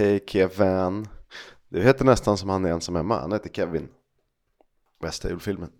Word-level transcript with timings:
Hej 0.00 0.20
Kevin. 0.26 1.08
Det 1.68 1.82
heter 1.82 2.04
nästan 2.04 2.36
som 2.36 2.48
han 2.48 2.64
är 2.64 2.70
ensam 2.70 2.94
hemma. 2.94 3.20
Han 3.20 3.32
heter 3.32 3.50
Kevin. 3.50 3.88
Bästa 5.02 5.28
julfilmen. 5.28 5.70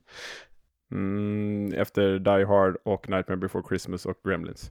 Mm, 0.92 1.72
efter 1.72 2.19
Die 2.19 2.45
Hard 2.45 2.77
och 2.85 3.09
Nightmare 3.09 3.37
Before 3.37 3.64
Christmas 3.69 4.06
och 4.06 4.17
Gremlins. 4.25 4.71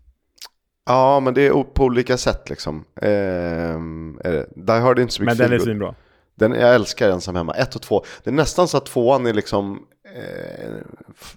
Ja, 0.86 1.20
men 1.20 1.34
det 1.34 1.48
är 1.48 1.64
på 1.64 1.84
olika 1.84 2.18
sätt 2.18 2.50
liksom. 2.50 2.86
Ehm, 3.02 4.20
det. 4.24 4.50
Die 4.56 4.80
Hard 4.80 5.00
är 5.00 5.02
inte 5.02 5.14
så 5.14 5.24
mycket 5.24 5.38
Men 5.38 5.50
den 5.50 5.60
är 5.60 5.64
svinbra. 5.64 5.96
Den, 6.36 6.52
jag 6.52 6.76
älskar 6.76 7.10
Ensam 7.10 7.36
Hemma, 7.36 7.54
ett 7.54 7.76
och 7.76 7.82
två. 7.82 8.04
Det 8.24 8.30
är 8.30 8.34
nästan 8.34 8.68
så 8.68 8.78
att 8.78 8.86
tvåan 8.86 9.26
är 9.26 9.34
liksom 9.34 9.88
eh, 10.16 10.76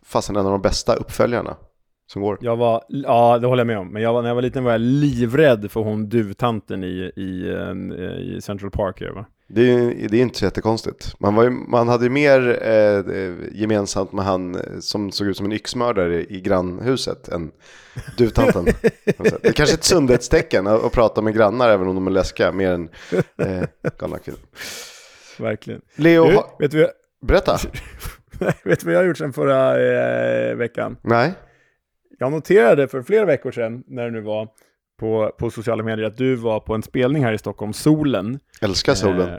fastän 0.02 0.36
en 0.36 0.46
av 0.46 0.52
de 0.52 0.62
bästa 0.62 0.94
uppföljarna 0.94 1.56
som 2.12 2.22
går. 2.22 2.38
Jag 2.40 2.56
var, 2.56 2.84
ja 2.88 3.38
det 3.38 3.46
håller 3.46 3.60
jag 3.60 3.66
med 3.66 3.78
om, 3.78 3.88
men 3.88 4.02
jag 4.02 4.12
var, 4.12 4.22
när 4.22 4.28
jag 4.28 4.34
var 4.34 4.42
liten 4.42 4.64
var 4.64 4.72
jag 4.72 4.80
livrädd 4.80 5.70
för 5.70 5.80
hon 5.80 6.08
duvtanten 6.08 6.84
i, 6.84 7.12
i, 7.16 7.48
eh, 7.48 8.36
i 8.36 8.40
Central 8.42 8.70
Park. 8.70 9.02
Va? 9.14 9.24
Det 9.48 9.72
är, 9.72 10.08
det 10.08 10.16
är 10.16 10.22
inte 10.22 10.38
så 10.38 10.44
jättekonstigt. 10.44 11.20
Man, 11.20 11.34
var 11.34 11.44
ju, 11.44 11.50
man 11.50 11.88
hade 11.88 12.04
ju 12.04 12.10
mer 12.10 12.58
eh, 12.62 13.32
gemensamt 13.52 14.12
med 14.12 14.24
han 14.24 14.54
eh, 14.54 14.60
som 14.80 15.12
såg 15.12 15.26
ut 15.26 15.36
som 15.36 15.46
en 15.46 15.52
yxmördare 15.52 16.24
i 16.24 16.40
grannhuset 16.40 17.28
än 17.28 17.50
duvtanten. 18.16 18.64
det 19.04 19.48
är 19.48 19.52
kanske 19.52 19.74
ett 19.74 19.84
sundhetstecken 19.84 20.66
att, 20.66 20.84
att 20.84 20.92
prata 20.92 21.22
med 21.22 21.34
grannar 21.34 21.68
även 21.68 21.88
om 21.88 21.94
de 21.94 22.06
är 22.06 22.10
läskiga, 22.10 22.52
mer 22.52 22.70
än 22.70 22.88
eh, 23.36 23.90
galna 23.98 24.18
kvinnor. 24.18 24.40
Verkligen. 25.38 25.80
Leo, 25.96 26.26
Du, 26.26 26.34
vet, 26.58 26.70
du, 26.70 26.88
berätta. 27.26 27.56
vet 28.64 28.80
du 28.80 28.86
vad 28.86 28.94
jag 28.94 29.00
har 29.00 29.04
gjort 29.04 29.18
sedan 29.18 29.32
förra 29.32 29.80
eh, 30.50 30.56
veckan? 30.56 30.96
Nej? 31.02 31.34
Jag 32.22 32.32
noterade 32.32 32.88
för 32.88 33.02
flera 33.02 33.24
veckor 33.24 33.50
sedan, 33.50 33.84
när 33.86 34.04
det 34.04 34.10
nu 34.10 34.20
var, 34.20 34.48
på, 35.00 35.32
på 35.38 35.50
sociala 35.50 35.82
medier, 35.82 36.06
att 36.06 36.16
du 36.16 36.34
var 36.34 36.60
på 36.60 36.74
en 36.74 36.82
spelning 36.82 37.24
här 37.24 37.32
i 37.32 37.38
Stockholm, 37.38 37.72
Solen. 37.72 38.38
Älskar 38.60 38.94
solen. 38.94 39.28
Eh, 39.28 39.38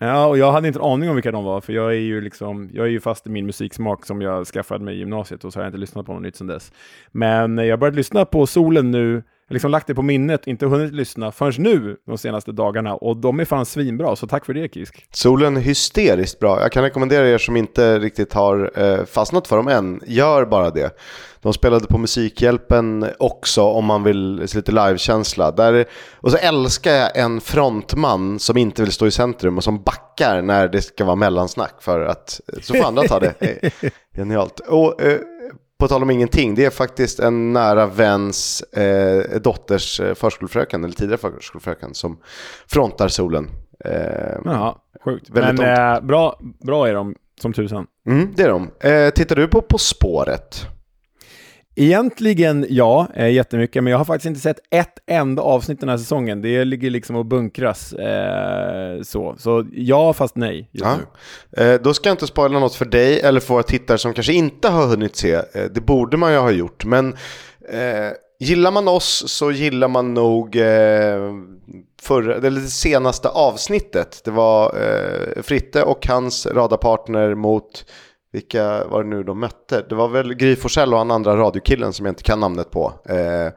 ja, 0.00 0.26
och 0.26 0.38
jag 0.38 0.52
hade 0.52 0.68
inte 0.68 0.80
en 0.80 0.84
aning 0.84 1.08
om 1.08 1.14
vilka 1.14 1.32
de 1.32 1.44
var, 1.44 1.60
för 1.60 1.72
jag 1.72 1.90
är 1.90 1.98
ju 1.98 2.20
liksom, 2.20 2.70
jag 2.72 2.86
är 2.86 2.90
ju 2.90 3.00
fast 3.00 3.26
i 3.26 3.30
min 3.30 3.46
musiksmak 3.46 4.06
som 4.06 4.22
jag 4.22 4.46
skaffade 4.46 4.84
mig 4.84 4.94
i 4.94 4.98
gymnasiet 4.98 5.44
och 5.44 5.52
så 5.52 5.58
har 5.58 5.64
jag 5.64 5.68
inte 5.68 5.78
lyssnat 5.78 6.06
på 6.06 6.12
något 6.12 6.22
nytt 6.22 6.36
sedan 6.36 6.46
dess. 6.46 6.72
Men 7.12 7.58
jag 7.58 7.70
har 7.70 7.76
börjat 7.76 7.94
lyssna 7.94 8.24
på 8.24 8.46
Solen 8.46 8.90
nu, 8.90 9.22
liksom 9.50 9.70
lagt 9.70 9.86
det 9.86 9.94
på 9.94 10.02
minnet, 10.02 10.46
inte 10.46 10.66
hunnit 10.66 10.92
lyssna 10.92 11.32
förrän 11.32 11.62
nu 11.62 11.96
de 12.06 12.18
senaste 12.18 12.52
dagarna 12.52 12.94
och 12.94 13.16
de 13.16 13.40
är 13.40 13.44
fan 13.44 13.66
svinbra, 13.66 14.16
så 14.16 14.26
tack 14.26 14.46
för 14.46 14.54
det 14.54 14.74
Kisk. 14.74 15.06
Solen 15.12 15.56
är 15.56 15.60
hysteriskt 15.60 16.38
bra. 16.38 16.60
Jag 16.60 16.72
kan 16.72 16.82
rekommendera 16.82 17.28
er 17.28 17.38
som 17.38 17.56
inte 17.56 17.98
riktigt 17.98 18.32
har 18.32 18.70
eh, 18.74 19.04
fastnat 19.04 19.48
för 19.48 19.56
dem 19.56 19.68
än, 19.68 20.00
gör 20.06 20.44
bara 20.44 20.70
det. 20.70 20.96
De 21.40 21.52
spelade 21.52 21.86
på 21.86 21.98
Musikhjälpen 21.98 23.06
också 23.18 23.62
om 23.62 23.84
man 23.84 24.02
vill 24.02 24.42
se 24.46 24.58
lite 24.58 24.72
livekänsla. 24.72 25.50
Där, 25.50 25.84
och 26.14 26.30
så 26.30 26.36
älskar 26.36 26.92
jag 26.92 27.16
en 27.16 27.40
frontman 27.40 28.38
som 28.38 28.56
inte 28.56 28.82
vill 28.82 28.92
stå 28.92 29.06
i 29.06 29.10
centrum 29.10 29.56
och 29.56 29.64
som 29.64 29.82
backar 29.82 30.42
när 30.42 30.68
det 30.68 30.82
ska 30.82 31.04
vara 31.04 31.16
mellansnack 31.16 31.74
för 31.80 32.00
att 32.00 32.40
så 32.62 32.74
får 32.74 32.84
andra 32.84 33.02
ta 33.02 33.20
det. 33.20 33.34
Eh, 33.40 33.90
Genialt. 34.16 34.60
Och, 34.60 35.02
eh, 35.02 35.20
på 35.78 35.88
tal 35.88 36.02
om 36.02 36.10
ingenting, 36.10 36.54
det 36.54 36.64
är 36.64 36.70
faktiskt 36.70 37.20
en 37.20 37.52
nära 37.52 37.86
väns 37.86 38.60
eh, 38.62 39.40
dotters 39.40 40.00
eh, 40.00 40.14
förskolefröken, 40.14 40.84
eller 40.84 40.94
tidigare 40.94 41.18
förskolefröken, 41.18 41.94
som 41.94 42.18
frontar 42.66 43.08
solen. 43.08 43.50
Eh, 43.84 44.38
Jaha, 44.44 44.74
sjukt. 45.04 45.30
Väldigt 45.30 45.60
Men 45.60 45.96
eh, 45.96 46.00
bra, 46.00 46.40
bra 46.64 46.88
är 46.88 46.94
de 46.94 47.14
som 47.40 47.52
tusan. 47.52 47.86
Mm, 48.08 48.32
det 48.36 48.42
är 48.42 48.48
de. 48.48 48.70
Eh, 48.80 49.10
tittar 49.10 49.36
du 49.36 49.48
på 49.48 49.62
På 49.62 49.78
spåret? 49.78 50.66
Egentligen 51.78 52.66
ja, 52.68 53.08
eh, 53.14 53.28
jättemycket, 53.28 53.84
men 53.84 53.90
jag 53.90 53.98
har 53.98 54.04
faktiskt 54.04 54.26
inte 54.26 54.40
sett 54.40 54.58
ett 54.70 54.98
enda 55.06 55.42
avsnitt 55.42 55.80
den 55.80 55.88
här 55.88 55.96
säsongen. 55.96 56.42
Det 56.42 56.64
ligger 56.64 56.90
liksom 56.90 57.16
och 57.16 57.26
bunkras 57.26 57.92
eh, 57.92 59.02
så. 59.02 59.34
Så 59.38 59.66
ja, 59.72 60.12
fast 60.12 60.36
nej 60.36 60.68
just 60.72 60.84
Ja. 60.84 60.96
nu. 61.56 61.62
Eh, 61.74 61.80
då 61.80 61.94
ska 61.94 62.08
jag 62.08 62.14
inte 62.14 62.26
spoila 62.26 62.58
något 62.58 62.74
för 62.74 62.84
dig 62.84 63.20
eller 63.20 63.40
för 63.40 63.54
våra 63.54 63.62
tittare 63.62 63.98
som 63.98 64.14
kanske 64.14 64.32
inte 64.32 64.68
har 64.68 64.86
hunnit 64.86 65.16
se. 65.16 65.34
Eh, 65.34 65.42
det 65.74 65.80
borde 65.80 66.16
man 66.16 66.32
ju 66.32 66.38
ha 66.38 66.50
gjort. 66.50 66.84
Men 66.84 67.12
eh, 67.68 68.10
gillar 68.40 68.70
man 68.70 68.88
oss 68.88 69.24
så 69.26 69.50
gillar 69.50 69.88
man 69.88 70.14
nog 70.14 70.56
förra, 72.02 72.40
det 72.40 72.60
senaste 72.60 73.28
avsnittet. 73.28 74.20
Det 74.24 74.30
var 74.30 74.74
Fritte 75.42 75.82
och 75.82 76.06
hans 76.06 76.46
radarpartner 76.46 77.34
mot 77.34 77.84
vilka 78.32 78.86
var 78.86 79.02
det 79.02 79.08
nu 79.08 79.22
de 79.22 79.40
mötte? 79.40 79.86
Det 79.88 79.94
var 79.94 80.08
väl 80.08 80.34
Gry 80.34 80.56
Forssell 80.56 80.92
och 80.92 80.98
han 80.98 81.10
andra 81.10 81.36
radiokillen 81.36 81.92
som 81.92 82.06
jag 82.06 82.10
inte 82.10 82.22
kan 82.22 82.40
namnet 82.40 82.70
på. 82.70 82.92
Eh, 83.08 83.52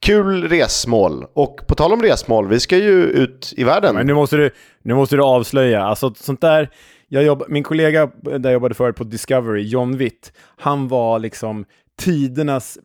kul 0.00 0.48
resmål. 0.48 1.26
Och 1.32 1.60
på 1.68 1.74
tal 1.74 1.92
om 1.92 2.02
resmål, 2.02 2.48
vi 2.48 2.60
ska 2.60 2.76
ju 2.76 3.02
ut 3.02 3.52
i 3.56 3.64
världen. 3.64 3.94
Men 3.94 4.06
nu 4.06 4.14
måste 4.14 4.36
du, 4.36 4.50
nu 4.82 4.94
måste 4.94 5.16
du 5.16 5.22
avslöja. 5.22 5.82
Alltså 5.82 6.14
sånt 6.14 6.40
där, 6.40 6.70
jag 7.08 7.24
jobb, 7.24 7.42
min 7.48 7.62
kollega 7.62 8.10
där 8.22 8.40
jag 8.42 8.52
jobbade 8.52 8.74
förut 8.74 8.96
på 8.96 9.04
Discovery, 9.04 9.62
John 9.62 9.96
Witt, 9.96 10.32
han 10.56 10.88
var 10.88 11.18
liksom 11.18 11.64
tidernas 12.00 12.78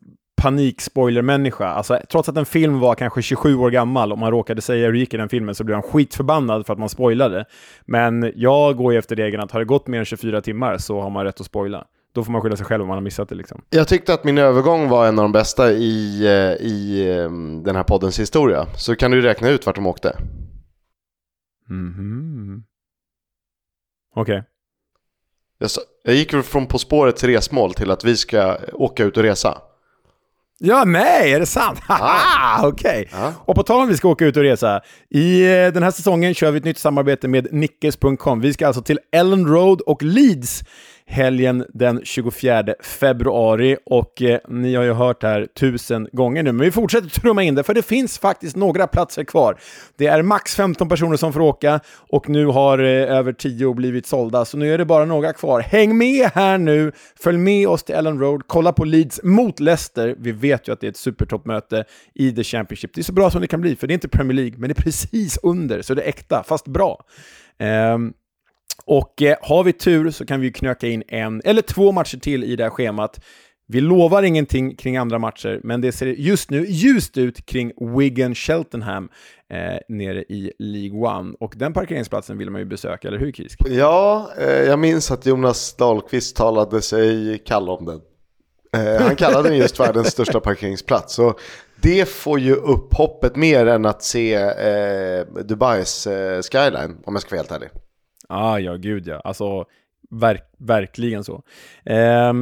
panikspoilermänniska. 0.46 1.66
Alltså, 1.66 1.98
trots 2.08 2.28
att 2.28 2.36
en 2.36 2.46
film 2.46 2.80
var 2.80 2.94
kanske 2.94 3.22
27 3.22 3.56
år 3.56 3.70
gammal, 3.70 4.12
om 4.12 4.18
man 4.18 4.30
råkade 4.30 4.62
säga 4.62 4.86
hur 4.86 4.92
det 4.92 4.98
gick 4.98 5.14
i 5.14 5.16
den 5.16 5.28
filmen, 5.28 5.54
så 5.54 5.64
blev 5.64 5.74
han 5.74 5.82
skitförbannad 5.82 6.66
för 6.66 6.72
att 6.72 6.78
man 6.78 6.88
spoilade. 6.88 7.44
Men 7.84 8.32
jag 8.36 8.76
går 8.76 8.92
ju 8.92 8.98
efter 8.98 9.16
regeln 9.16 9.42
att 9.42 9.50
har 9.50 9.60
det 9.60 9.66
gått 9.66 9.86
mer 9.86 9.98
än 9.98 10.04
24 10.04 10.40
timmar 10.40 10.78
så 10.78 11.00
har 11.00 11.10
man 11.10 11.24
rätt 11.24 11.40
att 11.40 11.46
spoila. 11.46 11.84
Då 12.14 12.24
får 12.24 12.32
man 12.32 12.42
skylla 12.42 12.56
sig 12.56 12.66
själv 12.66 12.82
om 12.82 12.88
man 12.88 12.96
har 12.96 13.02
missat 13.02 13.28
det 13.28 13.34
liksom. 13.34 13.62
Jag 13.70 13.88
tyckte 13.88 14.14
att 14.14 14.24
min 14.24 14.38
övergång 14.38 14.88
var 14.88 15.06
en 15.06 15.18
av 15.18 15.22
de 15.24 15.32
bästa 15.32 15.72
i, 15.72 16.24
eh, 16.24 16.66
i 16.66 17.08
eh, 17.10 17.30
den 17.64 17.76
här 17.76 17.82
poddens 17.82 18.20
historia. 18.20 18.66
Så 18.76 18.96
kan 18.96 19.10
du 19.10 19.20
räkna 19.20 19.48
ut 19.48 19.66
vart 19.66 19.74
de 19.74 19.86
åkte. 19.86 20.18
Mhm. 21.68 22.64
Okej. 24.14 24.44
Jag, 25.58 25.70
sa, 25.70 25.80
jag 26.02 26.14
gick 26.14 26.44
från 26.44 26.66
På 26.66 26.78
spårets 26.78 27.24
resmål 27.24 27.74
till 27.74 27.90
att 27.90 28.04
vi 28.04 28.16
ska 28.16 28.56
åka 28.72 29.04
ut 29.04 29.16
och 29.16 29.22
resa. 29.22 29.62
Ja, 30.58 30.84
nej, 30.84 31.32
är 31.32 31.40
det 31.40 31.46
sant? 31.46 31.80
Haha, 31.86 32.68
okej. 32.68 33.08
Ja. 33.12 33.32
Och 33.44 33.54
på 33.54 33.62
tal 33.62 33.80
om 33.80 33.88
vi 33.88 33.96
ska 33.96 34.08
åka 34.08 34.24
ut 34.26 34.36
och 34.36 34.42
resa. 34.42 34.80
I 35.10 35.42
eh, 35.44 35.72
den 35.72 35.82
här 35.82 35.90
säsongen 35.90 36.34
kör 36.34 36.50
vi 36.50 36.58
ett 36.58 36.64
nytt 36.64 36.78
samarbete 36.78 37.28
med 37.28 37.52
Nickes.com. 37.52 38.40
Vi 38.40 38.52
ska 38.52 38.66
alltså 38.66 38.82
till 38.82 38.98
Ellen 39.12 39.46
Road 39.46 39.80
och 39.80 40.02
Leeds 40.02 40.62
helgen 41.06 41.64
den 41.74 42.00
24 42.04 42.64
februari. 42.80 43.76
Och 43.86 44.22
eh, 44.22 44.38
ni 44.48 44.74
har 44.74 44.84
ju 44.84 44.92
hört 44.92 45.20
det 45.20 45.28
här 45.28 45.46
tusen 45.46 46.08
gånger 46.12 46.42
nu, 46.42 46.52
men 46.52 46.64
vi 46.64 46.70
fortsätter 46.70 47.08
trumma 47.08 47.42
in 47.42 47.54
det, 47.54 47.62
för 47.62 47.74
det 47.74 47.82
finns 47.82 48.18
faktiskt 48.18 48.56
några 48.56 48.86
platser 48.86 49.24
kvar. 49.24 49.58
Det 49.96 50.06
är 50.06 50.22
max 50.22 50.56
15 50.56 50.88
personer 50.88 51.16
som 51.16 51.32
får 51.32 51.40
åka 51.40 51.80
och 51.86 52.28
nu 52.28 52.46
har 52.46 52.78
eh, 52.78 53.16
över 53.16 53.32
10 53.32 53.74
blivit 53.74 54.06
sålda, 54.06 54.44
så 54.44 54.56
nu 54.56 54.74
är 54.74 54.78
det 54.78 54.84
bara 54.84 55.04
några 55.04 55.32
kvar. 55.32 55.60
Häng 55.60 55.98
med 55.98 56.30
här 56.34 56.58
nu, 56.58 56.92
följ 57.20 57.38
med 57.38 57.68
oss 57.68 57.82
till 57.84 57.94
Ellen 57.94 58.20
Road, 58.20 58.42
kolla 58.46 58.72
på 58.72 58.84
Leeds 58.84 59.20
mot 59.22 59.60
Leicester. 59.60 60.14
Vi 60.18 60.32
vet 60.32 60.68
ju 60.68 60.72
att 60.72 60.80
det 60.80 60.86
är 60.86 60.90
ett 60.90 60.96
supertoppmöte 60.96 61.84
i 62.14 62.32
The 62.32 62.44
Championship. 62.44 62.94
Det 62.94 63.00
är 63.00 63.02
så 63.02 63.12
bra 63.12 63.30
som 63.30 63.40
det 63.40 63.46
kan 63.46 63.60
bli, 63.60 63.76
för 63.76 63.86
det 63.86 63.92
är 63.92 63.94
inte 63.94 64.08
Premier 64.08 64.34
League, 64.34 64.58
men 64.58 64.68
det 64.68 64.78
är 64.78 64.82
precis 64.82 65.38
under, 65.42 65.82
så 65.82 65.94
det 65.94 66.02
är 66.02 66.08
äkta, 66.08 66.44
fast 66.46 66.68
bra. 66.68 67.04
Ehm, 67.58 68.12
och 68.84 69.22
eh, 69.22 69.36
har 69.42 69.64
vi 69.64 69.72
tur 69.72 70.10
så 70.10 70.26
kan 70.26 70.40
vi 70.40 70.52
knöka 70.52 70.88
in 70.88 71.02
en 71.08 71.42
eller 71.44 71.62
två 71.62 71.92
matcher 71.92 72.18
till 72.18 72.44
i 72.44 72.56
det 72.56 72.62
här 72.62 72.70
schemat. 72.70 73.20
Vi 73.68 73.80
lovar 73.80 74.22
ingenting 74.22 74.76
kring 74.76 74.96
andra 74.96 75.18
matcher, 75.18 75.60
men 75.64 75.80
det 75.80 75.92
ser 75.92 76.06
just 76.06 76.50
nu 76.50 76.66
ljust 76.68 77.18
ut 77.18 77.46
kring 77.46 77.72
Wigan-Cheltenham 77.76 79.08
eh, 79.50 79.78
nere 79.88 80.22
i 80.22 80.52
League 80.58 80.98
One. 81.18 81.34
Och 81.40 81.54
den 81.56 81.72
parkeringsplatsen 81.72 82.38
vill 82.38 82.50
man 82.50 82.60
ju 82.60 82.64
besöka, 82.64 83.08
eller 83.08 83.18
hur 83.18 83.32
Kisk? 83.32 83.60
Ja, 83.68 84.30
eh, 84.38 84.46
jag 84.46 84.78
minns 84.78 85.10
att 85.10 85.26
Jonas 85.26 85.76
Dahlqvist 85.76 86.36
talade 86.36 86.82
sig 86.82 87.38
kall 87.46 87.68
om 87.68 87.84
den. 87.84 88.00
Eh, 88.76 89.02
han 89.02 89.16
kallade 89.16 89.48
den 89.48 89.58
just 89.58 89.80
världens 89.80 90.08
största 90.08 90.40
parkeringsplats. 90.40 91.14
Så 91.14 91.34
det 91.82 92.08
får 92.08 92.40
ju 92.40 92.54
upp 92.54 92.94
hoppet 92.94 93.36
mer 93.36 93.66
än 93.66 93.86
att 93.86 94.02
se 94.02 94.34
eh, 94.34 95.26
Dubais 95.44 96.06
eh, 96.06 96.42
skyline, 96.42 96.96
om 97.04 97.14
jag 97.14 97.22
ska 97.22 97.30
vara 97.30 97.38
helt 97.38 97.52
ärlig. 97.52 97.68
Ah, 98.28 98.58
ja, 98.58 98.76
gud 98.76 99.06
ja. 99.06 99.20
Alltså, 99.20 99.64
verk, 100.10 100.42
verkligen 100.58 101.24
så. 101.24 101.42
Eh, 101.84 102.32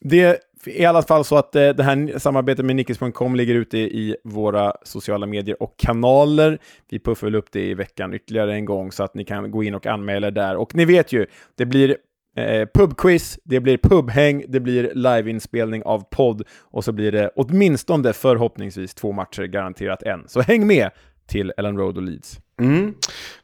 det 0.00 0.20
är 0.20 0.38
i 0.66 0.84
alla 0.84 1.02
fall 1.02 1.24
så 1.24 1.36
att 1.36 1.56
eh, 1.56 1.68
det 1.68 1.82
här 1.82 2.18
samarbetet 2.18 2.64
med 2.64 2.76
Nickis.com 2.76 3.36
ligger 3.36 3.54
ute 3.54 3.78
i 3.78 4.16
våra 4.24 4.72
sociala 4.82 5.26
medier 5.26 5.62
och 5.62 5.74
kanaler. 5.76 6.58
Vi 6.90 6.98
puffar 6.98 7.26
väl 7.26 7.34
upp 7.34 7.52
det 7.52 7.60
i 7.60 7.74
veckan 7.74 8.14
ytterligare 8.14 8.54
en 8.54 8.64
gång 8.64 8.92
så 8.92 9.02
att 9.02 9.14
ni 9.14 9.24
kan 9.24 9.50
gå 9.50 9.62
in 9.62 9.74
och 9.74 9.86
anmäla 9.86 10.26
er 10.26 10.30
där. 10.30 10.56
Och 10.56 10.74
ni 10.74 10.84
vet 10.84 11.12
ju, 11.12 11.26
det 11.56 11.66
blir 11.66 11.96
eh, 12.36 12.68
pubquiz, 12.74 13.38
det 13.44 13.60
blir 13.60 13.78
pubhäng, 13.78 14.44
det 14.48 14.60
blir 14.60 14.94
liveinspelning 14.94 15.82
av 15.82 16.04
podd 16.10 16.42
och 16.60 16.84
så 16.84 16.92
blir 16.92 17.12
det 17.12 17.30
åtminstone 17.36 18.12
förhoppningsvis 18.12 18.94
två 18.94 19.12
matcher, 19.12 19.42
garanterat 19.42 20.02
en. 20.02 20.28
Så 20.28 20.40
häng 20.40 20.66
med 20.66 20.90
till 21.26 21.52
Ellen 21.56 21.76
Road 21.76 21.96
och 21.96 22.02
Leeds. 22.02 22.40
Mm. 22.58 22.94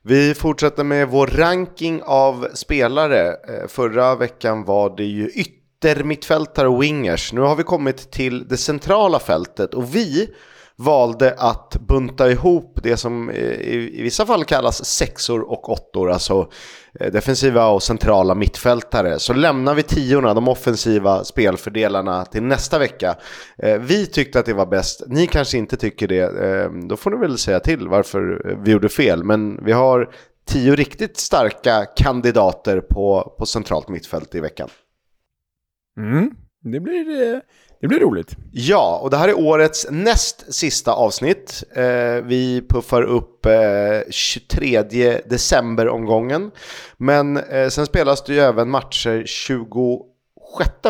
Vi 0.02 0.34
fortsätter 0.34 0.84
med 0.84 1.08
vår 1.08 1.26
ranking 1.26 2.02
av 2.04 2.48
spelare. 2.54 3.28
Eh, 3.28 3.68
förra 3.68 4.16
veckan 4.16 4.64
var 4.64 4.96
det 4.96 5.04
ju 5.04 5.28
yttermittfältare 5.28 6.68
och 6.68 6.82
wingers. 6.82 7.32
Nu 7.32 7.40
har 7.40 7.56
vi 7.56 7.62
kommit 7.62 8.10
till 8.10 8.48
det 8.48 8.56
centrala 8.56 9.18
fältet 9.18 9.74
och 9.74 9.96
vi 9.96 10.30
valde 10.76 11.34
att 11.38 11.76
bunta 11.80 12.30
ihop 12.30 12.78
det 12.82 12.96
som 12.96 13.30
eh, 13.30 13.36
i, 13.36 14.02
vissa 14.02 14.26
fall 14.26 14.44
kallas 14.44 14.84
sexor 14.84 15.40
och 15.40 15.70
åttor, 15.70 16.10
alltså 16.10 16.50
eh, 17.00 17.12
defensiva 17.12 17.66
och 17.66 17.82
centrala 17.82 18.34
mittfältare. 18.34 19.18
Så 19.18 19.32
lämnar 19.32 19.74
vi 19.74 19.82
tiorna, 19.82 20.34
de 20.34 20.48
offensiva 20.48 21.24
spelfördelarna, 21.24 22.24
till 22.24 22.42
nästa 22.42 22.78
vecka. 22.78 23.16
Eh, 23.58 23.78
vi 23.78 24.06
tyckte 24.06 24.38
att 24.38 24.46
det 24.46 24.54
var 24.54 24.66
bäst, 24.66 25.02
ni 25.06 25.26
kanske 25.26 25.58
inte 25.58 25.76
tycker 25.76 26.08
det. 26.08 26.70
Då 26.88 26.96
får 26.96 27.10
ni 27.10 27.16
väl 27.16 27.38
säga 27.38 27.60
till 27.60 27.88
varför 27.88 28.54
vi 28.64 28.70
gjorde 28.70 28.88
fel. 28.88 29.24
Men 29.24 29.64
vi 29.64 29.72
har 29.72 30.14
tio 30.46 30.74
riktigt 30.74 31.16
starka 31.16 31.86
kandidater 31.96 32.80
på, 32.80 33.34
på 33.38 33.46
centralt 33.46 33.88
mittfält 33.88 34.34
i 34.34 34.40
veckan. 34.40 34.68
Mm, 35.98 36.30
det 36.62 36.80
blir... 36.80 37.42
Det 37.84 37.88
blir 37.88 38.00
roligt. 38.00 38.36
Ja, 38.52 38.98
och 39.02 39.10
det 39.10 39.16
här 39.16 39.28
är 39.28 39.38
årets 39.38 39.86
näst 39.90 40.54
sista 40.54 40.92
avsnitt. 40.92 41.64
Eh, 41.76 42.24
vi 42.24 42.66
puffar 42.68 43.02
upp 43.02 43.46
eh, 43.46 43.52
23 44.10 44.82
december-omgången. 45.30 46.50
Men 46.96 47.36
eh, 47.36 47.68
sen 47.68 47.86
spelas 47.86 48.24
det 48.24 48.34
ju 48.34 48.40
även 48.40 48.70
matcher 48.70 49.22
20 49.26 50.02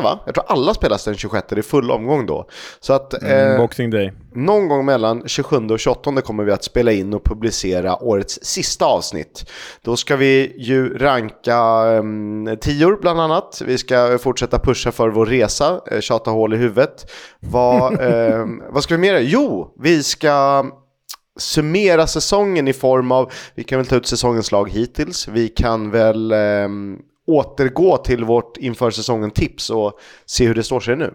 va? 0.00 0.18
Jag 0.26 0.34
tror 0.34 0.44
alla 0.48 0.74
spelas 0.74 1.04
den 1.04 1.14
26, 1.14 1.46
det 1.48 1.58
är 1.58 1.62
full 1.62 1.90
omgång 1.90 2.26
då. 2.26 2.48
Så 2.80 2.92
att... 2.92 3.22
Mm, 3.22 3.52
eh, 3.52 3.58
Boxing 3.58 3.90
Day. 3.90 4.12
Någon 4.34 4.68
gång 4.68 4.84
mellan 4.84 5.22
27 5.28 5.56
och 5.56 5.80
28 5.80 6.20
kommer 6.20 6.44
vi 6.44 6.52
att 6.52 6.64
spela 6.64 6.92
in 6.92 7.14
och 7.14 7.24
publicera 7.24 8.02
årets 8.02 8.38
sista 8.42 8.84
avsnitt. 8.84 9.50
Då 9.82 9.96
ska 9.96 10.16
vi 10.16 10.54
ju 10.58 10.98
ranka 10.98 11.84
um, 11.84 12.56
tior 12.60 12.98
bland 13.00 13.20
annat. 13.20 13.62
Vi 13.66 13.78
ska 13.78 14.18
fortsätta 14.18 14.58
pusha 14.58 14.92
för 14.92 15.08
vår 15.08 15.26
resa, 15.26 15.80
uh, 15.92 16.00
tjata 16.00 16.30
hål 16.30 16.54
i 16.54 16.56
huvudet. 16.56 17.10
Vad, 17.40 17.92
uh, 17.92 18.46
vad 18.70 18.82
ska 18.82 18.94
vi 18.94 19.00
mer 19.00 19.18
Jo, 19.18 19.74
vi 19.80 20.02
ska 20.02 20.64
summera 21.38 22.06
säsongen 22.06 22.68
i 22.68 22.72
form 22.72 23.12
av, 23.12 23.32
vi 23.54 23.64
kan 23.64 23.78
väl 23.78 23.86
ta 23.86 23.96
ut 23.96 24.06
säsongens 24.06 24.52
lag 24.52 24.70
hittills, 24.70 25.28
vi 25.28 25.48
kan 25.48 25.90
väl 25.90 26.32
um, 26.32 26.98
återgå 27.26 27.96
till 27.96 28.24
vårt 28.24 28.56
inför 28.56 28.90
säsongen 28.90 29.30
tips 29.30 29.70
och 29.70 29.98
se 30.26 30.46
hur 30.46 30.54
det 30.54 30.62
står 30.62 30.80
sig 30.80 30.96
nu. 30.96 31.14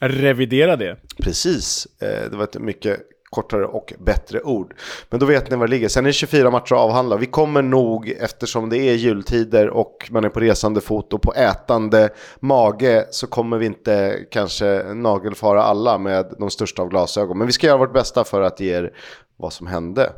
Revidera 0.00 0.76
det. 0.76 0.96
Precis, 1.22 1.86
eh, 2.00 2.30
det 2.30 2.36
var 2.36 2.44
ett 2.44 2.58
mycket 2.58 3.00
kortare 3.34 3.66
och 3.66 3.92
bättre 3.98 4.40
ord. 4.42 4.74
Men 5.10 5.20
då 5.20 5.26
vet 5.26 5.50
ni 5.50 5.56
var 5.56 5.66
det 5.66 5.70
ligger. 5.70 5.88
Sen 5.88 6.04
är 6.04 6.08
det 6.08 6.12
24 6.12 6.50
matcher 6.50 6.74
att 6.74 6.80
avhandla. 6.80 7.16
Vi 7.16 7.26
kommer 7.26 7.62
nog, 7.62 8.08
eftersom 8.08 8.70
det 8.70 8.78
är 8.78 8.94
jultider 8.94 9.70
och 9.70 10.08
man 10.10 10.24
är 10.24 10.28
på 10.28 10.40
resande 10.40 10.80
fot 10.80 11.12
och 11.12 11.22
på 11.22 11.34
ätande 11.34 12.08
mage, 12.40 13.06
så 13.10 13.26
kommer 13.26 13.58
vi 13.58 13.66
inte 13.66 14.24
kanske 14.30 14.94
nagelfara 14.94 15.62
alla 15.62 15.98
med 15.98 16.34
de 16.38 16.50
största 16.50 16.82
av 16.82 16.88
glasögon. 16.88 17.38
Men 17.38 17.46
vi 17.46 17.52
ska 17.52 17.66
göra 17.66 17.78
vårt 17.78 17.92
bästa 17.92 18.24
för 18.24 18.40
att 18.40 18.60
ge 18.60 18.74
er 18.74 18.92
vad 19.36 19.52
som 19.52 19.66
hände. 19.66 20.12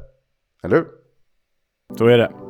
Eller 0.65 0.77
hur? 0.77 0.87
Så 1.99 2.07
är 2.07 2.19
det. 2.19 2.46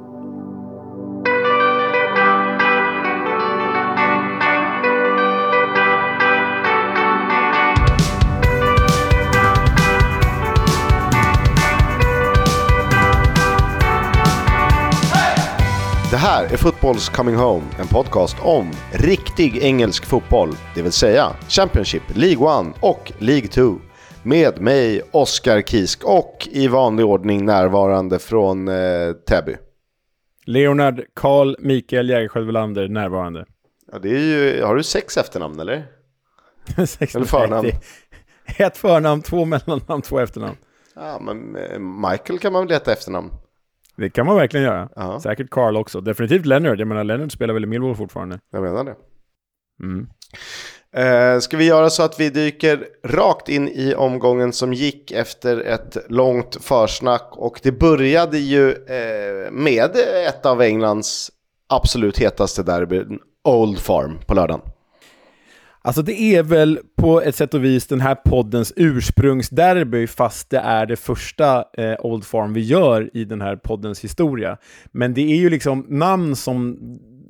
Det 16.17 16.21
här 16.21 16.45
är 16.45 16.57
Footballs 16.57 17.09
Coming 17.09 17.37
Home, 17.37 17.65
en 17.81 17.87
podcast 17.87 18.37
om 18.43 18.71
riktig 18.93 19.57
engelsk 19.57 20.07
fotboll, 20.07 20.51
det 20.75 20.83
vill 20.83 20.93
säga 20.93 21.37
Championship, 21.49 22.03
League 22.15 22.71
1 22.71 22.77
och 22.81 23.13
League 23.19 23.49
2. 23.49 23.75
Med 24.23 24.61
mig, 24.61 25.03
Oskar 25.11 25.63
Kisk 25.63 26.05
och 26.05 26.49
i 26.51 26.69
vanlig 26.69 27.07
ordning 27.07 27.45
närvarande 27.45 28.19
från 28.19 28.69
eh, 28.69 29.13
Täby. 29.13 29.57
Leonard 30.45 31.03
Karl 31.15 31.57
Mikael 31.59 32.11
Jägerskiöld 32.11 32.47
Welander 32.47 32.89
närvarande. 32.89 33.45
Ja, 33.93 33.99
det 33.99 34.09
är 34.09 34.21
ju, 34.21 34.63
har 34.63 34.77
du 34.77 34.83
sex 34.83 35.17
efternamn 35.17 35.61
eller? 35.61 35.87
sex 36.87 37.15
eller 37.15 37.27
förnamn? 37.27 37.71
Ett 38.57 38.77
förnamn, 38.77 39.23
två 39.23 39.45
mellannamn, 39.45 40.03
två 40.03 40.19
efternamn. 40.19 40.57
Ja, 40.95 41.19
men 41.21 41.57
eh, 41.57 41.79
Michael 41.79 42.39
kan 42.39 42.53
man 42.53 42.63
väl 42.63 42.69
leta 42.69 42.93
efternamn? 42.93 43.31
Det 43.97 44.11
kan 44.11 44.27
man 44.27 44.37
verkligen 44.37 44.67
göra. 44.67 44.89
Ja. 44.97 45.21
Säkert 45.21 45.51
Carl 45.51 45.77
också. 45.77 46.01
Definitivt 46.01 46.47
Leonard. 46.47 46.81
Jag 46.81 46.89
menar, 46.89 47.05
Leonard 47.05 47.33
spelar 47.33 47.55
väl 47.55 47.65
i 47.65 47.67
Millwall 47.67 47.97
fortfarande. 47.97 48.39
Jag 48.51 48.63
menar 48.63 48.85
det. 48.85 48.95
Mm. 49.83 50.07
Eh, 50.97 51.41
ska 51.41 51.57
vi 51.57 51.65
göra 51.65 51.91
så 51.91 52.03
att 52.03 52.21
vi 52.21 52.31
dyker 52.31 52.87
rakt 53.05 53.49
in 53.49 53.69
i 53.69 53.95
omgången 53.95 54.53
som 54.53 54.73
gick 54.73 55.11
efter 55.11 55.61
ett 55.61 55.97
långt 56.09 56.57
försnack. 56.65 57.29
Och 57.33 57.61
det 57.63 57.73
började 57.73 58.39
ju 58.39 58.71
eh, 58.71 59.51
med 59.51 59.91
ett 60.29 60.47
av 60.47 60.63
Englands 60.63 61.31
absolut 61.69 62.19
hetaste 62.19 62.63
derbyn, 62.63 63.19
Old 63.45 63.79
Farm, 63.79 64.19
på 64.27 64.35
lördagen. 64.35 64.61
Alltså 65.87 66.03
det 66.03 66.21
är 66.21 66.43
väl 66.43 66.79
på 66.97 67.23
ett 67.23 67.35
sätt 67.35 67.55
och 67.55 67.65
vis 67.65 67.87
den 67.87 68.01
här 68.01 68.15
poddens 68.15 68.73
ursprungsderby, 68.77 70.07
fast 70.07 70.51
det 70.51 70.59
är 70.59 70.87
det 70.87 70.97
första 70.97 71.65
eh, 71.79 71.97
Old 71.99 72.25
Farm 72.25 72.53
vi 72.53 72.61
gör 72.61 73.11
i 73.13 73.25
den 73.25 73.41
här 73.41 73.57
poddens 73.57 74.01
historia. 74.05 74.57
Men 74.93 75.15
det 75.15 75.21
är 75.21 75.37
ju 75.37 75.51
liksom 75.51 75.87
namn 75.89 76.37
som 76.37 76.79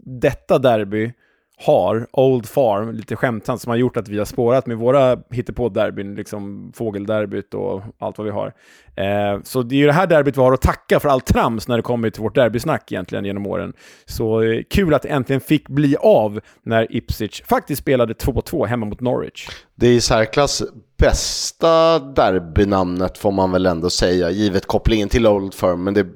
detta 0.05 0.59
derby 0.59 1.13
har, 1.59 2.07
Old 2.13 2.49
Farm, 2.49 2.93
lite 2.93 3.17
skämtsamt, 3.17 3.61
som 3.61 3.71
har 3.71 3.77
gjort 3.77 3.97
att 3.97 4.09
vi 4.09 4.19
har 4.19 4.25
spårat 4.25 4.67
med 4.67 4.77
våra 4.77 5.17
hittepå-derbyn, 5.31 6.15
liksom 6.15 6.73
fågelderbyt 6.75 7.55
och 7.55 7.83
allt 7.99 8.19
vad 8.19 8.25
vi 8.25 8.31
har. 8.31 8.53
Eh, 8.97 9.43
så 9.43 9.63
det 9.63 9.75
är 9.75 9.79
ju 9.79 9.87
det 9.87 9.93
här 9.93 10.07
derbyt 10.07 10.37
vi 10.37 10.41
har 10.41 10.53
att 10.53 10.61
tacka 10.61 11.01
för 11.01 11.09
allt 11.09 11.27
trams 11.27 11.69
när 11.69 11.77
det 11.77 11.83
kommer 11.83 12.11
till 12.11 12.23
vårt 12.23 12.35
derbysnack 12.35 12.93
egentligen 12.93 13.25
genom 13.25 13.47
åren. 13.47 13.73
Så 14.05 14.43
eh, 14.43 14.63
kul 14.71 14.95
att 14.95 15.03
det 15.03 15.09
äntligen 15.09 15.41
fick 15.41 15.69
bli 15.69 15.97
av 15.97 16.41
när 16.63 16.97
Ipswich 16.97 17.43
faktiskt 17.43 17.83
spelade 17.83 18.13
2-2 18.13 18.67
hemma 18.67 18.87
mot 18.87 19.01
Norwich. 19.01 19.49
Det 19.75 19.87
är 19.87 19.93
i 19.93 20.01
särklass 20.01 20.63
bästa 20.99 21.99
derbynamnet 21.99 23.19
får 23.19 23.33
man 23.33 23.53
väl 23.53 23.67
ändå 23.67 23.91
säga, 23.91 24.31
givet 24.31 24.67
kopplingen 24.67 25.09
till 25.09 25.27
Old 25.27 25.55
Firm, 25.55 25.85
men 25.85 25.95
det 25.95 26.07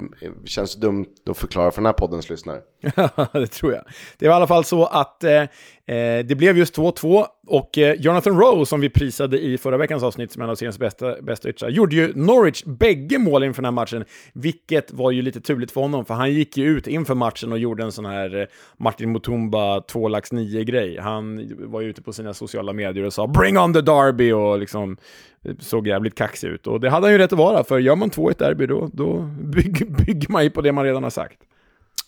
känns 0.45 0.75
dumt 0.75 1.07
att 1.31 1.37
förklara 1.37 1.71
för 1.71 1.81
den 1.81 1.87
här 1.87 1.93
poddens 1.93 2.31
lyssnare. 2.31 2.59
Ja, 2.97 3.27
det 3.33 3.47
tror 3.47 3.73
jag. 3.73 3.83
Det 4.19 4.29
var 4.29 4.35
i 4.35 4.37
alla 4.37 4.47
fall 4.47 4.65
så 4.65 4.87
att 4.87 5.25
eh, 5.25 5.43
Eh, 5.87 6.25
det 6.25 6.37
blev 6.37 6.59
just 6.59 6.77
2-2 6.77 7.25
och 7.47 7.79
eh, 7.79 7.95
Jonathan 7.95 8.41
Rowe, 8.41 8.67
som 8.67 8.81
vi 8.81 8.91
prisade 8.91 9.39
i 9.39 9.59
förra 9.59 9.77
veckans 9.77 10.03
avsnitt 10.03 10.33
som 10.33 10.43
en 10.43 10.51
av 10.51 10.55
seriens 10.55 10.79
bästa, 10.79 11.23
bästa 11.23 11.49
yttrar, 11.49 11.69
gjorde 11.69 11.97
ju 11.97 12.13
Norwich 12.15 12.65
bägge 12.65 13.19
mål 13.19 13.45
inför 13.45 13.63
den 13.63 13.75
här 13.75 13.83
matchen, 13.83 14.05
vilket 14.33 14.93
var 14.93 15.11
ju 15.11 15.23
lite 15.23 15.41
turligt 15.41 15.73
för 15.73 15.81
honom, 15.81 16.05
för 16.05 16.15
han 16.15 16.33
gick 16.33 16.57
ju 16.57 16.67
ut 16.67 16.87
inför 16.87 17.15
matchen 17.15 17.53
och 17.53 17.59
gjorde 17.59 17.83
en 17.83 17.93
sån 17.93 18.05
här 18.05 18.41
eh, 18.41 18.47
Martin 18.77 19.13
Mutumba 19.13 19.81
2 19.81 20.09
lax 20.09 20.33
9-grej. 20.33 20.99
Han 20.99 21.51
var 21.71 21.81
ju 21.81 21.89
ute 21.89 22.03
på 22.03 22.13
sina 22.13 22.35
sociala 22.35 22.73
medier 22.73 23.05
och 23.05 23.13
sa 23.13 23.27
“Bring 23.27 23.59
on 23.59 23.75
the 23.75 23.81
Derby” 23.81 24.33
och 24.33 24.59
liksom 24.59 24.97
eh, 25.45 25.55
såg 25.59 25.87
jävligt 25.87 26.15
kaxig 26.15 26.49
ut. 26.49 26.67
Och 26.67 26.81
det 26.81 26.91
hade 26.91 27.07
han 27.07 27.13
ju 27.13 27.19
rätt 27.19 27.33
att 27.33 27.39
vara, 27.39 27.65
för 27.65 27.79
gör 27.79 27.97
man 27.97 28.11
2-1 28.11 28.39
derby 28.39 28.67
då, 28.67 28.91
då 28.93 29.19
bygger 29.41 29.87
bygger 29.87 30.33
man 30.33 30.45
ju 30.45 30.51
på 30.51 30.61
det 30.61 30.73
man 30.73 30.85
redan 30.85 31.03
har 31.03 31.11
sagt. 31.11 31.39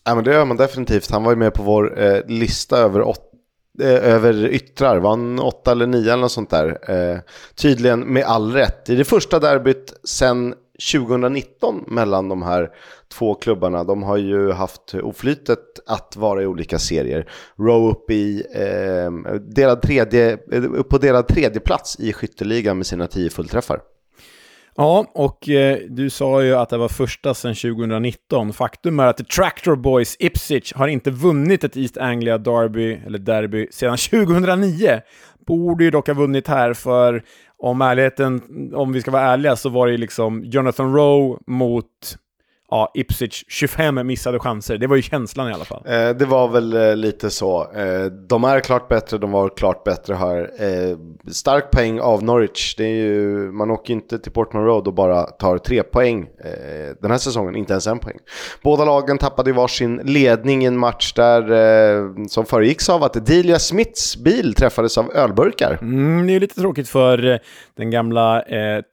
Ja, 0.04 0.14
men 0.14 0.24
det 0.24 0.32
gör 0.32 0.44
man 0.44 0.56
definitivt. 0.56 1.10
Han 1.10 1.24
var 1.24 1.32
ju 1.32 1.36
med 1.36 1.54
på 1.54 1.62
vår 1.62 2.02
eh, 2.02 2.20
lista 2.26 2.78
över 2.78 3.08
åtta 3.08 3.31
Eh, 3.80 4.12
över 4.14 4.46
yttrar, 4.46 4.98
var 4.98 5.10
han 5.10 5.38
åtta 5.38 5.72
eller 5.72 5.86
nio 5.86 6.12
eller 6.12 6.22
något 6.22 6.32
sånt 6.32 6.50
där. 6.50 6.78
Eh, 6.90 7.18
tydligen 7.54 8.00
med 8.00 8.24
all 8.24 8.52
rätt. 8.52 8.90
I 8.90 8.94
det 8.94 9.04
första 9.04 9.38
derbyt 9.38 9.94
sen 10.04 10.54
2019 10.92 11.84
mellan 11.86 12.28
de 12.28 12.42
här 12.42 12.70
två 13.12 13.34
klubbarna. 13.34 13.84
De 13.84 14.02
har 14.02 14.16
ju 14.16 14.52
haft 14.52 14.94
oflytet 14.94 15.58
att 15.86 16.16
vara 16.16 16.42
i 16.42 16.46
olika 16.46 16.78
serier. 16.78 17.30
Row 17.58 17.90
upp, 17.90 18.10
i, 18.10 18.42
eh, 18.54 19.34
delad 19.40 19.82
tredje, 19.82 20.38
eh, 20.52 20.64
upp 20.74 20.88
på 20.88 20.98
delad 20.98 21.28
tredje 21.28 21.60
plats 21.60 22.00
i 22.00 22.12
skytteligan 22.12 22.76
med 22.76 22.86
sina 22.86 23.06
tio 23.06 23.30
fullträffar. 23.30 23.80
Ja, 24.76 25.06
och 25.14 25.48
eh, 25.48 25.78
du 25.88 26.10
sa 26.10 26.42
ju 26.42 26.54
att 26.54 26.68
det 26.68 26.78
var 26.78 26.88
första 26.88 27.34
sedan 27.34 27.54
2019. 27.54 28.52
Faktum 28.52 29.00
är 29.00 29.06
att 29.06 29.16
The 29.16 29.24
Tractor 29.24 29.76
Boys 29.76 30.16
Ipswich 30.18 30.72
har 30.72 30.88
inte 30.88 31.10
vunnit 31.10 31.64
ett 31.64 31.76
East 31.76 31.98
Anglia 31.98 32.38
Derby, 32.38 33.00
eller 33.06 33.18
Derby, 33.18 33.68
sedan 33.70 33.96
2009. 33.96 35.00
Borde 35.46 35.84
ju 35.84 35.90
dock 35.90 36.06
ha 36.06 36.14
vunnit 36.14 36.48
här, 36.48 36.74
för 36.74 37.22
om 37.58 37.80
ärligheten, 37.80 38.42
om 38.74 38.92
vi 38.92 39.00
ska 39.00 39.10
vara 39.10 39.22
ärliga, 39.22 39.56
så 39.56 39.68
var 39.68 39.86
det 39.86 39.92
ju 39.92 39.98
liksom 39.98 40.44
Jonathan 40.44 40.94
Rowe 40.94 41.38
mot 41.46 41.86
ja, 42.72 42.90
Ipswich 42.94 43.44
25 43.48 44.06
missade 44.06 44.38
chanser. 44.38 44.78
Det 44.78 44.86
var 44.86 44.96
ju 44.96 45.02
känslan 45.02 45.50
i 45.50 45.52
alla 45.52 45.64
fall. 45.64 45.82
Eh, 45.86 46.10
det 46.10 46.24
var 46.24 46.48
väl 46.48 46.72
eh, 46.72 46.96
lite 46.96 47.30
så. 47.30 47.72
Eh, 47.72 48.04
de 48.04 48.44
är 48.44 48.60
klart 48.60 48.88
bättre, 48.88 49.18
de 49.18 49.30
var 49.30 49.48
klart 49.48 49.84
bättre 49.84 50.14
här. 50.14 50.50
Eh, 50.58 50.98
stark 51.32 51.70
poäng 51.70 52.00
av 52.00 52.24
Norwich. 52.24 52.74
Det 52.76 52.84
är 52.84 52.94
ju, 52.94 53.52
man 53.52 53.70
åker 53.70 53.92
inte 53.92 54.18
till 54.18 54.32
Portman 54.32 54.64
Road 54.64 54.86
och 54.86 54.94
bara 54.94 55.22
tar 55.22 55.58
tre 55.58 55.82
poäng 55.82 56.22
eh, 56.44 56.96
den 57.00 57.10
här 57.10 57.18
säsongen, 57.18 57.56
inte 57.56 57.72
ens 57.72 57.86
en 57.86 57.98
poäng. 57.98 58.18
Båda 58.62 58.84
lagen 58.84 59.18
tappade 59.18 59.50
ju 59.50 59.54
varsin 59.56 60.00
ledning 60.04 60.62
i 60.62 60.66
en 60.66 60.78
match 60.78 61.12
där, 61.12 61.42
eh, 61.42 62.26
som 62.28 62.46
föregicks 62.46 62.88
av 62.88 63.02
att 63.04 63.26
Delia 63.26 63.58
Smiths 63.58 64.16
bil 64.16 64.54
träffades 64.54 64.98
av 64.98 65.12
ölburkar. 65.14 65.78
Mm, 65.82 66.26
det 66.26 66.32
är 66.32 66.40
lite 66.40 66.60
tråkigt 66.60 66.88
för 66.88 67.40
den 67.76 67.90
gamla 67.90 68.42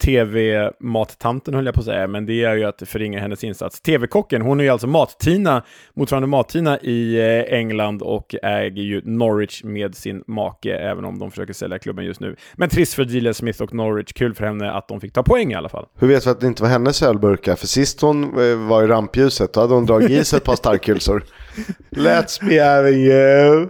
tv-mattanten 0.03 1.53
höll 1.53 1.65
jag 1.65 1.75
på 1.75 1.81
att 1.81 1.85
säga, 1.85 2.07
men 2.07 2.25
det 2.25 2.43
är 2.43 2.55
ju 2.55 2.63
att 2.63 2.83
förringa 2.85 3.19
hennes 3.19 3.43
insats. 3.43 3.68
TV-kocken, 3.69 4.41
hon 4.41 4.59
är 4.59 4.63
ju 4.63 4.69
alltså 4.69 4.87
Mat-Tina, 4.87 5.63
motsvarande 5.93 6.27
Mat-Tina 6.27 6.79
i 6.79 7.19
eh, 7.19 7.53
England 7.59 8.01
och 8.01 8.35
äger 8.43 8.83
ju 8.83 9.01
Norwich 9.05 9.63
med 9.63 9.95
sin 9.95 10.23
make, 10.27 10.75
även 10.77 11.05
om 11.05 11.19
de 11.19 11.31
försöker 11.31 11.53
sälja 11.53 11.79
klubben 11.79 12.05
just 12.05 12.19
nu. 12.19 12.35
Men 12.55 12.69
trist 12.69 12.93
för 12.93 13.05
Delia 13.05 13.33
Smith 13.33 13.61
och 13.61 13.73
Norwich, 13.73 14.13
kul 14.13 14.33
för 14.33 14.45
henne 14.45 14.71
att 14.71 14.87
de 14.87 15.01
fick 15.01 15.13
ta 15.13 15.23
poäng 15.23 15.51
i 15.51 15.55
alla 15.55 15.69
fall. 15.69 15.85
Hur 15.99 16.07
vet 16.07 16.25
vi 16.25 16.29
att 16.29 16.41
det 16.41 16.47
inte 16.47 16.63
var 16.63 16.69
hennes 16.69 17.01
ölburkar? 17.01 17.55
För 17.55 17.67
sist 17.67 18.01
hon 18.01 18.23
eh, 18.23 18.55
var 18.55 18.83
i 18.83 18.87
rampljuset, 18.87 19.53
då 19.53 19.59
hade 19.59 19.73
hon 19.73 19.85
dragit 19.85 20.09
i 20.09 20.23
sig 20.23 20.37
ett 20.37 20.43
par 20.43 20.55
starkölsor. 20.55 21.23
Let's 21.91 22.47
be 22.47 22.63
having 22.63 22.99
you. 22.99 23.67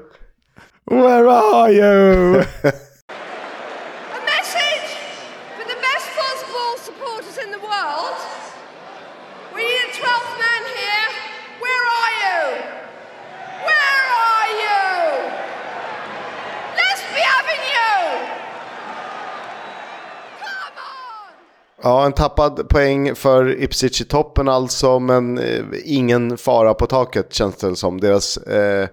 Where 0.86 1.30
are 1.30 1.72
you? 1.72 2.44
Ja, 21.82 22.06
en 22.06 22.14
tappad 22.14 22.70
poäng 22.70 23.16
för 23.16 23.64
Ipswich 23.64 24.02
i 24.02 24.06
toppen 24.06 24.48
alltså, 24.48 25.00
men 25.00 25.38
eh, 25.38 25.64
ingen 25.84 26.38
fara 26.38 26.74
på 26.74 26.86
taket 26.86 27.34
känns 27.34 27.58
det 27.58 27.76
som. 27.76 28.00
Deras 28.00 28.38
eh, 28.38 28.90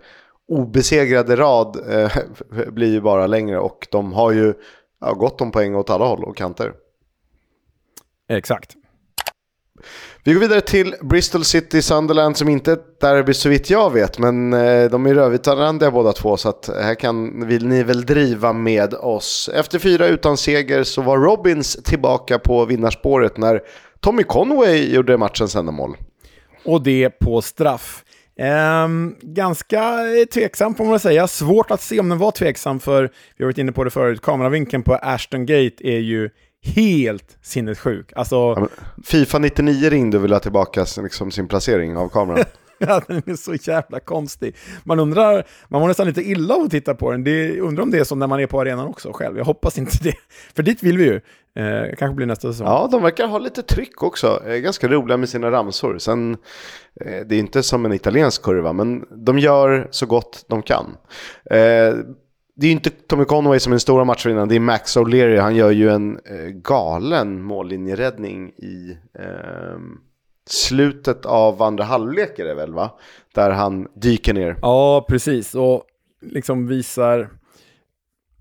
obesegrade 0.49 1.37
rad 1.37 1.77
eh, 1.91 2.13
blir 2.73 2.93
ju 2.93 3.01
bara 3.01 3.27
längre 3.27 3.59
och 3.59 3.89
de 3.91 4.13
har 4.13 4.33
ju 4.33 4.55
ja, 5.01 5.13
gott 5.13 5.41
om 5.41 5.51
poäng 5.51 5.75
åt 5.75 5.91
alla 5.91 6.05
håll 6.05 6.25
och 6.25 6.37
kanter. 6.37 6.73
Exakt. 8.29 8.77
Vi 10.27 10.33
går 10.33 10.41
vidare 10.41 10.61
till 10.61 10.95
Bristol 11.01 11.45
City 11.45 11.83
Sunderland 11.83 12.37
som 12.37 12.49
inte 12.49 12.71
är 12.71 12.75
ett 12.75 13.01
derby 13.01 13.35
så 13.35 13.49
vitt 13.49 13.71
jag 13.71 13.93
vet. 13.93 14.19
Men 14.19 14.53
eh, 14.53 14.91
de 14.91 15.07
är 15.07 15.15
rödvitrandiga 15.15 15.91
båda 15.91 16.13
två 16.13 16.37
så 16.37 16.49
att 16.49 16.71
här 16.83 16.95
kan, 16.95 17.47
vill 17.47 17.67
ni 17.67 17.83
väl 17.83 18.07
driva 18.07 18.53
med 18.53 18.95
oss. 18.95 19.51
Efter 19.55 19.79
fyra 19.79 20.07
utan 20.07 20.37
seger 20.37 20.85
så 20.85 21.03
var 21.03 21.19
Robins 21.19 21.77
tillbaka 21.85 22.39
på 22.39 22.65
vinnarspåret 22.65 23.37
när 23.37 23.61
Tommy 24.01 24.23
Conway 24.23 24.95
gjorde 24.95 25.17
matchens 25.17 25.57
enda 25.57 25.73
mål. 25.73 25.97
Och 26.65 26.83
det 26.83 27.11
på 27.11 27.43
straff. 27.43 28.05
Ehm, 28.39 29.15
ganska 29.21 29.81
eh, 30.19 30.25
tveksam 30.25 30.75
får 30.75 30.85
man 30.85 31.01
säga. 31.01 31.27
Svårt 31.27 31.71
att 31.71 31.81
se 31.81 32.01
om 32.01 32.09
den 32.09 32.19
var 32.19 32.31
tveksam 32.31 32.81
för, 32.81 33.03
vi 33.37 33.45
har 33.45 33.47
varit 33.47 33.59
inne 33.59 33.73
på 33.73 33.85
det 33.85 33.91
förut, 33.91 34.23
kameravinkeln 34.23 34.83
på 34.83 34.95
Ashton 34.95 35.47
Gate 35.47 35.89
är 35.89 35.99
ju 35.99 36.31
helt 36.75 37.39
sinnessjuk. 37.43 38.13
Alltså... 38.17 38.37
Ja, 38.37 38.69
Fifa 39.05 39.39
99 39.39 39.91
ringde 39.91 40.17
och 40.17 40.25
ville 40.25 40.35
ha 40.35 40.41
tillbaka 40.41 40.87
liksom, 41.03 41.31
sin 41.31 41.49
placering 41.49 41.97
av 41.97 42.09
kameran. 42.09 42.45
ja, 42.79 43.03
den 43.07 43.23
är 43.27 43.35
så 43.35 43.55
jävla 43.55 44.01
konstig. 44.01 44.57
Man 44.85 45.01
undrar, 45.01 45.47
man 45.69 45.81
var 45.81 45.89
nästan 45.89 46.07
lite 46.07 46.23
illa 46.23 46.55
av 46.55 46.63
att 46.63 46.71
titta 46.71 46.95
på 46.95 47.11
den. 47.11 47.25
Det, 47.25 47.61
undrar 47.61 47.83
om 47.83 47.91
det 47.91 47.99
är 47.99 48.05
som 48.05 48.19
när 48.19 48.27
man 48.27 48.41
är 48.41 48.47
på 48.47 48.61
arenan 48.61 48.87
också 48.87 49.13
själv. 49.13 49.39
Jag 49.39 49.45
hoppas 49.45 49.79
inte 49.79 49.99
det. 50.03 50.15
För 50.55 50.63
dit 50.63 50.83
vill 50.83 50.99
vi 50.99 51.05
ju. 51.05 51.21
Eh, 51.57 51.97
kanske 51.99 52.15
blir 52.15 52.27
nästa 52.27 52.53
säsong. 52.53 52.67
Ja, 52.67 52.89
de 52.93 53.03
verkar 53.03 53.27
ha 53.27 53.39
lite 53.39 53.63
tryck 53.63 54.03
också. 54.03 54.43
Eh, 54.47 54.57
ganska 54.57 54.89
roliga 54.89 55.17
med 55.17 55.29
sina 55.29 55.51
ramsor. 55.51 55.99
Sen, 55.99 56.37
eh, 57.01 57.27
det 57.27 57.35
är 57.35 57.39
inte 57.39 57.63
som 57.63 57.85
en 57.85 57.93
italiensk 57.93 58.43
kurva, 58.43 58.73
men 58.73 59.05
de 59.11 59.39
gör 59.39 59.89
så 59.91 60.07
gott 60.07 60.45
de 60.49 60.63
kan. 60.63 60.97
Det 62.57 62.67
är 62.67 62.69
ju 62.69 62.73
inte 62.73 62.91
Tommy 62.91 63.25
Conway 63.25 63.61
som 63.61 63.73
är 63.73 63.75
den 63.75 63.81
stora 63.81 64.05
matchvinnaren, 64.05 64.49
det 64.49 64.57
är 64.57 64.61
Max 64.61 64.97
O'Leary. 64.97 65.41
Han 65.41 65.57
gör 65.57 65.71
ju 65.71 65.91
en 65.91 66.21
eh, 66.25 66.47
galen 66.47 67.43
mållinjeräddning 67.43 68.49
i 68.49 68.99
eh, 69.19 69.79
slutet 70.47 71.27
av 71.27 71.63
andra 71.63 71.85
halvlek 71.85 72.39
är 72.39 72.45
det 72.45 72.55
väl 72.55 72.75
va? 72.75 72.91
Där 73.35 73.51
han 73.51 73.89
dyker 73.95 74.35
ner. 74.35 74.57
Ja, 74.63 75.07
precis. 75.09 75.55
Och 75.55 75.83
liksom 76.21 76.67
visar 76.67 77.31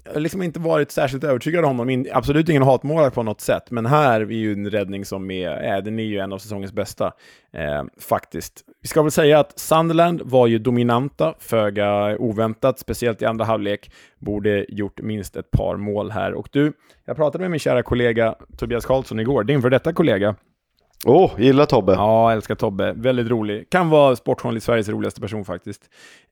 jag 0.05 0.13
har 0.13 0.19
liksom 0.19 0.41
inte 0.41 0.59
varit 0.59 0.91
särskilt 0.91 1.23
övertygad 1.23 1.65
om 1.65 1.79
honom. 1.79 2.05
Absolut 2.11 2.49
ingen 2.49 2.63
hatmålare 2.63 3.11
på 3.11 3.23
något 3.23 3.41
sätt, 3.41 3.71
men 3.71 3.85
här 3.85 4.21
är 4.21 4.25
ju 4.25 4.53
en 4.53 4.69
räddning 4.69 5.05
som 5.05 5.31
är, 5.31 5.75
äh, 5.75 5.83
den 5.83 5.99
är 5.99 6.03
ju 6.03 6.19
en 6.19 6.33
av 6.33 6.37
säsongens 6.37 6.73
bästa, 6.73 7.13
eh, 7.53 7.83
faktiskt. 7.99 8.63
Vi 8.85 8.89
ska 8.89 9.01
väl 9.01 9.11
säga 9.11 9.39
att 9.39 9.59
Sunderland 9.59 10.21
var 10.21 10.47
ju 10.47 10.57
dominanta, 10.57 11.33
föga 11.39 12.17
oväntat, 12.17 12.79
speciellt 12.79 13.21
i 13.21 13.25
andra 13.25 13.45
halvlek. 13.45 13.91
Borde 14.19 14.65
gjort 14.69 15.01
minst 15.01 15.35
ett 15.35 15.51
par 15.51 15.77
mål 15.77 16.11
här. 16.11 16.33
Och 16.33 16.49
du, 16.51 16.73
jag 17.05 17.15
pratade 17.15 17.41
med 17.41 17.51
min 17.51 17.59
kära 17.59 17.83
kollega 17.83 18.35
Tobias 18.57 18.85
Karlsson 18.85 19.19
igår, 19.19 19.43
din 19.43 19.61
för 19.61 19.69
detta 19.69 19.93
kollega. 19.93 20.35
Åh, 21.05 21.25
oh, 21.25 21.41
gillar 21.41 21.65
Tobbe. 21.65 21.93
Ja, 21.93 22.31
älskar 22.31 22.55
Tobbe. 22.55 22.93
Väldigt 22.93 23.27
rolig. 23.27 23.69
Kan 23.69 23.89
vara 23.89 24.15
Sportjournalist 24.15 24.65
Sveriges 24.65 24.89
roligaste 24.89 25.21
person 25.21 25.45
faktiskt. 25.45 25.81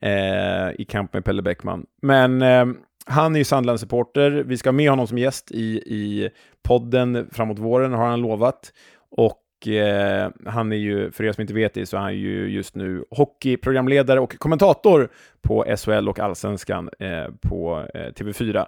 Eh, 0.01 0.81
I 0.81 0.86
kamp 0.89 1.13
med 1.13 1.25
Pelle 1.25 1.41
Bäckman. 1.41 1.86
Men 2.01 2.41
eh, 2.41 2.65
han 3.05 3.36
är 3.36 3.39
ju 3.39 3.45
Sandland-supporter. 3.45 4.31
Vi 4.31 4.57
ska 4.57 4.69
ha 4.69 4.74
med 4.74 4.89
honom 4.89 5.07
som 5.07 5.17
gäst 5.17 5.51
i, 5.51 5.65
i 5.75 6.29
podden 6.63 7.27
framåt 7.31 7.60
våren, 7.60 7.93
har 7.93 8.05
han 8.05 8.22
lovat. 8.22 8.74
Och 9.12 9.39
eh, 9.67 10.29
han 10.46 10.72
är 10.72 10.77
ju, 10.77 11.12
för 11.12 11.24
er 11.24 11.32
som 11.32 11.41
inte 11.41 11.53
vet 11.53 11.74
det, 11.74 11.86
så 11.86 11.98
är 11.98 12.01
han 12.01 12.17
ju 12.17 12.50
just 12.50 12.75
nu 12.75 13.05
hockeyprogramledare 13.12 14.20
och 14.20 14.38
kommentator 14.38 15.10
på 15.41 15.65
SHL 15.77 16.10
och 16.10 16.20
Allsvenskan 16.20 16.89
eh, 17.00 17.25
på 17.41 17.88
eh, 17.93 18.00
TV4. 18.00 18.65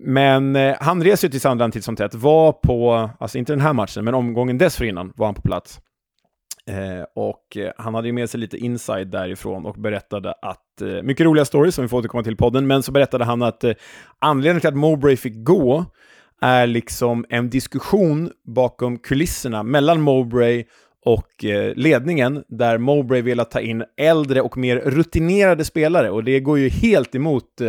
Men 0.00 0.56
eh, 0.56 0.76
han 0.80 1.04
reser 1.04 1.28
ju 1.28 1.30
till 1.30 1.40
Sandland 1.40 1.72
titt 1.72 1.84
som 1.84 1.96
tätt, 1.96 2.14
var 2.14 2.52
på, 2.52 3.10
alltså 3.18 3.38
inte 3.38 3.52
den 3.52 3.60
här 3.60 3.72
matchen, 3.72 4.04
men 4.04 4.14
omgången 4.14 4.58
dessförinnan 4.58 5.12
var 5.16 5.26
han 5.26 5.34
på 5.34 5.42
plats. 5.42 5.80
Eh, 6.66 7.04
och 7.14 7.56
eh, 7.56 7.72
han 7.76 7.94
hade 7.94 8.08
ju 8.08 8.12
med 8.12 8.30
sig 8.30 8.40
lite 8.40 8.56
inside 8.56 9.08
därifrån 9.08 9.66
och 9.66 9.74
berättade 9.74 10.32
att, 10.42 10.82
eh, 10.82 11.02
mycket 11.02 11.26
roliga 11.26 11.44
stories 11.44 11.74
som 11.74 11.84
vi 11.84 11.88
får 11.88 11.98
återkomma 11.98 12.22
till 12.22 12.32
i 12.32 12.36
podden, 12.36 12.66
men 12.66 12.82
så 12.82 12.92
berättade 12.92 13.24
han 13.24 13.42
att 13.42 13.64
eh, 13.64 13.72
anledningen 14.18 14.60
till 14.60 14.68
att 14.68 14.76
Mowbray 14.76 15.16
fick 15.16 15.44
gå 15.44 15.84
är 16.40 16.66
liksom 16.66 17.24
en 17.28 17.50
diskussion 17.50 18.30
bakom 18.46 18.98
kulisserna 18.98 19.62
mellan 19.62 20.00
Mowbray 20.00 20.64
och 21.04 21.44
eh, 21.44 21.72
ledningen 21.76 22.44
där 22.48 22.78
Mowbray 22.78 23.22
velat 23.22 23.50
ta 23.50 23.60
in 23.60 23.84
äldre 23.96 24.40
och 24.40 24.56
mer 24.56 24.76
rutinerade 24.76 25.64
spelare 25.64 26.10
och 26.10 26.24
det 26.24 26.40
går 26.40 26.58
ju 26.58 26.68
helt 26.68 27.14
emot 27.14 27.60
eh, 27.60 27.68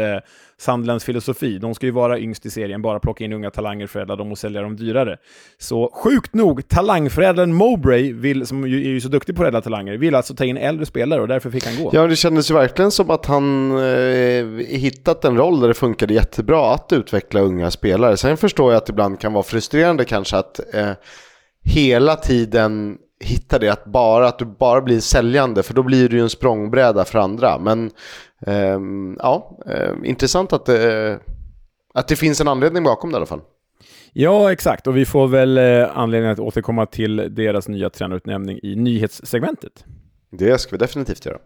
Sandlands 0.58 1.06
filosofi. 1.06 1.58
De 1.58 1.76
ska 1.76 1.86
ju 1.86 1.92
vara 1.92 2.20
yngst 2.20 2.46
i 2.46 2.50
serien, 2.50 2.82
bara 2.82 3.00
plocka 3.00 3.24
in 3.24 3.34
unga 3.34 3.52
talanger, 3.52 3.88
förädla 3.88 4.16
dem 4.16 4.32
och 4.32 4.38
sälja 4.38 4.62
dem 4.62 4.76
dyrare. 4.76 5.18
Så 5.58 5.92
sjukt 5.94 6.34
nog, 6.34 6.68
talangförädlaren 6.68 7.54
Mowbray, 7.54 8.14
vill, 8.14 8.48
som 8.48 8.68
ju 8.68 8.86
är 8.86 8.90
ju 8.90 9.02
så 9.02 9.08
duktig 9.08 9.36
på 9.36 9.42
att 9.42 9.48
rädda 9.48 9.62
talanger, 9.62 9.98
vill 9.98 10.16
alltså 10.16 10.36
ta 10.36 10.46
in 10.46 10.58
äldre 10.58 10.86
spelare 10.86 11.22
och 11.22 11.28
därför 11.28 11.50
fick 11.50 11.66
han 11.66 11.84
gå. 11.84 11.90
Ja, 11.94 12.08
det 12.08 12.16
kändes 12.16 12.52
ju 12.52 12.54
verkligen 12.54 12.92
som 12.92 13.10
att 13.10 13.26
han 13.26 13.72
eh, 13.78 14.46
hittat 14.68 15.26
en 15.26 15.38
roll 15.38 15.60
där 15.60 15.68
det 15.68 15.74
funkade 15.74 16.14
jättebra 16.14 16.74
att 16.74 16.94
utveckla 16.94 17.42
unga 17.42 17.72
spelare. 17.72 18.18
Sen 18.18 18.38
förstår 18.38 18.72
jag 18.72 18.78
att 18.78 18.86
det 18.86 18.92
ibland 18.92 19.20
kan 19.20 19.34
vara 19.34 19.44
frustrerande 19.44 20.06
kanske 20.06 20.38
att 20.38 20.74
eh, 20.74 20.92
hela 21.64 22.16
tiden 22.16 22.98
hitta 23.20 23.60
det, 23.60 23.70
att, 23.70 23.86
bara, 23.86 24.28
att 24.28 24.40
du 24.40 24.46
bara 24.46 24.82
blir 24.82 25.00
säljande, 25.00 25.64
för 25.64 25.74
då 25.74 25.84
blir 25.84 26.10
du 26.10 26.16
ju 26.16 26.22
en 26.22 26.30
språngbräda 26.30 27.06
för 27.06 27.20
andra. 27.20 27.60
Men 27.60 27.92
eh, 28.48 28.80
ja, 29.18 29.60
eh, 29.66 29.94
intressant 30.04 30.54
att 30.54 30.66
det, 30.66 31.20
att 31.94 32.08
det 32.08 32.16
finns 32.16 32.42
en 32.42 32.48
anledning 32.48 32.84
bakom 32.84 33.12
det 33.12 33.16
i 33.16 33.18
alla 33.18 33.26
fall. 33.26 33.42
Ja, 34.14 34.52
exakt. 34.52 34.88
Och 34.88 34.98
vi 34.98 35.06
får 35.06 35.28
väl 35.28 35.58
eh, 35.58 35.98
anledning 35.98 36.32
att 36.32 36.40
återkomma 36.40 36.86
till 36.86 37.36
deras 37.36 37.68
nya 37.68 37.90
tränarutnämning 37.90 38.60
i 38.64 38.76
nyhetssegmentet. 38.76 39.86
Det 40.32 40.58
ska 40.58 40.72
vi 40.72 40.78
definitivt 40.78 41.26
göra. 41.26 41.38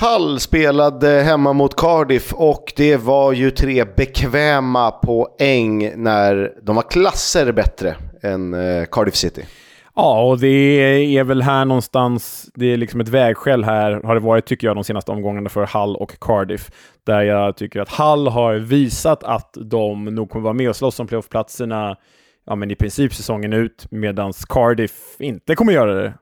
Hull 0.00 0.40
spelade 0.40 1.08
hemma 1.08 1.52
mot 1.52 1.76
Cardiff 1.76 2.32
och 2.32 2.72
det 2.76 2.96
var 2.96 3.32
ju 3.32 3.50
tre 3.50 3.84
bekväma 3.84 4.90
poäng 4.90 5.92
när 6.02 6.52
de 6.62 6.76
var 6.76 6.90
klasser 6.90 7.52
bättre 7.52 7.96
än 8.22 8.54
eh, 8.54 8.84
Cardiff 8.84 9.16
City. 9.16 9.44
Ja, 9.96 10.22
och 10.22 10.38
det 10.38 10.48
är 11.16 11.24
väl 11.24 11.42
här 11.42 11.64
någonstans, 11.64 12.50
det 12.54 12.72
är 12.72 12.76
liksom 12.76 13.00
ett 13.00 13.08
vägskäl 13.08 13.64
här, 13.64 14.00
har 14.04 14.14
det 14.14 14.20
varit 14.20 14.46
tycker 14.46 14.66
jag 14.66 14.76
de 14.76 14.84
senaste 14.84 15.12
omgångarna 15.12 15.48
för 15.48 15.66
Hull 15.66 15.96
och 15.96 16.18
Cardiff. 16.20 16.70
Där 17.06 17.22
jag 17.22 17.56
tycker 17.56 17.80
att 17.80 17.88
Hull 17.88 18.28
har 18.28 18.54
visat 18.54 19.24
att 19.24 19.56
de 19.60 20.04
nog 20.04 20.30
kommer 20.30 20.42
vara 20.42 20.54
med 20.54 20.68
och 20.68 20.76
slåss 20.76 21.00
om 21.00 21.06
playoffplatserna 21.06 21.96
ja, 22.46 22.54
men 22.54 22.70
i 22.70 22.74
princip 22.74 23.14
säsongen 23.14 23.52
ut, 23.52 23.86
medan 23.90 24.32
Cardiff 24.48 25.16
inte 25.18 25.54
kommer 25.54 25.72
göra 25.72 25.94
det. 25.94 26.14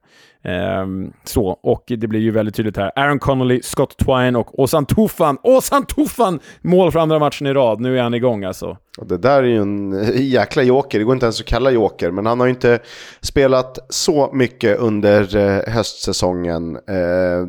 Ehm, 0.45 1.13
så, 1.25 1.47
och 1.47 1.85
det 1.87 2.07
blir 2.07 2.21
ju 2.21 2.31
väldigt 2.31 2.55
tydligt 2.55 2.77
här. 2.77 2.93
Aaron 2.97 3.19
Connolly, 3.19 3.63
Scott 3.63 3.99
Twine 3.99 4.39
och 4.39 4.59
Åsan 4.61 4.87
Tufan. 4.87 5.39
Åsan 5.43 5.87
Tufan! 5.87 6.41
Mål 6.61 6.93
för 6.93 7.01
andra 7.01 7.19
matchen 7.19 7.47
i 7.47 7.53
rad. 7.53 7.81
Nu 7.81 7.99
är 7.99 8.03
han 8.03 8.15
igång 8.15 8.45
alltså. 8.45 8.77
Och 8.99 9.07
det 9.07 9.19
där 9.19 9.43
är 9.43 9.47
ju 9.47 9.57
en 9.57 9.93
eh, 9.93 10.21
jäkla 10.21 10.63
joker, 10.63 10.99
det 10.99 11.05
går 11.05 11.15
inte 11.15 11.27
ens 11.27 11.41
att 11.41 11.47
kalla 11.47 11.71
joker, 11.71 12.11
men 12.11 12.27
han 12.27 12.41
har 12.41 12.47
ju 12.47 12.53
inte 12.53 12.79
spelat 13.21 13.79
så 13.89 14.31
mycket 14.33 14.79
under 14.79 15.37
eh, 15.37 15.73
höstsäsongen. 15.75 16.77
Eh, 16.77 17.49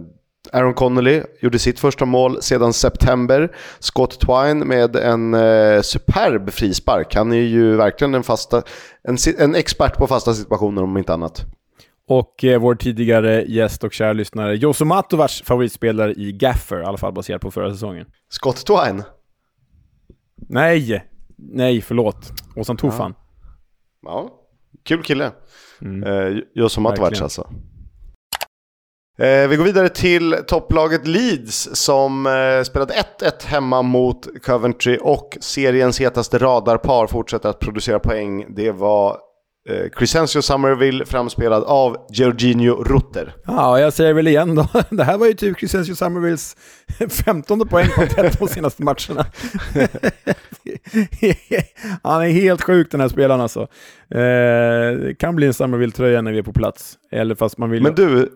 Aaron 0.51 0.73
Connolly 0.73 1.21
gjorde 1.41 1.59
sitt 1.59 1.79
första 1.79 2.05
mål 2.05 2.41
sedan 2.41 2.73
september. 2.73 3.55
Scott 3.79 4.19
Twine 4.19 4.65
med 4.65 4.95
en 4.95 5.33
eh, 5.33 5.81
superb 5.81 6.51
frispark. 6.51 7.15
Han 7.15 7.31
är 7.31 7.41
ju 7.41 7.75
verkligen 7.75 8.15
en, 8.15 8.23
fasta, 8.23 8.61
en, 9.03 9.17
en 9.37 9.55
expert 9.55 9.97
på 9.97 10.07
fasta 10.07 10.33
situationer 10.33 10.83
om 10.83 10.97
inte 10.97 11.13
annat. 11.13 11.45
Och 12.07 12.43
eh, 12.43 12.59
vår 12.59 12.75
tidigare 12.75 13.43
gäst 13.47 13.83
och 13.83 13.93
kära 13.93 14.13
lyssnare, 14.13 14.55
Josu 14.55 14.85
Matovac 14.85 15.41
favoritspelare 15.45 16.13
i 16.13 16.31
Gaffer, 16.31 16.81
i 16.81 16.83
alla 16.83 16.97
fall 16.97 17.13
baserat 17.13 17.41
på 17.41 17.51
förra 17.51 17.71
säsongen. 17.71 18.05
Scott 18.29 18.65
Twine? 18.65 19.03
Nej, 20.49 21.03
nej 21.37 21.81
förlåt. 21.81 22.31
Åsan 22.55 22.77
Tofan. 22.77 23.13
Ja. 24.01 24.09
ja, 24.11 24.29
kul 24.83 25.03
kille. 25.03 25.31
Mm. 25.81 26.03
Eh, 26.03 26.43
Josu 26.53 26.81
Matovac 26.81 27.21
alltså. 27.21 27.49
Eh, 29.17 29.47
vi 29.47 29.55
går 29.55 29.63
vidare 29.63 29.89
till 29.89 30.35
topplaget 30.47 31.07
Leeds 31.07 31.69
som 31.73 32.25
eh, 32.25 32.63
spelade 32.63 32.93
1-1 33.19 33.45
hemma 33.45 33.81
mot 33.81 34.43
Coventry 34.43 34.97
och 35.01 35.37
seriens 35.41 36.01
hetaste 36.01 36.37
radarpar 36.37 37.07
fortsätter 37.07 37.49
att 37.49 37.59
producera 37.59 37.99
poäng. 37.99 38.55
Det 38.55 38.71
var 38.71 39.17
eh, 39.69 39.89
Crescencio 39.89 40.41
Somerville 40.41 41.05
framspelad 41.05 41.63
av 41.63 41.97
Georginio 42.09 42.83
Rutter. 42.83 43.33
Ja, 43.45 43.79
jag 43.79 43.93
säger 43.93 44.13
väl 44.13 44.27
igen 44.27 44.55
då. 44.55 44.67
Det 44.89 45.03
här 45.03 45.17
var 45.17 45.27
ju 45.27 45.33
typ 45.33 45.57
Crescencio 45.57 45.95
Somervilles 45.95 46.55
15 47.25 47.67
poäng 47.67 47.87
på 47.95 48.05
13 48.05 48.47
senaste 48.47 48.83
matcherna. 48.83 49.25
Han 52.03 52.21
är 52.21 52.29
helt 52.29 52.61
sjuk 52.61 52.91
den 52.91 53.01
här 53.01 53.09
spelaren 53.09 53.41
alltså. 53.41 53.61
Eh, 54.09 54.97
det 54.99 55.15
kan 55.19 55.35
bli 55.35 55.47
en 55.47 55.53
Somerville-tröja 55.53 56.21
när 56.21 56.31
vi 56.31 56.37
är 56.37 56.43
på 56.43 56.53
plats. 56.53 56.97
Eller 57.11 57.35
fast 57.35 57.57
man 57.57 57.69
vill... 57.69 57.83
Men 57.83 57.95
du, 57.95 58.29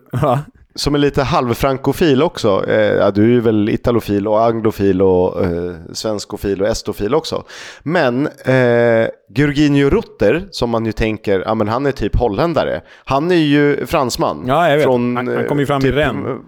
som 0.78 0.94
är 0.94 0.98
lite 0.98 1.22
halvfrankofil 1.22 2.22
också. 2.22 2.70
Eh, 2.70 3.12
du 3.12 3.22
är 3.22 3.28
ju 3.28 3.40
väl 3.40 3.68
italofil 3.68 4.28
och 4.28 4.44
anglofil 4.44 5.02
och 5.02 5.44
eh, 5.44 5.74
svenskofil 5.92 6.62
och 6.62 6.68
estofil 6.68 7.14
också. 7.14 7.44
Men 7.82 8.26
eh, 8.26 9.08
Gurginio 9.28 9.90
Rutter, 9.90 10.48
som 10.50 10.70
man 10.70 10.86
ju 10.86 10.92
tänker, 10.92 11.42
ja 11.46 11.54
men 11.54 11.68
han 11.68 11.86
är 11.86 11.92
typ 11.92 12.16
holländare. 12.16 12.80
Han 13.04 13.30
är 13.30 13.34
ju 13.34 13.86
fransman. 13.86 14.44
Ja, 14.46 14.68
jag 14.68 14.76
vet. 14.76 14.84
Från, 14.84 15.16
han, 15.16 15.28
han 15.28 15.44
kom 15.44 15.58
ju 15.58 15.66
fram 15.66 15.80
typ, 15.80 15.92
i 15.92 15.96
Rennes. 15.96 16.40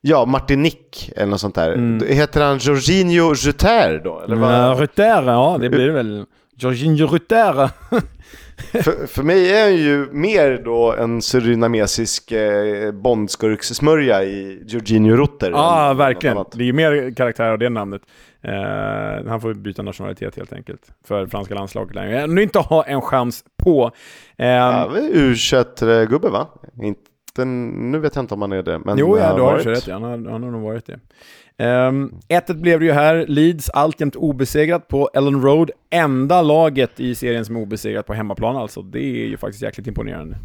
Ja, 0.00 0.24
Martinique 0.24 1.12
eller 1.16 1.30
något 1.30 1.40
sånt 1.40 1.54
där. 1.54 1.72
Mm. 1.72 2.06
Heter 2.08 2.40
han 2.40 2.58
Jorginho 2.58 3.34
Rutter 3.34 4.00
då? 4.04 4.20
Eller 4.20 4.36
vad? 4.36 4.54
Ja, 4.54 4.76
Rutter, 4.78 5.22
ja 5.22 5.58
det 5.60 5.68
blir 5.68 5.86
det 5.86 5.92
väl. 5.92 6.24
Jorginho 6.56 7.06
Rutter. 7.06 7.70
för, 8.56 9.06
för 9.06 9.22
mig 9.22 9.52
är 9.52 9.62
han 9.62 9.76
ju 9.76 10.08
mer 10.12 10.62
då 10.64 10.92
en 10.92 11.22
surinamesisk 11.22 12.32
eh, 12.32 12.92
bondskurkssmörja 12.92 14.24
i 14.24 14.62
Jorginho 14.66 15.16
Rutter. 15.16 15.50
Ja, 15.50 15.90
ah, 15.90 15.94
verkligen. 15.94 16.44
Det 16.52 16.62
är 16.62 16.66
ju 16.66 16.72
mer 16.72 17.14
karaktär 17.14 17.50
av 17.50 17.58
det 17.58 17.68
namnet. 17.68 18.02
Uh, 18.48 19.28
han 19.28 19.40
får 19.40 19.54
byta 19.54 19.82
nationalitet 19.82 20.36
helt 20.36 20.52
enkelt 20.52 20.90
för 21.04 21.26
franska 21.26 21.54
landslaget 21.54 21.94
längre. 21.94 22.26
Nu 22.26 22.42
inte 22.42 22.58
ha 22.58 22.84
en 22.84 23.00
chans 23.00 23.44
på. 23.62 23.84
Uh, 24.40 24.46
ja, 24.46 24.90
U21-gubbe 25.12 26.28
va? 26.28 26.48
Inte, 26.82 27.00
nu 27.38 27.98
vet 27.98 28.14
jag 28.14 28.22
inte 28.22 28.34
om 28.34 28.42
han 28.42 28.52
är 28.52 28.62
det. 28.62 28.78
Men 28.78 28.98
jo, 28.98 29.18
ja, 29.18 29.34
du 29.34 29.42
har 29.42 29.52
varit. 29.52 29.66
rätt. 29.66 29.88
Han, 29.88 30.02
har, 30.02 30.10
han 30.10 30.42
har 30.42 30.50
nog 30.50 30.62
varit 30.62 30.86
det. 30.86 31.00
Um, 31.88 32.20
1-1 32.28 32.54
blev 32.54 32.80
det 32.80 32.86
ju 32.86 32.92
här. 32.92 33.26
Leeds 33.28 33.70
alltjämt 33.70 34.16
obesegrat 34.16 34.88
på 34.88 35.10
Ellen 35.14 35.42
Road. 35.42 35.70
Enda 35.90 36.42
laget 36.42 37.00
i 37.00 37.14
serien 37.14 37.44
som 37.44 37.56
är 37.56 37.60
obesegrat 37.60 38.06
på 38.06 38.14
hemmaplan 38.14 38.56
alltså. 38.56 38.82
Det 38.82 39.00
är 39.00 39.26
ju 39.26 39.36
faktiskt 39.36 39.62
jäkligt 39.62 39.86
imponerande. 39.86 40.36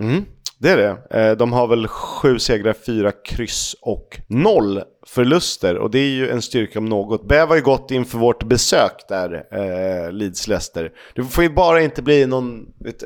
Mm, 0.00 0.24
det 0.58 0.70
är 0.70 0.76
det. 0.76 1.18
Eh, 1.20 1.36
de 1.36 1.52
har 1.52 1.66
väl 1.68 1.88
sju 1.88 2.38
segrar, 2.38 2.74
fyra 2.86 3.12
kryss 3.12 3.76
och 3.82 4.20
noll 4.26 4.82
förluster. 5.06 5.76
Och 5.78 5.90
det 5.90 5.98
är 5.98 6.10
ju 6.10 6.30
en 6.30 6.42
styrka 6.42 6.78
om 6.78 6.84
något. 6.84 7.28
Bävar 7.28 7.56
ju 7.56 7.62
gott 7.62 7.90
inför 7.90 8.18
vårt 8.18 8.44
besök 8.44 8.92
där, 9.08 9.46
eh, 9.52 10.12
Leeds-Leicester. 10.12 10.90
Det 11.14 11.22
får 11.22 11.44
ju 11.44 11.50
bara 11.50 11.80
inte 11.80 12.02
bli 12.02 12.26
någon 12.26 12.72
vet, 12.78 12.98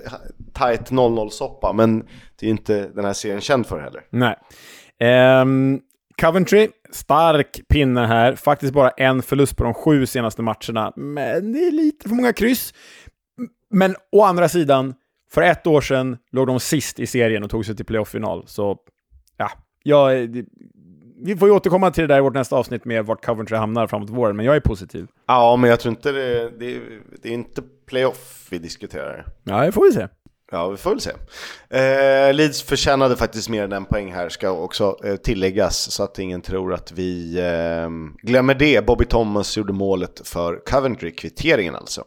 tight 0.55 0.91
0-0-soppa, 0.91 1.73
men 1.73 1.99
det 1.99 2.43
är 2.43 2.45
ju 2.45 2.51
inte 2.51 2.89
den 2.95 3.05
här 3.05 3.13
serien 3.13 3.41
känd 3.41 3.67
för 3.67 3.81
heller. 3.81 4.03
Nej. 4.11 4.37
Um, 5.43 5.81
Coventry, 6.21 6.69
stark 6.93 7.61
pinne 7.69 8.07
här. 8.07 8.35
Faktiskt 8.35 8.73
bara 8.73 8.91
en 8.91 9.23
förlust 9.23 9.57
på 9.57 9.65
de 9.65 9.75
sju 9.75 10.07
senaste 10.07 10.43
matcherna. 10.43 10.93
Men 10.97 11.53
det 11.53 11.59
är 11.59 11.73
lite 11.73 12.09
för 12.09 12.15
många 12.15 12.33
kryss. 12.33 12.75
Men 13.71 13.97
å 14.13 14.23
andra 14.23 14.49
sidan, 14.49 14.95
för 15.33 15.43
ett 15.43 15.67
år 15.67 15.81
sedan 15.81 16.19
låg 16.33 16.47
de 16.47 16.61
sist 16.61 17.01
i 17.01 17.07
serien 17.07 17.43
och 17.43 17.51
tog 17.51 17.67
sig 17.67 17.77
till 17.77 17.87
playoff-final. 17.87 18.45
Så, 18.47 18.79
ja. 19.37 19.51
Jag, 19.83 20.29
vi 21.23 21.37
får 21.37 21.49
ju 21.49 21.55
återkomma 21.55 21.91
till 21.91 22.03
det 22.03 22.15
där 22.15 22.19
i 22.19 22.21
vårt 22.21 22.35
nästa 22.35 22.57
avsnitt 22.57 22.85
med 22.85 23.07
vart 23.07 23.25
Coventry 23.25 23.57
hamnar 23.57 23.87
framåt 23.87 24.11
våren, 24.11 24.37
men 24.37 24.47
jag 24.47 24.57
är 24.57 24.61
positiv. 24.61 25.07
Ja, 25.27 25.57
men 25.57 25.71
jag 25.71 25.81
tror 25.81 25.91
inte 25.91 26.13
det... 26.13 26.51
Det, 26.59 26.81
det 27.23 27.29
är 27.29 27.33
inte 27.33 27.63
playoff 27.87 28.47
vi 28.51 28.59
diskuterar. 28.59 29.27
Ja, 29.45 29.65
det 29.65 29.73
får 29.73 29.85
vi 29.85 29.93
se. 29.93 30.09
Ja, 30.53 30.69
vi 30.69 30.77
får 30.77 30.91
väl 30.91 31.01
se. 31.01 31.11
Eh, 31.71 32.35
Leeds 32.35 32.63
förtjänade 32.63 33.17
faktiskt 33.17 33.49
mer 33.49 33.65
än 33.65 33.73
en 33.73 33.85
poäng 33.85 34.13
här, 34.13 34.29
ska 34.29 34.51
också 34.51 34.97
eh, 35.05 35.17
tilläggas, 35.17 35.91
så 35.91 36.03
att 36.03 36.19
ingen 36.19 36.41
tror 36.41 36.75
att 36.75 36.93
vi 36.93 37.39
eh, 37.39 37.91
glömmer 38.23 38.55
det. 38.55 38.87
Bobby 38.87 39.05
Thomas 39.05 39.57
gjorde 39.57 39.73
målet 39.73 40.29
för 40.29 40.65
Coventry, 40.67 41.11
kvitteringen 41.11 41.77
alltså. 41.77 42.05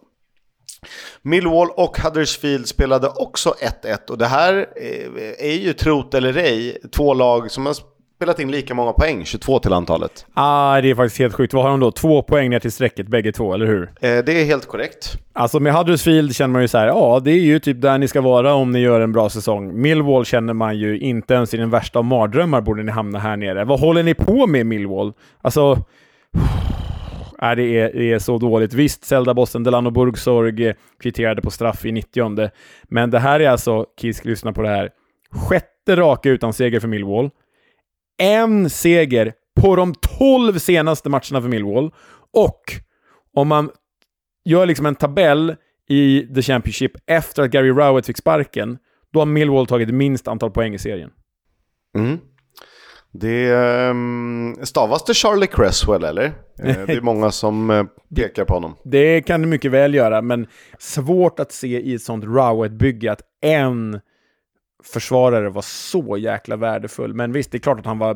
Millwall 1.22 1.70
och 1.70 1.98
Huddersfield 1.98 2.68
spelade 2.68 3.08
också 3.08 3.56
1-1 3.84 4.10
och 4.10 4.18
det 4.18 4.26
här 4.26 4.68
eh, 4.76 5.50
är 5.50 5.58
ju 5.60 5.74
trot 5.74 6.14
eller 6.14 6.38
ej 6.38 6.78
två 6.92 7.14
lag 7.14 7.52
som 7.52 7.66
har 7.66 7.76
spelat 8.24 8.40
in 8.40 8.52
lika 8.52 8.74
många 8.74 8.94
poäng, 8.94 9.26
22 9.26 9.60
till 9.60 9.74
antalet. 9.74 10.26
Ah, 10.34 10.82
det 10.82 10.90
är 10.90 10.96
faktiskt 10.96 11.20
helt 11.20 11.34
sjukt. 11.34 11.54
Vad 11.54 11.64
har 11.64 11.70
de 11.70 11.80
då? 11.80 11.92
Två 11.92 12.22
poäng 12.22 12.50
ner 12.50 12.60
till 12.60 12.72
strecket 12.72 13.08
bägge 13.08 13.32
två, 13.32 13.54
eller 13.54 13.66
hur? 13.66 13.84
Eh, 13.84 13.90
det 14.00 14.42
är 14.42 14.46
helt 14.46 14.68
korrekt. 14.68 15.18
Alltså 15.34 15.60
med 15.60 15.74
Huddersfield 15.74 16.36
känner 16.36 16.52
man 16.52 16.62
ju 16.62 16.68
så 16.68 16.78
här, 16.78 16.88
ja, 16.88 17.22
det 17.24 17.32
är 17.32 17.40
ju 17.40 17.60
typ 17.60 17.82
där 17.82 17.98
ni 17.98 18.08
ska 18.08 18.22
vara 18.22 18.54
om 18.54 18.72
ni 18.72 18.80
gör 18.80 19.02
en 19.02 19.12
bra 19.12 19.30
säsong. 19.30 19.82
Millwall 19.82 20.26
känner 20.26 20.54
man 20.54 20.78
ju 20.78 21.00
inte 21.00 21.34
ens 21.34 21.54
i 21.54 21.58
den 21.58 21.70
värsta 21.70 22.00
av 22.00 22.06
mardrömmar 22.06 22.62
borde 22.62 22.84
ni 22.84 22.92
hamna 22.92 23.20
här 23.20 23.38
nere. 23.38 23.66
Vad 23.66 23.80
håller 23.80 24.04
ni 24.04 24.14
på 24.14 24.48
med 24.48 24.66
Millwall? 24.66 25.14
Alltså... 25.42 25.86
Äh, 27.42 27.52
det, 27.56 27.64
är, 27.64 27.94
det 27.94 28.12
är 28.12 28.20
så 28.20 28.38
dåligt. 28.38 28.74
Visst, 28.74 29.04
Zelda-bossen 29.04 29.64
Delano 29.64 29.92
Burgsorg 29.92 30.74
kvitterade 31.02 31.42
på 31.42 31.52
straff 31.52 31.86
i 31.86 31.92
90 31.92 32.52
men 32.84 33.12
det 33.12 33.20
här 33.20 33.40
är 33.40 33.50
alltså, 33.50 33.86
Kisk, 34.02 34.26
lyssna 34.26 34.54
på 34.54 34.62
det 34.62 34.70
här, 34.70 34.90
sjätte 35.32 35.96
raka 35.96 36.30
utan 36.30 36.54
seger 36.54 36.80
för 36.80 36.88
Millwall 36.88 37.30
en 38.18 38.70
seger 38.70 39.34
på 39.62 39.76
de 39.76 39.94
12 40.18 40.60
senaste 40.60 41.10
matcherna 41.10 41.42
för 41.42 41.48
Millwall. 41.48 41.92
Och 42.34 42.62
om 43.36 43.48
man 43.48 43.70
gör 44.46 44.66
liksom 44.66 44.86
en 44.86 44.96
tabell 44.96 45.56
i 45.90 46.28
The 46.36 46.42
Championship 46.42 46.92
efter 47.06 47.44
att 47.44 47.52
Gary 47.52 47.70
Rowett 47.70 48.06
fick 48.06 48.18
sparken, 48.18 48.78
då 49.14 49.20
har 49.20 49.26
Millwall 49.26 49.68
tagit 49.68 49.94
minst 49.94 50.28
antal 50.28 50.52
poäng 50.52 50.74
i 50.74 50.80
serien. 50.80 51.12
Mm. 51.98 52.20
Det 53.12 53.54
um, 53.90 54.56
stavas 54.64 55.04
det 55.04 55.14
Charlie 55.14 55.48
Cresswell 55.48 56.04
eller? 56.04 56.26
Eh, 56.26 56.32
det 56.88 56.94
är 56.94 57.02
många 57.02 57.32
som 57.32 57.70
uh, 57.70 57.86
pekar 58.16 58.46
på 58.46 58.54
honom. 58.54 58.76
Det 58.84 59.22
kan 59.22 59.42
det 59.42 59.48
mycket 59.48 59.72
väl 59.72 59.94
göra, 59.94 60.22
men 60.22 60.48
svårt 60.80 61.40
att 61.40 61.52
se 61.52 61.82
i 61.82 61.94
ett 61.94 62.02
sånt 62.02 62.26
Rowett-bygge 62.26 63.12
att 63.12 63.22
en 63.42 64.00
försvarare 64.84 65.50
var 65.50 65.62
så 65.62 66.18
jäkla 66.18 66.56
värdefull. 66.56 67.14
Men 67.14 67.32
visst, 67.32 67.52
det 67.52 67.58
är 67.58 67.60
klart 67.60 67.80
att 67.80 67.86
han 67.86 68.00
var 68.00 68.16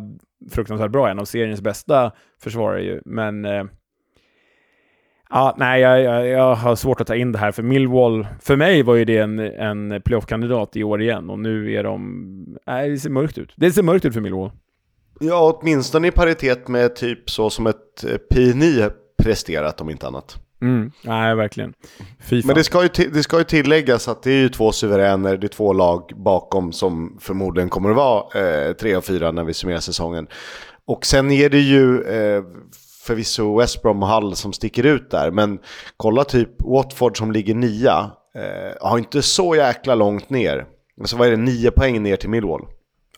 fruktansvärt 0.52 0.92
bra, 0.92 1.10
en 1.10 1.20
av 1.20 1.26
seriens 1.26 1.62
bästa 1.62 2.12
försvarare 2.42 2.84
ju, 2.84 3.02
men 3.06 3.46
eh, 3.46 3.64
Ja, 5.30 5.56
nej, 5.58 5.82
jag, 5.82 6.02
jag, 6.02 6.28
jag, 6.28 6.56
har 6.56 6.76
svårt 6.76 7.02
att 7.02 7.08
ta 7.08 7.16
in 7.16 7.32
det 7.32 7.40
här, 7.40 7.52
för 7.52 7.64
Millwall, 7.64 8.28
för 8.42 8.56
mig 8.56 8.84
var 8.84 8.96
ju 8.96 9.06
det 9.06 9.18
en, 9.18 9.40
en 9.40 10.02
playoff-kandidat 10.02 10.76
i 10.76 10.84
år 10.84 11.02
igen, 11.02 11.30
och 11.30 11.40
nu 11.40 11.74
är 11.74 11.84
de... 11.84 12.58
Nej, 12.68 12.90
det 12.90 12.98
ser 12.98 13.10
mörkt 13.10 13.38
ut. 13.38 13.54
Det 13.56 13.72
ser 13.72 13.84
mörkt 13.84 14.06
ut 14.06 14.14
för 14.14 14.22
Millwall. 14.22 14.52
Ja, 15.20 15.60
åtminstone 15.60 16.08
i 16.08 16.12
paritet 16.12 16.68
med 16.68 16.96
typ 16.96 17.30
så 17.30 17.50
som 17.50 17.68
ett 17.68 18.04
eh, 18.04 18.18
PNI 18.18 18.54
P9 18.54 18.92
presterat, 19.24 19.82
om 19.82 19.90
inte 19.90 20.08
annat. 20.08 20.47
Mm. 20.62 20.92
Nej, 21.04 21.36
verkligen. 21.36 21.74
Men 22.46 22.56
det 22.56 22.64
ska, 22.64 22.84
ju 22.84 22.90
det 23.12 23.24
ska 23.24 23.38
ju 23.38 23.44
tilläggas 23.44 24.08
att 24.08 24.24
det 24.24 24.32
är 24.32 24.40
ju 24.40 24.50
två 24.50 24.72
suveräner, 24.72 25.38
det 25.38 25.48
är 25.48 25.50
två 25.50 25.74
lag 25.74 26.12
bakom 26.16 26.72
som 26.72 27.18
förmodligen 27.22 27.70
kommer 27.70 27.90
att 27.90 27.96
vara 27.96 28.42
eh, 28.68 28.74
tre 28.74 28.96
och 28.96 29.06
fyra 29.06 29.32
när 29.32 29.44
vi 29.44 29.54
summerar 29.54 29.80
säsongen. 29.80 30.28
Och 30.88 31.06
sen 31.06 31.32
är 31.32 31.50
det 31.50 31.60
ju 31.60 32.02
eh, 32.02 32.44
förvisso 33.04 33.60
West 33.60 33.82
Brom 33.82 34.04
och 34.04 34.10
Hull 34.10 34.36
som 34.36 34.54
sticker 34.54 34.86
ut 34.86 35.12
där, 35.12 35.32
men 35.32 35.60
kolla 35.98 36.24
typ 36.24 36.50
Watford 36.60 37.18
som 37.18 37.32
ligger 37.32 37.56
nia, 37.56 38.12
eh, 38.36 38.88
har 38.90 38.98
inte 38.98 39.22
så 39.22 39.56
jäkla 39.56 39.96
långt 39.96 40.30
ner. 40.30 40.66
Så 41.06 41.18
vad 41.18 41.28
är 41.28 41.32
det, 41.32 41.38
nio 41.38 41.72
poäng 41.72 42.04
ner 42.04 42.16
till 42.16 42.30
Millwall? 42.30 42.62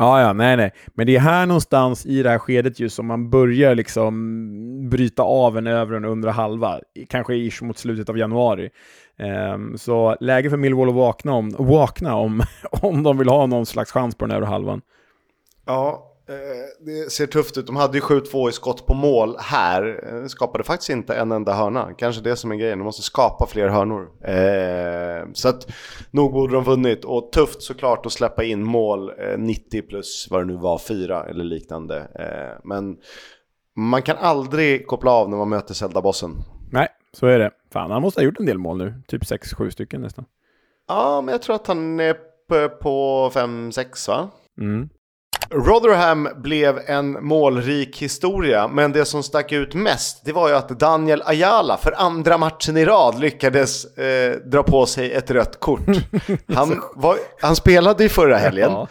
Ja, 0.01 0.21
ja, 0.21 0.33
nej, 0.33 0.57
nej. 0.57 0.73
Men 0.87 1.07
det 1.07 1.15
är 1.15 1.19
här 1.19 1.45
någonstans 1.45 2.05
i 2.05 2.23
det 2.23 2.29
här 2.29 2.37
skedet 2.37 2.79
ju 2.79 2.89
som 2.89 3.07
man 3.07 3.29
börjar 3.29 3.75
liksom 3.75 4.89
bryta 4.89 5.23
av 5.23 5.57
en 5.57 5.67
övre 5.67 5.95
och 5.95 5.97
en 5.97 6.09
undre 6.09 6.31
halva. 6.31 6.79
Kanske 7.09 7.35
ish 7.35 7.61
mot 7.61 7.77
slutet 7.77 8.09
av 8.09 8.17
januari. 8.17 8.69
Um, 9.53 9.77
så 9.77 10.17
läge 10.19 10.49
för 10.49 10.57
Millwall 10.57 10.89
att 10.89 10.95
vakna 10.95 11.33
om, 11.33 11.55
vakna 11.57 12.15
om, 12.15 12.41
om 12.71 13.03
de 13.03 13.17
vill 13.17 13.29
ha 13.29 13.45
någon 13.45 13.65
slags 13.65 13.91
chans 13.91 14.15
på 14.15 14.25
den 14.25 14.35
övre 14.35 14.45
halvan. 14.45 14.81
Ja, 15.65 16.08
det 16.79 17.11
ser 17.11 17.27
tufft 17.27 17.57
ut. 17.57 17.67
De 17.67 17.75
hade 17.75 17.97
ju 17.97 18.03
7-2 18.03 18.49
i 18.49 18.51
skott 18.51 18.85
på 18.85 18.93
mål 18.93 19.35
här. 19.39 20.03
Eh, 20.07 20.25
skapade 20.25 20.63
faktiskt 20.63 20.89
inte 20.89 21.15
en 21.15 21.31
enda 21.31 21.53
hörna. 21.53 21.93
Kanske 21.97 22.21
det 22.21 22.35
som 22.35 22.51
är 22.51 22.55
grejen. 22.55 22.77
De 22.77 22.83
måste 22.83 23.01
skapa 23.01 23.47
fler 23.47 23.67
hörnor. 23.67 24.09
Eh, 24.23 25.27
så 25.33 25.49
att 25.49 25.71
nog 26.11 26.33
borde 26.33 26.53
de 26.53 26.63
vunnit. 26.63 27.05
Och 27.05 27.31
tufft 27.31 27.61
såklart 27.61 28.05
att 28.05 28.11
släppa 28.11 28.43
in 28.43 28.63
mål 28.63 29.11
90 29.37 29.81
plus 29.81 30.27
vad 30.31 30.41
det 30.41 30.45
nu 30.45 30.55
var, 30.55 30.77
4 30.77 31.23
eller 31.23 31.43
liknande. 31.43 32.07
men 32.63 32.97
man 33.75 34.01
kan 34.01 34.17
aldrig 34.17 34.87
koppla 34.87 35.11
av 35.11 35.29
när 35.29 35.37
man 35.37 35.49
möter 35.49 35.73
Zelda-bossen. 35.73 36.35
Nej, 36.71 36.87
så 37.13 37.27
är 37.27 37.39
det. 37.39 37.51
Fan, 37.73 37.91
han 37.91 38.01
måste 38.01 38.19
ha 38.19 38.25
gjort 38.25 38.39
en 38.39 38.45
del 38.45 38.57
mål 38.57 38.77
nu. 38.77 38.93
Typ 39.07 39.23
6-7 39.23 39.69
stycken 39.69 40.01
nästan. 40.01 40.25
Ja, 40.87 41.21
men 41.21 41.31
jag 41.31 41.41
tror 41.41 41.55
att 41.55 41.67
han 41.67 41.99
är 41.99 42.13
på 42.69 43.29
5-6 43.33 44.09
va? 44.09 44.29
Mm. 44.61 44.89
Rotherham 45.51 46.29
blev 46.35 46.79
en 46.85 47.25
målrik 47.25 48.01
historia, 48.01 48.67
men 48.67 48.91
det 48.91 49.05
som 49.05 49.23
stack 49.23 49.51
ut 49.51 49.73
mest 49.73 50.25
det 50.25 50.31
var 50.31 50.49
ju 50.49 50.55
att 50.55 50.69
Daniel 50.69 51.21
Ayala 51.25 51.77
för 51.77 51.93
andra 51.97 52.37
matchen 52.37 52.77
i 52.77 52.85
rad 52.85 53.19
lyckades 53.19 53.97
eh, 53.97 54.37
dra 54.45 54.63
på 54.63 54.85
sig 54.85 55.13
ett 55.13 55.31
rött 55.31 55.59
kort. 55.59 55.79
Han, 56.53 56.81
var, 56.95 57.17
han 57.41 57.55
spelade 57.55 58.03
i 58.03 58.09
förra 58.09 58.37
helgen, 58.37 58.71
ja. 58.71 58.87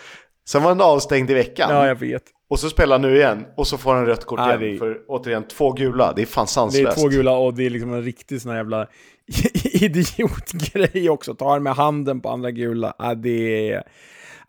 sen 0.49 0.63
var 0.63 0.69
han 0.71 0.81
avstängd 0.81 1.31
i 1.31 1.35
veckan. 1.35 1.75
Ja, 1.75 1.87
jag 1.87 1.95
vet. 1.95 2.23
Och 2.51 2.59
så 2.59 2.71
spelar 2.71 2.99
han 2.99 3.03
nu 3.03 3.17
igen, 3.17 3.47
och 3.57 3.67
så 3.67 3.79
får 3.79 3.95
han 3.95 4.07
rött 4.07 4.25
kort 4.25 4.39
ja, 4.39 4.49
igen 4.49 4.75
är... 4.75 4.79
för 4.79 4.99
återigen 5.09 5.49
två 5.49 5.73
gula. 5.73 6.13
Det 6.17 6.23
är 6.23 6.27
fan 6.27 6.47
sanslöst. 6.47 6.97
Det 6.97 7.01
är 7.01 7.03
två 7.03 7.09
gula 7.09 7.33
och 7.33 7.55
det 7.55 7.67
är 7.67 7.71
liksom 7.71 7.95
en 7.95 8.03
riktig 8.03 8.43
sån 8.43 8.51
här 8.51 8.59
jävla 8.59 8.87
idiotgrej 9.65 11.11
också. 11.11 11.35
Tar 11.35 11.59
med 11.59 11.75
handen 11.75 12.21
på 12.21 12.29
andra 12.29 12.51
gula. 12.51 12.95
Ja, 12.99 13.15
det 13.15 13.71
är... 13.71 13.83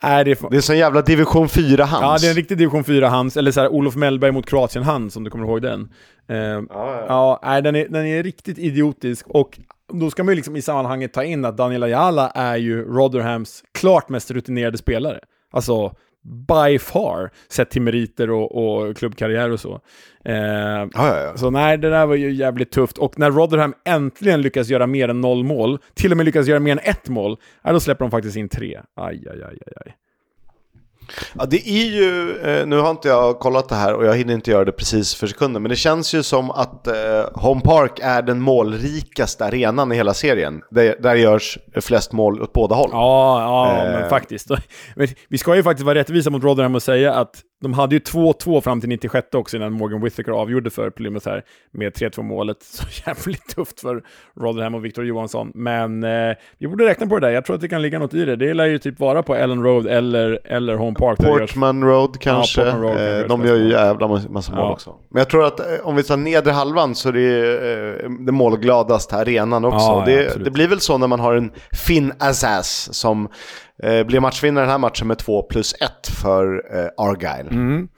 Är 0.01 0.25
det, 0.25 0.39
det 0.51 0.57
är 0.57 0.61
sån 0.61 0.77
jävla 0.77 1.01
division 1.01 1.47
4-hands. 1.47 2.01
Ja, 2.01 2.17
det 2.21 2.27
är 2.27 2.29
en 2.29 2.35
riktig 2.35 2.57
division 2.57 2.83
4-hands, 2.83 3.37
eller 3.37 3.51
så 3.51 3.61
här 3.61 3.69
Olof 3.69 3.95
Mellberg 3.95 4.31
mot 4.31 4.45
Kroatien-hands, 4.45 5.15
om 5.15 5.23
du 5.23 5.29
kommer 5.29 5.45
ihåg 5.45 5.61
den. 5.61 5.81
Uh, 6.29 6.37
ja, 6.37 7.05
ja. 7.07 7.39
ja 7.41 7.61
den, 7.61 7.75
är, 7.75 7.87
den 7.89 8.05
är 8.05 8.23
riktigt 8.23 8.57
idiotisk, 8.57 9.27
och 9.27 9.59
då 9.93 10.11
ska 10.11 10.23
man 10.23 10.31
ju 10.31 10.35
liksom 10.35 10.55
i 10.55 10.61
sammanhanget 10.61 11.13
ta 11.13 11.23
in 11.23 11.45
att 11.45 11.57
Daniel 11.57 11.83
Ayala 11.83 12.29
är 12.29 12.57
ju 12.57 12.83
Rotherhams 12.83 13.63
klart 13.71 14.09
mest 14.09 14.31
rutinerade 14.31 14.77
spelare. 14.77 15.19
Alltså, 15.51 15.95
by 16.23 16.79
far, 16.79 17.31
sett 17.49 17.69
till 17.69 17.81
meriter 17.81 18.29
och, 18.31 18.55
och 18.55 18.97
klubbkarriär 18.97 19.51
och 19.51 19.59
så. 19.59 19.81
Eh, 20.25 20.35
ja, 20.35 20.89
ja, 20.93 21.19
ja. 21.19 21.37
Så 21.37 21.49
nej, 21.49 21.77
det 21.77 21.89
där 21.89 22.05
var 22.05 22.15
ju 22.15 22.31
jävligt 22.31 22.71
tufft. 22.71 22.97
Och 22.97 23.19
när 23.19 23.31
Rotherham 23.31 23.73
äntligen 23.85 24.41
lyckas 24.41 24.69
göra 24.69 24.87
mer 24.87 25.09
än 25.09 25.21
noll 25.21 25.43
mål, 25.43 25.79
till 25.93 26.11
och 26.11 26.17
med 26.17 26.25
lyckas 26.25 26.47
göra 26.47 26.59
mer 26.59 26.71
än 26.71 26.79
ett 26.83 27.09
mål, 27.09 27.37
då 27.63 27.79
släpper 27.79 28.05
de 28.05 28.11
faktiskt 28.11 28.37
in 28.37 28.49
tre. 28.49 28.79
Aj, 28.95 29.27
aj, 29.29 29.43
aj, 29.43 29.57
aj, 29.65 29.73
aj. 29.85 29.95
Ja, 31.37 31.45
det 31.45 31.69
är 31.69 31.85
ju, 31.85 32.37
eh, 32.37 32.67
nu 32.67 32.77
har 32.77 32.91
inte 32.91 33.07
jag 33.07 33.39
kollat 33.39 33.69
det 33.69 33.75
här 33.75 33.93
och 33.93 34.05
jag 34.05 34.15
hinner 34.15 34.33
inte 34.33 34.51
göra 34.51 34.65
det 34.65 34.71
precis 34.71 35.15
för 35.15 35.27
sekunden, 35.27 35.61
men 35.61 35.69
det 35.69 35.75
känns 35.75 36.13
ju 36.13 36.23
som 36.23 36.51
att 36.51 36.87
eh, 36.87 36.93
Home 37.33 37.61
Park 37.61 37.99
är 38.01 38.21
den 38.21 38.41
målrikaste 38.41 39.45
arenan 39.45 39.91
i 39.91 39.95
hela 39.95 40.13
serien. 40.13 40.61
Där, 40.71 40.95
där 40.99 41.15
görs 41.15 41.57
flest 41.75 42.11
mål 42.11 42.41
åt 42.41 42.53
båda 42.53 42.75
håll. 42.75 42.89
Ja, 42.91 43.41
ja 43.41 43.85
eh. 43.85 43.91
men 43.99 44.09
faktiskt. 44.09 44.47
Vi 45.29 45.37
ska 45.37 45.55
ju 45.55 45.63
faktiskt 45.63 45.85
vara 45.85 45.95
rättvisa 45.95 46.29
mot 46.29 46.43
Rotherham 46.43 46.75
och 46.75 46.83
säga 46.83 47.13
att 47.13 47.43
de 47.61 47.73
hade 47.73 47.95
ju 47.95 47.99
2-2 47.99 48.61
fram 48.61 48.81
till 48.81 48.89
96 48.89 49.27
också 49.33 49.57
innan 49.57 49.73
Morgan 49.73 50.01
Whittaker 50.01 50.31
avgjorde 50.31 50.69
för 50.69 50.89
Plymouth 50.89 51.29
här 51.29 51.43
med 51.71 51.93
3-2 51.93 52.21
målet. 52.21 52.57
Så 52.63 52.85
jävligt 53.05 53.47
tufft 53.47 53.79
för 53.79 54.03
Rotherham 54.39 54.75
och 54.75 54.85
Victor 54.85 55.05
Johansson. 55.05 55.51
Men 55.55 56.03
eh, 56.03 56.35
vi 56.57 56.67
borde 56.67 56.85
räkna 56.85 57.07
på 57.07 57.19
det 57.19 57.27
där. 57.27 57.33
Jag 57.33 57.45
tror 57.45 57.55
att 57.55 57.61
det 57.61 57.67
kan 57.67 57.81
ligga 57.81 57.99
något 57.99 58.13
i 58.13 58.25
det. 58.25 58.35
Det 58.35 58.53
lär 58.53 58.65
ju 58.65 58.77
typ 58.77 58.99
vara 58.99 59.23
på 59.23 59.35
Ellen 59.35 59.63
Road 59.63 59.87
eller, 59.87 60.39
eller 60.45 60.75
Home 60.75 60.95
Park. 60.99 61.17
Portman 61.17 61.83
Road 61.83 62.19
kanske. 62.19 62.61
Ja, 62.61 62.75
Road, 62.75 63.21
eh, 63.21 63.27
de 63.27 63.45
gör 63.45 63.55
ju 63.55 63.71
jävla 63.71 64.07
massa 64.07 64.51
mål 64.51 64.61
ja. 64.61 64.71
också. 64.71 64.95
Men 65.09 65.19
jag 65.19 65.29
tror 65.29 65.45
att 65.45 65.59
eh, 65.59 65.65
om 65.83 65.95
vi 65.95 66.03
tar 66.03 66.17
nedre 66.17 66.51
halvan 66.51 66.95
så 66.95 67.09
är 67.09 67.13
det 67.13 68.03
eh, 68.03 68.09
det 68.09 68.31
målgladaste 68.31 69.15
arenan 69.15 69.65
också. 69.65 69.77
Ja, 69.77 70.03
det, 70.05 70.43
det, 70.43 70.51
blir 70.51 70.67
väl 70.67 70.79
så 70.79 70.97
när 70.97 71.07
man 71.07 71.19
har 71.19 71.35
en 71.35 71.51
Finn 71.71 72.13
Azaz 72.19 72.89
som 72.91 73.29
Eh, 73.83 74.03
blir 74.03 74.19
matchvinnare 74.19 74.63
den 74.63 74.71
här 74.71 74.77
matchen 74.77 75.07
med 75.07 75.17
2 75.17 75.43
plus 75.43 75.73
1 75.73 76.07
för 76.21 76.63
eh, 76.77 76.89
Argyle. 76.97 77.49
Mm. 77.51 77.89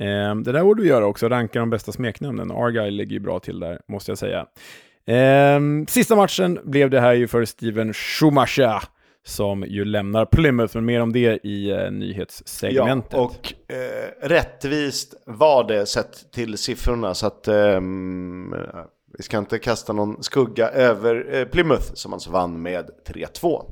Eh, 0.00 0.42
det 0.42 0.52
där 0.52 0.64
borde 0.64 0.82
vi 0.82 0.88
göra 0.88 1.06
också, 1.06 1.28
ranka 1.28 1.58
de 1.58 1.70
bästa 1.70 1.92
smeknamnen. 1.92 2.50
Argyle 2.50 2.96
ligger 2.96 3.12
ju 3.12 3.20
bra 3.20 3.38
till 3.38 3.60
där, 3.60 3.80
måste 3.88 4.10
jag 4.10 4.18
säga. 4.18 4.46
Eh, 5.06 5.60
sista 5.88 6.16
matchen 6.16 6.58
blev 6.64 6.90
det 6.90 7.00
här 7.00 7.12
ju 7.12 7.28
för 7.28 7.44
Steven 7.44 7.92
Schumacher 7.92 8.82
som 9.24 9.64
ju 9.68 9.84
lämnar 9.84 10.26
Plymouth, 10.26 10.76
men 10.76 10.84
mer 10.84 11.00
om 11.00 11.12
det 11.12 11.46
i 11.46 11.70
eh, 11.70 11.90
nyhetssegmentet. 11.90 13.12
Ja, 13.12 13.20
och 13.20 13.54
eh, 13.74 14.28
rättvist 14.28 15.14
var 15.26 15.64
det 15.64 15.86
sett 15.86 16.32
till 16.32 16.58
siffrorna, 16.58 17.14
så 17.14 17.26
att 17.26 17.48
ehm, 17.48 18.52
eh, 18.52 18.60
vi 19.18 19.22
ska 19.22 19.38
inte 19.38 19.58
kasta 19.58 19.92
någon 19.92 20.22
skugga 20.22 20.68
över 20.68 21.34
eh, 21.34 21.44
Plymouth 21.44 21.94
som 21.94 22.12
alltså 22.12 22.30
vann 22.30 22.62
med 22.62 22.90
3-2 23.08 23.62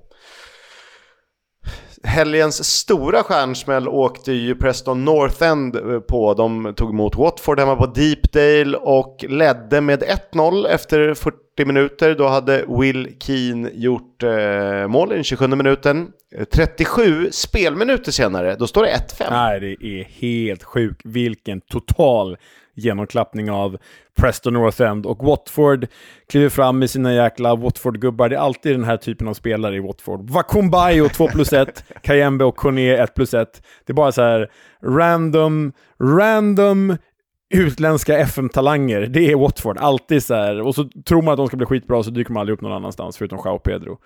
helgens 2.02 2.64
stora 2.64 3.22
stjärnsmäll 3.22 3.88
åkte 3.88 4.32
ju 4.32 4.54
Preston 4.54 5.04
North 5.04 5.42
End 5.42 5.76
eh, 5.76 6.00
på. 6.00 6.34
De 6.34 6.74
tog 6.76 6.90
emot 6.90 7.16
Watford 7.16 7.60
hemma 7.60 7.76
på 7.76 7.86
Deepdale 7.86 8.76
och 8.76 9.24
ledde 9.28 9.80
med 9.80 10.02
1-0 10.32 10.66
efter 10.66 11.14
40 11.14 11.36
minuter. 11.64 12.14
Då 12.14 12.28
hade 12.28 12.64
Will 12.68 13.16
Keane 13.18 13.70
gjort 13.74 14.22
eh, 14.22 14.88
mål 14.88 15.12
i 15.12 15.14
den 15.14 15.24
27 15.24 15.46
minuten. 15.46 16.12
Eh, 16.34 16.44
37 16.44 17.28
spelminuter 17.32 18.12
senare, 18.12 18.56
då 18.56 18.66
står 18.66 18.82
det 18.82 18.90
1-5. 19.18 19.26
Nej, 19.30 19.60
det 19.60 19.86
är 19.86 20.04
helt 20.04 20.62
sjukt. 20.62 21.00
Vilken 21.04 21.60
total 21.60 22.36
genomklappning 22.74 23.50
av 23.50 23.78
Preston 24.20 24.52
North 24.52 24.82
End 24.82 25.06
och 25.06 25.24
Watford 25.24 25.86
kliver 26.30 26.48
fram 26.48 26.78
med 26.78 26.90
sina 26.90 27.14
jäkla 27.14 27.54
Watford-gubbar. 27.54 28.28
Det 28.28 28.36
är 28.36 28.40
alltid 28.40 28.74
den 28.74 28.84
här 28.84 28.96
typen 28.96 29.28
av 29.28 29.34
spelare 29.34 29.76
i 29.76 29.80
Watford. 29.80 30.30
Vakumbayo 30.30 31.08
2 31.08 31.28
plus 31.28 31.52
1, 31.52 31.84
Kayembe 32.02 32.44
och 32.44 32.56
Kone 32.56 32.96
1 32.96 33.14
plus 33.14 33.34
1. 33.34 33.62
Det 33.86 33.92
är 33.92 33.94
bara 33.94 34.12
så 34.12 34.22
här 34.22 34.50
random, 34.82 35.72
random 36.02 36.96
utländska 37.50 38.18
FM-talanger. 38.18 39.00
Det 39.00 39.32
är 39.32 39.36
Watford. 39.36 39.78
Alltid 39.78 40.24
så 40.24 40.34
här. 40.34 40.60
Och 40.60 40.74
så 40.74 40.88
tror 41.04 41.22
man 41.22 41.32
att 41.32 41.36
de 41.36 41.46
ska 41.46 41.56
bli 41.56 41.66
skitbra 41.66 42.02
så 42.02 42.10
dyker 42.10 42.34
de 42.34 42.36
aldrig 42.40 42.54
upp 42.54 42.60
någon 42.60 42.72
annanstans 42.72 43.16
förutom 43.16 43.38
Jao 43.44 43.58
Pedro. 43.58 43.98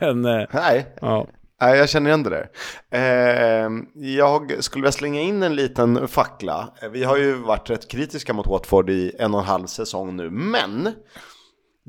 Men... 0.00 0.24
Eh, 0.24 0.46
Nej. 0.52 0.86
Ja. 1.00 1.26
Nej, 1.60 1.78
jag 1.78 1.88
känner 1.88 2.10
igen 2.10 2.22
det 2.22 2.30
där. 2.30 2.48
Eh, 2.90 3.70
jag 3.94 4.64
skulle 4.64 4.82
vilja 4.82 4.92
slänga 4.92 5.20
in 5.20 5.42
en 5.42 5.54
liten 5.56 6.08
fackla. 6.08 6.74
Vi 6.92 7.04
har 7.04 7.16
ju 7.16 7.34
varit 7.34 7.70
rätt 7.70 7.88
kritiska 7.90 8.32
mot 8.32 8.46
Watford 8.46 8.90
i 8.90 9.16
en 9.18 9.34
och 9.34 9.40
en 9.40 9.46
halv 9.46 9.66
säsong 9.66 10.16
nu, 10.16 10.30
men 10.30 10.88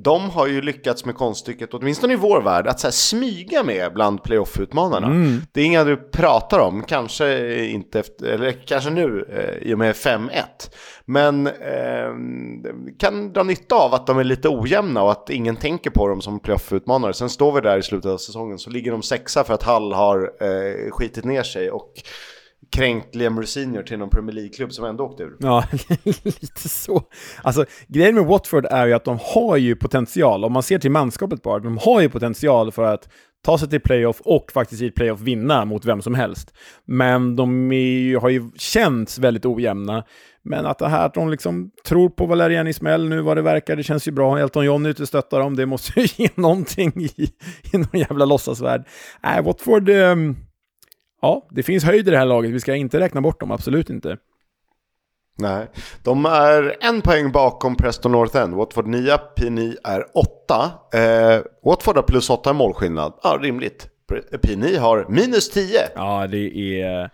de 0.04 0.30
har 0.30 0.48
ju 0.48 0.62
lyckats 0.62 1.06
med 1.06 1.16
konststycket, 1.16 1.74
åtminstone 1.74 2.14
i 2.14 2.16
vår 2.16 2.42
värld, 2.42 2.68
att 2.68 2.80
så 2.80 2.92
smyga 2.92 3.64
med 3.64 3.94
bland 3.94 4.24
playoff-utmanarna. 4.24 5.08
Mm. 5.08 5.42
Det 5.52 5.62
är 5.62 5.66
inga 5.66 5.84
du 5.84 5.98
pratar 5.98 6.60
om, 6.60 6.84
kanske 6.84 7.66
inte 7.66 8.00
efter, 8.00 8.26
eller 8.26 8.52
kanske 8.52 8.90
nu 8.90 9.26
eh, 9.30 9.70
i 9.70 9.74
och 9.74 9.78
med 9.78 9.96
5-1. 9.96 10.30
Men 11.06 11.48
eh, 11.48 11.54
kan 13.00 13.34
dra 13.34 13.44
nytta 13.44 13.76
av 13.76 13.94
att 13.94 14.08
de 14.08 14.18
är 14.18 14.24
lite 14.24 14.50
ojämna 14.50 15.04
och 15.04 15.12
att 15.12 15.30
ingen 15.30 15.56
tänker 15.56 15.90
på 15.90 16.08
dem 16.08 16.22
som 16.22 16.40
playoff-utmanare. 16.40 17.14
Sen 17.14 17.30
står 17.30 17.52
vi 17.52 17.62
där 17.62 17.78
i 17.78 17.84
slutet 17.84 18.12
av 18.12 18.18
säsongen 18.18 18.60
så 18.60 18.70
ligger 18.70 18.92
de 18.92 19.02
sexa 19.02 19.44
för 19.44 19.54
att 19.54 19.64
Hall 19.64 19.94
har 19.94 20.32
eh, 20.42 20.92
skitit 20.92 21.26
ner 21.26 21.44
sig. 21.44 21.72
och 21.72 21.94
kränkt 22.72 23.16
Liam 23.16 23.46
Senior 23.46 23.84
till 23.84 24.00
någon 24.00 24.10
Premier 24.10 24.36
League-klubb 24.36 24.74
som 24.74 24.86
ändå 24.86 25.04
åkte 25.04 25.24
ur. 25.24 25.36
Ja, 25.40 25.64
lite 26.24 26.70
så. 26.70 27.04
Alltså, 27.44 27.66
grejen 27.88 28.16
med 28.16 28.26
Watford 28.26 28.66
är 28.66 28.88
ju 28.88 28.94
att 28.94 29.06
de 29.06 29.20
har 29.22 29.58
ju 29.58 29.76
potential, 29.76 30.46
om 30.46 30.54
man 30.54 30.64
ser 30.64 30.80
till 30.80 30.92
manskapet 30.92 31.42
bara, 31.42 31.60
de 31.60 31.78
har 31.78 32.02
ju 32.02 32.10
potential 32.10 32.72
för 32.72 32.84
att 32.84 33.10
ta 33.46 33.58
sig 33.58 33.70
till 33.70 33.82
playoff 33.82 34.22
och 34.22 34.52
faktiskt 34.52 34.82
i 34.82 34.92
playoff 34.92 35.22
vinna 35.22 35.66
mot 35.66 35.86
vem 35.86 36.02
som 36.02 36.16
helst. 36.16 36.54
Men 36.86 37.36
de 37.36 37.72
är, 37.72 38.20
har 38.20 38.30
ju 38.30 38.50
känts 38.56 39.20
väldigt 39.20 39.46
ojämna. 39.46 40.04
Men 40.44 40.66
att 40.66 40.80
det 40.80 40.88
här 40.88 41.06
att 41.06 41.14
de 41.14 41.30
liksom 41.30 41.72
tror 41.88 42.10
på 42.10 42.26
Valerian 42.26 42.68
Ismael 42.68 43.10
nu 43.10 43.22
vad 43.22 43.38
det 43.38 43.42
verkar, 43.42 43.76
det 43.76 43.84
känns 43.84 44.08
ju 44.08 44.12
bra. 44.12 44.40
Elton 44.40 44.66
John 44.66 44.86
ute 44.86 45.02
och 45.02 45.08
stöttar 45.08 45.40
dem, 45.40 45.56
det 45.56 45.66
måste 45.66 46.00
ju 46.00 46.08
ge 46.24 46.30
någonting 46.36 46.94
i, 46.96 47.24
i 47.74 47.78
någon 47.78 48.00
jävla 48.00 48.26
låtsasvärld. 48.26 48.84
Äh, 49.24 49.46
Watford... 49.46 49.90
Um, 49.90 50.49
ja, 51.22 51.48
det 51.52 51.64
finns 51.64 51.84
höjd 51.84 52.08
i 52.08 52.12
det 52.12 52.18
här 52.18 52.26
laget. 52.26 52.52
Vi 52.52 52.60
ska 52.60 52.76
inte 52.76 53.00
räkna 53.00 53.22
bort 53.22 53.40
dem, 53.40 53.52
absolut 53.52 53.90
inte. 53.90 54.18
Nej, 55.38 55.68
de 56.04 56.26
är 56.26 56.76
en 56.82 57.02
poäng 57.02 57.32
bakom 57.32 57.76
Preston 57.76 58.12
North 58.12 58.38
End. 58.38 58.54
Watford 58.54 58.88
9, 58.88 59.18
P9 59.38 59.76
är 59.84 60.18
8. 60.18 60.72
Eh, 60.94 61.42
Watford 61.66 61.96
har 61.96 62.04
plus 62.04 62.30
8 62.30 62.50
i 62.50 62.54
målskillnad. 62.54 63.14
Ja, 63.24 63.38
rimligt. 63.42 63.90
Pini 64.42 64.78
har 64.78 65.06
minus 65.10 65.50
10. 65.50 65.80
Ja, 65.96 66.28
det 66.28 66.82
är... 66.82 67.10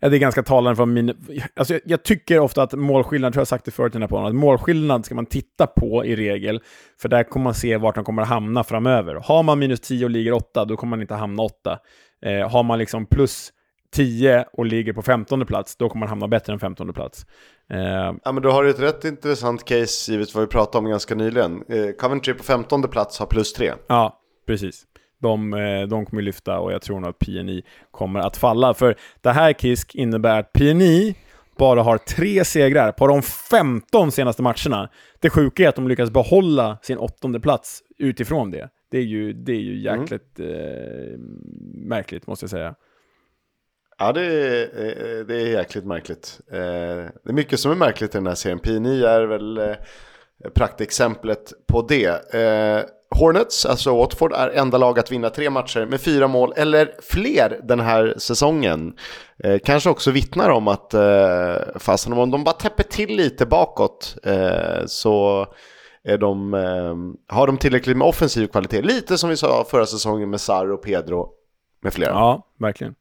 Ja, 0.00 0.08
det 0.08 0.16
är 0.16 0.18
ganska 0.18 0.42
talande 0.42 0.76
för 0.76 0.86
min... 0.86 1.14
Alltså, 1.56 1.74
jag, 1.74 1.82
jag, 1.84 2.02
tycker 2.02 2.38
ofta 2.38 2.62
att 2.62 2.72
målskillnad, 2.72 3.32
tror 3.32 3.40
jag 3.40 3.48
sagt 3.48 3.64
det 3.64 3.70
förut 3.70 3.92
i 3.92 3.92
den 3.92 4.02
här 4.02 4.08
podden, 4.08 4.26
att 4.26 4.34
målskillnad 4.34 5.04
ska 5.04 5.14
man 5.14 5.26
titta 5.26 5.66
på 5.66 6.04
i 6.04 6.16
regel, 6.16 6.60
för 7.00 7.08
där 7.08 7.22
kommer 7.22 7.44
man 7.44 7.54
se 7.54 7.76
vart 7.76 7.94
de 7.94 8.04
kommer 8.04 8.22
att 8.22 8.28
hamna 8.28 8.64
framöver. 8.64 9.14
Har 9.14 9.42
man 9.42 9.58
minus 9.58 9.80
10 9.80 10.04
och 10.04 10.10
ligger 10.10 10.32
8, 10.32 10.64
då 10.64 10.76
kommer 10.76 10.90
man 10.90 11.00
inte 11.00 11.14
hamna 11.14 11.42
8. 11.42 11.78
Eh, 12.22 12.50
har 12.50 12.62
man 12.62 12.78
liksom 12.78 13.06
plus 13.06 13.52
10 13.90 14.44
och 14.52 14.66
ligger 14.66 14.92
på 14.92 15.02
15 15.02 15.46
plats, 15.46 15.76
då 15.76 15.88
kommer 15.88 16.00
man 16.00 16.08
hamna 16.08 16.28
bättre 16.28 16.52
än 16.52 16.58
15 16.58 16.92
plats. 16.92 17.26
Eh, 17.70 18.12
ja, 18.24 18.32
men 18.32 18.42
du 18.42 18.48
har 18.48 18.64
ett 18.64 18.80
rätt 18.80 19.04
intressant 19.04 19.64
case, 19.64 20.12
givet 20.12 20.34
vad 20.34 20.44
vi 20.44 20.48
pratade 20.48 20.78
om 20.78 20.90
ganska 20.90 21.14
nyligen. 21.14 21.64
Eh, 21.68 21.90
Coventry 21.98 22.34
på 22.34 22.42
15 22.42 22.82
plats 22.82 23.18
har 23.18 23.26
plus 23.26 23.52
3. 23.52 23.72
Ja, 23.86 24.20
precis. 24.46 24.84
De, 25.22 25.54
eh, 25.54 25.82
de 25.88 26.06
kommer 26.06 26.22
lyfta 26.22 26.58
och 26.58 26.72
jag 26.72 26.82
tror 26.82 27.00
nog 27.00 27.10
att 27.10 27.18
PNI 27.18 27.62
kommer 27.90 28.20
att 28.20 28.36
falla. 28.36 28.74
För 28.74 28.96
det 29.20 29.30
här 29.30 29.52
Kisk 29.52 29.94
innebär 29.94 30.38
att 30.38 30.52
PNI 30.52 31.14
bara 31.58 31.82
har 31.82 31.98
tre 31.98 32.44
segrar 32.44 32.92
på 32.92 33.06
de 33.06 33.22
15 33.22 34.12
senaste 34.12 34.42
matcherna. 34.42 34.88
Det 35.20 35.30
sjuka 35.30 35.64
är 35.64 35.68
att 35.68 35.76
de 35.76 35.88
lyckas 35.88 36.10
behålla 36.10 36.78
sin 36.82 36.98
åttonde 36.98 37.40
plats 37.40 37.82
utifrån 37.98 38.50
det. 38.50 38.68
Det 38.90 38.98
är 38.98 39.02
ju, 39.02 39.32
det 39.32 39.52
är 39.52 39.60
ju 39.60 39.88
mm. 39.88 40.00
jäkligt 40.00 40.38
mm. 40.38 40.52
eh, 40.52 41.18
märkligt, 41.88 42.26
måste 42.26 42.44
jag 42.44 42.50
säga. 42.50 42.74
Ja, 43.98 44.12
det 44.12 44.22
är, 44.22 44.62
eh, 44.62 45.26
det 45.26 45.34
är 45.34 45.46
jäkligt 45.46 45.84
märkligt. 45.84 46.40
Eh, 46.52 46.58
det 47.24 47.28
är 47.28 47.32
mycket 47.32 47.60
som 47.60 47.70
är 47.70 47.76
märkligt 47.76 48.14
i 48.14 48.18
den 48.18 48.26
här 48.26 48.34
serien. 48.34 48.58
PNI 48.58 49.02
är 49.02 49.22
väl 49.26 49.58
eh, 49.58 49.76
praktexemplet 50.54 51.52
på 51.66 51.82
det. 51.82 52.24
Hornets, 53.10 53.66
alltså 53.66 53.96
Watford, 53.96 54.32
är 54.32 54.48
enda 54.48 54.78
lag 54.78 54.98
att 54.98 55.12
vinna 55.12 55.30
tre 55.30 55.50
matcher 55.50 55.86
med 55.86 56.00
fyra 56.00 56.28
mål 56.28 56.52
eller 56.56 56.94
fler 57.02 57.60
den 57.62 57.80
här 57.80 58.14
säsongen. 58.16 58.94
Eh, 59.44 59.58
kanske 59.64 59.90
också 59.90 60.10
vittnar 60.10 60.50
om 60.50 60.68
att 60.68 60.94
eh, 60.94 61.56
fastän 61.76 62.12
om 62.12 62.30
de 62.30 62.44
bara 62.44 62.54
täpper 62.54 62.82
till 62.82 63.16
lite 63.16 63.46
bakåt 63.46 64.16
eh, 64.22 64.86
så 64.86 65.46
är 66.04 66.18
de, 66.18 66.54
eh, 66.54 67.34
har 67.36 67.46
de 67.46 67.56
tillräckligt 67.56 67.96
med 67.96 68.08
offensiv 68.08 68.46
kvalitet. 68.46 68.82
Lite 68.82 69.18
som 69.18 69.30
vi 69.30 69.36
sa 69.36 69.66
förra 69.70 69.86
säsongen 69.86 70.30
med 70.30 70.40
Sarr 70.40 70.72
och 70.72 70.82
Pedro 70.82 71.28
med 71.82 71.92
flera. 71.92 72.10
Ja, 72.10 72.46
verkligen. 72.58 72.94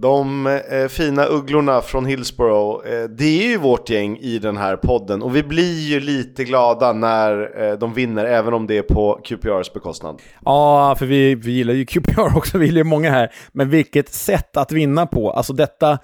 De 0.00 0.46
eh, 0.46 0.88
fina 0.88 1.24
ugglorna 1.26 1.80
från 1.80 2.06
Hillsborough, 2.06 2.88
eh, 2.88 3.04
det 3.04 3.44
är 3.44 3.48
ju 3.48 3.56
vårt 3.56 3.90
gäng 3.90 4.18
i 4.18 4.38
den 4.38 4.56
här 4.56 4.76
podden 4.76 5.22
och 5.22 5.36
vi 5.36 5.42
blir 5.42 5.80
ju 5.80 6.00
lite 6.00 6.44
glada 6.44 6.92
när 6.92 7.62
eh, 7.62 7.78
de 7.78 7.94
vinner, 7.94 8.24
även 8.24 8.54
om 8.54 8.66
det 8.66 8.78
är 8.78 8.82
på 8.82 9.20
QPRs 9.24 9.72
bekostnad. 9.72 10.22
Ja, 10.44 10.96
för 10.98 11.06
vi, 11.06 11.34
vi 11.34 11.52
gillar 11.52 11.74
ju 11.74 11.86
QPR 11.86 12.36
också, 12.36 12.58
vi 12.58 12.66
gillar 12.66 12.78
ju 12.78 12.84
många 12.84 13.10
här. 13.10 13.32
Men 13.52 13.70
vilket 13.70 14.08
sätt 14.08 14.56
att 14.56 14.72
vinna 14.72 15.06
på, 15.06 15.30
alltså 15.30 15.52
detta 15.52 15.98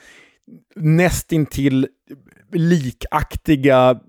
nästintill 0.77 1.89
likaktiga 2.53 4.01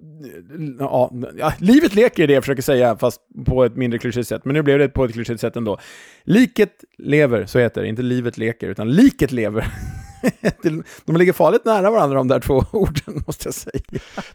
ja, 0.79 1.11
ja, 1.37 1.53
livet 1.59 1.95
leker 1.95 2.23
är 2.23 2.27
det 2.27 2.33
jag 2.33 2.43
försöker 2.43 2.61
säga, 2.61 2.97
fast 2.97 3.21
på 3.45 3.63
ett 3.63 3.75
mindre 3.75 3.99
klyschigt 3.99 4.27
sätt. 4.27 4.45
Men 4.45 4.53
nu 4.53 4.61
blev 4.61 4.79
det 4.79 4.89
på 4.89 5.05
ett 5.05 5.13
klyschigt 5.13 5.41
sätt 5.41 5.55
ändå. 5.55 5.77
Liket 6.23 6.83
lever, 6.97 7.45
så 7.45 7.59
heter 7.59 7.81
det. 7.81 7.87
Inte 7.87 8.01
livet 8.01 8.37
leker, 8.37 8.67
utan 8.67 8.91
liket 8.91 9.31
lever. 9.31 9.67
de 11.05 11.17
ligger 11.17 11.33
farligt 11.33 11.65
nära 11.65 11.91
varandra 11.91 12.17
de 12.17 12.27
där 12.27 12.39
två 12.39 12.63
orden, 12.71 13.23
måste 13.27 13.47
jag 13.47 13.53
säga. 13.53 13.81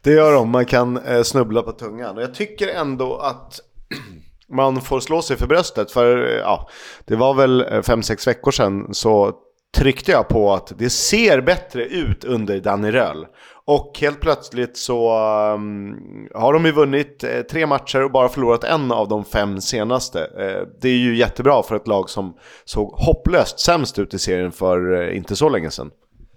Det 0.01 0.13
gör 0.13 0.33
de, 0.33 0.51
man 0.51 0.67
kan 0.67 0.97
eh, 0.97 1.23
snubbla 1.23 1.63
på 1.63 1.73
tungan. 1.73 2.17
Och 2.17 2.23
jag 2.23 2.35
tycker 2.35 2.69
ändå 2.69 3.17
att 3.17 3.61
man 4.49 4.81
får 4.81 5.01
slå 5.01 5.23
sig 5.23 5.37
för 5.37 5.47
bröstet. 5.47 5.91
För 5.91 6.29
eh, 6.29 6.39
ja, 6.39 6.69
det 7.05 7.17
var 7.17 7.35
väl 7.35 7.61
eh, 7.73 7.83
fem 7.83 8.03
sex 8.03 8.27
veckor 8.27 8.51
sedan 8.51 8.95
så 8.95 9.35
tryckte 9.77 10.13
jag 10.13 10.29
på 10.29 10.55
att 10.55 10.73
det 10.79 10.91
ser 10.91 11.41
bättre 11.41 11.85
ut 11.85 12.25
under 12.25 12.61
Danny 12.61 12.91
Röhl. 12.91 13.27
Och 13.65 13.99
helt 14.01 14.21
plötsligt 14.21 14.77
så 14.77 15.19
um, 15.55 16.29
har 16.35 16.53
de 16.53 16.65
ju 16.65 16.73
vunnit 16.73 17.25
eh, 17.25 17.41
tre 17.41 17.67
matcher 17.67 18.03
och 18.03 18.11
bara 18.11 18.29
förlorat 18.29 18.65
en 18.65 18.93
av 18.93 19.09
de 19.09 19.25
fem 19.25 19.61
senaste. 19.61 20.21
Eh, 20.21 20.67
det 20.81 20.89
är 20.89 20.97
ju 20.97 21.17
jättebra 21.17 21.63
för 21.63 21.77
ett 21.77 21.87
lag 21.87 22.11
som 22.11 22.35
såg 22.65 22.93
hopplöst 22.93 23.61
sämst 23.61 23.99
ut 23.99 24.15
i 24.15 24.19
serien 24.19 24.53
för 24.53 25.03
eh, 25.03 25.17
inte 25.17 25.37
så 25.37 25.49
länge 25.49 25.71
sedan. 25.71 25.91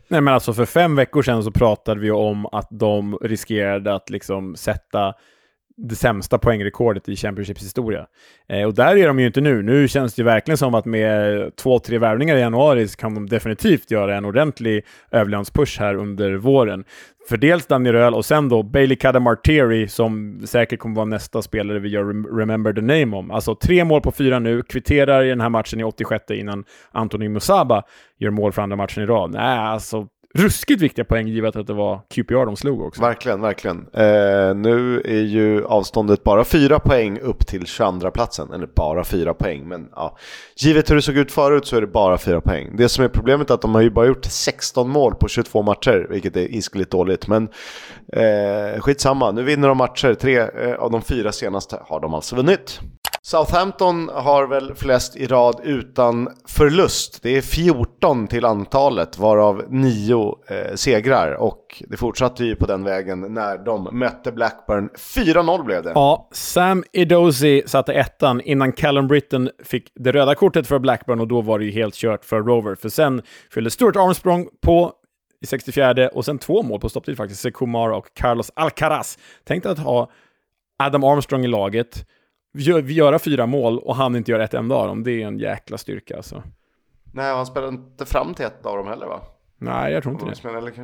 Nej 0.08 0.22
men 0.22 0.34
alltså 0.34 0.54
för 0.54 0.66
fem 0.66 0.96
veckor 0.96 1.22
sedan 1.22 1.44
så 1.44 1.52
pratade 1.52 2.00
vi 2.00 2.12
om 2.12 2.46
att 2.46 2.68
de 2.72 3.18
riskerade 3.22 3.96
att 3.96 4.10
liksom 4.10 4.56
sätta 4.56 5.14
det 5.78 5.96
sämsta 5.96 6.38
poängrekordet 6.38 7.10
i 7.10 7.16
Championships 7.16 7.64
historia. 7.64 8.08
Eh, 8.50 8.64
och 8.64 8.74
där 8.74 8.98
är 8.98 9.08
de 9.08 9.20
ju 9.20 9.28
inte 9.28 9.42
nu. 9.42 9.62
Nu 9.62 9.88
känns 9.88 10.14
det 10.14 10.20
ju 10.20 10.26
verkligen 10.26 10.58
som 10.58 10.76
att 10.76 10.86
med 10.86 11.56
två, 11.56 11.80
tre 11.80 11.98
värvningar 11.98 12.36
i 12.36 12.40
januari 12.40 12.88
så 12.88 12.98
kan 12.98 13.14
de 13.14 13.30
definitivt 13.30 13.92
göra 13.92 14.18
en 14.18 14.26
ordentlig 14.26 14.86
överlevnadspush 15.12 15.80
här 15.80 15.96
under 15.96 16.34
våren. 16.34 16.84
För 17.30 17.38
dels 17.38 17.66
Danny 17.66 17.92
Röhl 17.92 18.14
och 18.14 18.26
sen 18.26 18.50
då 18.50 18.64
Bailey 18.64 18.96
Cadamartieri 18.96 19.88
som 19.88 20.42
säkert 20.46 20.80
kommer 20.80 20.96
vara 20.96 21.06
nästa 21.06 21.42
spelare 21.42 21.80
vi 21.80 21.90
gör 21.90 22.38
Remember 22.38 22.74
the 22.74 22.82
Name 22.82 23.18
om. 23.18 23.32
Alltså 23.32 23.56
tre 23.56 23.84
mål 23.84 24.02
på 24.02 24.12
fyra 24.12 24.40
nu, 24.40 24.62
kvitterar 24.62 25.24
i 25.24 25.30
den 25.30 25.42
här 25.42 25.50
matchen 25.50 25.80
i 25.80 25.84
86 25.84 26.32
innan 26.32 26.66
Anthony 26.92 27.30
Musaba 27.30 27.84
gör 28.20 28.30
mål 28.30 28.52
för 28.52 28.62
andra 28.62 28.76
matchen 28.76 29.04
i 29.04 29.06
rad. 29.06 29.32
Nej, 29.32 29.58
alltså 29.58 30.08
ruskigt 30.38 30.82
viktiga 30.82 31.06
poäng 31.06 31.28
givet 31.28 31.56
att 31.56 31.68
det 31.68 31.74
var 31.74 32.02
QPR 32.10 32.46
de 32.46 32.56
slog 32.56 32.82
också. 32.82 33.02
Verkligen, 33.02 33.42
verkligen. 33.42 33.78
Eh, 33.94 34.56
nu 34.56 35.02
är 35.06 35.22
ju 35.22 35.66
avståndet 35.66 36.24
bara 36.24 36.44
fyra 36.44 36.80
poäng 36.80 37.20
upp 37.20 37.48
till 37.48 37.66
22 37.66 38.12
platsen 38.12 38.52
eller 38.54 38.68
bara 38.76 39.04
fyra 39.04 39.34
poäng. 39.34 39.68
Men 39.68 39.90
ja, 39.96 40.18
givet 40.56 40.92
hur 40.92 40.96
det 40.96 41.02
såg 41.02 41.18
ut 41.18 41.32
förut 41.32 41.66
så 41.66 41.78
är 41.78 41.82
det 41.82 41.88
bara 41.88 42.18
fyra 42.18 42.42
poäng. 42.42 42.76
Det 42.78 42.90
som 42.90 43.06
är 43.06 43.10
problemet 43.10 43.50
är 43.50 43.54
att 43.54 43.62
de 43.62 43.76
har 43.76 43.82
ju 43.82 43.90
bara 43.90 44.06
gjort 44.06 44.26
16 44.26 44.90
mål 44.90 45.16
på 45.16 45.28
22 45.28 45.62
matcher, 45.62 46.08
vilket 46.10 46.36
är 46.36 46.56
iskeligt 46.56 46.92
dåligt. 46.92 47.28
Men 47.28 47.50
eh, 48.14 48.80
skitsamma, 48.80 49.32
nu 49.32 49.44
vinner 49.44 49.68
de 49.68 49.78
matcher. 49.78 50.14
Tre 50.14 50.38
eh, 50.40 50.74
av 50.74 50.92
de 50.92 51.02
fyra 51.02 51.32
senaste 51.32 51.80
har 51.88 52.00
de 52.00 52.14
alltså 52.14 52.36
vunnit. 52.36 52.80
Southampton 53.26 54.10
har 54.14 54.48
väl 54.48 54.76
flest 54.76 55.16
i 55.16 55.28
rad 55.28 55.62
utan 55.64 56.30
förlust. 56.48 57.20
Det 57.22 57.38
är 57.38 57.42
14 57.42 58.28
till 58.28 58.46
antalet, 58.46 59.18
varav 59.18 59.64
9 59.70 60.36
eh, 60.48 60.76
segrar. 60.76 61.32
Och 61.32 61.84
det 61.88 61.98
fortsatte 61.98 62.46
ju 62.46 62.56
på 62.56 62.66
den 62.66 62.84
vägen 62.84 63.34
när 63.34 63.58
de 63.58 63.90
mötte 63.92 64.32
Blackburn. 64.32 64.90
4-0 64.90 65.64
blev 65.64 65.84
det. 65.84 65.92
Ja, 65.96 66.30
Sam 66.32 66.84
Idozi 66.94 67.64
satte 67.66 67.94
ettan 67.94 68.42
innan 68.42 68.72
Callum 68.72 69.08
Britton 69.08 69.50
fick 69.64 69.92
det 69.96 70.12
röda 70.12 70.36
kortet 70.36 70.68
för 70.68 70.80
Blackburn 70.80 71.20
och 71.20 71.28
då 71.28 71.42
var 71.42 71.60
det 71.60 71.66
ju 71.66 71.72
helt 71.72 71.96
kört 71.96 72.26
för 72.26 72.42
Rover. 72.42 72.76
För 72.76 72.90
sen 72.90 73.22
fyllde 73.54 73.70
Stuart 73.70 73.96
Armstrong 73.96 74.48
på 74.62 74.94
i 75.42 75.46
64 75.46 76.10
och 76.14 76.26
sen 76.26 76.40
två 76.40 76.64
mål 76.64 76.80
på 76.80 76.90
stopptid 76.90 77.18
faktiskt. 77.18 77.42
Sekumara 77.42 77.98
och 77.98 78.08
Carlos 78.14 78.52
Alcaraz. 78.56 79.18
Tänkte 79.44 79.70
att 79.70 79.80
ha 79.80 80.10
Adam 80.80 81.04
Armstrong 81.04 81.46
i 81.46 81.48
laget 81.48 82.06
göra 82.54 83.20
fyra 83.20 83.46
mål 83.46 83.80
och 83.80 83.96
han 83.96 84.16
inte 84.16 84.32
gör 84.32 84.40
ett 84.40 84.54
enda 84.54 84.76
av 84.76 84.88
dem, 84.88 85.04
det 85.04 85.12
är 85.12 85.28
en 85.28 85.40
jäkla 85.40 85.78
styrka 85.78 86.16
alltså. 86.16 86.44
Nej, 87.14 87.34
han 87.34 87.46
spelade 87.46 87.74
inte 87.74 88.06
fram 88.06 88.34
till 88.34 88.46
ett 88.46 88.66
av 88.66 88.78
dem 88.78 88.88
heller 88.88 89.06
va? 89.06 89.22
Nej, 89.58 89.94
jag 89.94 90.04
tror 90.04 90.16
inte 90.16 90.26
det. 90.26 90.80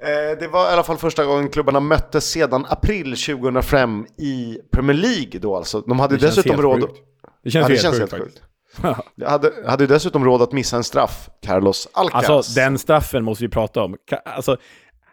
Eh, 0.00 0.38
det 0.38 0.48
var 0.48 0.70
i 0.70 0.72
alla 0.72 0.82
fall 0.82 0.96
första 0.96 1.24
gången 1.24 1.48
klubbarna 1.48 1.80
möttes 1.80 2.30
sedan 2.30 2.66
april 2.68 3.16
2005 3.16 4.06
i 4.18 4.58
Premier 4.72 4.96
League 4.96 5.40
då 5.40 5.56
alltså. 5.56 5.80
De 5.80 6.00
hade 6.00 6.16
det 6.16 6.26
dessutom 6.26 6.62
råd... 6.62 6.80
Det 7.42 7.50
känns, 7.50 7.68
ja, 7.68 7.74
det 7.74 7.80
känns 7.80 7.98
helt, 7.98 8.12
helt 8.12 8.24
sjukt. 8.24 8.42
Jag 9.14 9.28
hade, 9.28 9.52
hade 9.66 9.86
dessutom 9.86 10.24
råd 10.24 10.42
att 10.42 10.52
missa 10.52 10.76
en 10.76 10.84
straff, 10.84 11.30
Carlos 11.42 11.88
Alcaraz. 11.92 12.30
Alltså 12.30 12.60
den 12.60 12.78
straffen 12.78 13.24
måste 13.24 13.44
vi 13.44 13.48
prata 13.48 13.82
om. 13.82 13.96
Alltså, 14.24 14.56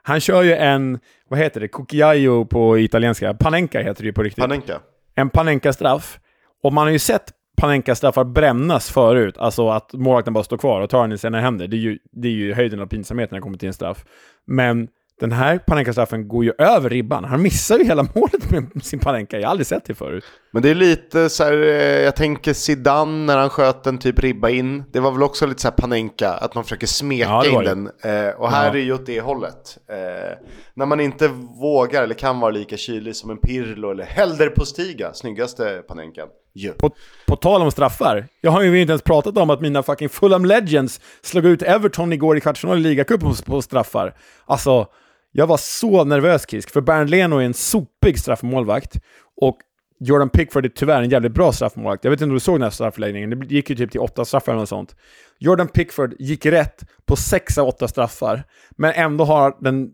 han 0.02 0.20
kör 0.20 0.42
ju 0.42 0.54
en, 0.54 1.00
vad 1.30 1.40
heter 1.40 1.60
det, 1.60 1.68
Cucchiaio 1.68 2.46
på 2.46 2.80
italienska. 2.80 3.34
Panenka 3.34 3.82
heter 3.82 4.04
det 4.04 4.08
ju 4.08 4.14
på 4.14 4.24
riktigt. 4.24 4.42
Panenka 4.42 4.80
en 5.22 5.30
Panenka-straff. 5.30 6.20
Och 6.64 6.74
man 6.74 6.84
har 6.84 6.92
ju 6.92 7.00
sett 7.00 7.32
Panenka-straffar 7.58 8.24
brännas 8.24 8.92
förut, 8.92 9.38
alltså 9.38 9.70
att 9.70 9.94
målvakten 9.94 10.34
bara 10.34 10.44
står 10.44 10.58
kvar 10.58 10.82
och 10.82 10.90
tar 10.90 11.02
den 11.02 11.12
i 11.12 11.18
sina 11.18 11.42
händer. 11.42 11.68
Det 11.68 11.76
är 11.76 11.80
ju, 11.80 12.00
det 12.12 12.28
är 12.28 12.32
ju 12.32 12.54
höjden 12.54 12.82
av 12.82 12.86
pinsamhet 12.88 13.32
när 13.32 13.38
det 13.38 13.42
kommer 13.42 13.58
till 13.58 13.68
en 13.68 13.74
straff. 13.74 14.06
Men 14.48 14.88
den 15.20 15.32
här 15.32 15.58
Panenka-straffen 15.58 16.28
går 16.28 16.44
ju 16.44 16.54
över 16.58 16.90
ribban. 16.90 17.24
Han 17.24 17.42
missar 17.42 17.78
ju 17.78 17.84
hela 17.84 18.04
målet 18.16 18.52
med 18.52 18.84
sin 18.84 19.00
Panenka. 19.00 19.40
Jag 19.40 19.48
har 19.48 19.52
aldrig 19.52 19.68
sett 19.68 19.86
det 19.86 19.94
förut. 19.94 20.24
Men 20.54 20.64
det 20.64 20.70
är 20.70 20.76
lite 20.76 21.30
så 21.30 21.44
här, 21.44 21.54
eh, 21.54 22.02
jag 22.02 22.16
tänker 22.16 22.54
Zidane 22.54 23.26
när 23.26 23.38
han 23.38 23.50
sköt 23.50 23.88
en 23.88 23.98
typ 23.98 24.20
ribba 24.20 24.50
in. 24.50 24.84
Det 24.92 25.00
var 25.00 25.12
väl 25.12 25.24
också 25.24 25.46
lite 25.46 25.62
så 25.62 25.68
här 25.68 25.76
Panenka, 25.76 26.30
att 26.30 26.56
man 26.56 26.64
försöker 26.64 26.88
smeka 26.88 27.30
ja, 27.30 27.46
in 27.46 27.64
den. 27.64 27.88
Eh, 27.88 28.30
och 28.30 28.52
här 28.52 28.66
ja. 28.66 28.74
är 28.74 28.84
ju 28.84 28.94
åt 28.94 29.06
det 29.06 29.22
hållet. 29.22 29.78
Eh, 29.90 30.38
när 30.74 30.86
man 30.86 31.00
inte 31.00 31.28
vågar 31.62 32.04
eller 32.04 32.16
kan 32.16 32.40
vara 32.40 32.52
lika 32.52 32.78
kylig 32.78 33.16
som 33.16 33.30
en 33.30 33.38
Pirlo 33.38 33.92
eller 33.92 34.04
Helder 34.04 34.50
Postiga, 34.50 35.14
snyggaste 35.14 35.84
Panenkan. 35.88 36.28
Yeah. 36.56 36.78
På, 36.78 36.90
på 37.28 37.36
tal 37.36 37.62
om 37.62 37.72
straffar, 37.72 38.28
jag 38.42 38.52
har 38.52 38.62
ju 38.62 38.82
inte 38.82 38.92
ens 38.92 39.02
pratat 39.02 39.38
om 39.38 39.50
att 39.50 39.62
mina 39.62 39.84
fucking 39.84 40.10
Fulham 40.10 40.46
Legends 40.46 41.02
slog 41.22 41.46
ut 41.46 41.62
Everton 41.62 42.14
igår 42.14 42.38
i 42.38 42.42
kvartsfinal 42.42 42.78
i 42.78 42.82
ligacupen 42.82 43.30
på, 43.30 43.44
på 43.44 43.62
straffar. 43.62 44.16
Alltså, 44.46 44.88
jag 45.32 45.48
var 45.48 45.58
så 45.58 46.04
nervös 46.04 46.50
Kisk, 46.50 46.70
för 46.70 46.82
Bernd 46.82 47.10
Leno 47.10 47.38
är 47.38 47.44
en 47.44 47.54
sopig 47.54 48.20
straffmålvakt. 48.20 48.96
Och 49.42 49.58
Jordan 50.04 50.30
Pickford 50.30 50.66
är 50.66 50.70
tyvärr 50.70 51.02
en 51.02 51.10
jävligt 51.10 51.32
bra 51.32 51.52
straffmålvakt. 51.52 52.04
Jag 52.04 52.12
vet 52.12 52.22
inte 52.22 52.30
om 52.30 52.34
du 52.34 52.40
såg 52.40 52.56
den 52.56 52.64
här 52.64 52.70
straffläggningen, 52.70 53.40
det 53.40 53.46
gick 53.46 53.70
ju 53.70 53.76
typ 53.76 53.92
till 53.92 54.00
åtta 54.00 54.26
straffar 54.26 54.52
eller 54.52 54.60
något 54.60 54.70
sånt. 54.70 54.96
Jordan 55.40 55.68
Pickford 55.68 56.14
gick 56.20 56.46
rätt 56.46 56.84
på 57.06 57.16
sex 57.16 57.58
av 57.58 57.68
åtta 57.68 57.88
straffar, 57.88 58.44
men 58.72 58.94
ändå 58.94 59.24
har 59.24 59.58
den... 59.60 59.92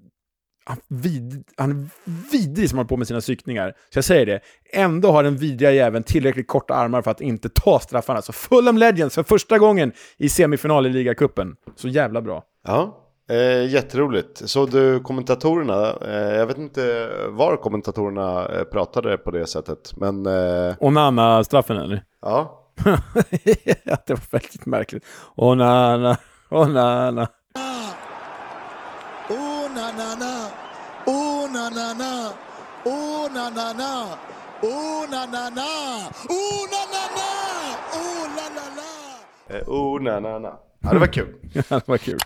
Han, 0.66 0.78
vid, 0.88 1.44
han 1.58 1.72
är 1.72 1.88
vidrig 2.32 2.70
som 2.70 2.78
håller 2.78 2.88
på 2.88 2.98
med 2.98 3.08
sina 3.08 3.20
psykningar. 3.20 3.74
Så 3.94 3.98
jag 3.98 4.04
säger 4.04 4.26
det, 4.26 4.40
ändå 4.74 5.12
har 5.12 5.24
den 5.24 5.38
vidriga 5.38 5.72
jäveln 5.72 6.04
tillräckligt 6.04 6.48
korta 6.48 6.74
armar 6.74 7.02
för 7.02 7.12
att 7.12 7.22
inte 7.22 7.50
ta 7.50 7.80
straffarna. 7.80 8.22
Så 8.22 8.34
Fulham 8.34 8.78
Legends 8.78 9.16
för 9.16 9.24
första 9.24 9.58
gången 9.58 9.92
i 10.18 10.30
semifinal 10.30 10.86
i 10.86 10.90
ligacupen. 10.90 11.56
Så 11.76 11.88
jävla 11.88 12.22
bra. 12.22 12.44
Ja, 12.68 13.07
Eh, 13.30 13.66
jätteroligt. 13.74 14.50
Såg 14.50 14.72
du 14.72 15.00
kommentatorerna? 15.00 15.96
Eh, 16.02 16.36
jag 16.38 16.46
vet 16.48 16.58
inte 16.58 17.10
var 17.30 17.58
kommentatorerna 17.58 18.46
eh, 18.46 18.64
pratade 18.64 19.18
på 19.18 19.32
det 19.32 19.48
sättet, 19.48 19.94
men... 19.98 20.26
Eh... 20.26 20.76
Onana-straffen 20.80 21.78
eller? 21.78 22.04
Ja. 22.22 22.64
det 24.06 24.14
var 24.14 24.32
väldigt 24.32 24.66
märkligt. 24.66 25.06
Onana, 25.36 26.18
Onana. 26.50 27.28
Onanana, 29.30 30.48
Onanana, 31.06 32.32
Onanana, 32.86 34.00
Onanana, 34.62 35.70
Onanana, 36.30 37.30
Onanana. 37.94 38.88
Eh, 39.50 39.70
Onanana. 39.70 40.54
Ja, 40.80 40.90
det 40.94 41.00
var 41.00 41.08
kul. 41.08 41.36
ja, 41.54 41.62
det 41.70 41.88
var 41.88 41.98
kul. 41.98 42.20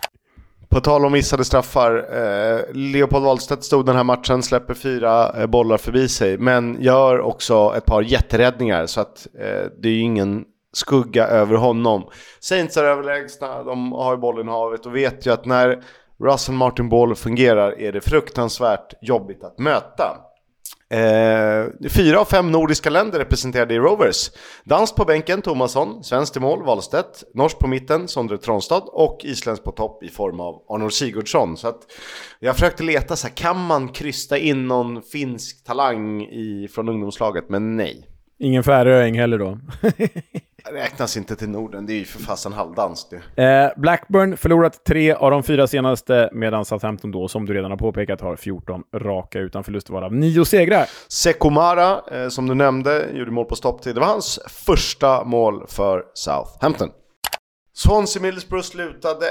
På 0.72 0.80
tal 0.80 1.04
om 1.04 1.12
missade 1.12 1.44
straffar, 1.44 1.96
eh, 1.96 2.60
Leopold 2.74 3.24
Wahlstedt 3.24 3.64
stod 3.64 3.86
den 3.86 3.96
här 3.96 4.04
matchen, 4.04 4.42
släpper 4.42 4.74
fyra 4.74 5.40
eh, 5.40 5.46
bollar 5.46 5.76
förbi 5.76 6.08
sig, 6.08 6.38
men 6.38 6.82
gör 6.82 7.20
också 7.20 7.74
ett 7.76 7.84
par 7.84 8.02
jätteräddningar 8.02 8.86
så 8.86 9.00
att 9.00 9.26
eh, 9.38 9.70
det 9.82 9.88
är 9.88 9.92
ju 9.92 10.00
ingen 10.00 10.44
skugga 10.72 11.26
över 11.26 11.56
honom. 11.56 12.04
Saints 12.40 12.76
är 12.76 12.84
överlägsna, 12.84 13.62
de 13.62 13.92
har 13.92 14.12
ju 14.12 14.18
bollen 14.18 14.48
i 14.48 14.50
havet 14.50 14.86
och 14.86 14.96
vet 14.96 15.26
ju 15.26 15.32
att 15.32 15.44
när 15.44 15.82
Russell 16.24 16.54
Martin 16.54 16.88
Ball 16.88 17.14
fungerar 17.14 17.80
är 17.80 17.92
det 17.92 18.00
fruktansvärt 18.00 18.94
jobbigt 19.02 19.44
att 19.44 19.58
möta. 19.58 20.16
Eh, 20.92 21.88
fyra 21.90 22.20
av 22.20 22.24
fem 22.24 22.52
nordiska 22.52 22.90
länder 22.90 23.18
representerade 23.18 23.74
i 23.74 23.78
Rovers. 23.78 24.30
Dansk 24.64 24.96
på 24.96 25.04
bänken, 25.04 25.42
Tomasson. 25.42 26.04
Svensk 26.04 26.36
i 26.36 26.40
mål, 26.40 26.62
Wahlstedt. 26.62 27.24
Norsk 27.34 27.58
på 27.58 27.68
mitten, 27.68 28.08
Sondre 28.08 28.38
Tronstad. 28.38 28.82
Och 28.86 29.20
isländsk 29.24 29.64
på 29.64 29.72
topp 29.72 30.02
i 30.02 30.08
form 30.08 30.40
av 30.40 30.62
Arnold 30.68 30.92
Sigurdsson. 30.92 31.56
Så 31.56 31.68
att 31.68 31.80
jag 32.40 32.54
försökte 32.54 32.82
leta 32.82 33.16
så 33.16 33.26
här, 33.26 33.34
kan 33.34 33.66
man 33.66 33.88
krysta 33.88 34.38
in 34.38 34.68
någon 34.68 35.02
finsk 35.02 35.64
talang 35.64 36.22
i, 36.22 36.68
från 36.74 36.88
ungdomslaget? 36.88 37.44
Men 37.48 37.76
nej. 37.76 38.08
Ingen 38.38 38.62
Färöing 38.62 39.18
heller 39.18 39.38
då? 39.38 39.58
räknas 40.70 41.16
inte 41.16 41.36
till 41.36 41.48
Norden, 41.48 41.86
det 41.86 41.92
är 41.92 41.98
ju 41.98 42.04
för 42.04 42.18
fasen 42.18 42.52
halvdans 42.52 43.08
det. 43.08 43.42
Eh, 43.42 43.70
Blackburn 43.76 44.36
förlorat 44.36 44.84
tre 44.84 45.12
av 45.12 45.30
de 45.30 45.42
fyra 45.42 45.66
senaste, 45.66 46.30
medan 46.32 46.64
Southampton 46.64 47.10
då, 47.10 47.28
som 47.28 47.46
du 47.46 47.54
redan 47.54 47.70
har 47.70 47.78
påpekat, 47.78 48.20
har 48.20 48.36
14 48.36 48.82
raka 48.94 49.38
utan 49.38 49.64
förlust 49.64 49.90
varav 49.90 50.14
nio 50.14 50.44
segrar. 50.44 50.86
Sekomara, 51.08 52.00
eh, 52.12 52.28
som 52.28 52.48
du 52.48 52.54
nämnde, 52.54 53.06
gjorde 53.12 53.30
mål 53.30 53.44
på 53.44 53.56
stopptid. 53.56 53.94
Det 53.94 54.00
var 54.00 54.06
hans 54.06 54.40
första 54.48 55.24
mål 55.24 55.66
för 55.68 56.04
Southampton. 56.14 56.90
Swansea 57.74 58.22
Middlesbrough 58.22 58.64
slutade 58.64 59.26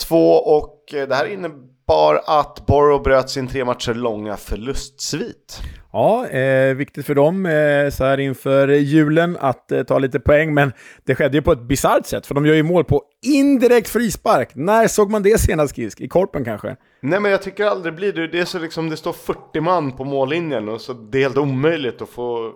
1-2 0.00 0.36
och 0.36 0.94
eh, 0.94 1.08
det 1.08 1.14
här 1.14 1.26
innebar 1.26 2.22
att 2.26 2.66
Borough 2.66 3.02
bröt 3.02 3.30
sin 3.30 3.48
tre 3.48 3.64
matcher 3.64 3.94
långa 3.94 4.36
förlustsvit. 4.36 5.60
Ja, 5.96 6.28
eh, 6.28 6.74
viktigt 6.74 7.06
för 7.06 7.14
dem 7.14 7.46
eh, 7.46 7.90
så 7.90 8.04
här 8.04 8.20
inför 8.20 8.68
julen 8.68 9.36
att 9.40 9.72
eh, 9.72 9.82
ta 9.82 9.98
lite 9.98 10.20
poäng, 10.20 10.54
men 10.54 10.72
det 11.04 11.14
skedde 11.14 11.36
ju 11.36 11.42
på 11.42 11.52
ett 11.52 11.62
bisarrt 11.62 12.06
sätt, 12.06 12.26
för 12.26 12.34
de 12.34 12.46
gör 12.46 12.54
ju 12.54 12.62
mål 12.62 12.84
på 12.84 13.02
indirekt 13.22 13.88
frispark. 13.88 14.50
När 14.54 14.86
såg 14.88 15.10
man 15.10 15.22
det 15.22 15.40
senast, 15.40 15.76
Kisk? 15.76 16.00
I 16.00 16.08
Korpen 16.08 16.44
kanske? 16.44 16.76
Nej, 17.00 17.20
men 17.20 17.30
jag 17.30 17.42
tycker 17.42 17.64
aldrig 17.64 17.94
blir 17.94 18.12
det. 18.12 18.26
Det 18.26 18.40
är 18.40 18.44
så 18.44 18.58
liksom, 18.58 18.90
det 18.90 18.96
står 18.96 19.12
40 19.12 19.60
man 19.60 19.92
på 19.92 20.04
mållinjen 20.04 20.68
och 20.68 20.80
så 20.80 20.92
det 20.92 21.18
är 21.18 21.22
helt 21.22 21.38
omöjligt 21.38 22.02
att 22.02 22.08
få... 22.08 22.52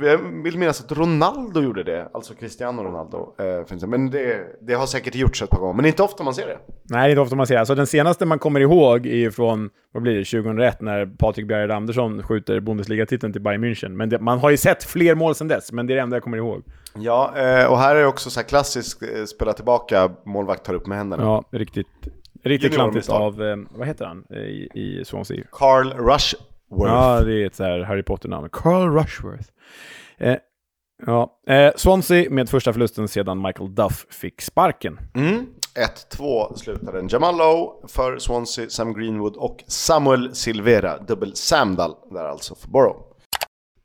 Jag 0.00 0.18
vill 0.42 0.58
minnas 0.58 0.80
att 0.80 0.92
Ronaldo 0.92 1.62
gjorde 1.62 1.82
det, 1.82 2.08
alltså 2.14 2.34
Cristiano 2.34 2.82
Ronaldo. 2.82 3.34
Eh, 3.38 3.88
men 3.88 4.10
det, 4.10 4.46
det, 4.66 4.74
har 4.74 4.86
säkert 4.86 5.14
gjorts 5.14 5.42
ett 5.42 5.50
par 5.50 5.58
gånger, 5.58 5.74
men 5.74 5.84
inte 5.84 6.02
ofta 6.02 6.24
man 6.24 6.34
ser 6.34 6.46
det. 6.46 6.58
Nej, 6.90 7.10
inte 7.10 7.20
ofta 7.20 7.36
man 7.36 7.46
ser 7.46 7.54
det. 7.54 7.60
Alltså 7.60 7.74
den 7.74 7.86
senaste 7.86 8.26
man 8.26 8.38
kommer 8.38 8.60
ihåg 8.60 9.06
är 9.06 9.16
ju 9.16 9.30
från, 9.30 9.70
vad 9.96 10.02
blir 10.02 10.18
det, 10.18 10.24
2001 10.24 10.80
när 10.80 11.06
Patrik 11.06 11.46
Bjerre 11.46 11.74
Andersson 11.74 12.22
skjuter 12.22 12.60
Bundesliga-titeln 12.60 13.32
till 13.32 13.42
Bayern 13.42 13.64
München. 13.64 13.88
Men 13.88 14.08
det, 14.08 14.18
man 14.18 14.38
har 14.38 14.50
ju 14.50 14.56
sett 14.56 14.84
fler 14.84 15.14
mål 15.14 15.34
sedan 15.34 15.48
dess, 15.48 15.72
men 15.72 15.86
det 15.86 15.92
är 15.92 15.94
det 15.94 16.02
enda 16.02 16.16
jag 16.16 16.22
kommer 16.22 16.36
ihåg. 16.36 16.62
Ja, 16.94 17.32
eh, 17.36 17.66
och 17.66 17.78
här 17.78 17.96
är 17.96 18.00
det 18.00 18.06
också 18.06 18.30
så 18.30 18.40
här 18.40 18.48
klassiskt 18.48 19.02
eh, 19.02 19.24
spela 19.24 19.52
tillbaka, 19.52 20.10
målvakt 20.24 20.64
tar 20.64 20.74
upp 20.74 20.86
med 20.86 20.98
händerna. 20.98 21.22
Ja, 21.22 21.44
riktigt, 21.50 21.86
riktigt 22.44 22.74
klantigt 22.74 23.08
av, 23.08 23.42
eh, 23.42 23.56
vad 23.70 23.86
heter 23.86 24.04
han 24.04 24.24
i, 24.30 24.68
i 24.74 25.04
Swansea? 25.04 25.44
Carl 25.52 25.92
Rushworth. 25.92 26.92
Ja, 26.92 27.20
det 27.20 27.42
är 27.42 27.46
ett 27.46 27.54
så 27.54 27.64
här 27.64 27.80
Harry 27.80 28.02
Potter-namn. 28.02 28.48
Carl 28.52 28.94
Rushworth. 28.98 29.48
Eh, 30.18 30.36
ja, 31.06 31.40
eh, 31.46 31.72
Swansea 31.76 32.30
med 32.30 32.48
första 32.48 32.72
förlusten 32.72 33.08
sedan 33.08 33.42
Michael 33.42 33.74
Duff 33.74 34.06
fick 34.10 34.42
sparken. 34.42 34.98
Mm. 35.14 35.46
1-2 35.76 36.56
slutade 36.56 36.98
den. 36.98 37.08
Jamal 37.08 37.36
Lowe 37.36 37.88
för 37.88 38.18
Swansea, 38.18 38.68
Sam 38.68 38.94
Greenwood 38.94 39.36
och 39.36 39.64
Samuel 39.66 40.34
Silvera. 40.34 40.98
Dubbel 40.98 41.36
Samdal 41.36 41.94
där 42.10 42.24
alltså 42.24 42.54
för 42.54 42.68
Borough. 42.68 42.98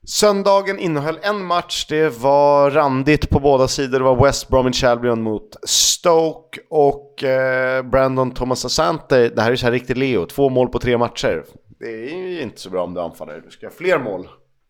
Söndagen 0.07 0.79
innehöll 0.79 1.19
en 1.21 1.45
match, 1.45 1.85
det 1.89 2.09
var 2.21 2.71
randigt 2.71 3.29
på 3.29 3.39
båda 3.39 3.67
sidor. 3.67 3.99
Det 3.99 4.05
var 4.05 4.25
West 4.25 4.47
Bromwich 4.47 4.83
Albion 4.83 5.21
mot 5.21 5.55
Stoke 5.63 6.61
och 6.69 7.23
eh, 7.23 7.83
Brandon 7.83 8.31
Thomas 8.31 8.65
Asante. 8.65 9.29
Det 9.29 9.41
här 9.41 9.51
är 9.51 9.55
så 9.55 9.65
här 9.65 9.71
riktigt 9.71 9.97
Leo, 9.97 10.25
två 10.25 10.49
mål 10.49 10.67
på 10.67 10.79
tre 10.79 10.97
matcher. 10.97 11.45
Det 11.79 11.85
är 11.85 12.15
ju 12.15 12.41
inte 12.41 12.61
så 12.61 12.69
bra 12.69 12.83
om 12.83 12.93
du 12.93 13.01
anfaller, 13.01 13.41
du 13.45 13.51
ska 13.51 13.65
ha 13.65 13.71
fler 13.71 13.99
mål. 13.99 14.27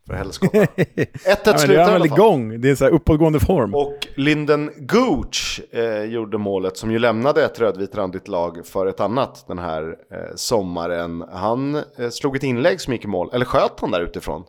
För 0.07 0.13
helskotta. 0.13 0.57
1-1 0.65 1.57
slutar 1.57 1.71
i 1.71 1.77
alla 1.77 1.89
fall. 1.91 2.05
igång, 2.05 2.61
det 2.61 2.67
är 2.67 2.69
en 2.69 2.77
så 2.77 2.83
här 2.83 2.91
uppåtgående 2.91 3.39
form. 3.39 3.75
Och 3.75 4.07
Linden 4.15 4.71
Gooch 4.77 5.61
eh, 5.71 6.03
gjorde 6.03 6.37
målet 6.37 6.77
som 6.77 6.91
ju 6.91 6.99
lämnade 6.99 7.45
ett 7.45 7.59
rödvit 7.59 7.95
randigt 7.95 8.27
lag 8.27 8.65
för 8.65 8.85
ett 8.85 8.99
annat 8.99 9.45
den 9.47 9.59
här 9.59 9.83
eh, 10.11 10.35
sommaren. 10.35 11.23
Han 11.31 11.75
eh, 11.75 12.09
slog 12.11 12.35
ett 12.35 12.43
inlägg 12.43 12.81
som 12.81 12.93
gick 12.93 13.03
i 13.03 13.07
mål, 13.07 13.29
eller 13.33 13.45
sköt 13.45 13.79
han 13.79 13.91
där 13.91 14.01
utifrån? 14.01 14.43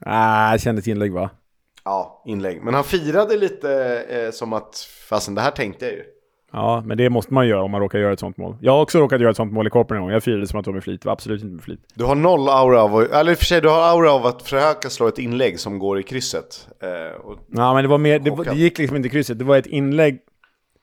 Ah, 0.00 0.52
det 0.52 0.58
kändes 0.58 0.88
inlägg 0.88 1.12
va? 1.12 1.30
Ja, 1.84 2.22
inlägg. 2.26 2.62
Men 2.62 2.74
han 2.74 2.84
firade 2.84 3.36
lite 3.36 4.00
eh, 4.08 4.30
som 4.30 4.52
att, 4.52 4.88
fasen 5.08 5.34
det 5.34 5.40
här 5.40 5.50
tänkte 5.50 5.84
jag 5.84 5.94
ju. 5.94 6.04
Ja, 6.52 6.82
men 6.86 6.98
det 6.98 7.10
måste 7.10 7.34
man 7.34 7.48
göra 7.48 7.62
om 7.62 7.70
man 7.70 7.80
råkar 7.80 7.98
göra 7.98 8.12
ett 8.12 8.20
sånt 8.20 8.36
mål. 8.36 8.56
Jag 8.60 8.72
har 8.72 8.82
också 8.82 8.98
råkat 8.98 9.20
göra 9.20 9.30
ett 9.30 9.36
sånt 9.36 9.52
mål 9.52 9.66
i 9.66 9.70
korpen 9.70 9.96
en 9.96 10.02
gång. 10.02 10.12
Jag 10.12 10.22
firade 10.22 10.46
som 10.46 10.58
att 10.58 10.64
det 10.64 10.70
var 10.70 10.74
med 10.74 10.84
flit. 10.84 11.02
Det 11.02 11.06
var 11.06 11.12
absolut 11.12 11.42
inte 11.42 11.54
med 11.54 11.64
flit. 11.64 11.80
Du 11.94 12.04
har 12.04 12.14
noll 12.14 12.48
aura 12.48 12.82
av, 12.82 13.02
eller 13.02 13.32
i 13.32 13.34
och 13.34 13.38
för 13.38 13.44
sig, 13.44 13.60
du 13.60 13.68
har 13.68 13.82
aura 13.82 14.12
av 14.12 14.26
att 14.26 14.42
försöka 14.42 14.90
slå 14.90 15.08
ett 15.08 15.18
inlägg 15.18 15.60
som 15.60 15.78
går 15.78 16.00
i 16.00 16.02
krysset. 16.02 16.68
Eh, 16.82 17.20
och... 17.20 17.38
Ja, 17.46 17.74
men 17.74 17.84
det 17.84 17.88
var 17.88 17.98
mer, 17.98 18.18
det, 18.18 18.44
det, 18.44 18.56
gick 18.56 18.78
liksom 18.78 18.96
inte 18.96 19.08
i 19.08 19.10
krysset. 19.10 19.38
Det 19.38 19.44
var 19.44 19.56
ett 19.56 19.66
inlägg. 19.66 20.18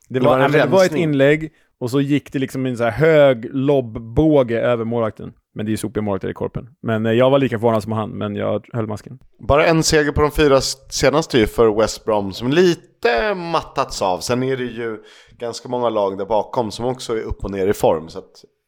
Det, 0.09 0.19
det 0.19 0.25
var, 0.25 0.39
var 0.39 0.49
det 0.49 0.65
var 0.65 0.85
ett 0.85 0.95
inlägg 0.95 1.51
och 1.79 1.91
så 1.91 2.01
gick 2.01 2.33
det 2.33 2.39
liksom 2.39 2.65
en 2.65 2.77
så 2.77 2.83
här 2.83 2.91
hög 2.91 3.49
lobbåge 3.51 4.61
över 4.61 4.85
målvakten. 4.85 5.33
Men 5.55 5.65
det 5.65 5.69
är 5.69 5.71
ju 5.71 5.77
sopiga 5.77 6.01
målvakter 6.01 6.29
i 6.29 6.33
korpen. 6.33 6.69
Men 6.81 7.05
eh, 7.05 7.11
jag 7.11 7.29
var 7.29 7.39
lika 7.39 7.59
förvånad 7.59 7.83
som 7.83 7.91
han, 7.91 8.09
men 8.09 8.35
jag 8.35 8.65
höll 8.73 8.87
masken. 8.87 9.19
Bara 9.39 9.65
en 9.65 9.83
seger 9.83 10.11
på 10.11 10.21
de 10.21 10.31
fyra 10.31 10.61
senaste 10.89 11.37
ju 11.37 11.47
för 11.47 11.75
West 11.79 12.05
Brom 12.05 12.33
som 12.33 12.51
lite 12.51 13.35
mattats 13.35 14.01
av. 14.01 14.19
Sen 14.19 14.43
är 14.43 14.57
det 14.57 14.63
ju 14.63 14.99
ganska 15.37 15.69
många 15.69 15.89
lag 15.89 16.17
där 16.17 16.25
bakom 16.25 16.71
som 16.71 16.85
också 16.85 17.17
är 17.17 17.21
upp 17.21 17.43
och 17.43 17.51
ner 17.51 17.67
i 17.67 17.73
form. 17.73 18.09
Så 18.09 18.19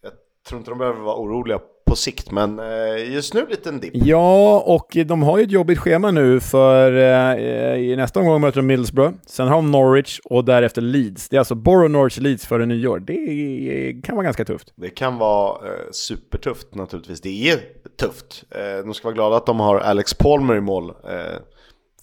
jag 0.03 0.11
tror 0.47 0.59
inte 0.59 0.71
de 0.71 0.77
behöver 0.77 1.01
vara 1.01 1.15
oroliga 1.15 1.59
på 1.95 1.99
sikt, 1.99 2.31
men 2.31 2.59
eh, 2.59 3.13
just 3.13 3.33
nu 3.33 3.45
lite 3.49 3.69
en 3.69 3.79
dipp. 3.79 3.91
Ja, 3.93 4.59
och 4.59 4.97
de 5.05 5.23
har 5.23 5.37
ju 5.37 5.43
ett 5.43 5.51
jobbigt 5.51 5.79
schema 5.79 6.11
nu 6.11 6.39
för 6.39 6.91
eh, 6.91 7.79
i 7.79 7.95
nästa 7.95 8.19
omgång 8.19 8.41
möter 8.41 8.61
de 8.61 8.67
Middlesbrough, 8.67 9.13
sen 9.25 9.47
har 9.47 9.55
de 9.55 9.71
Norwich 9.71 10.19
och 10.23 10.45
därefter 10.45 10.81
Leeds. 10.81 11.29
Det 11.29 11.35
är 11.35 11.39
alltså 11.39 11.55
Borough, 11.55 11.91
Norwich, 11.91 12.17
Leeds 12.17 12.45
före 12.45 12.65
nyår. 12.65 12.99
Det 12.99 14.01
kan 14.03 14.15
vara 14.15 14.23
ganska 14.23 14.45
tufft. 14.45 14.73
Det 14.75 14.89
kan 14.89 15.17
vara 15.17 15.67
eh, 15.67 15.71
supertufft 15.91 16.75
naturligtvis. 16.75 17.21
Det 17.21 17.49
är 17.49 17.59
tufft. 17.99 18.43
Eh, 18.49 18.85
de 18.85 18.93
ska 18.93 19.07
vara 19.07 19.15
glada 19.15 19.37
att 19.37 19.45
de 19.45 19.59
har 19.59 19.77
Alex 19.79 20.13
Palmer 20.13 20.55
i 20.55 20.61
mål. 20.61 20.89
Eh, 20.89 21.39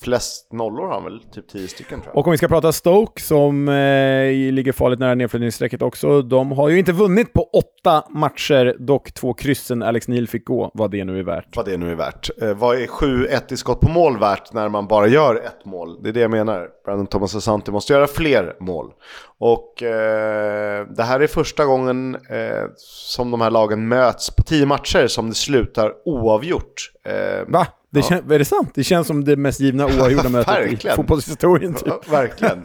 Flest 0.03 0.53
nollor 0.53 0.87
har 0.87 0.95
han 0.95 1.05
väl, 1.05 1.21
typ 1.21 1.49
10 1.49 1.69
stycken 1.69 2.01
tror 2.01 2.11
jag. 2.15 2.19
Och 2.19 2.27
om 2.27 2.31
vi 2.31 2.39
ska 2.39 2.49
prata 2.49 2.73
Stoke 2.73 3.23
som 3.23 3.69
eh, 3.69 4.53
ligger 4.53 4.73
farligt 4.73 4.99
nära 4.99 5.15
nedflyttningsstrecket 5.15 5.83
också. 5.83 6.23
De 6.23 6.53
har 6.53 6.69
ju 6.69 6.79
inte 6.79 6.93
vunnit 6.93 7.33
på 7.33 7.43
åtta 7.53 8.05
matcher, 8.11 8.77
dock 8.79 9.13
två 9.13 9.35
kryssen 9.35 9.83
Alex 9.83 10.09
Neil 10.09 10.29
fick 10.29 10.45
gå, 10.45 10.71
vad 10.75 10.91
det 10.91 11.05
nu 11.05 11.19
är 11.19 11.23
värt. 11.23 11.57
Vad 11.57 11.67
det 11.67 11.77
nu 11.77 11.91
är 11.91 11.95
värt. 11.95 12.31
Eh, 12.43 12.55
vad 12.55 12.77
är 12.77 12.87
7-1 12.87 13.53
i 13.53 13.57
skott 13.57 13.81
på 13.81 13.89
mål 13.89 14.19
värt 14.19 14.53
när 14.53 14.69
man 14.69 14.87
bara 14.87 15.07
gör 15.07 15.35
ett 15.35 15.65
mål? 15.65 16.03
Det 16.03 16.09
är 16.09 16.13
det 16.13 16.21
jag 16.21 16.31
menar. 16.31 16.69
Brandon 16.85 17.07
Thomas 17.07 17.35
Asante 17.35 17.71
måste 17.71 17.93
göra 17.93 18.07
fler 18.07 18.57
mål. 18.61 18.91
Och 19.39 19.83
eh, 19.83 20.87
det 20.87 21.03
här 21.03 21.21
är 21.21 21.27
första 21.27 21.65
gången 21.65 22.15
eh, 22.15 22.65
som 22.77 23.31
de 23.31 23.41
här 23.41 23.51
lagen 23.51 23.89
möts 23.89 24.31
på 24.31 24.43
tio 24.43 24.67
matcher 24.67 25.07
som 25.07 25.29
det 25.29 25.35
slutar 25.35 25.93
oavgjort. 26.05 26.93
Eh, 27.05 27.49
Va? 27.49 27.67
Det 27.93 28.01
Ja. 28.01 28.07
kän, 28.07 28.31
är 28.31 28.39
det 28.39 28.45
sant? 28.45 28.71
Det 28.75 28.85
känns 28.85 29.07
som 29.07 29.25
det 29.25 29.37
mest 29.37 29.61
givna 29.61 29.87
oavgjorda 29.99 30.29
mötet 30.29 30.85
i 30.85 30.89
fotbollshistorien. 30.89 31.75
Typ. 31.75 31.87
Ja, 31.87 32.01
Verkligen. 32.11 32.65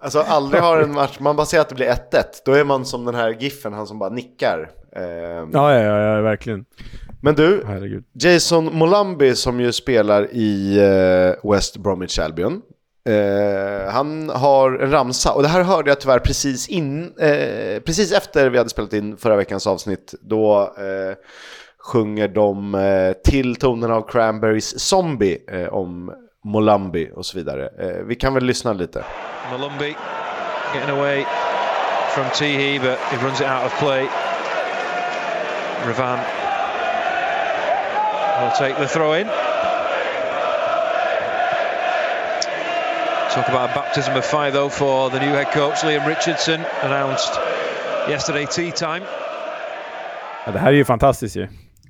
Alltså 0.00 0.20
aldrig 0.20 0.62
har 0.62 0.82
en 0.82 0.92
match, 0.94 1.16
man 1.20 1.36
bara 1.36 1.46
ser 1.46 1.60
att 1.60 1.68
det 1.68 1.74
blir 1.74 1.86
1-1, 1.86 1.96
då 2.44 2.52
är 2.52 2.64
man 2.64 2.84
som 2.86 3.04
den 3.04 3.14
här 3.14 3.30
giffen, 3.40 3.72
han 3.72 3.86
som 3.86 3.98
bara 3.98 4.10
nickar. 4.10 4.70
Eh, 4.96 5.02
Ja, 5.02 5.48
ja, 5.52 5.80
ja, 5.80 5.98
ja, 6.16 6.20
verkligen. 6.22 6.64
Men 7.22 7.34
du, 7.34 7.62
Herregud. 7.66 8.04
Jason 8.12 8.70
Molambi 8.72 9.34
som 9.34 9.60
ju 9.60 9.72
spelar 9.72 10.28
i 10.32 10.78
eh, 11.42 11.50
West 11.52 11.76
Bromwich 11.76 12.18
Albion. 12.18 12.62
Eh, 13.08 13.90
han 13.92 14.28
har 14.28 14.72
en 14.78 14.90
ramsa, 14.90 15.32
och 15.32 15.42
det 15.42 15.48
här 15.48 15.62
hörde 15.62 15.90
jag 15.90 16.00
tyvärr 16.00 16.18
precis, 16.18 16.68
in, 16.68 17.12
eh, 17.18 17.80
precis 17.84 18.12
efter 18.12 18.50
vi 18.50 18.58
hade 18.58 18.70
spelat 18.70 18.92
in 18.92 19.16
förra 19.16 19.36
veckans 19.36 19.66
avsnitt. 19.66 20.14
Då 20.20 20.60
eh, 20.78 21.16
sjunger 21.86 22.28
de 22.28 22.74
eh, 22.74 23.12
till 23.12 23.56
tonen 23.56 23.90
av 23.90 24.08
Cranberries 24.08 24.80
Zombie 24.80 25.38
eh, 25.48 25.66
om 25.66 26.12
Molambi 26.44 27.10
och 27.14 27.26
så 27.26 27.38
vidare. 27.38 27.70
Eh, 27.78 28.04
vi 28.04 28.14
kan 28.14 28.34
väl 28.34 28.44
lyssna 28.44 28.72
lite. 28.72 29.04
Malumbi 29.50 29.96
getting 30.74 30.98
away 30.98 31.24
from 32.14 32.24
Teehee, 32.34 32.78
but 32.78 32.98
he 32.98 33.26
runs 33.26 33.40
it 33.40 33.46
out 33.46 33.64
of 33.66 33.78
play. 33.78 34.08
Ravan 35.86 36.18
will 38.40 38.50
take 38.58 38.76
the 38.76 38.86
throw 38.86 39.14
in. 39.14 39.26
Talk 43.30 43.48
about 43.48 43.70
a 43.70 43.74
baptism 43.74 44.16
of 44.16 44.24
fire, 44.24 44.50
though, 44.50 44.70
for 44.70 45.10
the 45.10 45.20
new 45.20 45.32
head 45.32 45.52
coach, 45.52 45.84
Liam 45.84 46.06
Richardson, 46.06 46.60
announced 46.82 47.38
yesterday 48.08 48.46
tea 48.46 48.72
time. 48.72 49.06
Ja, 50.46 50.52
det 50.52 50.58
här 50.58 50.68
är 50.68 50.72
ju 50.72 50.84
fantastiskt 50.84 51.36
ju. 51.36 51.48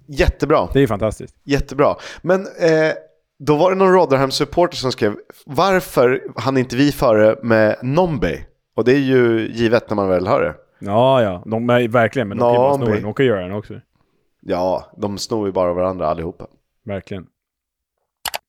Jättebra. 0.08 0.68
Det 0.72 0.80
är 0.82 0.86
fantastiskt. 0.86 1.36
Jättebra. 1.44 1.96
Men 2.22 2.40
eh, 2.40 2.92
då 3.38 3.56
var 3.56 3.70
det 3.70 3.76
någon 3.76 3.92
Rotherham-supporter 3.92 4.76
som 4.76 4.92
skrev 4.92 5.16
varför 5.46 6.22
hann 6.36 6.56
inte 6.56 6.76
vi 6.76 6.92
före 6.92 7.36
med 7.42 7.76
Nombe? 7.82 8.38
Och 8.76 8.84
det 8.84 8.92
är 8.92 8.98
ju 8.98 9.50
givet 9.52 9.90
när 9.90 9.94
man 9.94 10.08
väl 10.08 10.26
hör 10.26 10.40
det. 10.40 10.54
Ja, 10.78 11.22
ja. 11.22 11.42
De 11.46 11.70
är, 11.70 11.88
verkligen, 11.88 12.28
men 12.28 12.38
de 12.38 12.42
kan 12.44 12.52
ju 12.52 12.58
bara 12.58 12.74
sno 12.74 12.84
den. 12.86 13.02
De 13.02 13.14
kan 13.14 13.26
göra 13.26 13.40
den 13.40 13.52
också. 13.52 13.74
Ja, 14.40 14.84
de 14.96 15.18
snor 15.18 15.46
ju 15.46 15.52
bara 15.52 15.72
varandra 15.72 16.06
allihopa. 16.06 16.46
Verkligen. 16.84 17.26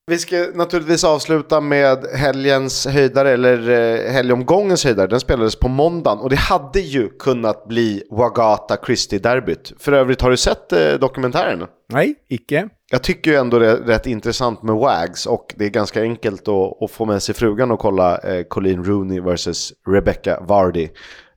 Vi 0.08 0.18
ska 0.18 0.46
naturligtvis 0.54 1.04
avsluta 1.04 1.60
med 1.60 2.06
helgens 2.14 2.86
höjdare, 2.86 3.30
eller 3.30 3.70
eh, 3.70 4.12
helgomgångens 4.12 4.84
höjdare. 4.84 5.06
Den 5.06 5.20
spelades 5.20 5.56
på 5.56 5.68
måndagen 5.68 6.18
och 6.18 6.30
det 6.30 6.36
hade 6.36 6.80
ju 6.80 7.08
kunnat 7.08 7.68
bli 7.68 8.02
Wagata 8.10 8.76
Christie-derbyt. 8.86 9.72
För 9.78 9.92
övrigt, 9.92 10.20
har 10.20 10.30
du 10.30 10.36
sett 10.36 10.72
eh, 10.72 10.92
dokumentären? 10.92 11.66
Nej, 11.92 12.14
icke. 12.28 12.68
Jag 12.90 13.02
tycker 13.02 13.30
ju 13.30 13.36
ändå 13.36 13.58
det 13.58 13.70
är 13.70 13.76
rätt 13.76 14.06
intressant 14.06 14.62
med 14.62 14.74
Wags 14.74 15.26
och 15.26 15.54
det 15.56 15.64
är 15.64 15.70
ganska 15.70 16.02
enkelt 16.02 16.48
att, 16.48 16.82
att 16.82 16.90
få 16.90 17.04
med 17.04 17.22
sig 17.22 17.34
frugan 17.34 17.70
och 17.70 17.78
kolla 17.78 18.18
eh, 18.18 18.42
Colleen 18.42 18.84
Rooney 18.84 19.20
versus 19.20 19.72
Rebecca 19.88 20.40
Vardy. 20.40 20.88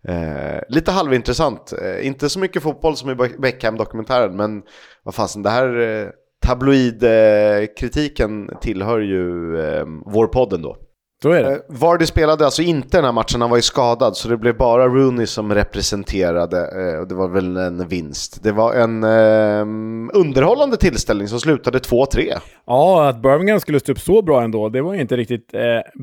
Eh, 0.07 0.61
lite 0.69 0.91
halvintressant, 0.91 1.73
eh, 1.81 2.07
inte 2.07 2.29
så 2.29 2.39
mycket 2.39 2.63
fotboll 2.63 2.97
som 2.97 3.09
i 3.09 3.15
Beckham-dokumentären 3.15 4.35
men 4.35 4.61
vad 5.03 5.15
fasen, 5.15 5.43
det 5.43 5.49
här 5.49 6.11
tabloidkritiken 6.45 8.49
tillhör 8.61 8.99
ju 8.99 9.57
eh, 9.59 9.85
vår 10.05 10.27
podd 10.27 10.53
ändå. 10.53 10.77
Så 11.23 11.31
är 11.31 11.43
det. 11.43 11.51
Eh, 11.51 11.57
Vardy 11.69 12.05
spelade 12.05 12.45
alltså 12.45 12.61
inte 12.61 12.97
den 12.97 13.05
här 13.05 13.11
matchen, 13.11 13.41
han 13.41 13.49
var 13.49 13.57
ju 13.57 13.61
skadad 13.61 14.17
så 14.17 14.27
det 14.27 14.37
blev 14.37 14.57
bara 14.57 14.87
Rooney 14.87 15.25
som 15.25 15.53
representerade 15.53 16.57
eh, 16.57 16.99
och 16.99 17.07
det 17.07 17.15
var 17.15 17.27
väl 17.27 17.57
en 17.57 17.87
vinst. 17.87 18.43
Det 18.43 18.51
var 18.51 18.73
en 18.73 19.03
eh, 19.03 19.61
underhållande 20.19 20.77
tillställning 20.77 21.27
som 21.27 21.39
slutade 21.39 21.79
2-3. 21.79 22.33
Ja, 22.67 23.09
att 23.09 23.21
Birmingham 23.21 23.59
skulle 23.59 23.79
stå 23.79 23.91
upp 23.91 23.99
så 23.99 24.21
bra 24.21 24.41
ändå, 24.41 24.69
det 24.69 24.81
var 24.81 24.93
jag 24.93 25.01
inte 25.01 25.17
riktigt 25.17 25.53
eh, 25.53 25.59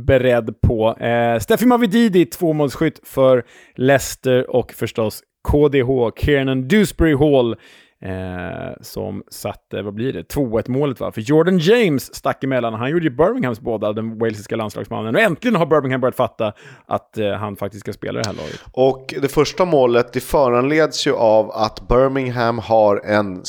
beredd 0.07 0.61
på. 0.61 0.97
Eh, 0.97 1.39
Steffi 1.39 1.67
Mavididi, 1.67 2.27
tvåmålsskytt 2.27 3.01
för 3.05 3.45
Leicester 3.77 4.51
och 4.51 4.73
förstås 4.73 5.23
KDH, 5.49 6.11
Kiernan 6.21 6.69
Dewsbury 6.69 7.15
Hall, 7.15 7.57
eh, 8.03 8.73
som 8.81 9.23
satte, 9.31 9.83
vad 9.83 9.95
blir 9.95 10.13
det, 10.13 10.35
2-1 10.35 10.71
målet 10.71 11.01
va? 11.01 11.13
För 11.13 11.21
Jordan 11.21 11.59
James 11.59 12.15
stack 12.15 12.45
emellan. 12.45 12.75
Han 12.75 12.91
gjorde 12.91 13.05
ju 13.05 13.11
Birminghams 13.11 13.61
båda, 13.61 13.93
den 13.93 14.19
walesiska 14.19 14.57
landslagsmannen. 14.57 15.15
Och 15.15 15.21
äntligen 15.21 15.57
har 15.57 15.67
Birmingham 15.67 16.01
börjat 16.01 16.17
fatta 16.17 16.53
att 16.87 17.19
eh, 17.19 17.33
han 17.33 17.57
faktiskt 17.57 17.81
ska 17.81 17.93
spela 17.93 18.21
i 18.21 18.23
det 18.23 18.29
här 18.29 18.37
laget. 18.37 18.61
Och 18.73 19.15
det 19.23 19.29
första 19.29 19.65
målet 19.65 20.13
det 20.13 20.21
föranleds 20.21 21.07
ju 21.07 21.13
av 21.13 21.51
att 21.51 21.89
Birmingham 21.89 22.59
har 22.59 23.01
en 23.05 23.45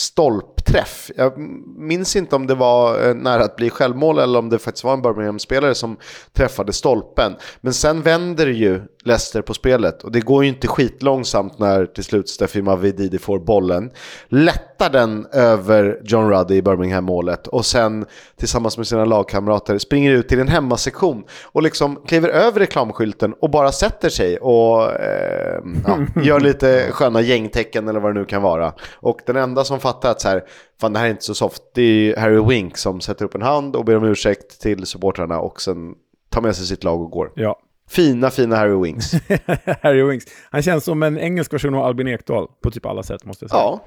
träff. 0.72 1.12
Jag 1.16 1.38
minns 1.78 2.16
inte 2.16 2.36
om 2.36 2.48
det 2.48 2.56
var 2.56 3.08
eh, 3.08 3.16
nära 3.16 3.44
att 3.44 3.56
bli 3.56 3.70
självmål 3.70 4.20
eller 4.20 4.40
om 4.40 4.50
det 4.50 4.60
faktiskt 4.60 4.84
var 4.84 4.94
en 4.94 5.02
Birmingham-spelare 5.02 5.76
som 5.76 5.98
träffade 6.34 6.74
stolpen. 6.74 7.36
Men 7.62 7.74
sen 7.74 8.02
vänder 8.02 8.48
ju 8.48 8.82
Leicester 9.04 9.42
på 9.42 9.54
spelet 9.54 10.04
och 10.04 10.12
det 10.12 10.20
går 10.20 10.44
ju 10.44 10.50
inte 10.50 10.68
skitlångsamt 10.68 11.60
när 11.60 11.86
till 11.86 12.04
slut 12.04 12.30
Steffi 12.30 12.62
Mavididi 12.62 13.20
får 13.20 13.40
bollen. 13.40 13.92
Lättar 14.80 15.00
den 15.00 15.28
över 15.32 16.02
John 16.04 16.30
Ruddy 16.30 16.56
i 16.56 16.62
Birmingham-målet 16.62 17.48
och 17.48 17.66
sen 17.66 18.06
tillsammans 18.36 18.78
med 18.78 18.88
sina 18.88 19.06
lagkamrater 19.06 19.78
springer 19.78 20.12
ut 20.12 20.28
till 20.28 20.40
en 20.40 20.48
hemmasektion 20.48 21.24
och 21.46 21.64
liksom 21.64 22.02
kliver 22.08 22.30
över 22.30 22.60
reklamskylten 22.60 23.34
och 23.42 23.50
bara 23.50 23.72
sätter 23.72 24.10
sig 24.10 24.38
och 24.38 24.92
eh, 24.92 25.62
ja, 25.88 26.00
gör 26.24 26.40
lite 26.40 26.92
sköna 26.92 27.22
gängtecken 27.22 27.88
eller 27.88 28.00
vad 28.00 28.16
det 28.16 28.20
nu 28.20 28.26
kan 28.26 28.42
vara. 28.42 28.74
Och 28.96 29.20
den 29.26 29.36
enda 29.36 29.64
som 29.64 29.80
fattar 29.80 30.12
att 30.12 30.22
så 30.22 30.28
här, 30.28 30.44
fan 30.82 30.94
det 30.94 31.00
här 31.00 31.06
är 31.06 31.12
inte 31.12 31.24
så 31.24 31.36
soft, 31.36 31.62
det 31.74 31.82
är 31.82 32.18
Harry 32.18 32.42
Wink 32.48 32.78
som 32.78 33.02
sätter 33.02 33.26
upp 33.26 33.36
en 33.36 33.42
hand 33.42 33.76
och 33.76 33.86
ber 33.86 33.98
om 33.98 34.04
ursäkt 34.04 34.62
till 34.62 34.86
supportrarna 34.86 35.40
och 35.40 35.62
sen 35.62 35.94
tar 36.30 36.42
med 36.42 36.56
sig 36.56 36.66
sitt 36.66 36.84
lag 36.84 37.02
och 37.02 37.12
går. 37.12 37.32
Ja. 37.36 37.60
Fina, 37.90 38.30
fina 38.30 38.56
Harry 38.56 38.82
Winks. 38.84 39.12
Harry 39.82 40.04
Winks. 40.04 40.26
Han 40.52 40.62
känns 40.62 40.84
som 40.84 41.04
en 41.04 41.18
engelsk 41.18 41.54
version 41.54 41.76
av 41.76 41.86
Albin 41.86 42.08
Ekdal 42.08 42.48
på 42.62 42.72
typ 42.72 42.86
alla 42.86 43.04
sätt 43.04 43.26
måste 43.26 43.44
jag 43.44 43.52
säga. 43.52 43.62
Ja, 43.62 43.86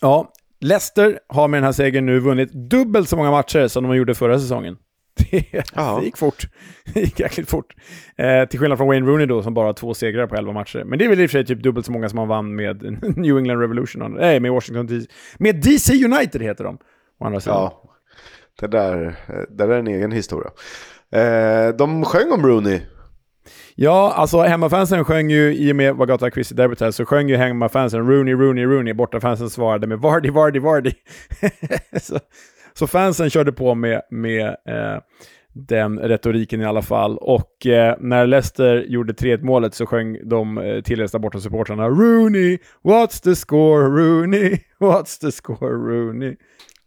Ja, 0.00 0.32
Leicester 0.60 1.18
har 1.28 1.48
med 1.48 1.58
den 1.58 1.64
här 1.64 1.72
segern 1.72 2.06
nu 2.06 2.20
vunnit 2.20 2.52
dubbelt 2.52 3.08
så 3.08 3.16
många 3.16 3.30
matcher 3.30 3.68
som 3.68 3.84
de 3.84 3.96
gjorde 3.96 4.14
förra 4.14 4.38
säsongen. 4.38 4.76
Det, 5.30 6.04
gick 6.04 6.16
fort. 6.16 6.46
Det 6.94 7.00
gick 7.00 7.20
jäkligt 7.20 7.50
fort. 7.50 7.74
Eh, 8.16 8.48
till 8.48 8.60
skillnad 8.60 8.78
från 8.78 8.88
Wayne 8.88 9.06
Rooney 9.06 9.26
då, 9.26 9.42
som 9.42 9.54
bara 9.54 9.66
har 9.66 9.72
två 9.72 9.94
segrar 9.94 10.26
på 10.26 10.36
11 10.36 10.52
matcher. 10.52 10.84
Men 10.84 10.98
det 10.98 11.04
är 11.04 11.08
väl 11.08 11.20
i 11.20 11.26
och 11.26 11.30
för 11.30 11.38
sig 11.38 11.46
typ 11.46 11.62
dubbelt 11.62 11.86
så 11.86 11.92
många 11.92 12.08
som 12.08 12.18
han 12.18 12.28
vann 12.28 12.54
med 12.56 12.82
New 13.16 13.38
England 13.38 13.60
Revolution. 13.60 14.12
Nej, 14.12 14.40
med 14.40 14.52
Washington 14.52 14.86
DC. 14.86 15.06
Med 15.38 15.56
DC 15.56 16.04
United 16.04 16.42
heter 16.42 16.64
de. 16.64 16.78
Å 17.18 17.24
andra 17.24 17.40
sidan. 17.40 17.56
ja. 17.56 17.82
Det 18.60 18.66
där, 18.66 19.16
det 19.48 19.66
där 19.66 19.68
är 19.68 19.78
en 19.78 19.86
egen 19.86 20.12
historia. 20.12 20.50
Eh, 21.12 21.76
de 21.76 22.04
sjöng 22.04 22.32
om 22.32 22.46
Rooney. 22.46 22.80
Ja, 23.78 24.12
alltså 24.12 24.42
hemmafansen 24.42 25.04
sjöng 25.04 25.30
ju, 25.30 25.54
i 25.54 25.72
och 25.72 25.76
med 25.76 25.96
Wagata 25.96 26.30
Christie 26.30 26.56
derbyt 26.56 26.80
här, 26.80 26.90
så 26.90 27.04
sjöng 27.04 27.28
ju 27.28 27.36
hemmafansen 27.36 28.08
Rooney, 28.08 28.34
Rooney, 28.34 28.64
Rooney. 28.64 28.94
Bortafansen 28.94 29.50
svarade 29.50 29.86
med 29.86 29.98
Vardy, 29.98 30.30
Vardy, 30.30 30.58
Vardy. 30.58 30.92
så, 32.00 32.18
så 32.74 32.86
fansen 32.86 33.30
körde 33.30 33.52
på 33.52 33.74
med, 33.74 34.02
med 34.10 34.46
eh, 34.46 34.98
den 35.52 35.98
retoriken 35.98 36.60
i 36.60 36.64
alla 36.64 36.82
fall. 36.82 37.18
Och 37.18 37.66
eh, 37.66 37.96
när 38.00 38.26
Leicester 38.26 38.84
gjorde 38.88 39.12
3-1 39.12 39.42
målet 39.42 39.74
så 39.74 39.86
sjöng 39.86 40.28
de 40.28 40.58
eh, 40.58 40.80
tillresta 40.82 41.18
borta 41.18 41.40
supportrarna 41.40 41.88
Rooney, 41.88 42.58
what's 42.84 43.22
the 43.22 43.36
score 43.36 43.88
Rooney, 43.88 44.58
what's 44.80 45.20
the 45.20 45.32
score 45.32 45.72
Rooney. 45.72 46.36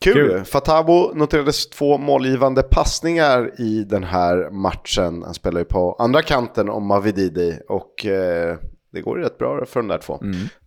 Kul. 0.01 0.13
Kul. 0.13 0.43
Fatabo 0.43 1.11
noterades 1.15 1.69
två 1.69 1.97
målgivande 1.97 2.63
passningar 2.63 3.61
i 3.61 3.83
den 3.83 4.03
här 4.03 4.49
matchen. 4.51 5.23
Han 5.23 5.33
spelar 5.33 5.59
ju 5.59 5.65
på 5.65 5.95
andra 5.99 6.21
kanten 6.21 6.69
om 6.69 6.85
Mavididi 6.87 7.59
och 7.67 8.05
eh, 8.05 8.57
det 8.91 9.01
går 9.01 9.17
ju 9.17 9.23
rätt 9.23 9.37
bra 9.37 9.65
för 9.65 9.79
de 9.79 9.87
där 9.87 9.97
två. 9.97 10.19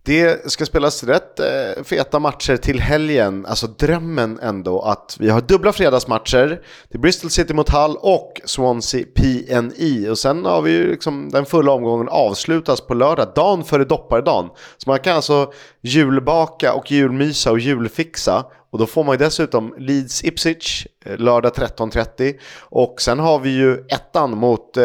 Det 0.03 0.51
ska 0.51 0.65
spelas 0.65 1.03
rätt 1.03 1.39
eh, 1.39 1.83
feta 1.83 2.19
matcher 2.19 2.57
till 2.57 2.79
helgen. 2.79 3.45
Alltså 3.45 3.67
drömmen 3.67 4.39
ändå 4.41 4.81
att 4.81 5.17
vi 5.19 5.29
har 5.29 5.41
dubbla 5.41 5.71
fredagsmatcher. 5.71 6.61
Det 6.89 6.97
är 6.97 6.99
Bristol 6.99 7.29
City 7.29 7.53
mot 7.53 7.69
Hull 7.69 7.95
och 7.99 8.41
Swansea 8.45 9.05
PNI. 9.15 10.09
Och 10.09 10.17
sen 10.17 10.45
har 10.45 10.61
vi 10.61 10.71
ju 10.71 10.91
liksom 10.91 11.29
den 11.29 11.45
fulla 11.45 11.71
omgången 11.71 12.09
avslutas 12.09 12.81
på 12.81 12.93
lördag, 12.93 13.27
dagen 13.35 13.63
före 13.63 13.85
dopparedagen. 13.85 14.49
Så 14.77 14.89
man 14.89 14.99
kan 14.99 15.15
alltså 15.15 15.51
julbaka 15.81 16.73
och 16.73 16.91
julmysa 16.91 17.51
och 17.51 17.59
julfixa. 17.59 18.45
Och 18.73 18.79
då 18.79 18.85
får 18.85 19.03
man 19.03 19.13
ju 19.13 19.17
dessutom 19.17 19.75
Leeds 19.77 20.23
Ipswich 20.23 20.87
eh, 21.05 21.17
lördag 21.17 21.51
13.30. 21.51 22.33
Och 22.59 23.01
sen 23.01 23.19
har 23.19 23.39
vi 23.39 23.49
ju 23.49 23.73
ettan 23.73 24.37
mot 24.37 24.77
eh, 24.77 24.83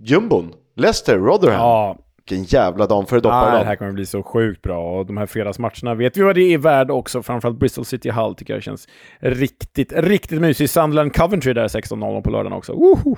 jumbon, 0.00 0.52
Leicester, 0.76 1.18
Rotherham. 1.18 1.60
Ja, 1.60 1.96
Vilken 2.16 2.44
jävla 2.44 2.86
dag 2.86 3.08
före 3.08 3.20
Ah, 3.24 3.58
det 3.58 3.64
här 3.64 3.76
kommer 3.76 3.92
bli 3.92 4.06
så 4.06 4.22
sjukt 4.22 4.62
bra 4.62 4.98
och 4.98 5.06
de 5.06 5.16
här 5.16 5.26
fredagsmatcherna 5.26 5.94
vet 5.94 6.16
vi 6.16 6.22
vad 6.22 6.34
det 6.34 6.54
är 6.54 6.58
värd 6.58 6.90
också. 6.90 7.22
Framförallt 7.22 7.58
Bristol 7.58 7.84
City 7.84 8.10
Hull 8.10 8.34
tycker 8.34 8.54
jag 8.54 8.62
känns 8.62 8.88
riktigt, 9.20 9.92
riktigt 9.96 10.40
mysigt. 10.40 10.70
Sunderland 10.70 11.14
Coventry 11.14 11.52
där 11.52 11.68
16.00 11.68 12.22
på 12.22 12.30
lördagen 12.30 12.52
också. 12.52 12.72
Woho! 12.72 13.16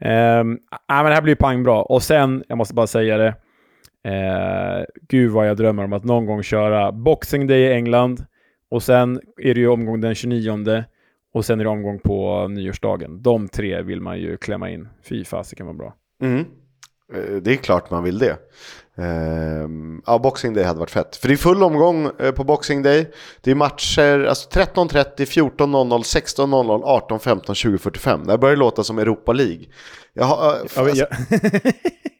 Ehm, 0.00 0.58
ah, 0.86 1.02
men 1.02 1.04
det 1.04 1.14
här 1.14 1.22
blir 1.22 1.34
pang 1.34 1.62
bra. 1.62 1.82
Och 1.82 2.02
sen, 2.02 2.44
jag 2.48 2.58
måste 2.58 2.74
bara 2.74 2.86
säga 2.86 3.16
det, 3.16 3.34
eh, 4.04 4.84
gud 5.08 5.30
vad 5.30 5.48
jag 5.48 5.56
drömmer 5.56 5.84
om 5.84 5.92
att 5.92 6.04
någon 6.04 6.26
gång 6.26 6.42
köra 6.42 6.92
Boxing 6.92 7.46
Day 7.46 7.60
i 7.60 7.72
England 7.72 8.24
och 8.70 8.82
sen 8.82 9.20
är 9.42 9.54
det 9.54 9.60
ju 9.60 9.68
omgång 9.68 10.00
den 10.00 10.14
29 10.14 10.84
Och 11.34 11.44
sen 11.44 11.60
är 11.60 11.64
det 11.64 11.70
omgång 11.70 11.98
på 11.98 12.48
nyårsdagen. 12.48 13.22
De 13.22 13.48
tre 13.48 13.82
vill 13.82 14.00
man 14.00 14.18
ju 14.18 14.36
klämma 14.36 14.70
in. 14.70 14.88
Fy 15.02 15.24
fasiken 15.24 15.66
vad 15.66 15.76
bra. 15.76 15.94
Mm. 16.22 16.44
Eh, 17.14 17.36
Det 17.42 17.52
är 17.52 17.56
klart 17.56 17.90
man 17.90 18.04
vill 18.04 18.18
det. 18.18 18.36
Ehm, 18.96 20.02
ja, 20.06 20.18
Boxing 20.18 20.54
Day 20.54 20.64
hade 20.64 20.78
varit 20.80 20.90
fett. 20.90 21.16
För 21.16 21.28
det 21.28 21.34
är 21.34 21.36
full 21.36 21.62
omgång 21.62 22.10
eh, 22.18 22.32
på 22.32 22.44
Boxing 22.44 22.82
Day. 22.82 23.10
Det 23.40 23.50
är 23.50 23.54
matcher 23.54 24.24
alltså 24.24 24.48
13.30, 24.58 25.16
14.00, 25.16 26.02
16.00, 26.02 26.82
18.15, 27.08 27.40
20.45. 27.44 28.24
Det 28.24 28.30
här 28.30 28.38
börjar 28.38 28.56
låta 28.56 28.84
som 28.84 28.98
Europa 28.98 29.32
League. 29.32 29.64
Jag 30.12 30.24
har, 30.24 30.54
eh, 30.54 30.60
alltså, 30.60 31.06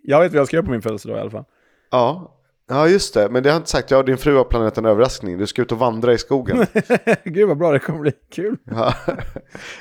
jag 0.03 0.20
vet 0.20 0.32
vad 0.32 0.40
jag 0.40 0.46
ska 0.46 0.57
göra 0.57 0.66
på 0.66 0.72
min 0.72 0.82
födelsedag 0.82 1.16
i 1.16 1.20
alla 1.20 1.30
fall. 1.30 1.44
ja, 1.90 2.36
ja, 2.71 2.89
just 2.89 3.14
det. 3.14 3.29
Men 3.31 3.43
det 3.43 3.49
har 3.49 3.55
jag 3.55 3.61
inte 3.61 3.71
sagt. 3.71 3.91
Jag 3.91 3.99
och 3.99 4.05
din 4.05 4.18
fru 4.18 4.37
har 4.37 4.45
planerat 4.45 4.79
en 4.79 4.85
överraskning. 4.85 5.39
Du 5.39 5.47
ska 5.47 5.62
ut 5.62 5.73
och 5.73 5.79
vandra 5.79 6.12
i 6.12 6.18
skogen. 6.18 6.66
Gud 7.25 7.49
vad 7.49 7.59
bra, 7.59 7.73
det 7.73 7.79
kommer 7.79 8.01
bli 8.01 8.12
kul. 8.33 8.57
Ja. 8.71 8.95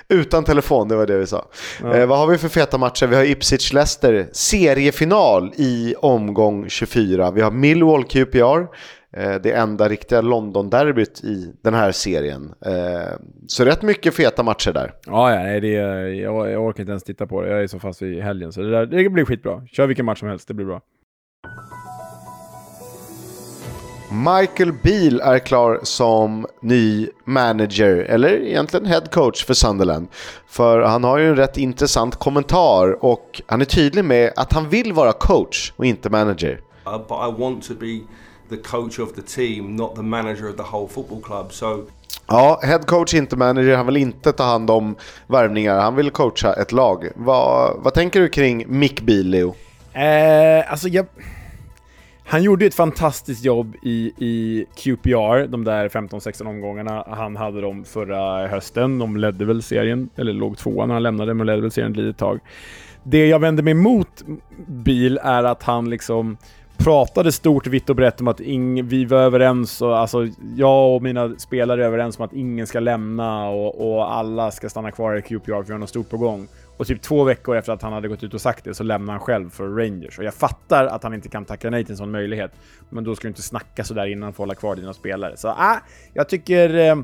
Utan 0.07 0.43
telefon, 0.43 0.87
det 0.87 0.95
var 0.95 1.07
det 1.07 1.17
vi 1.17 1.27
sa. 1.27 1.45
Eh, 1.93 2.05
vad 2.05 2.17
har 2.17 2.27
vi 2.27 2.37
för 2.37 2.49
feta 2.49 2.77
matcher? 2.77 3.07
Vi 3.07 3.15
har 3.15 3.23
Ipswich-Leicester, 3.23 4.27
seriefinal 4.31 5.53
i 5.55 5.95
omgång 5.97 6.69
24. 6.69 7.31
Vi 7.31 7.41
har 7.41 7.51
Millwall 7.51 8.03
QPR, 8.03 8.67
eh, 9.13 9.35
det 9.43 9.51
enda 9.51 9.89
riktiga 9.89 10.21
London-derbyt 10.21 11.23
i 11.23 11.53
den 11.61 11.73
här 11.73 11.91
serien. 11.91 12.53
Eh, 12.65 13.13
så 13.47 13.65
rätt 13.65 13.81
mycket 13.81 14.13
feta 14.13 14.43
matcher 14.43 14.71
där. 14.71 14.93
Ja, 15.05 15.35
ja 15.35 15.43
nej, 15.43 15.61
det, 15.61 15.67
jag, 15.67 16.51
jag 16.51 16.65
orkar 16.65 16.83
inte 16.83 16.91
ens 16.91 17.03
titta 17.03 17.27
på 17.27 17.41
det. 17.41 17.49
Jag 17.49 17.63
är 17.63 17.67
så 17.67 17.79
fast 17.79 18.01
vid 18.01 18.23
helgen. 18.23 18.51
Så 18.51 18.61
det, 18.61 18.71
där, 18.71 18.85
det 18.85 19.09
blir 19.09 19.25
skitbra. 19.25 19.67
Kör 19.71 19.87
vilken 19.87 20.05
match 20.05 20.19
som 20.19 20.29
helst, 20.29 20.47
det 20.47 20.53
blir 20.53 20.65
bra. 20.65 20.81
Michael 24.11 24.73
Beal 24.73 25.19
är 25.19 25.39
klar 25.39 25.79
som 25.83 26.47
ny 26.59 27.09
manager, 27.25 27.95
eller 27.95 28.29
egentligen 28.29 28.85
head 28.85 29.01
coach 29.11 29.45
för 29.45 29.53
Sunderland. 29.53 30.07
För 30.47 30.81
han 30.81 31.03
har 31.03 31.17
ju 31.17 31.29
en 31.29 31.35
rätt 31.35 31.57
intressant 31.57 32.15
kommentar 32.15 33.05
och 33.05 33.41
han 33.45 33.61
är 33.61 33.65
tydlig 33.65 34.05
med 34.05 34.33
att 34.35 34.53
han 34.53 34.69
vill 34.69 34.93
vara 34.93 35.13
coach 35.13 35.73
och 35.75 35.85
inte 35.85 36.09
manager. 36.09 36.61
Uh, 36.87 36.97
but 36.97 37.11
I 37.11 37.41
want 37.41 37.63
to 37.67 37.73
be 37.73 37.99
the 38.49 38.57
coach 38.57 38.99
of 38.99 39.13
the 39.13 39.21
team, 39.21 39.75
not 39.75 39.95
the 39.95 40.01
manager 40.01 40.49
of 40.49 40.55
the 40.55 40.63
whole 40.71 40.87
football 40.87 41.21
club. 41.21 41.53
So 41.53 41.85
Ja, 42.27 42.59
head 42.63 42.79
coach 42.79 43.13
inte 43.13 43.35
manager. 43.35 43.75
Han 43.75 43.85
vill 43.85 43.97
inte 43.97 44.31
ta 44.31 44.43
hand 44.43 44.71
om 44.71 44.95
värvningar. 45.27 45.79
Han 45.79 45.95
vill 45.95 46.11
coacha 46.11 46.53
ett 46.53 46.71
lag. 46.71 47.07
Vad, 47.15 47.79
vad 47.79 47.93
tänker 47.93 48.19
du 48.19 48.29
kring 48.29 48.65
Mick 48.67 49.01
Beal, 49.01 49.25
Leo? 49.25 49.55
Eh, 49.93 50.71
alltså 50.71 50.87
jag... 50.87 51.05
Han 52.29 52.43
gjorde 52.43 52.65
ett 52.65 52.73
fantastiskt 52.75 53.45
jobb 53.45 53.75
i, 53.83 54.13
i 54.17 54.65
QPR, 54.75 55.47
de 55.47 55.63
där 55.63 55.89
15-16 55.89 56.47
omgångarna. 56.47 57.03
Han 57.07 57.35
hade 57.35 57.61
dem 57.61 57.83
förra 57.83 58.47
hösten. 58.47 58.99
De 58.99 59.17
ledde 59.17 59.45
väl 59.45 59.63
serien, 59.63 60.09
eller 60.15 60.33
låg 60.33 60.57
tvåa 60.57 60.85
när 60.85 60.93
han 60.93 61.03
lämnade, 61.03 61.33
men 61.33 61.47
ledde 61.47 61.61
väl 61.61 61.71
serien 61.71 61.91
ett 61.91 61.97
litet 61.97 62.17
tag. 62.17 62.39
Det 63.03 63.27
jag 63.27 63.39
vänder 63.39 63.63
mig 63.63 63.71
emot 63.71 64.23
Bil 64.67 65.19
är 65.23 65.43
att 65.43 65.63
han 65.63 65.89
liksom 65.89 66.37
pratade 66.77 67.31
stort, 67.31 67.67
vitt 67.67 67.89
och 67.89 67.95
brett 67.95 68.21
om 68.21 68.27
att 68.27 68.39
ing, 68.39 68.87
vi 68.87 69.05
var 69.05 69.17
överens, 69.17 69.81
och, 69.81 69.97
alltså 69.97 70.27
jag 70.55 70.95
och 70.95 71.01
mina 71.01 71.35
spelare 71.37 71.83
är 71.83 71.87
överens 71.87 72.19
om 72.19 72.25
att 72.25 72.33
ingen 72.33 72.67
ska 72.67 72.79
lämna 72.79 73.49
och, 73.49 73.91
och 73.91 74.13
alla 74.13 74.51
ska 74.51 74.69
stanna 74.69 74.91
kvar 74.91 75.15
i 75.15 75.21
QPR 75.21 75.51
för 75.51 75.63
vi 75.63 75.71
har 75.71 75.79
något 75.79 75.89
stort 75.89 76.09
på 76.09 76.17
gång. 76.17 76.47
Och 76.79 76.87
typ 76.87 77.01
två 77.01 77.23
veckor 77.23 77.57
efter 77.57 77.73
att 77.73 77.81
han 77.81 77.93
hade 77.93 78.07
gått 78.07 78.23
ut 78.23 78.33
och 78.33 78.41
sagt 78.41 78.63
det 78.63 78.73
så 78.73 78.83
lämnar 78.83 79.13
han 79.13 79.19
själv 79.19 79.49
för 79.49 79.67
Rangers. 79.67 80.17
Och 80.17 80.23
jag 80.23 80.33
fattar 80.33 80.85
att 80.85 81.03
han 81.03 81.13
inte 81.13 81.29
kan 81.29 81.45
tacka 81.45 81.69
nej 81.69 81.83
till 81.83 81.91
en 81.91 81.97
sån 81.97 82.11
möjlighet. 82.11 82.51
Men 82.89 83.03
då 83.03 83.15
ska 83.15 83.21
du 83.23 83.27
inte 83.27 83.41
snacka 83.41 83.83
sådär 83.83 84.05
innan 84.05 84.33
för 84.33 84.43
att 84.43 84.47
hålla 84.47 84.55
kvar 84.55 84.75
dina 84.75 84.93
spelare. 84.93 85.37
Så 85.37 85.47
äh, 85.47 85.77
jag 86.13 86.29
tycker... 86.29 86.75
Eh, 86.75 86.97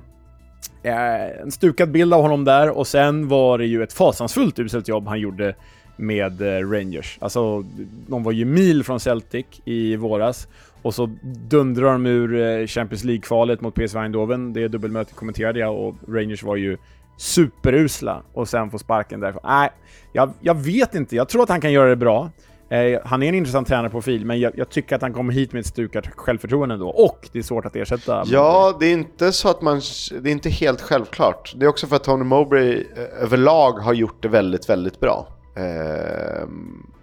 eh, 0.84 1.42
en 1.42 1.52
stukad 1.52 1.92
bild 1.92 2.14
av 2.14 2.22
honom 2.22 2.46
där 2.46 2.70
och 2.78 2.88
sen 2.88 3.28
var 3.28 3.58
det 3.58 3.66
ju 3.66 3.84
ett 3.84 3.94
fasansfullt 3.94 4.60
uselt 4.60 4.88
jobb 4.88 5.08
han 5.08 5.20
gjorde 5.20 5.56
med 5.98 6.42
eh, 6.42 6.70
Rangers. 6.70 7.18
Alltså, 7.22 7.64
de 8.08 8.24
var 8.24 8.32
ju 8.32 8.46
mil 8.46 8.84
från 8.84 9.00
Celtic 9.00 9.46
i 9.66 9.96
våras 9.96 10.48
och 10.82 10.96
så 10.96 11.10
dundrar 11.50 11.92
de 11.92 12.06
ur 12.06 12.36
eh, 12.36 12.68
Champions 12.68 13.04
League-kvalet 13.04 13.62
mot 13.62 13.76
PSV 13.76 14.00
Eindhoven. 14.00 14.54
Det 14.54 14.68
dubbelmötet 14.68 15.16
kommenterade 15.16 15.60
jag 15.60 15.76
och 15.76 15.96
Rangers 16.08 16.44
var 16.44 16.56
ju 16.56 16.78
superusla 17.18 18.24
och 18.34 18.48
sen 18.50 18.72
få 18.72 18.80
sparken 18.80 19.20
därifrån. 19.20 19.42
Nej, 19.46 19.70
jag, 20.14 20.34
jag 20.42 20.54
vet 20.54 20.96
inte. 20.96 21.16
Jag 21.16 21.30
tror 21.30 21.44
att 21.44 21.50
han 21.50 21.62
kan 21.62 21.72
göra 21.72 21.90
det 21.90 21.96
bra. 21.96 22.30
Eh, 22.70 23.00
han 23.06 23.24
är 23.24 23.30
en 23.30 23.36
intressant 23.36 23.68
tränarprofil, 23.68 24.26
men 24.26 24.40
jag, 24.40 24.52
jag 24.56 24.70
tycker 24.70 24.96
att 24.96 25.02
han 25.02 25.14
kommer 25.14 25.34
hit 25.34 25.54
med 25.54 25.60
ett 25.60 25.66
stukat 25.66 26.06
självförtroende 26.16 26.76
ändå. 26.76 26.90
Och 26.90 27.30
det 27.32 27.40
är 27.40 27.44
svårt 27.44 27.66
att 27.66 27.76
ersätta. 27.76 28.24
Ja, 28.26 28.78
det 28.80 28.86
är 28.86 28.94
inte 28.94 29.32
så 29.32 29.50
att 29.50 29.62
man... 29.62 29.82
Det 30.22 30.30
är 30.30 30.32
inte 30.32 30.50
helt 30.50 30.82
självklart. 30.82 31.54
Det 31.56 31.66
är 31.66 31.70
också 31.70 31.88
för 31.88 31.96
att 31.96 32.04
Tony 32.04 32.24
Mowbray 32.24 32.74
eh, 32.74 33.24
överlag 33.24 33.72
har 33.72 33.94
gjort 33.94 34.24
det 34.24 34.28
väldigt, 34.28 34.70
väldigt 34.70 35.00
bra. 35.00 35.28
Eh, 35.56 36.48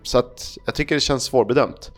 så 0.02 0.18
att 0.18 0.58
jag 0.64 0.74
tycker 0.74 0.94
det 0.94 1.00
känns 1.00 1.22
svårbedömt. 1.22 1.92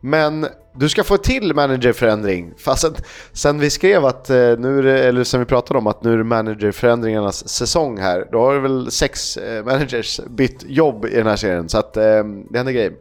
Men 0.00 0.46
du 0.74 0.88
ska 0.88 1.04
få 1.04 1.16
till 1.16 1.54
managerförändring. 1.54 2.54
Fast 2.58 2.82
sen, 2.82 2.94
sen 3.32 3.58
vi 3.58 3.70
skrev 3.70 4.04
att 4.04 4.30
eh, 4.30 4.36
nu 4.36 4.78
är 4.78 4.82
det, 4.82 5.04
eller 5.04 5.24
sen 5.24 5.40
vi 5.40 5.46
pratade 5.46 5.78
om 5.78 5.86
att 5.86 6.02
nu 6.02 6.12
är 6.12 6.16
det 6.16 6.24
managerförändringarnas 6.24 7.48
säsong 7.48 7.98
här. 7.98 8.28
Då 8.32 8.40
har 8.40 8.54
det 8.54 8.60
väl 8.60 8.90
sex 8.90 9.36
eh, 9.36 9.64
managers 9.64 10.20
bytt 10.28 10.64
jobb 10.66 11.04
i 11.04 11.14
den 11.14 11.26
här 11.26 11.36
serien. 11.36 11.68
Så 11.68 11.78
att 11.78 11.96
eh, 11.96 12.02
det 12.50 12.58
händer 12.58 12.72
grejer. 12.72 12.92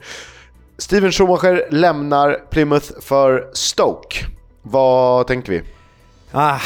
Steven 0.77 1.11
Schumacher 1.11 1.67
lämnar 1.71 2.37
Plymouth 2.49 2.87
för 3.01 3.49
Stoke. 3.53 4.25
Vad 4.61 5.27
tänker 5.27 5.51
vi? 5.51 5.61
Ah, 6.31 6.59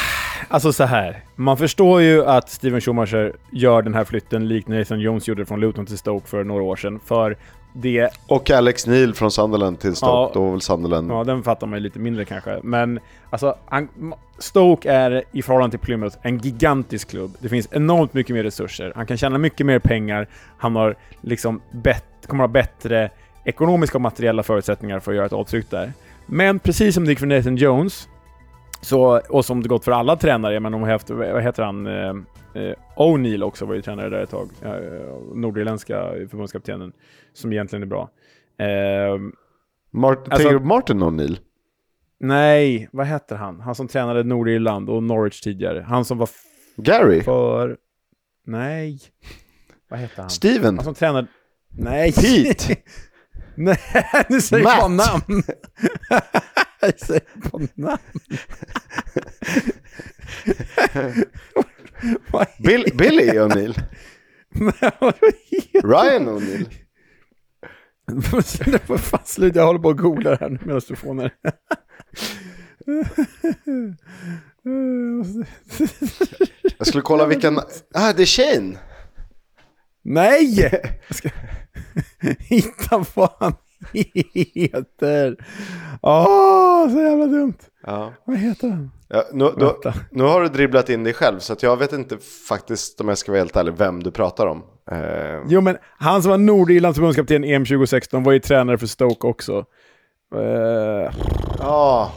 alltså 0.48 0.72
så 0.72 0.84
här. 0.84 1.24
Man 1.36 1.56
förstår 1.56 2.02
ju 2.02 2.24
att 2.24 2.50
Steven 2.50 2.80
Schumacher 2.80 3.36
gör 3.52 3.82
den 3.82 3.94
här 3.94 4.04
flytten 4.04 4.48
likt 4.48 4.68
Nathan 4.68 5.00
Jones 5.00 5.28
gjorde 5.28 5.46
från 5.46 5.60
Luton 5.60 5.86
till 5.86 5.98
Stoke 5.98 6.28
för 6.28 6.44
några 6.44 6.62
år 6.62 6.76
sedan. 6.76 7.00
För 7.06 7.36
det... 7.72 8.08
Och 8.26 8.50
Alex 8.50 8.86
Neil 8.86 9.14
från 9.14 9.30
Sunderland 9.30 9.80
till 9.80 9.96
Stoke. 9.96 10.10
Ja. 10.10 10.30
Då 10.34 10.44
var 10.44 10.50
väl 10.50 10.60
Sunderland... 10.60 11.10
Ja, 11.10 11.24
den 11.24 11.42
fattar 11.42 11.66
man 11.66 11.78
ju 11.78 11.82
lite 11.82 11.98
mindre 11.98 12.24
kanske. 12.24 12.58
Men 12.62 13.00
alltså, 13.30 13.56
han, 13.66 13.88
Stoke 14.38 14.90
är 14.92 15.24
i 15.32 15.42
förhållande 15.42 15.78
till 15.78 15.86
Plymouth 15.86 16.16
en 16.22 16.38
gigantisk 16.38 17.10
klubb. 17.10 17.36
Det 17.38 17.48
finns 17.48 17.68
enormt 17.72 18.14
mycket 18.14 18.34
mer 18.34 18.42
resurser. 18.42 18.92
Han 18.96 19.06
kan 19.06 19.16
tjäna 19.16 19.38
mycket 19.38 19.66
mer 19.66 19.78
pengar. 19.78 20.28
Han 20.58 20.76
har 20.76 20.96
liksom 21.20 21.60
bet, 21.70 22.04
kommer 22.26 22.44
ha 22.44 22.48
bättre 22.48 23.10
ekonomiska 23.44 23.98
och 23.98 24.02
materiella 24.02 24.42
förutsättningar 24.42 25.00
för 25.00 25.12
att 25.12 25.16
göra 25.16 25.26
ett 25.26 25.32
avtryck 25.32 25.70
där. 25.70 25.92
Men 26.26 26.58
precis 26.58 26.94
som 26.94 27.04
det 27.04 27.10
gick 27.10 27.18
för 27.18 27.26
Nathan 27.26 27.56
Jones, 27.56 28.08
så, 28.80 29.20
och 29.28 29.44
som 29.44 29.62
det 29.62 29.68
gått 29.68 29.84
för 29.84 29.92
alla 29.92 30.16
tränare, 30.16 30.60
men 30.60 30.72
de 30.72 30.82
har 30.82 30.90
haft, 30.90 31.10
vad 31.10 31.42
heter 31.42 31.62
han, 31.62 31.86
eh, 32.54 32.74
O'Neill 32.96 33.42
också 33.42 33.66
var 33.66 33.74
ju 33.74 33.82
tränare 33.82 34.08
där 34.08 34.22
ett 34.22 34.30
tag. 34.30 34.50
Eh, 34.62 34.70
nordirländska 35.34 36.12
förbundskaptenen, 36.30 36.92
som 37.32 37.52
egentligen 37.52 37.82
är 37.82 37.86
bra. 37.86 38.10
Eh, 38.58 39.18
Mart- 39.90 40.28
Alltså- 40.28 40.58
Martin 40.60 41.02
O'Neill? 41.02 41.38
Nej, 42.20 42.88
vad 42.92 43.06
heter 43.06 43.36
han? 43.36 43.60
Han 43.60 43.74
som 43.74 43.88
tränade 43.88 44.22
Nordirland 44.22 44.90
och 44.90 45.02
Norwich 45.02 45.40
tidigare. 45.40 45.80
Han 45.88 46.04
som 46.04 46.18
var 46.18 46.28
Gary? 46.76 47.22
för... 47.22 47.76
Nej. 48.46 49.00
Vad 49.88 50.00
heter 50.00 50.20
han? 50.22 50.30
Steven? 50.30 50.76
Han 50.76 50.84
som 50.84 50.94
tränade... 50.94 51.26
Nej. 51.78 52.12
Pete? 52.12 52.76
Nej, 53.54 53.78
nu 54.28 54.40
säger 54.40 54.64
jag 54.64 54.90
Matt? 54.90 55.26
på 55.26 55.32
namn. 55.32 55.42
jag 56.80 56.98
säger 57.00 57.50
på 57.50 57.58
namn. 57.74 57.98
Bill, 62.58 62.84
Billy 62.94 63.38
O'Neill? 63.38 63.74
Ryan 65.84 66.28
O'Neill? 66.28 66.68
Fan, 68.98 69.20
sluta, 69.24 69.58
jag 69.58 69.66
håller 69.66 69.80
på 69.80 69.90
att 69.90 69.96
googla 69.96 70.34
här 70.34 70.48
nu 70.48 70.58
medan 70.64 70.80
du 70.88 70.96
får 70.96 71.14
ner. 71.14 71.32
Jag 76.78 76.86
skulle 76.86 77.02
kolla 77.02 77.26
vilken... 77.26 77.58
Ah, 77.94 78.12
det 78.12 78.22
är 78.22 78.26
Shane! 78.26 78.78
Nej! 80.04 80.70
Jag 81.08 81.16
ska 81.16 81.28
hitta 82.38 83.04
vad 83.14 83.30
han 83.40 83.54
heter. 83.92 85.36
Åh, 86.02 86.92
så 86.92 87.00
jävla 87.00 87.26
dumt. 87.26 87.58
Ja. 87.86 88.12
Vad 88.24 88.36
heter 88.36 88.68
han? 88.70 88.90
Ja, 89.08 89.24
nu, 89.32 89.44
nu, 89.56 89.64
Vänta. 89.64 89.94
nu 90.10 90.22
har 90.24 90.40
du 90.42 90.48
dribblat 90.48 90.88
in 90.88 91.04
dig 91.04 91.14
själv, 91.14 91.38
så 91.38 91.52
att 91.52 91.62
jag 91.62 91.76
vet 91.76 91.92
inte 91.92 92.18
faktiskt, 92.48 93.00
om 93.00 93.08
jag 93.08 93.18
ska 93.18 93.32
vara 93.32 93.40
helt 93.40 93.56
ärlig, 93.56 93.74
vem 93.76 94.02
du 94.02 94.10
pratar 94.10 94.46
om. 94.46 94.62
Eh, 94.90 95.40
Jo, 95.48 95.60
men 95.60 95.76
han 95.98 96.22
som 96.22 96.30
var 96.30 96.38
Nordirlands 96.38 96.96
förbundskapten 96.98 97.44
EM 97.44 97.64
2016 97.64 98.22
var 98.22 98.32
ju 98.32 98.38
tränare 98.38 98.78
för 98.78 98.86
Stoke 98.86 99.26
också. 99.26 99.64
Ja. 101.58 102.12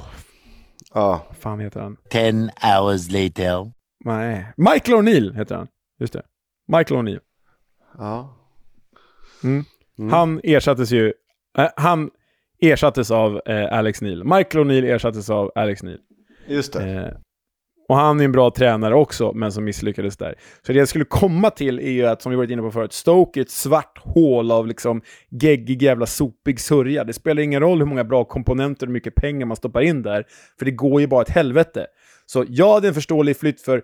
Ja. 0.94 1.26
vad 1.30 1.38
fan 1.38 1.60
heter 1.60 1.80
han? 1.80 1.98
Ten 2.12 2.50
hours 2.62 3.12
later. 3.12 3.72
Nej. 4.06 4.54
Michael 4.58 4.98
O'Neill 4.98 5.34
heter 5.36 5.56
han. 5.56 5.68
Just 6.00 6.14
det. 6.14 6.22
Michael 6.68 7.00
O'Neill. 7.02 7.20
Ja. 7.98 8.36
Han 10.12 10.40
ersattes 10.44 10.92
ju... 10.92 11.14
eh, 11.58 11.70
han 11.76 12.10
ersattes 12.72 13.12
av 13.12 13.42
eh, 13.46 13.78
Alex 13.78 14.02
Neil. 14.02 14.24
Michael 14.24 14.66
O'Neill 14.66 14.86
ersattes 14.96 15.30
av 15.30 15.52
Alex 15.56 15.84
Neil. 15.84 16.00
Just 16.48 16.74
det. 16.74 16.92
Eh, 16.92 17.12
Och 17.90 17.96
han 17.96 18.20
är 18.20 18.26
en 18.26 18.32
bra 18.32 18.52
tränare 18.52 18.96
också, 18.96 19.32
men 19.34 19.52
som 19.52 19.64
misslyckades 19.64 20.18
där. 20.18 20.36
Så 20.66 20.74
det 20.74 20.80
jag 20.80 20.88
skulle 20.88 21.06
komma 21.06 21.50
till 21.50 21.80
är 21.80 21.92
ju 21.92 22.06
att, 22.06 22.22
som 22.22 22.30
vi 22.30 22.36
varit 22.36 22.50
inne 22.50 22.62
på 22.62 22.72
förut, 22.72 22.94
Stoke 22.94 23.40
är 23.40 23.42
ett 23.42 23.52
svart 23.52 23.98
hål 24.04 24.52
av 24.52 24.68
liksom 24.68 25.02
geggig 25.30 25.82
jävla 25.84 26.06
sopig 26.06 26.60
sörja. 26.60 27.04
Det 27.04 27.14
spelar 27.14 27.42
ingen 27.42 27.60
roll 27.62 27.80
hur 27.80 27.86
många 27.86 28.04
bra 28.04 28.24
komponenter 28.24 28.88
och 28.88 28.92
mycket 28.94 29.16
pengar 29.16 29.46
man 29.46 29.58
stoppar 29.58 29.82
in 29.82 30.02
där, 30.02 30.26
för 30.60 30.66
det 30.66 30.72
går 30.72 31.02
ju 31.02 31.08
bara 31.08 31.22
ett 31.22 31.30
helvete. 31.30 31.88
Så 32.26 32.46
ja, 32.48 32.80
det 32.80 32.88
är 32.88 32.90
en 32.90 32.94
förståelig 32.96 33.38
flytt 33.38 33.62
för 33.62 33.82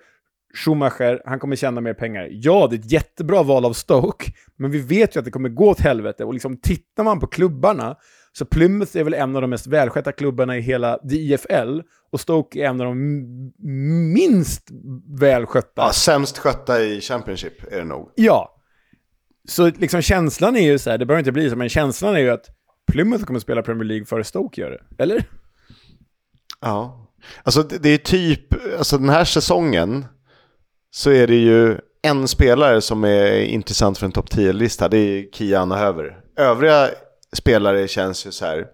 Schumacher, 0.66 1.22
han 1.26 1.40
kommer 1.40 1.56
tjäna 1.56 1.82
mer 1.82 1.94
pengar. 1.94 2.28
Ja, 2.32 2.68
det 2.70 2.76
är 2.76 2.80
ett 2.80 2.92
jättebra 2.92 3.44
val 3.44 3.66
av 3.66 3.74
Stoke, 3.74 4.32
men 4.58 4.72
vi 4.72 4.80
vet 4.80 5.16
ju 5.16 5.20
att 5.20 5.26
det 5.26 5.32
kommer 5.32 5.50
gå 5.50 5.70
åt 5.70 5.80
helvete. 5.80 6.24
Och 6.26 6.34
liksom 6.34 6.58
tittar 6.58 7.04
man 7.04 7.20
på 7.20 7.28
klubbarna, 7.28 7.96
så 8.38 8.46
Plymouth 8.46 8.98
är 8.98 9.04
väl 9.04 9.14
en 9.14 9.36
av 9.36 9.42
de 9.42 9.50
mest 9.50 9.68
välskötta 9.68 10.12
klubbarna 10.12 10.58
i 10.58 10.62
hela 10.62 10.98
DFL, 10.98 11.82
och 12.12 12.20
Stoke 12.20 12.60
är 12.60 12.66
en 12.66 12.82
av 12.82 12.88
de 12.88 12.98
minst 14.14 14.68
välskötta. 15.20 15.82
Ja, 15.82 15.92
sämst 15.94 16.38
skötta 16.38 16.84
i 16.84 17.02
Championship 17.02 17.74
är 17.74 17.78
det 17.78 17.86
nog. 17.86 18.12
Ja. 18.16 18.58
Så 19.48 19.68
liksom 19.68 20.02
känslan 20.02 20.56
är 20.56 20.72
ju 20.72 20.78
så 20.78 20.90
här, 20.90 20.98
det 20.98 21.06
behöver 21.06 21.20
inte 21.20 21.32
bli 21.32 21.50
så, 21.50 21.56
men 21.56 21.70
känslan 21.70 22.16
är 22.16 22.20
ju 22.20 22.30
att 22.30 22.46
Plymouth 22.92 23.26
kommer 23.26 23.40
spela 23.40 23.62
Premier 23.62 23.84
League 23.86 24.06
före 24.06 24.24
Stoke 24.24 24.62
gör 24.62 24.72
det. 24.72 25.04
Eller? 25.04 25.24
Ja. 26.62 27.08
Alltså 27.44 27.64
det, 27.64 27.90
är 27.90 27.98
typ, 27.98 28.48
alltså 28.78 28.98
den 28.98 29.10
här 29.10 29.24
säsongen 29.26 30.06
så 30.92 31.12
är 31.12 31.28
det 31.28 31.36
ju 31.36 31.78
en 32.02 32.28
spelare 32.28 32.82
som 32.82 33.04
är 33.04 33.42
intressant 33.42 33.98
för 33.98 34.06
en 34.06 34.12
topp 34.12 34.30
10-lista. 34.30 34.90
Det 34.90 34.98
är 34.98 35.32
Kian 35.32 35.72
och 35.72 35.78
Höver. 35.78 36.20
Övriga 36.38 36.90
spelare 37.36 37.88
känns 37.88 38.28
ju 38.28 38.32
så 38.32 38.46
här. 38.46 38.66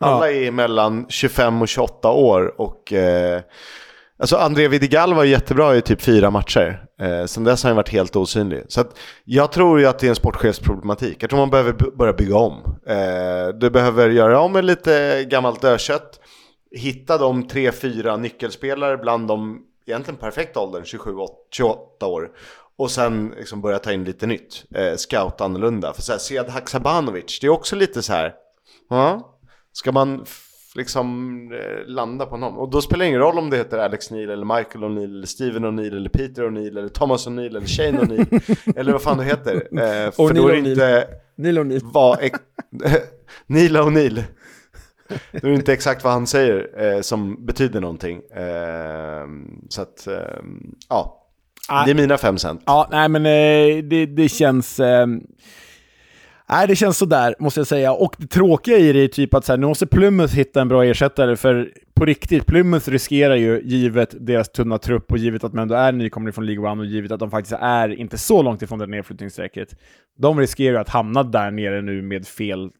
Alla 0.00 0.30
är 0.30 0.50
mellan 0.50 1.06
25 1.08 1.62
och 1.62 1.68
28 1.68 2.10
år 2.10 2.60
och 2.60 2.92
eh, 2.92 3.40
Alltså 4.18 4.36
André 4.36 4.68
Vidigal 4.68 5.14
var 5.14 5.24
jättebra 5.24 5.76
i 5.76 5.80
typ 5.80 6.02
fyra 6.02 6.30
matcher. 6.30 6.84
Eh, 7.00 7.24
sen 7.24 7.44
dess 7.44 7.62
har 7.62 7.70
han 7.70 7.76
varit 7.76 7.88
helt 7.88 8.16
osynlig. 8.16 8.64
Så 8.68 8.80
att 8.80 8.98
jag 9.24 9.52
tror 9.52 9.80
ju 9.80 9.86
att 9.86 9.98
det 9.98 10.06
är 10.06 10.08
en 10.08 10.14
sportchefsproblematik. 10.16 11.22
Jag 11.22 11.30
tror 11.30 11.38
man 11.40 11.50
behöver 11.50 11.72
b- 11.72 11.84
börja 11.98 12.12
bygga 12.12 12.36
om. 12.36 12.78
Eh, 12.86 13.48
du 13.60 13.70
behöver 13.70 14.10
göra 14.10 14.40
om 14.40 14.52
med 14.52 14.64
lite 14.64 15.24
gammalt 15.30 15.60
dödkött. 15.62 16.20
Hitta 16.76 17.18
de 17.18 17.48
tre, 17.48 17.72
fyra 17.72 18.16
nyckelspelare 18.16 18.96
bland 18.96 19.28
de 19.28 19.58
egentligen 19.86 20.18
perfekta 20.20 20.60
åldern, 20.60 20.84
27, 20.84 21.10
28 21.50 22.06
år. 22.06 22.28
Och 22.76 22.90
sen 22.90 23.34
liksom 23.38 23.60
börja 23.60 23.78
ta 23.78 23.92
in 23.92 24.04
lite 24.04 24.26
nytt. 24.26 24.64
Eh, 24.74 24.96
scout 24.96 25.40
annorlunda. 25.40 25.92
För 25.92 26.02
så 26.02 26.12
här, 26.12 26.18
Sead 26.18 26.48
Haksabanovic, 26.48 27.38
det 27.40 27.46
är 27.46 27.50
också 27.50 27.76
lite 27.76 28.02
så 28.02 28.12
här. 28.12 28.34
Ja, 28.90 29.38
ska 29.72 29.92
man 29.92 30.24
liksom 30.74 31.38
eh, 31.52 31.86
landa 31.86 32.26
på 32.26 32.30
honom? 32.30 32.58
Och 32.58 32.70
då 32.70 32.82
spelar 32.82 33.04
det 33.04 33.08
ingen 33.08 33.20
roll 33.20 33.38
om 33.38 33.50
det 33.50 33.56
heter 33.56 33.78
Alex 33.78 34.10
Neil 34.10 34.30
eller 34.30 34.44
Michael 34.56 34.84
O'Neill 34.84 35.04
eller 35.04 35.26
Steven 35.26 35.64
O'Neill 35.64 35.96
eller 35.96 36.08
Peter 36.10 36.42
O'Neill 36.42 36.78
eller 36.78 36.88
Thomas 36.88 37.26
O'Neill 37.28 37.56
eller 37.56 37.66
Shane 37.66 38.00
O'Neill 38.00 38.56
eller 38.76 38.92
vad 38.92 39.02
fan 39.02 39.18
det 39.18 39.24
heter. 39.24 39.54
Eh, 39.54 40.10
för 40.10 40.22
O'Neill 40.22 40.34
då 40.34 40.48
är 40.48 40.52
det 40.52 40.70
inte 40.70 41.08
Neil 41.36 41.58
O'Neill. 41.58 41.80
vad... 41.82 42.18
Neil 43.46 43.76
O'Neill. 43.76 44.22
Då 45.32 45.48
är 45.48 45.50
det 45.50 45.54
inte 45.54 45.72
exakt 45.72 46.04
vad 46.04 46.12
han 46.12 46.26
säger 46.26 46.82
eh, 46.82 47.00
som 47.00 47.46
betyder 47.46 47.80
någonting. 47.80 48.22
Eh, 48.30 49.26
så 49.68 49.82
att, 49.82 50.06
eh, 50.06 50.42
ja. 50.88 51.20
Ah. 51.68 51.84
Det 51.84 51.90
är 51.90 51.94
mina 51.94 52.18
fem 52.18 52.38
cent. 52.38 52.62
Ja, 52.66 52.88
nej 52.90 53.08
men 53.08 53.26
eh, 53.26 53.84
det, 53.84 54.06
det 54.06 54.28
känns... 54.28 54.80
Eh, 54.80 55.06
nej, 56.48 56.66
det 56.68 56.76
känns 56.76 56.98
sådär, 56.98 57.34
måste 57.38 57.60
jag 57.60 57.66
säga. 57.66 57.92
Och 57.92 58.14
det 58.18 58.26
tråkiga 58.26 58.78
i 58.78 58.92
det 58.92 59.00
är 59.00 59.08
typ 59.08 59.34
att 59.34 59.44
så 59.44 59.52
här, 59.52 59.58
nu 59.58 59.66
måste 59.66 59.86
Plymouth 59.86 60.34
hitta 60.34 60.60
en 60.60 60.68
bra 60.68 60.84
ersättare, 60.84 61.36
för 61.36 61.70
på 61.94 62.04
riktigt, 62.04 62.46
Plymouth 62.46 62.90
riskerar 62.90 63.34
ju, 63.34 63.60
givet 63.64 64.14
deras 64.26 64.48
tunna 64.48 64.78
trupp 64.78 65.12
och 65.12 65.18
givet 65.18 65.44
att 65.44 65.52
man 65.52 65.62
ändå 65.62 65.74
är 65.74 65.92
nykomling 65.92 66.32
från 66.32 66.46
League 66.46 66.70
One 66.70 66.82
och 66.82 66.86
givet 66.86 67.12
att 67.12 67.20
de 67.20 67.30
faktiskt 67.30 67.56
är 67.60 67.88
inte 67.88 68.18
så 68.18 68.42
långt 68.42 68.62
ifrån 68.62 68.78
det 68.78 68.86
nedflyttningsstrecket, 68.86 69.76
de 70.18 70.40
riskerar 70.40 70.72
ju 70.72 70.78
att 70.78 70.88
hamna 70.88 71.22
där 71.22 71.50
nere 71.50 71.82
nu 71.82 72.02
med 72.02 72.26
fel 72.26 72.70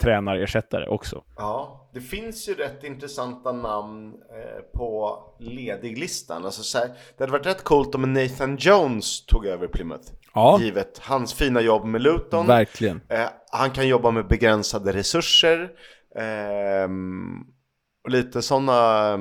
tränarersättare 0.00 0.86
också. 0.86 1.22
Ja, 1.36 1.77
det 1.94 2.00
finns 2.00 2.48
ju 2.48 2.54
rätt 2.54 2.84
intressanta 2.84 3.52
namn 3.52 4.14
eh, 4.14 4.78
på 4.78 5.18
lediglistan. 5.38 6.44
Alltså, 6.44 6.62
så 6.62 6.78
här, 6.78 6.88
det 6.88 7.22
hade 7.24 7.32
varit 7.32 7.46
rätt 7.46 7.64
coolt 7.64 7.94
om 7.94 8.12
Nathan 8.12 8.56
Jones 8.56 9.26
tog 9.26 9.46
över 9.46 9.68
Plymouth. 9.68 10.12
Ja. 10.34 10.58
Givet 10.60 10.98
hans 10.98 11.34
fina 11.34 11.60
jobb 11.60 11.84
med 11.84 12.02
Luton. 12.02 12.46
Verkligen. 12.46 13.00
Eh, 13.08 13.28
han 13.50 13.70
kan 13.70 13.88
jobba 13.88 14.10
med 14.10 14.28
begränsade 14.28 14.92
resurser. 14.92 15.70
ehm, 16.16 17.44
och 18.08 18.12
lite 18.12 18.42
sådana 18.42 19.18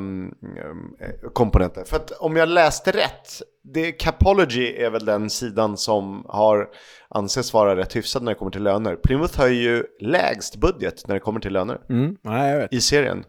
komponenter. 1.34 1.84
För 1.84 1.96
att 1.96 2.12
om 2.12 2.36
jag 2.36 2.50
läste 2.50 2.92
rätt, 2.92 3.42
det, 3.64 3.92
Capology 3.92 4.76
är 4.78 4.90
väl 4.90 5.06
den 5.06 5.30
sidan 5.30 5.78
som 5.78 6.26
har 6.28 6.68
anses 7.10 7.54
vara 7.54 7.76
rätt 7.76 7.96
hyfsad 7.96 8.24
när 8.24 8.32
det 8.32 8.36
kommer 8.36 8.52
till 8.52 8.64
löner. 8.64 8.96
Plymouth 8.96 9.40
har 9.40 9.48
ju 9.48 9.84
lägst 10.00 10.56
budget 10.56 11.08
när 11.08 11.16
det 11.16 11.20
kommer 11.20 11.40
till 11.40 11.54
löner 11.54 11.80
Mm. 11.90 12.16
Vet. 12.60 12.74
i 12.74 12.82
serien. 12.82 13.24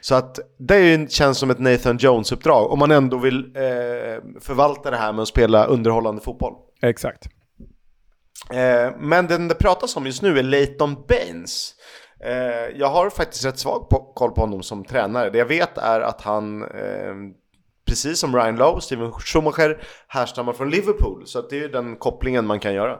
Så 0.00 0.14
att 0.14 0.38
det 0.58 1.12
känns 1.12 1.38
som 1.38 1.50
ett 1.50 1.58
Nathan 1.58 1.96
Jones-uppdrag 1.98 2.70
om 2.72 2.78
man 2.78 2.90
ändå 2.90 3.18
vill 3.18 3.38
eh, 3.38 3.62
förvalta 4.40 4.90
det 4.90 4.96
här 4.96 5.12
med 5.12 5.22
att 5.22 5.28
spela 5.28 5.64
underhållande 5.64 6.22
fotboll. 6.22 6.54
Exakt. 6.82 7.28
Eh, 8.50 8.96
men 8.98 9.26
den 9.26 9.48
det 9.48 9.54
pratas 9.54 9.96
om 9.96 10.06
just 10.06 10.22
nu 10.22 10.38
är 10.38 10.42
Leighton 10.42 10.96
Baines. 11.08 11.74
Eh, 12.24 12.78
jag 12.78 12.88
har 12.88 13.10
faktiskt 13.10 13.44
rätt 13.44 13.58
svag 13.58 13.88
på, 13.88 14.12
koll 14.14 14.30
på 14.30 14.40
honom 14.40 14.62
som 14.62 14.84
tränare. 14.84 15.30
Det 15.30 15.38
jag 15.38 15.46
vet 15.46 15.78
är 15.78 16.00
att 16.00 16.20
han, 16.20 16.62
eh, 16.62 17.14
precis 17.86 18.18
som 18.18 18.36
Ryan 18.36 18.56
Lowe, 18.56 18.80
Steven 18.80 19.12
Schumacher, 19.12 19.78
härstammar 20.08 20.52
från 20.52 20.70
Liverpool. 20.70 21.22
Så 21.26 21.38
att 21.38 21.50
det 21.50 21.56
är 21.56 21.60
ju 21.60 21.68
den 21.68 21.96
kopplingen 21.96 22.46
man 22.46 22.60
kan 22.60 22.74
göra. 22.74 22.98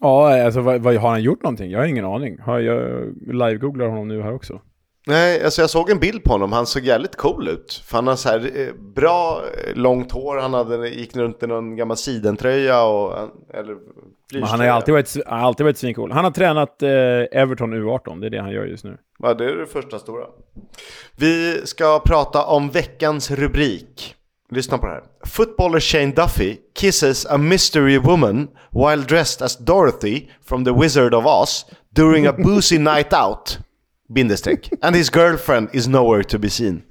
Ja, 0.00 0.44
alltså 0.44 0.60
vad, 0.60 0.80
vad, 0.80 0.96
har 0.96 1.10
han 1.10 1.22
gjort 1.22 1.42
någonting? 1.42 1.70
Jag 1.70 1.78
har 1.78 1.86
ingen 1.86 2.04
aning. 2.04 2.38
Har 2.38 2.58
jag 2.58 3.04
live-googlar 3.26 3.88
honom 3.88 4.08
nu 4.08 4.22
här 4.22 4.34
också. 4.34 4.60
Nej, 5.08 5.44
alltså 5.44 5.60
jag 5.60 5.70
såg 5.70 5.90
en 5.90 5.98
bild 5.98 6.24
på 6.24 6.32
honom, 6.32 6.52
han 6.52 6.66
såg 6.66 6.84
jävligt 6.84 7.16
cool 7.16 7.48
ut. 7.48 7.82
För 7.86 7.96
han 7.96 8.06
har 8.06 8.16
så 8.16 8.28
här 8.28 8.60
eh, 8.60 8.74
bra 8.94 9.42
eh, 9.66 9.74
långt 9.74 10.12
hår, 10.12 10.36
han 10.36 10.54
hade, 10.54 10.88
gick 10.88 11.16
runt 11.16 11.42
i 11.42 11.46
någon 11.46 11.76
gammal 11.76 11.96
sidentröja 11.96 12.82
och, 12.84 13.12
eller 13.54 13.76
han 14.44 14.60
har 14.60 14.66
alltid 14.66 14.94
varit, 14.94 15.16
alltid 15.26 15.64
varit 15.64 15.78
svincool. 15.78 16.12
Han 16.12 16.24
har 16.24 16.30
tränat 16.30 16.82
eh, 16.82 16.88
Everton 17.40 17.74
U18, 17.74 18.20
det 18.20 18.26
är 18.26 18.30
det 18.30 18.40
han 18.40 18.50
gör 18.50 18.64
just 18.64 18.84
nu. 18.84 18.98
Ja, 19.18 19.34
det 19.34 19.44
är 19.44 19.56
det 19.56 19.66
första 19.66 19.98
stora. 19.98 20.24
Vi 21.16 21.60
ska 21.64 22.00
prata 22.00 22.44
om 22.44 22.70
veckans 22.70 23.30
rubrik. 23.30 24.14
Lyssna 24.50 24.78
på 24.78 24.86
det 24.86 24.92
här. 24.92 25.02
Footballer 25.26 25.80
Shane 25.80 26.12
Duffy 26.12 26.56
kisses 26.78 27.26
a 27.26 27.38
mystery 27.38 27.98
woman 27.98 28.48
while 28.70 29.02
dressed 29.02 29.44
as 29.44 29.58
Dorothy 29.58 30.28
from 30.44 30.64
the 30.64 30.72
Wizard 30.72 31.14
of 31.14 31.26
Oz 31.26 31.66
during 31.90 32.26
a 32.26 32.32
boozy 32.32 32.78
night 32.94 33.12
out. 33.12 33.58
Bindestreck. 34.08 34.70
And 34.82 34.96
his 34.96 35.10
girlfriend 35.10 35.68
is 35.72 35.88
nowhere 35.88 36.24
to 36.24 36.38
be 36.38 36.50
seen. 36.50 36.82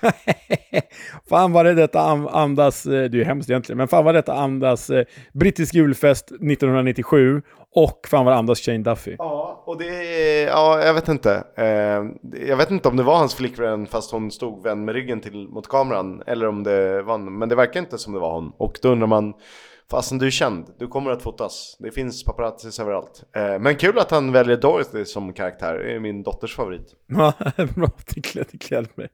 Fan 1.28 1.52
vad 1.52 1.66
det 1.66 1.74
detta 1.74 2.00
andas, 2.30 2.86
eh, 2.86 2.90
det 2.92 2.98
är 2.98 3.18
ju 3.18 3.24
hemskt 3.24 3.50
egentligen, 3.50 3.78
men 3.78 3.88
fan 3.88 4.04
vad 4.04 4.14
detta 4.14 4.34
andas 4.34 4.90
eh, 4.90 5.04
brittisk 5.32 5.74
julfest 5.74 6.24
1997 6.24 7.42
och 7.74 8.06
fan 8.10 8.24
vad 8.24 8.34
det 8.34 8.38
andas 8.38 8.60
Shane 8.60 8.78
Duffy. 8.78 9.16
Ja, 9.18 9.62
och 9.66 9.78
det 9.78 10.42
ja, 10.42 10.80
jag 10.84 10.94
vet 10.94 11.08
inte. 11.08 11.44
Eh, 11.56 11.66
jag 12.48 12.56
vet 12.56 12.70
inte 12.70 12.88
om 12.88 12.96
det 12.96 13.02
var 13.02 13.16
hans 13.16 13.34
flickvän 13.34 13.86
fast 13.86 14.12
hon 14.12 14.30
stod 14.30 14.62
vänd 14.62 14.84
med 14.84 14.94
ryggen 14.94 15.20
till 15.20 15.48
mot 15.48 15.68
kameran 15.68 16.22
eller 16.26 16.48
om 16.48 16.62
det 16.62 17.02
var, 17.02 17.18
men 17.18 17.48
det 17.48 17.54
verkar 17.54 17.80
inte 17.80 17.98
som 17.98 18.12
det 18.12 18.18
var 18.18 18.32
hon. 18.32 18.52
Och 18.56 18.78
då 18.82 18.88
undrar 18.88 19.06
man, 19.06 19.34
fastän 19.90 20.18
du 20.18 20.26
är 20.26 20.30
känd, 20.30 20.74
du 20.78 20.86
kommer 20.88 21.10
att 21.10 21.22
fotas. 21.22 21.76
Det 21.78 21.90
finns 21.90 22.24
paparazzis 22.24 22.80
överallt. 22.80 23.24
Eh, 23.36 23.58
men 23.58 23.76
kul 23.76 23.98
att 23.98 24.10
han 24.10 24.32
väljer 24.32 24.56
Dorothy 24.56 25.04
som 25.04 25.32
karaktär, 25.32 25.74
det 25.74 25.92
är 25.92 26.00
min 26.00 26.22
dotters 26.22 26.56
favorit. 26.56 26.94
Ja, 27.06 27.32
bra, 27.56 27.90
det 28.14 28.20
gläder, 28.20 28.88
mig. 28.94 29.08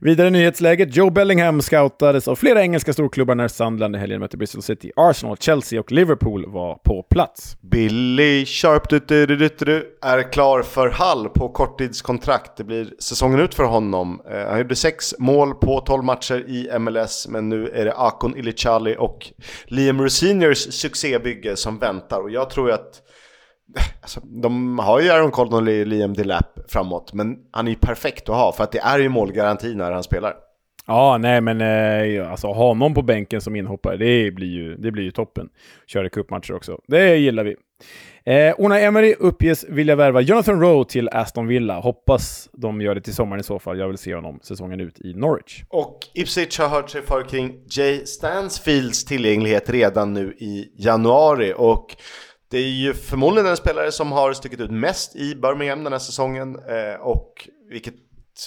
Vidare 0.00 0.30
nyhetsläget. 0.30 0.96
Joe 0.96 1.10
Bellingham 1.10 1.62
scoutades 1.62 2.28
av 2.28 2.36
flera 2.36 2.62
engelska 2.62 2.92
storklubbar 2.92 3.34
när 3.34 3.48
Sunderland 3.48 3.96
i 3.96 3.98
helgen 3.98 4.20
mötte 4.20 4.36
Bristol 4.36 4.62
City. 4.62 4.92
Arsenal, 4.96 5.36
Chelsea 5.36 5.80
och 5.80 5.92
Liverpool 5.92 6.46
var 6.46 6.74
på 6.74 7.02
plats. 7.02 7.56
Billy 7.60 8.46
Sharp 8.46 8.88
du, 8.88 8.98
du, 8.98 9.26
du, 9.26 9.36
du, 9.36 9.50
du, 9.58 9.98
är 10.02 10.32
klar 10.32 10.62
för 10.62 10.90
Hall 10.90 11.28
på 11.28 11.48
korttidskontrakt. 11.48 12.56
Det 12.56 12.64
blir 12.64 12.94
säsongen 12.98 13.40
ut 13.40 13.54
för 13.54 13.64
honom. 13.64 14.20
Eh, 14.30 14.48
han 14.48 14.58
gjorde 14.58 14.76
sex 14.76 15.14
mål 15.18 15.54
på 15.54 15.80
12 15.80 16.04
matcher 16.04 16.44
i 16.48 16.78
MLS, 16.78 17.26
men 17.28 17.48
nu 17.48 17.68
är 17.68 17.84
det 17.84 17.94
Akon 17.96 18.36
Ilicali 18.36 18.96
och 18.98 19.26
Liam 19.64 20.02
Rosiniers 20.02 20.72
succébygge 20.74 21.56
som 21.56 21.78
väntar. 21.78 22.20
Och 22.20 22.30
jag 22.30 22.50
tror 22.50 22.68
ju 22.68 22.74
att 22.74 23.02
Alltså, 24.00 24.20
de 24.20 24.78
har 24.78 25.00
ju 25.00 25.10
Aaron 25.10 25.30
Connolly 25.30 25.82
och 25.82 25.86
Liam 25.86 26.14
Delap 26.14 26.58
framåt, 26.68 27.12
men 27.12 27.36
han 27.50 27.66
är 27.66 27.70
ju 27.70 27.76
perfekt 27.76 28.28
att 28.28 28.36
ha 28.36 28.52
för 28.52 28.64
att 28.64 28.72
det 28.72 28.78
är 28.78 28.98
ju 28.98 29.08
målgaranti 29.08 29.74
när 29.74 29.92
han 29.92 30.02
spelar. 30.02 30.34
Ja, 30.86 31.18
nej 31.18 31.40
men 31.40 31.60
eh, 31.60 32.30
alltså 32.30 32.46
ha 32.46 32.74
någon 32.74 32.94
på 32.94 33.02
bänken 33.02 33.40
som 33.40 33.56
inhoppare, 33.56 33.96
det 33.96 34.30
blir 34.30 34.46
ju, 34.46 34.76
det 34.76 34.90
blir 34.90 35.04
ju 35.04 35.10
toppen. 35.10 35.48
Köra 35.86 36.08
cupmatcher 36.08 36.54
också. 36.54 36.80
Det 36.86 37.16
gillar 37.16 37.44
vi. 37.44 37.56
Eh, 38.24 38.54
Una 38.58 38.80
Emery 38.80 39.14
uppges 39.18 39.64
vilja 39.68 39.96
värva 39.96 40.20
Jonathan 40.20 40.60
Rowe 40.60 40.84
till 40.84 41.08
Aston 41.08 41.46
Villa. 41.46 41.80
Hoppas 41.80 42.48
de 42.52 42.80
gör 42.80 42.94
det 42.94 43.00
till 43.00 43.14
sommaren 43.14 43.40
i 43.40 43.44
så 43.44 43.58
fall. 43.58 43.78
Jag 43.78 43.88
vill 43.88 43.98
se 43.98 44.14
honom 44.14 44.38
säsongen 44.42 44.80
ut 44.80 45.00
i 45.00 45.14
Norwich. 45.14 45.62
Och 45.68 45.98
Ipswich 46.14 46.58
har 46.58 46.68
hört 46.68 46.90
sig 46.90 47.02
för 47.02 47.22
kring 47.22 47.54
Jay 47.70 48.06
Stansfields 48.06 49.04
tillgänglighet 49.04 49.70
redan 49.70 50.12
nu 50.12 50.36
i 50.38 50.72
januari. 50.76 51.54
Och 51.56 51.96
det 52.50 52.58
är 52.58 52.68
ju 52.68 52.94
förmodligen 52.94 53.46
den 53.46 53.56
spelare 53.56 53.92
som 53.92 54.12
har 54.12 54.32
stuckit 54.32 54.60
ut 54.60 54.70
mest 54.70 55.16
i 55.16 55.34
Birmingham 55.34 55.84
den 55.84 55.92
här 55.92 56.00
säsongen. 56.00 56.58
Eh, 56.68 57.00
och 57.00 57.48
vilket, 57.70 57.94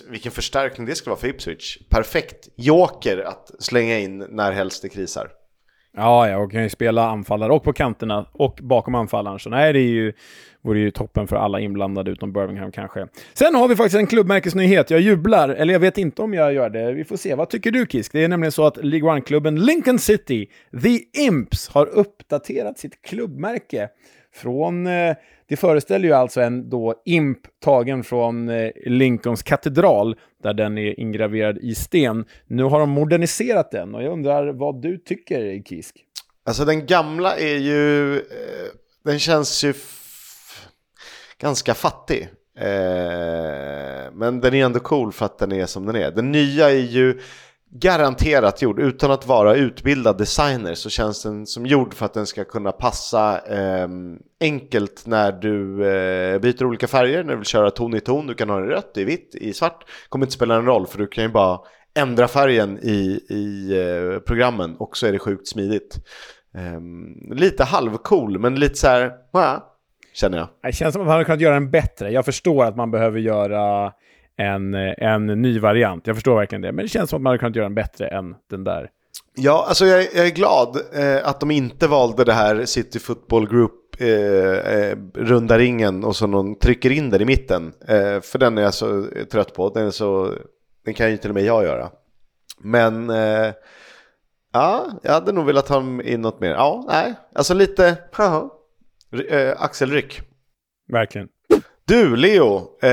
vilken 0.10 0.32
förstärkning 0.32 0.88
det 0.88 0.96
skulle 0.96 1.12
vara 1.12 1.20
för 1.20 1.28
Ipswich. 1.28 1.78
Perfekt 1.90 2.50
joker 2.56 3.18
att 3.18 3.52
slänga 3.60 4.00
in 4.00 4.18
när 4.30 4.52
helst 4.52 4.82
det 4.82 4.90
krisar. 4.90 5.30
Ja, 5.94 6.30
ja, 6.30 6.38
och 6.38 6.52
kan 6.52 6.64
ju 6.64 6.70
spela 6.70 7.10
anfallare 7.10 7.54
och 7.54 7.64
på 7.64 7.74
kanterna 7.74 8.26
och 8.32 8.60
bakom 8.62 8.96
anfallaren. 8.96 9.40
Så 9.40 9.50
nej, 9.50 9.74
det 9.74 9.80
är 9.80 9.84
ju, 9.84 10.14
vore 10.62 10.80
ju 10.80 10.92
toppen 10.92 11.28
för 11.28 11.36
alla 11.36 11.60
inblandade 11.60 12.12
utom 12.12 12.34
Birmingham 12.34 12.72
kanske. 12.72 13.08
Sen 13.34 13.56
har 13.56 13.68
vi 13.68 13.76
faktiskt 13.76 13.96
en 13.96 14.08
klubbmärkesnyhet. 14.08 14.90
Jag 14.90 15.00
jublar, 15.00 15.50
eller 15.50 15.74
jag 15.74 15.80
vet 15.80 15.98
inte 15.98 16.22
om 16.22 16.34
jag 16.34 16.54
gör 16.54 16.70
det. 16.70 16.92
Vi 16.92 17.04
får 17.04 17.18
se. 17.18 17.36
Vad 17.36 17.50
tycker 17.50 17.72
du 17.72 17.86
Kisk? 17.86 18.12
Det 18.12 18.24
är 18.24 18.28
nämligen 18.28 18.52
så 18.52 18.66
att 18.66 18.78
League 18.78 19.10
One-klubben 19.10 19.66
Lincoln 19.66 20.00
City, 20.00 20.50
The 20.84 21.22
Imps, 21.22 21.70
har 21.70 21.86
uppdaterat 21.86 22.80
sitt 22.80 23.02
klubbmärke 23.02 23.90
från 24.34 24.88
eh, 24.88 25.16
det 25.50 25.56
föreställer 25.56 26.08
ju 26.08 26.14
alltså 26.14 26.42
en 26.42 26.70
då 26.70 27.02
imp 27.06 27.40
tagen 27.60 28.04
från 28.04 28.50
eh, 28.50 28.72
Lincolns 28.86 29.44
katedral, 29.44 30.16
där 30.44 30.54
den 30.54 30.78
är 30.78 31.00
ingraverad 31.00 31.58
i 31.58 31.76
sten. 31.76 32.26
Nu 32.48 32.64
har 32.64 32.80
de 32.80 32.90
moderniserat 32.90 33.72
den 33.72 33.96
och 33.96 34.04
jag 34.04 34.14
undrar 34.14 34.54
vad 34.54 34.82
du 34.82 34.98
tycker, 34.98 35.64
Kisk? 35.64 35.96
Alltså 36.46 36.66
den 36.66 36.86
gamla 36.86 37.38
är 37.38 37.58
ju, 37.58 38.16
eh, 38.18 38.22
den 39.04 39.20
känns 39.20 39.64
ju 39.64 39.74
ganska 41.42 41.74
fattig. 41.74 42.30
Eh, 42.58 44.12
men 44.14 44.42
den 44.42 44.54
är 44.54 44.66
ändå 44.66 44.80
cool 44.80 45.12
för 45.12 45.26
att 45.26 45.38
den 45.38 45.52
är 45.52 45.66
som 45.66 45.86
den 45.86 45.96
är. 45.96 46.12
Den 46.12 46.32
nya 46.32 46.70
är 46.70 46.76
ju 46.76 47.20
garanterat 47.72 48.62
gjord, 48.62 48.80
utan 48.80 49.12
att 49.12 49.28
vara 49.28 49.56
utbildad 49.56 50.18
designer 50.18 50.74
så 50.74 50.90
känns 50.90 51.24
den 51.24 51.46
som 51.46 51.66
gjord 51.66 51.94
för 51.94 52.06
att 52.06 52.14
den 52.14 52.26
ska 52.26 52.44
kunna 52.44 52.72
passa 52.72 53.40
eh, 53.40 53.88
enkelt 54.42 55.04
när 55.06 55.32
du 55.32 55.88
eh, 55.88 56.40
byter 56.40 56.66
olika 56.66 56.88
färger, 56.88 57.24
när 57.24 57.32
du 57.32 57.38
vill 57.38 57.46
köra 57.46 57.72
ton 57.72 57.96
i 57.96 58.00
ton. 58.00 58.28
Du 58.28 58.34
kan 58.34 58.50
ha 58.50 58.60
den 58.60 58.70
i 58.70 58.74
rött, 58.74 58.98
i 58.98 59.04
vitt, 59.04 59.36
i 59.36 59.54
svart. 59.54 59.86
kommer 60.10 60.26
inte 60.26 60.34
spela 60.34 60.56
någon 60.56 60.66
roll 60.66 60.88
för 60.88 60.98
du 60.98 61.08
kan 61.08 61.24
ju 61.24 61.30
bara 61.30 61.60
ändra 61.96 62.28
färgen 62.28 62.80
i, 62.82 63.22
i 63.30 63.74
eh, 63.80 64.20
programmen 64.20 64.76
och 64.76 64.98
så 64.98 65.08
är 65.08 65.12
det 65.12 65.20
sjukt 65.20 65.48
smidigt. 65.48 66.00
Ehm, 66.56 67.32
lite 67.32 67.64
halvcool 67.64 68.40
men 68.40 68.56
lite 68.56 68.76
så 68.76 68.88
här, 68.88 69.12
ja, 69.34 69.69
känner 70.20 70.38
jag. 70.38 70.48
Det 70.64 70.72
känns 70.72 70.94
som 70.94 71.02
att 71.02 71.08
man 71.08 71.14
hade 71.14 71.26
kunnat 71.26 71.42
göra 71.42 71.54
den 71.54 71.72
bättre. 71.72 72.12
Jag 72.12 72.26
förstår 72.26 72.66
att 72.66 72.76
man 72.76 72.92
behöver 72.92 73.20
göra 73.20 73.94
en, 74.38 74.74
en 74.98 75.26
ny 75.26 75.60
variant. 75.60 76.08
Jag 76.08 76.16
förstår 76.16 76.36
verkligen 76.36 76.62
det. 76.62 76.72
Men 76.72 76.86
det 76.86 76.90
känns 76.90 77.10
som 77.10 77.18
att 77.18 77.22
man 77.22 77.30
hade 77.32 77.40
kunnat 77.40 77.56
göra 77.56 77.66
den 77.66 77.76
bättre 77.76 78.08
än 78.08 78.36
den 78.50 78.64
där. 78.64 78.90
Ja, 79.36 79.66
alltså 79.68 79.86
jag, 79.86 80.08
jag 80.16 80.26
är 80.26 80.32
glad 80.32 80.78
eh, 80.94 81.28
att 81.28 81.40
de 81.40 81.52
inte 81.52 81.88
valde 81.88 82.24
det 82.24 82.34
här 82.34 82.66
City 82.66 83.00
Football 83.00 83.50
Group 83.50 83.72
eh, 84.00 84.08
eh, 84.08 84.98
runda 85.14 85.58
ringen 85.58 86.04
och 86.04 86.16
så 86.16 86.28
någon 86.28 86.60
trycker 86.60 86.92
in 86.92 87.10
den 87.10 87.22
i 87.22 87.26
mitten. 87.26 87.74
Eh, 87.88 88.22
för 88.22 88.38
den 88.38 88.58
är 88.58 88.62
jag 88.62 88.74
så 88.74 89.06
trött 89.32 89.54
på. 89.54 89.70
Den, 89.70 89.88
är 89.88 89.92
så, 89.92 90.34
den 90.86 90.94
kan 90.94 91.12
ju 91.12 91.18
till 91.18 91.30
och 91.30 91.34
med 91.34 91.44
jag 91.44 91.64
göra. 91.64 91.90
Men 92.62 93.10
eh, 93.10 93.54
ja, 94.54 94.86
jag 95.04 95.12
hade 95.12 95.32
nog 95.32 95.46
velat 95.46 95.70
ha 95.70 95.84
in 96.04 96.22
något 96.22 96.40
mer. 96.40 96.52
Ja, 96.52 96.86
nej, 96.88 97.14
alltså 97.36 97.54
lite 97.54 97.98
haha, 98.12 98.50
eh, 99.30 99.62
axelryck. 99.62 100.22
Verkligen. 100.92 101.28
Du 101.88 102.16
Leo, 102.16 102.58
eh, 102.58 102.90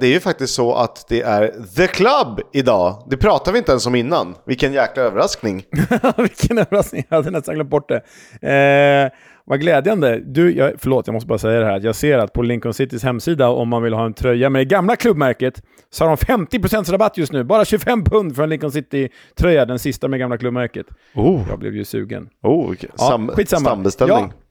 det 0.00 0.06
är 0.06 0.12
ju 0.12 0.20
faktiskt 0.20 0.54
så 0.54 0.74
att 0.74 1.08
det 1.08 1.22
är 1.22 1.52
The 1.76 1.86
Club 1.86 2.40
idag. 2.52 3.06
Det 3.10 3.16
pratar 3.16 3.52
vi 3.52 3.58
inte 3.58 3.72
ens 3.72 3.86
om 3.86 3.94
innan. 3.94 4.34
Vilken 4.46 4.72
jäkla 4.72 5.02
överraskning. 5.02 5.64
Vilken 6.16 6.58
överraskning, 6.58 7.04
jag 7.08 7.16
hade 7.16 7.30
nästan 7.30 7.54
glömt 7.54 7.70
bort 7.70 7.88
det. 7.88 8.02
Eh, 8.48 9.18
vad 9.44 9.60
glädjande. 9.60 10.20
Du, 10.26 10.56
jag, 10.56 10.72
förlåt, 10.78 11.06
jag 11.06 11.14
måste 11.14 11.26
bara 11.26 11.38
säga 11.38 11.60
det 11.60 11.66
här. 11.66 11.80
Jag 11.80 11.94
ser 11.94 12.18
att 12.18 12.32
på 12.32 12.42
Lincoln 12.42 12.74
Citys 12.74 13.02
hemsida, 13.02 13.48
om 13.48 13.68
man 13.68 13.82
vill 13.82 13.92
ha 13.92 14.06
en 14.06 14.14
tröja 14.14 14.50
med 14.50 14.60
det 14.60 14.64
gamla 14.64 14.96
klubbmärket, 14.96 15.62
så 15.90 16.04
har 16.04 16.16
de 16.36 16.46
50% 16.48 16.92
rabatt 16.92 17.18
just 17.18 17.32
nu. 17.32 17.44
Bara 17.44 17.64
25 17.64 18.04
pund 18.04 18.36
för 18.36 18.42
en 18.42 18.48
Lincoln 18.48 18.72
City-tröja, 18.72 19.64
den 19.66 19.78
sista 19.78 20.08
med 20.08 20.18
gamla 20.18 20.38
klubbmärket. 20.38 20.86
Oh. 21.14 21.40
Jag 21.48 21.58
blev 21.58 21.76
ju 21.76 21.84
sugen. 21.84 22.28
Oh, 22.42 22.70
okay. 22.70 22.90
Ja, 22.98 23.04
Sam 23.04 23.28
skitsamma. 23.28 23.68
Sambeställning. 23.70 24.16
Ja, 24.16 24.41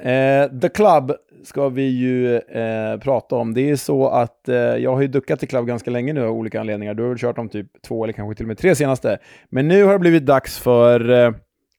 eh, 0.00 0.60
The 0.60 0.68
Club 0.68 1.12
ska 1.44 1.68
vi 1.68 1.82
ju 1.82 2.36
eh, 2.36 2.98
prata 2.98 3.36
om. 3.36 3.54
Det 3.54 3.70
är 3.70 3.76
så 3.76 4.08
att 4.08 4.48
eh, 4.48 4.56
jag 4.56 4.94
har 4.94 5.00
ju 5.00 5.08
duckat 5.08 5.40
The 5.40 5.46
Club 5.46 5.66
ganska 5.66 5.90
länge 5.90 6.12
nu 6.12 6.24
av 6.24 6.30
olika 6.30 6.60
anledningar. 6.60 6.94
Du 6.94 7.02
har 7.02 7.10
väl 7.10 7.18
kört 7.18 7.36
dem 7.36 7.48
typ 7.48 7.82
två 7.82 8.04
eller 8.04 8.12
kanske 8.12 8.36
till 8.36 8.44
och 8.44 8.48
med 8.48 8.58
tre 8.58 8.74
senaste. 8.74 9.18
Men 9.48 9.68
nu 9.68 9.84
har 9.84 9.92
det 9.92 9.98
blivit 9.98 10.26
dags 10.26 10.58
för 10.58 11.10
eh, 11.10 11.32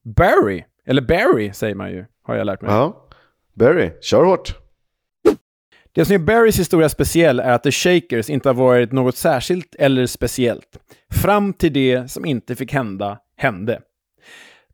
Barry. 0.04 0.64
Eller 0.86 1.02
Barry 1.02 1.54
säger 1.54 1.76
man 1.76 1.92
ju, 1.92 2.06
har 2.24 2.36
jag 2.36 2.46
lärt 2.46 2.62
mig. 2.62 2.72
Ja, 2.72 3.08
Barry, 3.54 3.92
kör 4.02 4.24
hårt. 4.24 4.56
Det 5.92 6.06
som 6.06 6.16
är 6.16 6.20
Barrys 6.20 6.60
historia 6.60 6.90
speciell 6.90 7.40
är 7.40 7.52
att 7.52 7.64
The 7.64 7.72
Shakers 7.72 8.30
inte 8.30 8.50
har 8.50 8.54
varit 8.54 8.92
något 8.92 9.18
särskilt 9.18 9.76
eller 9.76 10.06
speciellt. 10.06 10.78
Fram 11.14 11.54
till 11.54 11.74
det 11.74 12.12
som 12.12 12.26
inte 12.26 12.56
fick 12.56 12.74
hända, 12.74 13.18
hände. 13.38 13.82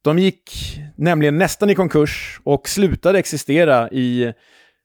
De 0.01 0.19
gick 0.19 0.51
nämligen 0.95 1.37
nästan 1.37 1.69
i 1.69 1.75
konkurs 1.75 2.39
och 2.43 2.69
slutade 2.69 3.19
existera 3.19 3.89
i 3.91 4.33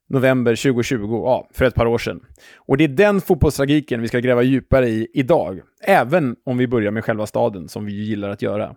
november 0.09 0.55
2020, 0.55 1.21
ja, 1.25 1.47
för 1.53 1.65
ett 1.65 1.75
par 1.75 1.85
år 1.85 1.97
sedan. 1.97 2.19
Och 2.57 2.77
det 2.77 2.83
är 2.83 2.87
den 2.87 3.21
fotbollstragiken 3.21 4.01
vi 4.01 4.07
ska 4.07 4.19
gräva 4.19 4.43
djupare 4.43 4.89
i 4.89 5.07
idag, 5.13 5.61
även 5.83 6.35
om 6.45 6.57
vi 6.57 6.67
börjar 6.67 6.91
med 6.91 7.05
själva 7.05 7.25
staden, 7.25 7.69
som 7.69 7.85
vi 7.85 7.93
gillar 7.93 8.29
att 8.29 8.41
göra. 8.41 8.75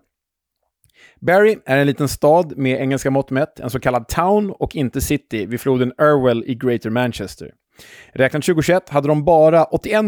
Barry 1.21 1.59
är 1.65 1.79
en 1.79 1.87
liten 1.87 2.09
stad 2.09 2.57
med 2.57 2.81
engelska 2.81 3.11
mått 3.11 3.31
mätt, 3.31 3.61
en 3.61 3.71
så 3.71 3.81
kallad 3.81 4.09
town 4.09 4.51
och 4.51 4.77
inte 4.77 5.01
city, 5.01 5.47
vid 5.47 5.61
floden 5.61 5.93
Irwell 6.01 6.45
i 6.47 6.55
Greater 6.55 6.91
Manchester. 6.91 7.51
Räknat 8.13 8.43
2021 8.43 8.89
hade 8.89 9.09
de 9.09 9.25
bara 9.25 9.65
81 9.65 10.05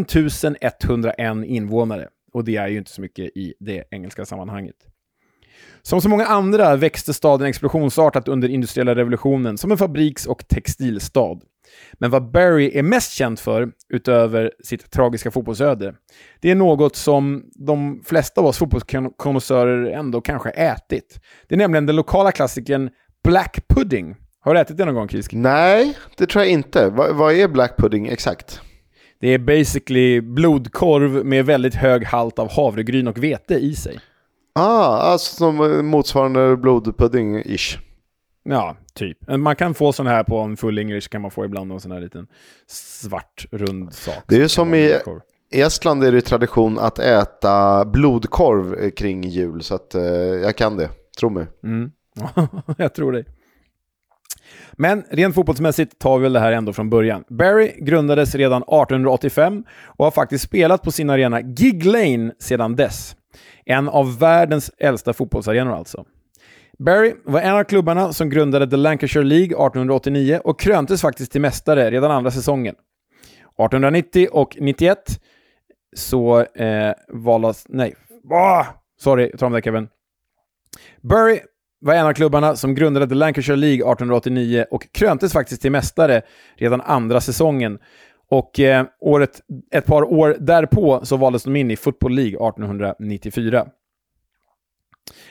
101 0.60 1.14
invånare, 1.44 2.08
och 2.32 2.44
det 2.44 2.56
är 2.56 2.68
ju 2.68 2.78
inte 2.78 2.90
så 2.90 3.00
mycket 3.00 3.36
i 3.36 3.54
det 3.60 3.84
engelska 3.90 4.24
sammanhanget. 4.24 4.76
Som 5.86 6.00
så 6.00 6.08
många 6.08 6.26
andra 6.26 6.76
växte 6.76 7.14
staden 7.14 7.46
explosionsartat 7.46 8.28
under 8.28 8.48
industriella 8.48 8.94
revolutionen 8.94 9.58
som 9.58 9.72
en 9.72 9.78
fabriks 9.78 10.26
och 10.26 10.48
textilstad. 10.48 11.38
Men 11.92 12.10
vad 12.10 12.30
Barry 12.30 12.70
är 12.74 12.82
mest 12.82 13.12
känd 13.12 13.38
för, 13.38 13.68
utöver 13.88 14.52
sitt 14.64 14.90
tragiska 14.90 15.30
fotbollsöde, 15.30 15.94
det 16.40 16.50
är 16.50 16.54
något 16.54 16.96
som 16.96 17.44
de 17.66 18.02
flesta 18.04 18.40
av 18.40 18.46
oss 18.46 18.58
fotbollskonnässörer 18.58 19.90
ändå 19.90 20.20
kanske 20.20 20.50
ätit. 20.50 21.20
Det 21.48 21.54
är 21.54 21.58
nämligen 21.58 21.86
den 21.86 21.96
lokala 21.96 22.32
klassikern 22.32 22.90
Black 23.24 23.68
Pudding. 23.68 24.16
Har 24.40 24.54
du 24.54 24.60
ätit 24.60 24.76
det 24.76 24.84
någon 24.84 24.94
gång, 24.94 25.08
Kisk? 25.08 25.32
Nej, 25.32 25.96
det 26.16 26.26
tror 26.26 26.44
jag 26.44 26.52
inte. 26.52 26.88
Va 26.90 27.12
vad 27.12 27.32
är 27.34 27.48
Black 27.48 27.76
Pudding 27.76 28.06
exakt? 28.06 28.60
Det 29.20 29.28
är 29.28 29.38
basically 29.38 30.20
blodkorv 30.20 31.24
med 31.24 31.46
väldigt 31.46 31.74
hög 31.74 32.04
halt 32.04 32.38
av 32.38 32.52
havregryn 32.52 33.08
och 33.08 33.24
vete 33.24 33.54
i 33.54 33.74
sig. 33.74 34.00
Ah, 34.54 34.96
alltså 34.96 35.36
som 35.36 35.86
motsvarande 35.86 36.56
blodpudding-ish. 36.56 37.78
Ja, 38.42 38.76
typ. 38.94 39.18
Man 39.38 39.56
kan 39.56 39.74
få 39.74 39.92
sån 39.92 40.06
här 40.06 40.24
på 40.24 40.38
en 40.38 40.56
full 40.56 40.78
English, 40.78 41.08
kan 41.08 41.22
man 41.22 41.30
få 41.30 41.44
ibland 41.44 41.72
en 41.72 41.80
sån 41.80 41.92
här 41.92 42.00
liten 42.00 42.26
svart 42.66 43.46
rund 43.50 43.92
sak. 43.92 44.24
Det 44.28 44.34
är 44.34 44.40
ju 44.40 44.48
som 44.48 44.74
i 44.74 45.00
Estland 45.50 46.04
är 46.04 46.12
det 46.12 46.20
tradition 46.20 46.78
att 46.78 46.98
äta 46.98 47.84
blodkorv 47.84 48.90
kring 48.90 49.22
jul, 49.24 49.62
så 49.62 49.74
att 49.74 49.94
eh, 49.94 50.02
jag 50.02 50.56
kan 50.56 50.76
det. 50.76 50.90
Tro 51.18 51.30
mig. 51.30 51.46
Mm. 51.64 51.90
jag 52.78 52.94
tror 52.94 53.12
dig. 53.12 53.24
Men 54.72 55.04
rent 55.10 55.34
fotbollsmässigt 55.34 55.98
tar 55.98 56.18
vi 56.18 56.22
väl 56.22 56.32
det 56.32 56.40
här 56.40 56.52
ändå 56.52 56.72
från 56.72 56.90
början. 56.90 57.24
Barry 57.28 57.76
grundades 57.80 58.34
redan 58.34 58.62
1885 58.62 59.64
och 59.86 60.04
har 60.04 60.12
faktiskt 60.12 60.44
spelat 60.44 60.82
på 60.82 60.92
sin 60.92 61.10
arena 61.10 61.40
Gig 61.40 61.84
Lane 61.84 62.32
sedan 62.38 62.76
dess. 62.76 63.16
En 63.64 63.88
av 63.88 64.18
världens 64.18 64.70
äldsta 64.78 65.12
fotbollsarenor 65.12 65.74
alltså. 65.74 66.04
Barry 66.78 67.14
var 67.24 67.40
en 67.40 67.56
av 67.56 67.64
klubbarna 67.64 68.12
som 68.12 68.30
grundade 68.30 68.70
The 68.70 68.76
Lancashire 68.76 69.24
League 69.24 69.44
1889 69.44 70.40
och 70.44 70.60
kröntes 70.60 71.00
faktiskt 71.00 71.32
till 71.32 71.40
mästare 71.40 71.90
redan 71.90 72.10
andra 72.10 72.30
säsongen. 72.30 72.74
1890 72.74 74.28
och 74.32 74.56
91 74.60 74.98
så 75.96 76.40
eh, 76.40 76.92
valdes... 77.08 77.64
Nej. 77.68 77.94
Oh, 78.30 78.66
sorry, 79.00 79.28
jag 79.30 79.38
tar 79.38 79.46
om 79.46 79.52
det 79.52 79.62
Kevin. 79.62 79.88
Bury 81.00 81.40
var 81.80 81.94
en 81.94 82.06
av 82.06 82.12
klubbarna 82.12 82.56
som 82.56 82.74
grundade 82.74 83.08
The 83.08 83.14
Lancashire 83.14 83.56
League 83.56 83.92
1889 83.92 84.64
och 84.70 84.92
kröntes 84.92 85.32
faktiskt 85.32 85.62
till 85.62 85.72
mästare 85.72 86.22
redan 86.56 86.80
andra 86.80 87.20
säsongen. 87.20 87.78
Och 88.34 88.60
eh, 88.60 88.86
året, 89.00 89.40
ett 89.70 89.86
par 89.86 90.02
år 90.02 90.36
därpå 90.40 91.00
så 91.04 91.16
valdes 91.16 91.42
de 91.42 91.56
in 91.56 91.70
i 91.70 91.76
Football 91.76 92.14
League 92.14 92.48
1894. 92.48 93.66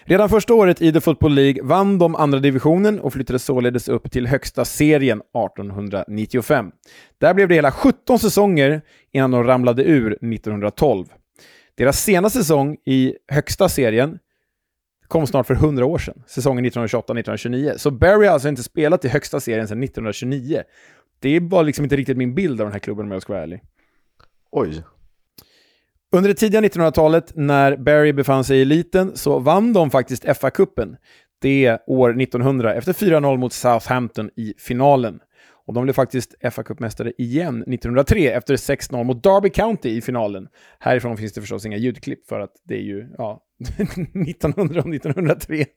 Redan 0.03 0.29
första 0.29 0.53
året 0.53 0.81
i 0.81 0.93
The 0.93 1.01
Football 1.01 1.33
League 1.33 1.63
vann 1.63 1.97
de 1.99 2.15
andra 2.15 2.39
divisionen 2.39 2.99
och 2.99 3.13
flyttades 3.13 3.43
således 3.43 3.89
upp 3.89 4.11
till 4.11 4.27
högsta 4.27 4.65
serien 4.65 5.21
1895. 5.21 6.71
Där 7.17 7.33
blev 7.33 7.47
det 7.47 7.55
hela 7.55 7.71
17 7.71 8.19
säsonger 8.19 8.81
innan 9.11 9.31
de 9.31 9.43
ramlade 9.43 9.83
ur 9.83 10.11
1912. 10.11 11.05
Deras 11.75 12.03
senaste 12.03 12.39
säsong 12.39 12.77
i 12.85 13.13
högsta 13.27 13.69
serien 13.69 14.19
kom 15.07 15.27
snart 15.27 15.47
för 15.47 15.55
100 15.55 15.85
år 15.85 15.97
sedan, 15.97 16.23
säsongen 16.27 16.65
1928-1929. 16.65 17.77
Så 17.77 17.91
Barry 17.91 18.25
har 18.25 18.33
alltså 18.33 18.49
inte 18.49 18.63
spelat 18.63 19.05
i 19.05 19.07
högsta 19.07 19.39
serien 19.39 19.67
sedan 19.67 19.83
1929. 19.83 20.63
Det 21.23 21.39
var 21.39 21.63
liksom 21.63 21.85
inte 21.85 21.95
riktigt 21.95 22.17
min 22.17 22.35
bild 22.35 22.61
av 22.61 22.65
den 22.65 22.71
här 22.71 22.79
klubben 22.79 23.05
om 23.05 23.11
jag 23.11 23.21
ska 23.21 23.33
vara 23.33 23.43
ärlig. 23.43 23.61
Oj. 24.51 24.83
Under 26.11 26.29
det 26.29 26.35
tidiga 26.35 26.61
1900-talet, 26.61 27.31
när 27.35 27.77
Barry 27.77 28.13
befann 28.13 28.43
sig 28.43 28.57
i 28.57 28.61
eliten, 28.61 29.17
så 29.17 29.39
vann 29.39 29.73
de 29.73 29.91
faktiskt 29.91 30.25
FA-cupen 30.25 30.95
det 31.41 31.79
år 31.87 32.21
1900 32.21 32.73
efter 32.73 32.93
4-0 32.93 33.37
mot 33.37 33.53
Southampton 33.53 34.29
i 34.35 34.53
finalen. 34.57 35.19
Och 35.65 35.73
de 35.73 35.83
blev 35.83 35.93
faktiskt 35.93 36.35
FA-cupmästare 36.41 37.11
igen 37.17 37.61
1903 37.61 38.31
efter 38.31 38.55
6-0 38.55 39.03
mot 39.03 39.23
Derby 39.23 39.49
County 39.49 39.89
i 39.89 40.01
finalen. 40.01 40.47
Härifrån 40.79 41.17
finns 41.17 41.33
det 41.33 41.41
förstås 41.41 41.65
inga 41.65 41.77
ljudklipp 41.77 42.27
för 42.27 42.39
att 42.39 42.51
det 42.63 42.75
är 42.75 42.83
ju 42.83 43.07
ja, 43.17 43.43
1900 44.27 44.81
och 44.81 44.93
1903. 44.95 45.65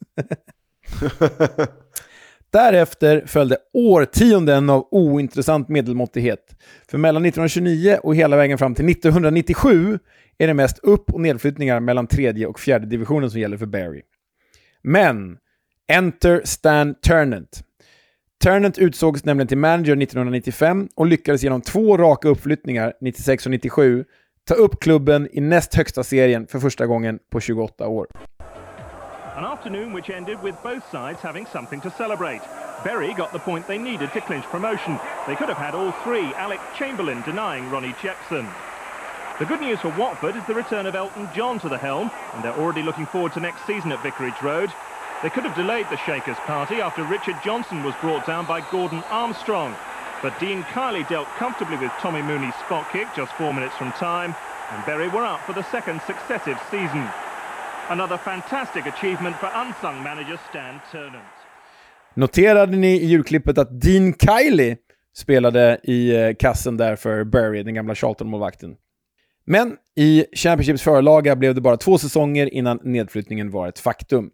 Därefter 2.56 3.22
följde 3.26 3.56
årtionden 3.72 4.70
av 4.70 4.88
ointressant 4.90 5.68
medelmåttighet. 5.68 6.56
För 6.88 6.98
mellan 6.98 7.24
1929 7.24 7.98
och 8.02 8.16
hela 8.16 8.36
vägen 8.36 8.58
fram 8.58 8.74
till 8.74 8.88
1997 8.88 9.98
är 10.38 10.46
det 10.46 10.54
mest 10.54 10.78
upp 10.78 11.10
och 11.12 11.20
nedflyttningar 11.20 11.80
mellan 11.80 12.06
tredje 12.06 12.46
och 12.46 12.60
fjärde 12.60 12.86
divisionen 12.86 13.30
som 13.30 13.40
gäller 13.40 13.56
för 13.56 13.66
Barry. 13.66 14.02
Men, 14.82 15.36
enter 15.88 16.40
Stan 16.44 16.94
Turnant. 16.94 17.64
Turnant 18.44 18.78
utsågs 18.78 19.24
nämligen 19.24 19.48
till 19.48 19.58
manager 19.58 20.02
1995 20.02 20.88
och 20.94 21.06
lyckades 21.06 21.42
genom 21.42 21.60
två 21.60 21.96
raka 21.96 22.28
uppflyttningar, 22.28 22.92
96 23.00 23.46
och 23.46 23.50
97, 23.50 24.04
ta 24.48 24.54
upp 24.54 24.80
klubben 24.80 25.28
i 25.32 25.40
näst 25.40 25.74
högsta 25.74 26.04
serien 26.04 26.46
för 26.46 26.58
första 26.58 26.86
gången 26.86 27.18
på 27.30 27.40
28 27.40 27.88
år. 27.88 28.06
An 29.36 29.44
afternoon 29.44 29.92
which 29.92 30.08
ended 30.08 30.42
with 30.42 30.62
both 30.62 30.82
sides 30.90 31.20
having 31.20 31.44
something 31.44 31.78
to 31.82 31.90
celebrate. 31.90 32.40
Bury 32.82 33.12
got 33.12 33.34
the 33.34 33.38
point 33.38 33.68
they 33.68 33.76
needed 33.76 34.10
to 34.14 34.22
clinch 34.22 34.46
promotion. 34.46 34.98
They 35.26 35.36
could 35.36 35.50
have 35.50 35.58
had 35.58 35.74
all 35.74 35.92
three, 36.02 36.32
Alex 36.36 36.62
Chamberlain 36.74 37.20
denying 37.20 37.68
Ronnie 37.68 37.94
Jackson. 38.00 38.48
The 39.38 39.44
good 39.44 39.60
news 39.60 39.78
for 39.80 39.94
Watford 39.98 40.36
is 40.36 40.44
the 40.46 40.54
return 40.54 40.86
of 40.86 40.94
Elton 40.94 41.28
John 41.34 41.60
to 41.60 41.68
the 41.68 41.76
helm, 41.76 42.10
and 42.32 42.42
they're 42.42 42.56
already 42.56 42.82
looking 42.82 43.04
forward 43.04 43.34
to 43.34 43.40
next 43.40 43.66
season 43.66 43.92
at 43.92 44.02
Vicarage 44.02 44.40
Road. 44.40 44.72
They 45.22 45.28
could 45.28 45.44
have 45.44 45.54
delayed 45.54 45.90
the 45.90 45.98
Shakers 45.98 46.38
party 46.46 46.76
after 46.76 47.04
Richard 47.04 47.36
Johnson 47.44 47.84
was 47.84 47.94
brought 48.00 48.24
down 48.24 48.46
by 48.46 48.62
Gordon 48.70 49.04
Armstrong. 49.10 49.76
But 50.22 50.40
Dean 50.40 50.62
Kiley 50.62 51.06
dealt 51.10 51.28
comfortably 51.36 51.76
with 51.76 51.92
Tommy 52.00 52.22
Mooney's 52.22 52.54
spot 52.64 52.90
kick 52.90 53.08
just 53.14 53.34
four 53.34 53.52
minutes 53.52 53.76
from 53.76 53.92
time, 53.92 54.34
and 54.70 54.86
Berry 54.86 55.08
were 55.08 55.26
up 55.26 55.44
for 55.44 55.52
the 55.52 55.70
second 55.70 56.00
successive 56.06 56.58
season. 56.70 57.06
Another 57.88 58.16
fantastic 58.16 58.86
achievement 58.86 59.36
for 59.36 59.46
unsung 59.46 60.02
manager 60.02 60.38
Stan 60.50 60.80
Turnant. 60.92 61.24
Noterade 62.14 62.76
ni 62.76 62.96
i 62.96 63.06
julklippet 63.06 63.58
att 63.58 63.80
Dean 63.80 64.14
Kiley 64.14 64.76
spelade 65.16 65.80
i 65.82 66.16
eh, 66.16 66.34
kassen 66.38 66.76
där 66.76 66.96
för 66.96 67.24
Bury, 67.24 67.62
den 67.62 67.74
gamla 67.74 67.94
Charlton-målvakten? 67.94 68.76
Men 69.44 69.76
i 69.96 70.24
Championships 70.32 70.82
förlaga 70.82 71.36
blev 71.36 71.54
det 71.54 71.60
bara 71.60 71.76
två 71.76 71.98
säsonger 71.98 72.54
innan 72.54 72.80
nedflyttningen 72.82 73.50
var 73.50 73.68
ett 73.68 73.78
faktum. 73.78 74.30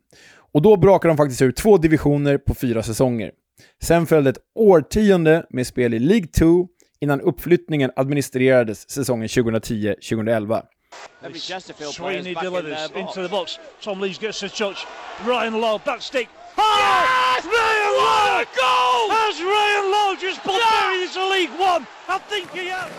Och 0.52 0.62
då 0.62 0.76
brakade 0.76 1.14
de 1.14 1.16
faktiskt 1.16 1.42
ur 1.42 1.52
två 1.52 1.76
divisioner 1.76 2.38
på 2.38 2.54
fyra 2.54 2.82
säsonger. 2.82 3.30
Sen 3.82 4.06
följde 4.06 4.30
ett 4.30 4.38
årtionde 4.54 5.46
med 5.50 5.66
spel 5.66 5.94
i 5.94 5.98
League 5.98 6.26
2 6.26 6.68
innan 7.00 7.20
uppflyttningen 7.20 7.90
administrerades 7.96 8.90
säsongen 8.90 9.26
2010-2011. 9.26 10.62
Sweeney 11.92 12.34
delivers 12.34 12.90
into 12.90 13.22
the 13.22 13.28
box. 13.28 13.58
Tom 13.80 14.00
Lees 14.00 14.18
gets 14.18 14.40
the 14.40 14.48
touch. 14.48 14.86
Ryan 15.24 15.60
Lowe, 15.60 15.78
back 15.78 16.02
stick. 16.02 16.28
Oh! 16.58 16.78
Yes! 16.78 17.44
Ryan 17.44 17.92
Lowe! 17.96 18.22
goal! 18.56 19.10
Has 19.10 19.40
Ryan 19.40 19.86
Lowe 19.92 20.16
just 20.20 20.42
put! 20.42 20.60
Bury 20.60 21.02
into 21.02 21.26
League 21.28 21.50
One? 21.58 21.86
I 22.08 22.18
think 22.18 22.50
he 22.50 22.68
has. 22.68 22.90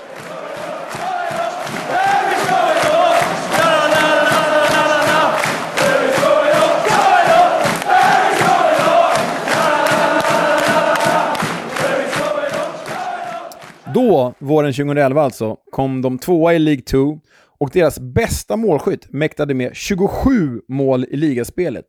Då, 13.93 14.33
våren 14.39 14.73
2011 14.73 15.21
alltså, 15.21 15.57
kom 15.71 16.01
de 16.01 16.19
tvåa 16.19 16.53
i 16.53 16.59
League 16.59 16.81
2 16.81 17.19
och 17.63 17.69
deras 17.73 17.99
bästa 17.99 18.57
målskytt 18.57 19.13
mäktade 19.13 19.53
med 19.53 19.75
27 19.75 20.61
mål 20.67 21.05
i 21.09 21.17
ligaspelet. 21.17 21.85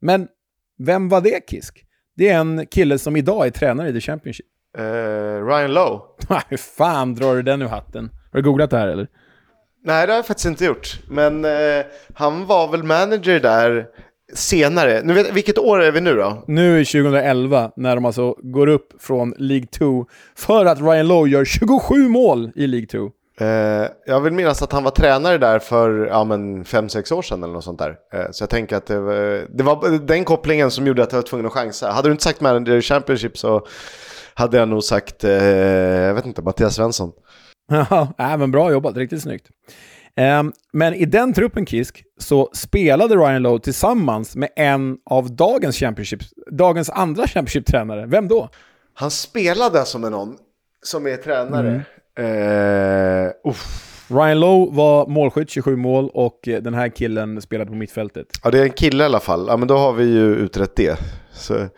Men 0.00 0.28
vem 0.78 1.08
var 1.08 1.20
det, 1.20 1.50
Kisk? 1.50 1.84
Det 2.16 2.28
är 2.28 2.38
en 2.38 2.66
kille 2.66 2.98
som 2.98 3.16
idag 3.16 3.46
är 3.46 3.50
tränare 3.50 3.88
i 3.88 3.92
The 3.92 4.00
Championship. 4.00 4.46
Uh, 4.78 4.84
Ryan 5.46 5.72
Lowe. 5.72 6.00
Hur 6.48 6.56
fan 6.56 7.14
drar 7.14 7.34
du 7.34 7.42
den 7.42 7.62
ur 7.62 7.66
hatten? 7.66 8.10
Har 8.32 8.40
du 8.40 8.42
googlat 8.42 8.70
det 8.70 8.78
här 8.78 8.88
eller? 8.88 9.08
Nej, 9.84 10.06
det 10.06 10.12
har 10.12 10.18
jag 10.18 10.26
faktiskt 10.26 10.46
inte 10.46 10.64
gjort. 10.64 11.00
Men 11.08 11.44
eh, 11.44 11.84
han 12.14 12.46
var 12.46 12.70
väl 12.70 12.82
manager 12.82 13.40
där 13.40 13.86
senare. 14.34 15.02
Nu 15.04 15.12
vet, 15.12 15.32
vilket 15.32 15.58
år 15.58 15.82
är 15.82 15.92
vi 15.92 16.00
nu 16.00 16.14
då? 16.14 16.44
Nu 16.46 16.80
är 16.80 16.84
2011, 16.84 17.72
när 17.76 17.94
de 17.94 18.04
alltså 18.04 18.34
går 18.42 18.66
upp 18.66 19.02
från 19.02 19.34
League 19.38 19.66
2 19.66 20.06
för 20.34 20.66
att 20.66 20.80
Ryan 20.80 21.08
Lowe 21.08 21.30
gör 21.30 21.44
27 21.44 22.08
mål 22.08 22.50
i 22.54 22.66
League 22.66 22.86
2. 22.86 23.10
Eh, 23.40 23.88
jag 24.06 24.20
vill 24.20 24.32
minnas 24.32 24.62
att 24.62 24.72
han 24.72 24.84
var 24.84 24.90
tränare 24.90 25.38
där 25.38 25.58
för 25.58 26.06
ja, 26.06 26.24
5-6 26.24 27.12
år 27.12 27.22
sedan 27.22 27.42
eller 27.42 27.52
något 27.52 27.64
sånt 27.64 27.78
där. 27.78 27.96
Eh, 28.14 28.30
så 28.30 28.42
jag 28.42 28.50
tänker 28.50 28.76
att 28.76 28.86
det 28.86 29.00
var, 29.00 29.56
det 29.56 29.62
var 29.62 30.06
den 30.06 30.24
kopplingen 30.24 30.70
som 30.70 30.86
gjorde 30.86 31.02
att 31.02 31.12
jag 31.12 31.18
var 31.18 31.26
tvungen 31.26 31.46
att 31.46 31.52
chansa. 31.52 31.90
Hade 31.90 32.08
du 32.08 32.12
inte 32.12 32.24
sagt 32.24 32.40
manager 32.40 32.80
Championship 32.80 33.38
så 33.38 33.66
hade 34.34 34.56
jag 34.56 34.68
nog 34.68 34.84
sagt, 34.84 35.24
eh, 35.24 35.32
jag 35.32 36.14
vet 36.14 36.26
inte, 36.26 36.42
Mattias 36.42 36.74
Svensson. 36.74 37.12
Ja, 38.18 38.36
men 38.36 38.50
bra 38.50 38.70
jobbat, 38.72 38.96
riktigt 38.96 39.22
snyggt. 39.22 39.46
Um, 40.40 40.52
men 40.72 40.94
i 40.94 41.04
den 41.04 41.32
truppen, 41.32 41.66
Kisk, 41.66 42.04
så 42.18 42.50
spelade 42.54 43.16
Ryan 43.16 43.42
Lowe 43.42 43.60
tillsammans 43.60 44.36
med 44.36 44.48
en 44.56 44.96
av 45.10 45.36
dagens, 45.36 45.76
championship, 45.76 46.20
dagens 46.52 46.90
andra 46.90 47.26
Championship-tränare. 47.26 48.06
Vem 48.06 48.28
då? 48.28 48.48
Han 48.94 49.10
spelade 49.10 49.80
alltså 49.80 49.98
med 49.98 50.10
någon 50.10 50.36
som 50.82 51.06
är 51.06 51.16
tränare. 51.16 51.68
Mm. 51.68 51.80
Uh, 52.18 53.54
Ryan 54.08 54.40
Lowe 54.40 54.76
var 54.76 55.06
målskytt, 55.06 55.50
27 55.50 55.76
mål, 55.76 56.10
och 56.14 56.38
den 56.42 56.74
här 56.74 56.88
killen 56.88 57.42
spelade 57.42 57.70
på 57.70 57.76
mittfältet. 57.76 58.26
Ja, 58.44 58.50
det 58.50 58.58
är 58.58 58.62
en 58.62 58.70
kille 58.70 59.04
i 59.04 59.06
alla 59.06 59.20
fall. 59.20 59.46
Ja, 59.48 59.56
men 59.56 59.68
då 59.68 59.76
har 59.76 59.92
vi 59.92 60.04
ju 60.04 60.34
utrett 60.34 60.76
det. 60.76 60.98
Så... 61.32 61.54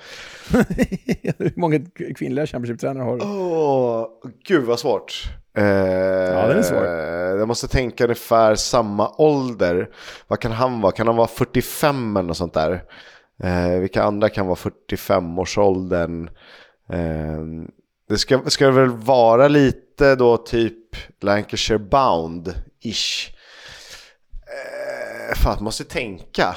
Hur 1.38 1.52
många 1.56 1.80
kvinnliga 2.16 2.46
Championship-tränare 2.46 3.04
har 3.04 3.16
du? 3.16 3.24
Åh, 3.24 3.30
oh, 3.30 4.06
gud 4.48 4.64
vad 4.64 4.78
svårt. 4.78 5.12
Eh, 5.56 5.64
ja, 5.64 6.46
den 6.46 6.58
är 6.58 6.62
svår. 6.62 6.86
Jag 7.38 7.48
måste 7.48 7.68
tänka 7.68 8.04
ungefär 8.04 8.54
samma 8.54 9.12
ålder. 9.18 9.88
Vad 10.28 10.40
kan 10.40 10.52
han 10.52 10.80
vara? 10.80 10.92
Kan 10.92 11.06
han 11.06 11.16
vara 11.16 11.28
45 11.28 12.16
eller 12.16 12.26
något 12.26 12.36
sånt 12.36 12.54
där? 12.54 12.82
Eh, 13.42 13.80
vilka 13.80 14.02
andra 14.02 14.28
kan 14.28 14.46
vara 14.46 14.56
45-årsåldern? 14.56 16.30
Eh, 16.92 17.68
det 18.08 18.18
ska, 18.18 18.40
ska 18.46 18.66
det 18.66 18.72
väl 18.72 18.90
vara 18.90 19.48
lite 19.48 19.87
då 19.98 20.36
typ 20.36 20.96
Lancashire 21.20 21.78
Bound-ish. 21.78 23.30
Eh, 25.30 25.34
fan, 25.36 25.54
jag 25.54 25.62
måste 25.62 25.84
tänka. 25.84 26.56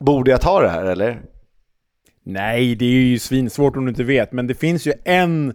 Borde 0.00 0.30
jag 0.30 0.40
ta 0.40 0.60
det 0.60 0.68
här 0.68 0.84
eller? 0.84 1.22
Nej, 2.24 2.74
det 2.74 2.84
är 2.84 2.90
ju 2.90 3.18
svinsvårt 3.18 3.76
om 3.76 3.84
du 3.84 3.88
inte 3.88 4.04
vet, 4.04 4.32
men 4.32 4.46
det 4.46 4.54
finns 4.54 4.86
ju 4.86 4.92
en 5.04 5.54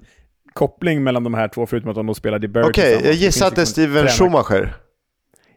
koppling 0.54 1.04
mellan 1.04 1.24
de 1.24 1.34
här 1.34 1.48
två, 1.48 1.66
förutom 1.66 1.90
att 1.90 1.96
de 1.96 2.16
spelade 2.16 2.46
i 2.46 2.48
Bury 2.48 2.70
Okej, 2.70 2.96
okay, 2.96 3.08
jag 3.08 3.16
gissar 3.16 3.48
att 3.48 3.56
det 3.56 3.62
är 3.62 3.66
Steven 3.66 4.08
Schumacher. 4.08 4.76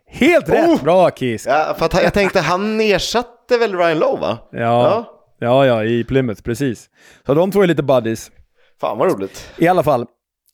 Helt 0.07 0.49
rätt! 0.49 0.69
Oh! 0.69 0.83
Bra 0.83 1.11
Kiss! 1.11 1.47
Ja, 1.47 1.75
för 1.79 1.87
att 1.87 2.03
jag 2.03 2.15
tänkte, 2.15 2.41
han 2.41 2.81
ersatte 2.81 3.59
väl 3.59 3.77
Ryan 3.77 3.99
Lowe 3.99 4.21
va? 4.21 4.39
Ja, 4.53 4.59
ja, 4.59 5.07
ja, 5.39 5.67
ja 5.67 5.85
i 5.85 6.05
Plymouth, 6.05 6.43
precis. 6.43 6.91
Så 7.27 7.35
de 7.35 7.51
två 7.51 7.63
är 7.63 7.67
lite 7.67 7.83
buddies. 7.83 8.31
Fan 8.81 8.99
vad 8.99 9.13
roligt. 9.13 9.53
I 9.57 9.69
alla 9.69 9.83
fall, 9.83 10.07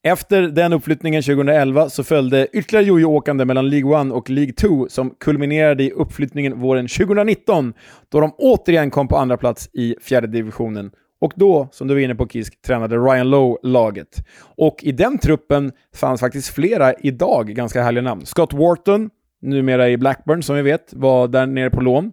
efter 0.06 0.42
den 0.42 0.72
uppflyttningen 0.72 1.22
2011 1.22 1.88
så 1.88 2.04
följde 2.04 2.48
ytterligare 2.52 2.86
jojo-åkande 2.86 3.44
mellan 3.44 3.70
League 3.70 4.00
1 4.00 4.12
och 4.12 4.30
League 4.30 4.52
2 4.52 4.86
som 4.88 5.10
kulminerade 5.10 5.84
i 5.84 5.90
uppflyttningen 5.90 6.60
våren 6.60 6.88
2019 6.88 7.74
då 8.08 8.20
de 8.20 8.32
återigen 8.38 8.90
kom 8.90 9.08
på 9.08 9.16
andra 9.16 9.36
plats 9.36 9.68
i 9.72 9.96
fjärde 10.00 10.26
divisionen 10.26 10.90
Och 11.20 11.32
då, 11.36 11.68
som 11.72 11.88
du 11.88 11.94
var 11.94 12.00
inne 12.00 12.14
på 12.14 12.28
Kisk, 12.28 12.62
tränade 12.62 12.96
Ryan 12.96 13.30
Lowe 13.30 13.56
laget. 13.62 14.26
Och 14.56 14.76
i 14.82 14.92
den 14.92 15.18
truppen 15.18 15.72
fanns 15.94 16.20
faktiskt 16.20 16.54
flera 16.54 16.94
idag 16.94 17.46
ganska 17.48 17.82
härliga 17.82 18.02
namn. 18.02 18.26
Scott 18.26 18.52
Wharton, 18.52 19.10
numera 19.42 19.88
i 19.88 19.96
Blackburn 19.96 20.42
som 20.42 20.56
vi 20.56 20.62
vet, 20.62 20.92
var 20.92 21.28
där 21.28 21.46
nere 21.46 21.70
på 21.70 21.80
lån. 21.80 22.12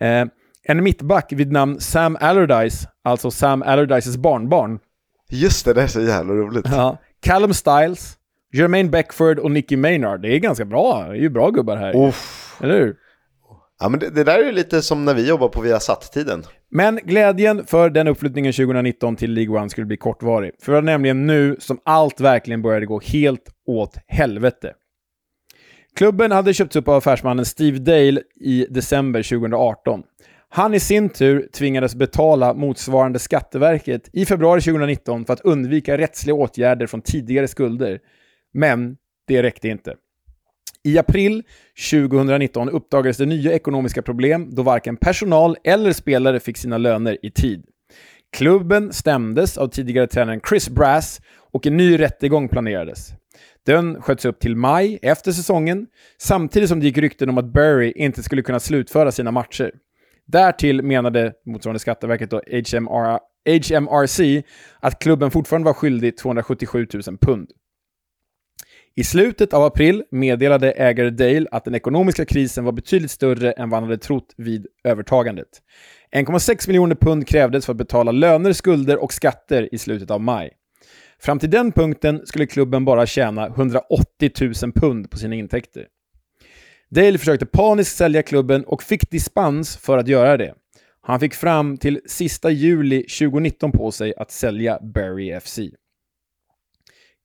Eh, 0.00 0.24
en 0.62 0.82
mittback 0.82 1.32
vid 1.32 1.52
namn 1.52 1.80
Sam 1.80 2.16
Allardyce, 2.20 2.88
alltså 3.04 3.30
Sam 3.30 3.62
Allardyces 3.62 4.16
barnbarn. 4.16 4.78
Just 5.30 5.64
det, 5.64 5.72
det 5.72 5.82
är 5.82 5.86
så 5.86 6.00
jävla 6.00 6.34
roligt. 6.34 6.66
Ja. 6.68 6.98
Callum 7.20 7.54
Styles, 7.54 8.16
Jermaine 8.52 8.90
Beckford 8.90 9.38
och 9.38 9.50
Nicky 9.50 9.76
Maynard. 9.76 10.22
Det 10.22 10.28
är 10.28 10.38
ganska 10.38 10.64
bra. 10.64 11.06
Det 11.08 11.16
är 11.16 11.20
ju 11.20 11.30
bra 11.30 11.50
gubbar 11.50 11.76
här. 11.76 12.08
Uff. 12.08 12.56
Eller 12.62 12.80
hur? 12.80 12.96
Ja, 13.80 13.88
men 13.88 14.00
det, 14.00 14.10
det 14.10 14.24
där 14.24 14.38
är 14.38 14.44
ju 14.44 14.52
lite 14.52 14.82
som 14.82 15.04
när 15.04 15.14
vi 15.14 15.28
jobbar 15.28 15.48
på 15.48 15.60
Viasat-tiden. 15.60 16.44
Men 16.70 17.00
glädjen 17.04 17.66
för 17.66 17.90
den 17.90 18.08
uppflyttningen 18.08 18.52
2019 18.52 19.16
till 19.16 19.32
League 19.32 19.58
One 19.60 19.70
skulle 19.70 19.86
bli 19.86 19.96
kortvarig. 19.96 20.52
För 20.62 20.72
det 20.72 20.76
var 20.76 20.82
nämligen 20.82 21.26
nu 21.26 21.56
som 21.58 21.80
allt 21.84 22.20
verkligen 22.20 22.62
började 22.62 22.86
gå 22.86 23.00
helt 23.00 23.50
åt 23.66 23.94
helvete. 24.06 24.74
Klubben 25.96 26.32
hade 26.32 26.54
köpts 26.54 26.76
upp 26.76 26.88
av 26.88 26.94
affärsmannen 26.94 27.44
Steve 27.44 27.78
Dale 27.78 28.22
i 28.40 28.66
december 28.70 29.22
2018. 29.22 30.02
Han 30.52 30.74
i 30.74 30.80
sin 30.80 31.08
tur 31.08 31.48
tvingades 31.52 31.94
betala 31.94 32.54
motsvarande 32.54 33.18
Skatteverket 33.18 34.10
i 34.12 34.26
februari 34.26 34.60
2019 34.60 35.24
för 35.24 35.32
att 35.32 35.40
undvika 35.40 35.98
rättsliga 35.98 36.34
åtgärder 36.34 36.86
från 36.86 37.02
tidigare 37.02 37.48
skulder. 37.48 38.00
Men 38.52 38.96
det 39.26 39.42
räckte 39.42 39.68
inte. 39.68 39.94
I 40.84 40.98
april 40.98 41.42
2019 41.90 42.68
uppdagades 42.68 43.16
det 43.16 43.26
nya 43.26 43.52
ekonomiska 43.52 44.02
problem 44.02 44.48
då 44.52 44.62
varken 44.62 44.96
personal 44.96 45.56
eller 45.64 45.92
spelare 45.92 46.40
fick 46.40 46.56
sina 46.56 46.78
löner 46.78 47.18
i 47.22 47.30
tid. 47.30 47.64
Klubben 48.32 48.92
stämdes 48.92 49.58
av 49.58 49.68
tidigare 49.68 50.06
tränaren 50.06 50.40
Chris 50.48 50.68
Brass 50.68 51.20
och 51.52 51.66
en 51.66 51.76
ny 51.76 52.00
rättegång 52.00 52.48
planerades. 52.48 53.08
Den 53.66 54.02
sköts 54.02 54.24
upp 54.24 54.40
till 54.40 54.56
maj 54.56 54.98
efter 55.02 55.32
säsongen, 55.32 55.86
samtidigt 56.18 56.68
som 56.68 56.80
det 56.80 56.86
gick 56.86 56.98
rykten 56.98 57.28
om 57.28 57.38
att 57.38 57.52
Barry 57.52 57.92
inte 57.96 58.22
skulle 58.22 58.42
kunna 58.42 58.60
slutföra 58.60 59.12
sina 59.12 59.30
matcher. 59.30 59.72
Därtill 60.30 60.82
menade 60.82 61.32
motsvarande 61.46 61.78
Skatteverket 61.78 62.30
då 62.30 62.36
HMR, 62.36 63.18
HMRC 63.46 64.42
att 64.80 64.98
klubben 64.98 65.30
fortfarande 65.30 65.66
var 65.66 65.72
skyldig 65.72 66.16
277 66.16 66.86
000 66.92 67.18
pund. 67.18 67.50
I 68.96 69.04
slutet 69.04 69.54
av 69.54 69.62
april 69.62 70.04
meddelade 70.10 70.72
ägare 70.72 71.10
Dale 71.10 71.46
att 71.50 71.64
den 71.64 71.74
ekonomiska 71.74 72.24
krisen 72.24 72.64
var 72.64 72.72
betydligt 72.72 73.10
större 73.10 73.52
än 73.52 73.70
vad 73.70 73.80
han 73.80 73.88
hade 73.88 73.98
trott 73.98 74.34
vid 74.36 74.66
övertagandet. 74.84 75.48
1,6 76.16 76.68
miljoner 76.68 76.94
pund 76.94 77.28
krävdes 77.28 77.66
för 77.66 77.72
att 77.72 77.76
betala 77.76 78.12
löner, 78.12 78.52
skulder 78.52 79.02
och 79.02 79.12
skatter 79.12 79.74
i 79.74 79.78
slutet 79.78 80.10
av 80.10 80.20
maj. 80.20 80.50
Fram 81.22 81.38
till 81.38 81.50
den 81.50 81.72
punkten 81.72 82.26
skulle 82.26 82.46
klubben 82.46 82.84
bara 82.84 83.06
tjäna 83.06 83.46
180 83.46 84.30
000 84.62 84.72
pund 84.72 85.10
på 85.10 85.16
sina 85.16 85.34
intäkter. 85.34 85.86
Dale 86.90 87.18
försökte 87.18 87.46
paniskt 87.46 87.96
sälja 87.96 88.22
klubben 88.22 88.64
och 88.64 88.82
fick 88.82 89.10
dispens 89.10 89.76
för 89.76 89.98
att 89.98 90.08
göra 90.08 90.36
det. 90.36 90.54
Han 91.00 91.20
fick 91.20 91.34
fram 91.34 91.76
till 91.76 92.00
sista 92.06 92.50
juli 92.50 93.02
2019 93.02 93.72
på 93.72 93.90
sig 93.90 94.14
att 94.16 94.30
sälja 94.30 94.78
Barry 94.94 95.40
FC. 95.40 95.58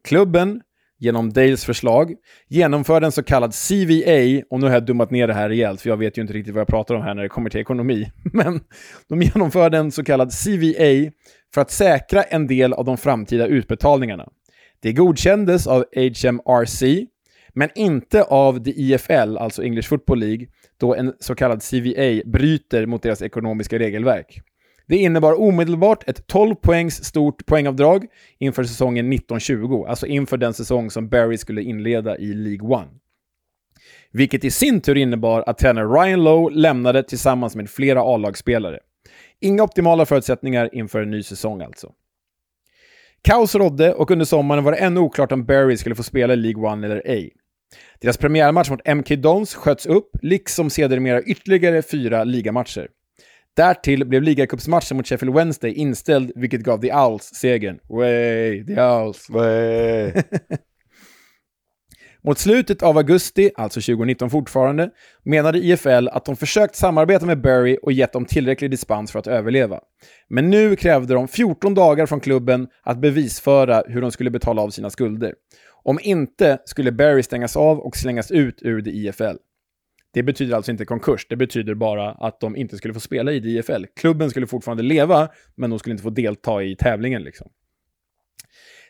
Klubben 0.04 0.62
genom 1.00 1.34
Dales 1.34 1.66
förslag, 1.66 2.16
genomförde 2.48 3.06
en 3.06 3.12
så 3.12 3.24
kallad 3.24 3.54
CVA, 3.54 4.44
och 4.50 4.60
nu 4.60 4.66
har 4.66 4.74
jag 4.74 4.86
dummat 4.86 5.12
ner 5.12 5.28
det 5.28 5.34
här 5.34 5.50
rejält, 5.50 5.82
för 5.82 5.90
jag 5.90 5.98
vet 5.98 6.18
ju 6.18 6.22
inte 6.22 6.34
riktigt 6.34 6.54
vad 6.54 6.62
jag 6.62 6.68
pratar 6.68 6.96
om 6.96 7.02
här 7.02 7.14
när 7.14 7.24
det 7.24 7.30
kommer 7.30 7.50
till 7.50 7.60
ekonomi, 7.60 8.12
men 8.34 8.60
de 9.10 9.22
genomförde 9.22 9.78
en 9.78 9.92
så 9.92 10.04
kallad 10.04 10.32
CVA 10.32 11.12
för 11.54 11.62
att 11.62 11.72
säkra 11.72 12.24
en 12.24 12.48
del 12.48 12.74
av 12.74 12.86
de 12.86 12.98
framtida 12.98 13.48
utbetalningarna. 13.48 14.30
Det 14.80 14.94
godkändes 14.94 15.68
av 15.68 15.86
HMRC, 15.96 17.08
men 17.56 17.70
inte 17.76 18.24
av 18.24 18.64
the 18.64 18.72
IFL, 18.72 19.38
alltså 19.38 19.64
English 19.64 19.90
Football 19.90 20.20
League, 20.20 20.48
då 20.78 20.96
en 20.96 21.14
så 21.20 21.36
kallad 21.36 21.64
CVA 21.64 22.22
bryter 22.26 22.86
mot 22.86 23.04
deras 23.04 23.22
ekonomiska 23.22 23.80
regelverk. 23.80 24.42
Det 24.88 24.98
innebar 24.98 25.42
omedelbart 25.42 26.10
ett 26.10 26.28
12 26.28 26.56
poängs 26.56 27.04
stort 27.04 27.46
poängavdrag 27.46 28.06
inför 28.40 28.64
säsongen 28.64 29.14
1920, 29.14 29.86
alltså 29.88 30.08
inför 30.08 30.38
den 30.38 30.54
säsong 30.54 30.92
som 30.92 31.10
Barry 31.10 31.38
skulle 31.38 31.62
inleda 31.62 32.18
i 32.18 32.34
League 32.34 32.68
One. 32.68 32.88
Vilket 34.12 34.44
i 34.44 34.52
sin 34.52 34.82
tur 34.82 34.98
innebar 34.98 35.44
att 35.48 35.58
tränare 35.58 35.86
Ryan 35.86 36.24
Lowe 36.24 36.56
lämnade 36.56 37.04
tillsammans 37.04 37.56
med 37.56 37.70
flera 37.70 38.02
A-lagsspelare. 38.02 38.80
Inga 39.40 39.64
optimala 39.64 40.06
förutsättningar 40.06 40.70
inför 40.76 41.02
en 41.02 41.12
ny 41.12 41.24
säsong 41.24 41.62
alltså. 41.62 41.92
Kaos 43.22 43.56
rådde 43.56 43.94
och 43.94 44.12
under 44.12 44.26
sommaren 44.26 44.64
var 44.64 44.72
det 44.72 44.78
ännu 44.78 45.00
oklart 45.00 45.32
om 45.32 45.46
Barry 45.46 45.78
skulle 45.78 45.96
få 45.96 46.04
spela 46.04 46.34
i 46.34 46.38
League 46.38 46.72
One 46.72 46.88
eller 46.88 47.02
ej. 47.06 47.34
Deras 48.02 48.18
premiärmatch 48.18 48.70
mot 48.70 48.88
MK 48.96 49.08
Dons 49.08 49.56
sköts 49.56 49.86
upp, 49.86 50.10
liksom 50.22 50.70
sedermera 50.70 51.22
ytterligare 51.22 51.82
fyra 51.82 52.24
ligamatcher. 52.24 52.88
Därtill 53.56 54.06
blev 54.06 54.24
ligacupsmatchen 54.24 54.98
mot 54.98 55.08
Sheffield 55.08 55.36
Wednesday 55.36 55.72
inställd, 55.72 56.32
vilket 56.36 56.62
gav 56.62 56.82
The 56.82 56.94
Owls 56.94 57.24
segern. 57.24 57.80
Way, 57.90 58.66
The 58.66 58.82
Owls. 58.82 59.30
Way. 59.30 60.12
Mot 62.26 62.40
slutet 62.40 62.84
av 62.84 62.98
augusti, 62.98 63.52
alltså 63.56 63.82
2019 63.82 64.30
fortfarande, 64.30 64.90
menade 65.24 65.58
IFL 65.58 66.08
att 66.08 66.26
de 66.26 66.36
försökt 66.36 66.76
samarbeta 66.76 67.26
med 67.26 67.42
Barry 67.42 67.78
och 67.82 67.92
gett 67.92 68.14
dem 68.14 68.26
tillräcklig 68.26 68.72
dispens 68.72 69.12
för 69.12 69.20
att 69.20 69.28
överleva. 69.28 69.80
Men 70.30 70.50
nu 70.50 70.76
krävde 70.76 71.14
de 71.14 71.28
14 71.28 71.74
dagar 71.74 72.06
från 72.06 72.20
klubben 72.20 72.68
att 72.84 73.02
bevisföra 73.02 73.84
hur 73.88 74.02
de 74.02 74.12
skulle 74.12 74.30
betala 74.30 74.62
av 74.62 74.70
sina 74.70 74.90
skulder. 74.90 75.34
Om 75.86 76.00
inte 76.02 76.58
skulle 76.66 76.92
Barry 76.92 77.24
stängas 77.24 77.56
av 77.56 77.80
och 77.80 77.98
slängas 77.98 78.32
ut 78.32 78.62
ur 78.62 78.82
the 78.82 78.90
IFL. 78.90 79.38
Det 80.14 80.24
betyder 80.24 80.56
alltså 80.56 80.72
inte 80.72 80.86
konkurs, 80.86 81.28
det 81.30 81.36
betyder 81.36 81.74
bara 81.74 82.12
att 82.12 82.40
de 82.40 82.56
inte 82.56 82.78
skulle 82.78 82.94
få 82.94 83.00
spela 83.00 83.32
i 83.32 83.40
DFL. 83.40 83.86
Klubben 83.96 84.30
skulle 84.30 84.48
fortfarande 84.48 84.84
leva, 84.84 85.30
men 85.56 85.70
de 85.70 85.80
skulle 85.80 85.92
inte 85.92 86.04
få 86.04 86.10
delta 86.10 86.64
i 86.64 86.76
tävlingen. 86.76 87.24
Liksom. 87.24 87.48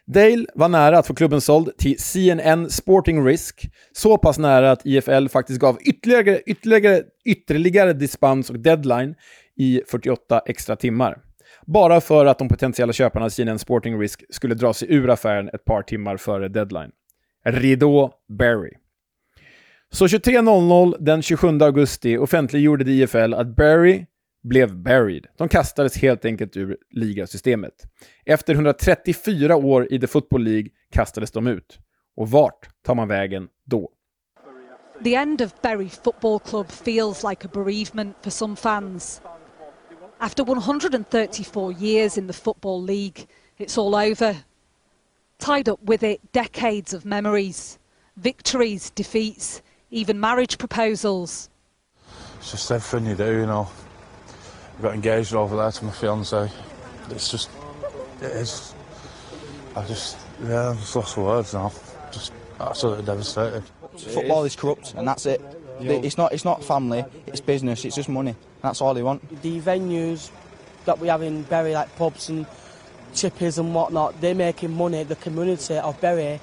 Dale 0.07 0.45
var 0.53 0.69
nära 0.69 0.97
att 0.97 1.07
få 1.07 1.15
klubben 1.15 1.41
såld 1.41 1.77
till 1.77 1.99
CNN 1.99 2.69
Sporting 2.69 3.25
Risk, 3.25 3.69
så 3.91 4.17
pass 4.17 4.37
nära 4.37 4.71
att 4.71 4.85
IFL 4.85 5.27
faktiskt 5.27 5.59
gav 5.59 5.77
ytterligare, 5.81 6.41
ytterligare, 6.45 7.03
ytterligare 7.25 7.93
dispens 7.93 8.49
och 8.49 8.59
deadline 8.59 9.15
i 9.55 9.81
48 9.87 10.41
extra 10.45 10.75
timmar. 10.75 11.24
Bara 11.66 12.01
för 12.01 12.26
att 12.26 12.39
de 12.39 12.47
potentiella 12.47 12.93
köparna 12.93 13.30
CNN 13.30 13.59
Sporting 13.59 13.99
Risk 13.99 14.24
skulle 14.30 14.55
dra 14.55 14.74
sig 14.74 14.93
ur 14.93 15.09
affären 15.09 15.49
ett 15.53 15.66
par 15.66 15.82
timmar 15.82 16.18
före 16.18 16.47
deadline. 16.47 16.91
Ridå 17.45 18.11
Barry. 18.30 18.72
Så 19.91 20.07
23.00 20.07 20.95
den 20.99 21.22
27 21.22 21.47
augusti 21.61 22.18
offentliggjorde 22.18 22.91
IFL 22.91 23.34
att 23.34 23.55
Barry 23.55 24.05
blev 24.43 24.76
buried. 24.76 25.28
De 25.38 25.49
kastades 25.49 25.97
helt 25.97 26.26
enkelt 26.26 26.57
ur 26.57 26.78
ligasystemet. 26.89 27.74
Efter 28.26 28.53
134 28.53 29.55
år 29.55 29.93
i 29.93 29.99
The 29.99 30.07
Football 30.07 30.43
League 30.43 30.70
kastades 30.91 31.32
de 31.32 31.47
ut. 31.47 31.80
Och 32.16 32.32
vart 32.32 32.70
tar 32.84 32.95
man 32.95 33.07
vägen 33.07 33.47
då? 33.66 33.91
The 35.03 35.16
end 35.16 35.41
of 35.41 35.61
Bury 35.61 35.89
Football 35.89 36.39
Club 36.39 36.68
feels 36.68 37.24
like 37.24 37.47
a 37.47 37.49
bereavement 37.53 38.16
for 38.22 38.30
some 38.30 38.55
fans. 38.55 39.22
After 40.26 40.43
134 40.43 41.71
years 41.73 42.17
in 42.17 42.26
the 42.26 42.34
Football 42.34 42.82
League, 42.82 43.28
it's 43.59 43.78
all 43.78 43.95
over. 43.95 44.36
Tied 45.38 45.69
up 45.69 45.80
with 45.84 46.01
it, 46.01 46.19
decades 46.32 46.95
of 46.95 47.05
memories, 47.05 47.78
victories, 48.17 48.89
defeats, 48.89 49.61
even 49.91 50.19
marriage 50.19 50.57
proposals. 50.57 51.51
It's 52.39 52.49
just 52.49 52.71
everything 52.71 53.07
you 53.07 53.15
do, 53.15 53.41
you 53.41 53.45
know. 53.45 53.69
I 54.80 54.82
got 54.82 54.95
engaged 54.95 55.36
over 55.36 55.57
there 55.57 55.71
to 55.71 55.86
my 55.86 55.91
fiance. 55.91 56.49
It's 57.11 57.30
just, 57.30 57.51
it 58.19 58.32
is. 58.32 58.73
I 59.76 59.86
just, 59.86 60.17
yeah, 60.43 60.71
I'm 60.71 60.78
just 60.80 60.95
lost 60.95 61.13
for 61.13 61.23
words 61.23 61.53
now. 61.53 61.71
Just 62.11 62.34
absolutely 62.59 63.05
devastated. 63.05 63.63
Football 63.95 64.43
is 64.45 64.55
corrupt, 64.55 64.95
and 64.95 65.07
that's 65.07 65.28
it. 65.28 65.39
It's 65.80 66.17
not, 66.17 66.32
it's 66.32 66.45
not 66.45 66.63
family. 66.63 67.05
It's 67.28 67.41
business. 67.41 67.86
It's 67.86 67.95
just 67.95 68.09
money. 68.09 68.36
That's 68.66 68.82
all 68.82 68.93
they 68.93 69.03
want. 69.03 69.22
The 69.41 69.61
venues 69.61 70.32
that 70.86 70.99
we 70.99 71.07
have 71.07 71.22
in 71.22 71.43
Bury, 71.43 71.74
like 71.74 71.95
pubs 71.95 72.30
and 72.30 72.45
chippies 73.13 73.59
and 73.59 73.74
whatnot, 73.74 74.20
they're 74.22 74.36
making 74.36 74.72
money. 74.76 75.03
The 75.03 75.16
community 75.16 75.78
of 75.78 75.99
Bury 76.01 76.39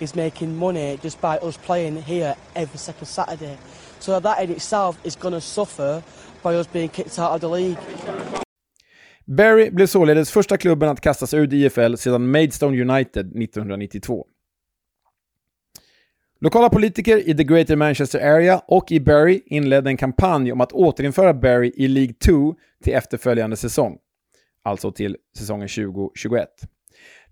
is 0.00 0.14
making 0.14 0.56
money 0.56 0.98
just 1.02 1.20
by 1.20 1.38
us 1.38 1.56
playing 1.56 2.02
here 2.02 2.34
every 2.54 2.78
second 2.78 3.06
Saturday. 3.06 3.58
So 3.98 4.20
that 4.20 4.42
in 4.42 4.50
itself 4.50 4.98
is 5.04 5.16
going 5.16 5.34
to 5.34 5.40
suffer 5.40 6.02
by 6.42 6.54
us 6.54 6.66
being 6.66 6.88
kicked 6.88 7.18
out 7.18 7.32
of 7.32 7.40
the 7.40 7.48
league. 7.48 7.78
Barry 9.24 9.70
blev 9.70 9.86
således 9.86 10.30
första 10.30 10.56
klubben 10.56 10.88
att 10.88 11.00
kastas 11.00 11.34
ut 11.34 11.40
ur 11.40 11.46
DFL 11.46 11.96
sedan 11.96 12.30
Maidstone 12.30 12.80
United 12.80 13.26
1992. 13.26 14.24
Lokala 16.40 16.68
politiker 16.68 17.28
i 17.28 17.34
the 17.36 17.44
Greater 17.44 17.76
Manchester 17.76 18.20
Area 18.20 18.62
och 18.66 18.92
i 18.92 19.00
Barry 19.00 19.42
inledde 19.46 19.90
en 19.90 19.96
kampanj 19.96 20.52
om 20.52 20.60
att 20.60 20.72
återinföra 20.72 21.34
Barry 21.34 21.72
i 21.76 21.88
League 21.88 22.14
2 22.14 22.54
till 22.84 22.94
efterföljande 22.94 23.56
säsong. 23.56 23.98
alltså 24.64 24.92
till 24.92 25.16
säsongen 25.38 25.68
2021. 25.68 26.48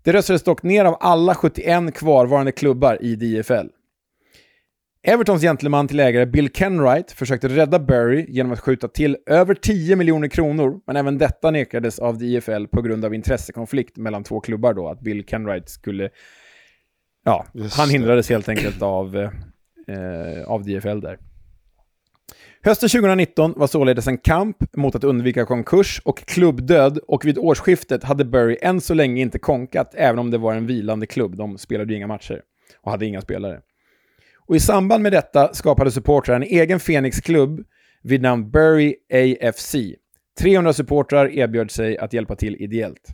Det 0.03 0.13
röstades 0.13 0.43
dock 0.43 0.63
ner 0.63 0.85
av 0.85 0.97
alla 0.99 1.35
71 1.35 1.93
kvarvarande 1.95 2.51
klubbar 2.51 2.97
i 3.01 3.15
DFL. 3.15 3.67
Evertons 5.03 5.41
gentleman 5.41 5.87
till 5.87 5.99
ägare 5.99 6.25
Bill 6.25 6.49
Kenwright 6.53 7.11
försökte 7.11 7.47
rädda 7.47 7.79
Barry 7.79 8.25
genom 8.29 8.51
att 8.51 8.59
skjuta 8.59 8.87
till 8.87 9.17
över 9.25 9.53
10 9.55 9.95
miljoner 9.95 10.27
kronor, 10.27 10.79
men 10.87 10.95
även 10.95 11.17
detta 11.17 11.51
nekades 11.51 11.99
av 11.99 12.17
DFL 12.17 12.65
på 12.65 12.81
grund 12.81 13.05
av 13.05 13.13
intressekonflikt 13.13 13.97
mellan 13.97 14.23
två 14.23 14.39
klubbar 14.39 14.73
då, 14.73 14.87
att 14.87 15.01
Bill 15.01 15.25
Kenwright 15.25 15.69
skulle... 15.69 16.09
Ja, 17.25 17.45
Just 17.53 17.77
han 17.77 17.89
hindrades 17.89 18.29
helt 18.29 18.49
enkelt 18.49 18.81
av, 18.81 19.17
eh, 19.17 20.47
av 20.47 20.63
DFL 20.63 20.99
där. 20.99 21.17
Hösten 22.61 22.89
2019 22.89 23.53
var 23.55 23.67
således 23.67 24.07
en 24.07 24.17
kamp 24.17 24.57
mot 24.77 24.95
att 24.95 25.03
undvika 25.03 25.45
konkurs 25.45 26.01
och 26.05 26.17
klubbdöd 26.19 26.97
och 26.97 27.25
vid 27.25 27.37
årsskiftet 27.37 28.03
hade 28.03 28.25
Bury 28.25 28.57
än 28.61 28.81
så 28.81 28.93
länge 28.93 29.21
inte 29.21 29.39
konkat, 29.39 29.95
även 29.95 30.19
om 30.19 30.31
det 30.31 30.37
var 30.37 30.53
en 30.53 30.67
vilande 30.67 31.05
klubb. 31.05 31.35
De 31.37 31.57
spelade 31.57 31.91
ju 31.93 31.97
inga 31.97 32.07
matcher 32.07 32.41
och 32.81 32.91
hade 32.91 33.05
inga 33.05 33.21
spelare. 33.21 33.61
Och 34.47 34.55
I 34.55 34.59
samband 34.59 35.03
med 35.03 35.11
detta 35.11 35.53
skapade 35.53 35.91
supportrar 35.91 36.35
en 36.35 36.43
egen 36.43 36.79
Fenix-klubb 36.79 37.63
vid 38.01 38.21
namn 38.21 38.51
Bury 38.51 38.95
AFC. 39.13 39.75
300 40.39 40.73
supportrar 40.73 41.29
erbjöd 41.29 41.71
sig 41.71 41.97
att 41.97 42.13
hjälpa 42.13 42.35
till 42.35 42.55
ideellt. 42.55 43.07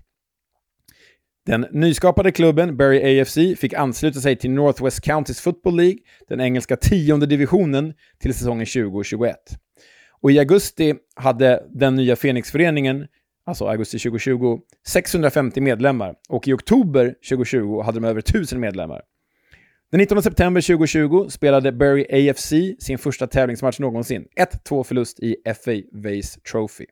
Den 1.45 1.65
nyskapade 1.71 2.31
klubben, 2.31 2.77
Bury 2.77 3.21
AFC, 3.21 3.37
fick 3.59 3.73
ansluta 3.73 4.19
sig 4.19 4.35
till 4.35 4.51
Northwest 4.51 5.01
Counties 5.01 5.41
Football 5.41 5.75
League, 5.75 5.97
den 6.27 6.41
engelska 6.41 6.77
tionde 6.77 7.25
divisionen, 7.25 7.93
till 8.19 8.33
säsongen 8.33 8.65
2021. 8.65 9.35
Och 10.21 10.31
i 10.31 10.39
augusti 10.39 10.95
hade 11.15 11.63
den 11.69 11.95
nya 11.95 12.15
Fenixföreningen, 12.15 13.07
alltså 13.45 13.65
augusti 13.65 13.99
2020, 13.99 14.59
650 14.87 15.61
medlemmar 15.61 16.15
och 16.29 16.47
i 16.47 16.53
oktober 16.53 17.15
2020 17.29 17.81
hade 17.81 17.99
de 17.99 18.07
över 18.07 18.19
1000 18.19 18.59
medlemmar. 18.59 19.01
Den 19.91 19.97
19 19.97 20.23
september 20.23 20.61
2020 20.61 21.29
spelade 21.29 21.71
Bury 21.71 22.29
AFC 22.29 22.53
sin 22.79 22.97
första 22.97 23.27
tävlingsmatch 23.27 23.79
någonsin. 23.79 24.25
1-2 24.69 24.83
förlust 24.83 25.19
i 25.19 25.35
FA 25.45 25.71
Vase 25.91 26.39
Trophy. 26.51 26.85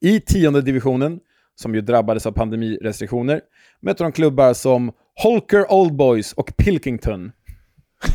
I 0.00 0.20
tionde 0.20 0.62
divisionen, 0.62 1.20
som 1.60 1.74
ju 1.74 1.80
drabbades 1.80 2.26
av 2.26 2.32
pandemirestriktioner, 2.32 3.40
mötte 3.82 4.04
de 4.04 4.12
klubbar 4.12 4.54
som 4.54 4.92
Holker 5.22 5.72
Old 5.72 5.96
Boys 5.96 6.32
och 6.32 6.56
Pilkington. 6.56 7.32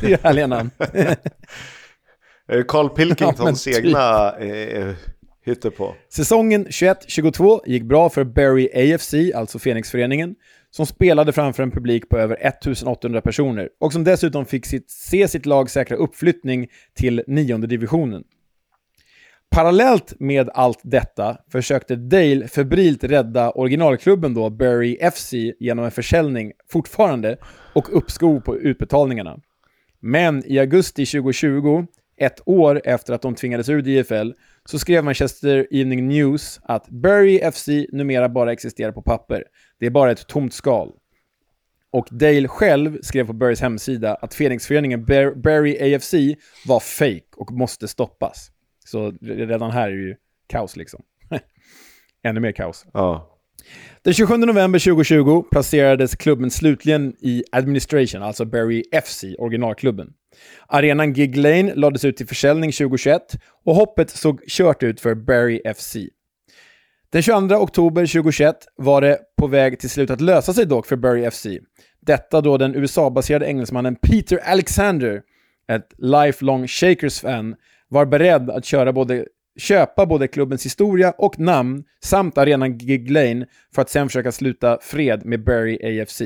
Det 0.01 0.13
är 0.13 0.17
härliga 0.23 0.47
namn. 0.47 0.71
Carl 2.67 2.89
Pilkingtons 2.89 3.67
ja, 3.67 3.77
egna 3.77 4.31
eh, 4.37 4.95
på? 5.77 5.95
Säsongen 6.09 6.67
21-22 6.67 7.59
gick 7.65 7.83
bra 7.83 8.09
för 8.09 8.23
Bury 8.23 8.93
AFC, 8.93 9.13
alltså 9.35 9.59
Fenixföreningen, 9.59 10.35
som 10.71 10.85
spelade 10.85 11.33
framför 11.33 11.63
en 11.63 11.71
publik 11.71 12.09
på 12.09 12.17
över 12.17 12.47
1800 12.47 13.21
personer 13.21 13.69
och 13.79 13.93
som 13.93 14.03
dessutom 14.03 14.45
fick 14.45 14.65
sitt, 14.65 14.91
se 14.91 15.27
sitt 15.27 15.45
lag 15.45 15.69
säkra 15.69 15.97
uppflyttning 15.97 16.67
till 16.93 17.23
nionde 17.27 17.67
divisionen. 17.67 18.23
Parallellt 19.49 20.13
med 20.19 20.49
allt 20.53 20.79
detta 20.83 21.37
försökte 21.51 21.95
Dale 21.95 22.47
febrilt 22.47 23.03
rädda 23.03 23.51
originalklubben 23.51 24.33
då, 24.33 24.49
Bury 24.49 24.97
FC, 25.11 25.33
genom 25.59 25.85
en 25.85 25.91
försäljning 25.91 26.51
fortfarande 26.69 27.37
och 27.73 27.97
uppskov 27.97 28.39
på 28.39 28.57
utbetalningarna. 28.57 29.39
Men 29.99 30.43
i 30.45 30.59
augusti 30.59 31.05
2020, 31.05 31.85
ett 32.17 32.41
år 32.45 32.81
efter 32.83 33.13
att 33.13 33.21
de 33.21 33.35
tvingades 33.35 33.69
ur 33.69 33.81
DFL, 33.81 34.31
så 34.65 34.79
skrev 34.79 35.03
Manchester 35.03 35.67
Evening 35.71 36.07
News 36.07 36.59
att 36.63 36.89
Bury 36.89 37.51
FC 37.51 37.67
numera 37.91 38.29
bara 38.29 38.51
existerar 38.51 38.91
på 38.91 39.01
papper. 39.01 39.43
Det 39.79 39.85
är 39.85 39.89
bara 39.89 40.11
ett 40.11 40.27
tomt 40.27 40.53
skal. 40.53 40.91
Och 41.91 42.07
Dale 42.11 42.47
själv 42.47 42.97
skrev 43.01 43.27
på 43.27 43.33
Burys 43.33 43.61
hemsida 43.61 44.15
att 44.15 44.33
Fenixföreningen 44.33 45.05
Bury 45.35 45.95
AFC 45.95 46.13
var 46.65 46.79
fake 46.79 47.35
och 47.35 47.51
måste 47.51 47.87
stoppas. 47.87 48.51
Så 48.85 49.11
redan 49.21 49.71
här 49.71 49.89
är 49.89 49.95
det 49.95 50.01
ju 50.01 50.15
kaos 50.47 50.75
liksom. 50.75 51.03
Ännu 52.23 52.39
mer 52.39 52.51
kaos. 52.51 52.85
Ja. 52.93 53.31
Den 54.01 54.13
27 54.13 54.37
november 54.37 54.79
2020 54.79 55.43
placerades 55.51 56.15
klubben 56.15 56.51
slutligen 56.51 57.15
i 57.19 57.43
Administration, 57.51 58.23
alltså 58.23 58.45
Bury 58.45 58.83
FC, 59.03 59.23
originalklubben. 59.39 60.13
Arenan 60.67 61.13
Gig 61.13 61.37
Lane 61.37 61.75
lades 61.75 62.05
ut 62.05 62.17
till 62.17 62.27
försäljning 62.27 62.71
2021 62.71 63.21
och 63.65 63.75
hoppet 63.75 64.09
såg 64.09 64.41
kört 64.47 64.83
ut 64.83 65.01
för 65.01 65.15
Bury 65.15 65.61
FC. 65.75 65.95
Den 67.09 67.21
22 67.21 67.55
oktober 67.55 68.01
2021 68.01 68.55
var 68.75 69.01
det 69.01 69.19
på 69.37 69.47
väg 69.47 69.79
till 69.79 69.89
slut 69.89 70.09
att 70.09 70.21
lösa 70.21 70.53
sig 70.53 70.65
dock 70.65 70.85
för 70.87 70.95
Bury 70.95 71.31
FC. 71.31 71.47
Detta 71.99 72.41
då 72.41 72.57
den 72.57 72.75
USA-baserade 72.75 73.45
engelsmannen 73.45 73.95
Peter 73.95 74.37
Alexander, 74.37 75.21
ett 75.67 75.93
lifelong 75.97 76.67
Shakers-fan, 76.67 77.55
var 77.87 78.05
beredd 78.05 78.49
att 78.49 78.65
köra 78.65 78.93
både, 78.93 79.25
köpa 79.57 80.05
både 80.05 80.27
klubbens 80.27 80.65
historia 80.65 81.11
och 81.11 81.39
namn 81.39 81.83
samt 82.03 82.37
arenan 82.37 82.77
Gig 82.77 83.11
Lane 83.11 83.45
för 83.75 83.81
att 83.81 83.89
sen 83.89 84.07
försöka 84.07 84.31
sluta 84.31 84.77
fred 84.81 85.25
med 85.25 85.43
Barry 85.43 86.01
AFC. 86.01 86.21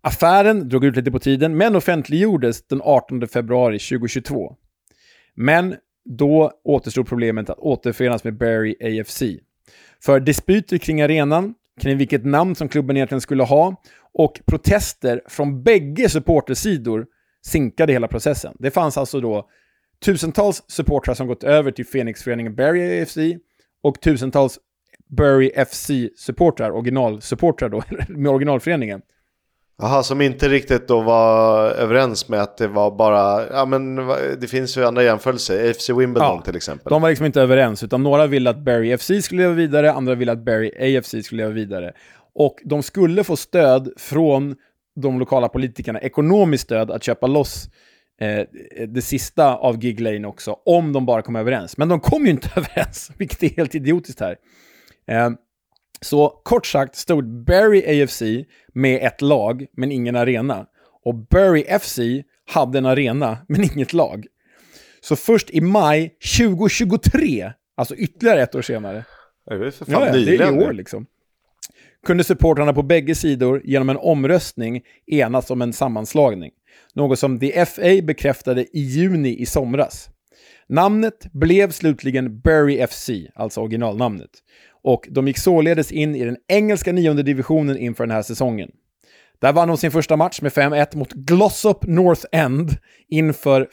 Affären 0.00 0.68
drog 0.68 0.84
ut 0.84 0.96
lite 0.96 1.10
på 1.10 1.18
tiden, 1.18 1.56
men 1.56 1.76
offentliggjordes 1.76 2.66
den 2.66 2.80
18 2.84 3.28
februari 3.28 3.78
2022. 3.78 4.56
Men 5.34 5.76
då 6.04 6.52
återstod 6.64 7.08
problemet 7.08 7.50
att 7.50 7.58
återförenas 7.58 8.24
med 8.24 8.38
Barry 8.38 8.76
AFC. 8.80 9.22
För 10.02 10.20
dispyter 10.20 10.78
kring 10.78 11.02
arenan, 11.02 11.54
kring 11.80 11.98
vilket 11.98 12.24
namn 12.24 12.54
som 12.54 12.68
klubben 12.68 12.96
egentligen 12.96 13.20
skulle 13.20 13.42
ha 13.42 13.82
och 14.14 14.40
protester 14.46 15.22
från 15.26 15.62
bägge 15.62 16.08
supportersidor 16.08 17.06
sinkade 17.46 17.92
hela 17.92 18.08
processen. 18.08 18.56
Det 18.58 18.70
fanns 18.70 18.98
alltså 18.98 19.20
då 19.20 19.48
tusentals 20.04 20.62
supportrar 20.66 21.14
som 21.14 21.26
gått 21.26 21.44
över 21.44 21.70
till 21.70 21.86
Phoenixföreningen 21.86 22.54
Bury 22.54 23.02
AFC 23.02 23.18
och 23.82 24.00
tusentals 24.00 24.58
Bury 25.08 25.50
FC-supportrar, 25.50 26.70
originalsupportrar 26.70 27.68
då, 27.68 27.82
med 28.08 28.32
originalföreningen, 28.32 29.02
Jaha, 29.82 30.02
som 30.02 30.20
inte 30.20 30.48
riktigt 30.48 30.88
då 30.88 31.00
var 31.00 31.70
överens 31.70 32.28
med 32.28 32.42
att 32.42 32.56
det 32.56 32.68
var 32.68 32.90
bara, 32.90 33.46
ja 33.52 33.64
men 33.64 33.96
det 34.40 34.50
finns 34.50 34.76
ju 34.76 34.84
andra 34.84 35.02
jämförelser, 35.02 35.72
FC 35.72 35.90
Wimbledon 35.90 36.36
ja, 36.36 36.42
till 36.44 36.56
exempel. 36.56 36.90
De 36.90 37.02
var 37.02 37.08
liksom 37.08 37.26
inte 37.26 37.40
överens, 37.40 37.82
utan 37.82 38.02
några 38.02 38.26
ville 38.26 38.50
att 38.50 38.58
Barry 38.58 38.98
FC 38.98 39.10
skulle 39.22 39.42
leva 39.42 39.54
vidare, 39.54 39.92
andra 39.92 40.14
ville 40.14 40.32
att 40.32 40.44
Barry 40.44 40.98
AFC 40.98 41.14
skulle 41.24 41.42
leva 41.42 41.54
vidare. 41.54 41.92
Och 42.34 42.58
de 42.64 42.82
skulle 42.82 43.24
få 43.24 43.36
stöd 43.36 43.92
från 43.96 44.56
de 44.96 45.18
lokala 45.18 45.48
politikerna, 45.48 46.00
ekonomiskt 46.00 46.64
stöd 46.64 46.90
att 46.90 47.02
köpa 47.02 47.26
loss 47.26 47.70
eh, 48.20 48.46
det 48.88 49.02
sista 49.02 49.56
av 49.56 49.78
Gig 49.78 50.00
Lane 50.00 50.28
också, 50.28 50.56
om 50.64 50.92
de 50.92 51.06
bara 51.06 51.22
kom 51.22 51.36
överens. 51.36 51.76
Men 51.76 51.88
de 51.88 52.00
kom 52.00 52.24
ju 52.24 52.30
inte 52.30 52.50
överens, 52.56 53.10
vilket 53.16 53.42
är 53.42 53.48
helt 53.48 53.74
idiotiskt 53.74 54.20
här. 54.20 54.36
Eh, 55.06 55.30
så 56.00 56.28
kort 56.28 56.66
sagt 56.66 56.96
stod 56.96 57.44
Bury 57.44 58.02
AFC 58.02 58.22
med 58.74 59.06
ett 59.06 59.22
lag, 59.22 59.66
men 59.72 59.92
ingen 59.92 60.16
arena. 60.16 60.66
Och 61.04 61.14
Bury 61.14 61.78
FC 61.78 61.98
hade 62.50 62.78
en 62.78 62.86
arena, 62.86 63.38
men 63.48 63.64
inget 63.64 63.92
lag. 63.92 64.26
Så 65.00 65.16
först 65.16 65.50
i 65.50 65.60
maj 65.60 66.16
2023, 66.38 67.52
alltså 67.76 67.94
ytterligare 67.94 68.42
ett 68.42 68.54
år 68.54 68.62
senare. 68.62 69.04
Det 69.46 69.54
är 69.54 69.70
för 69.70 69.84
fan 69.84 70.06
ja, 70.06 70.12
det 70.12 70.36
är 70.36 70.52
i 70.52 70.66
år 70.66 70.72
liksom. 70.72 71.06
Kunde 72.06 72.24
supportrarna 72.24 72.72
på 72.72 72.82
bägge 72.82 73.14
sidor 73.14 73.62
genom 73.64 73.88
en 73.88 73.96
omröstning 73.96 74.82
enas 75.06 75.50
om 75.50 75.62
en 75.62 75.72
sammanslagning. 75.72 76.50
Något 76.94 77.18
som 77.18 77.40
The 77.40 77.66
FA 77.66 78.02
bekräftade 78.02 78.62
i 78.62 78.80
juni 78.80 79.40
i 79.40 79.46
somras. 79.46 80.10
Namnet 80.68 81.32
blev 81.32 81.70
slutligen 81.70 82.40
Bury 82.40 82.86
FC, 82.86 83.10
alltså 83.34 83.60
originalnamnet 83.60 84.30
och 84.88 85.08
de 85.10 85.26
gick 85.28 85.38
således 85.38 85.92
in 85.92 86.14
i 86.14 86.24
den 86.24 86.36
engelska 86.48 86.92
nionde 86.92 87.22
divisionen 87.22 87.76
inför 87.78 88.06
den 88.06 88.16
här 88.16 88.22
säsongen. 88.22 88.70
Där 89.38 89.52
vann 89.52 89.68
de 89.68 89.76
sin 89.76 89.90
första 89.90 90.16
match 90.16 90.40
med 90.40 90.52
5-1 90.52 90.96
mot 90.96 91.12
Glossop 91.12 91.86
North 91.86 92.24
End 92.32 92.70
inför 93.08 93.68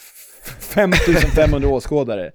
5500 0.59 1.69
åskådare. 1.69 2.31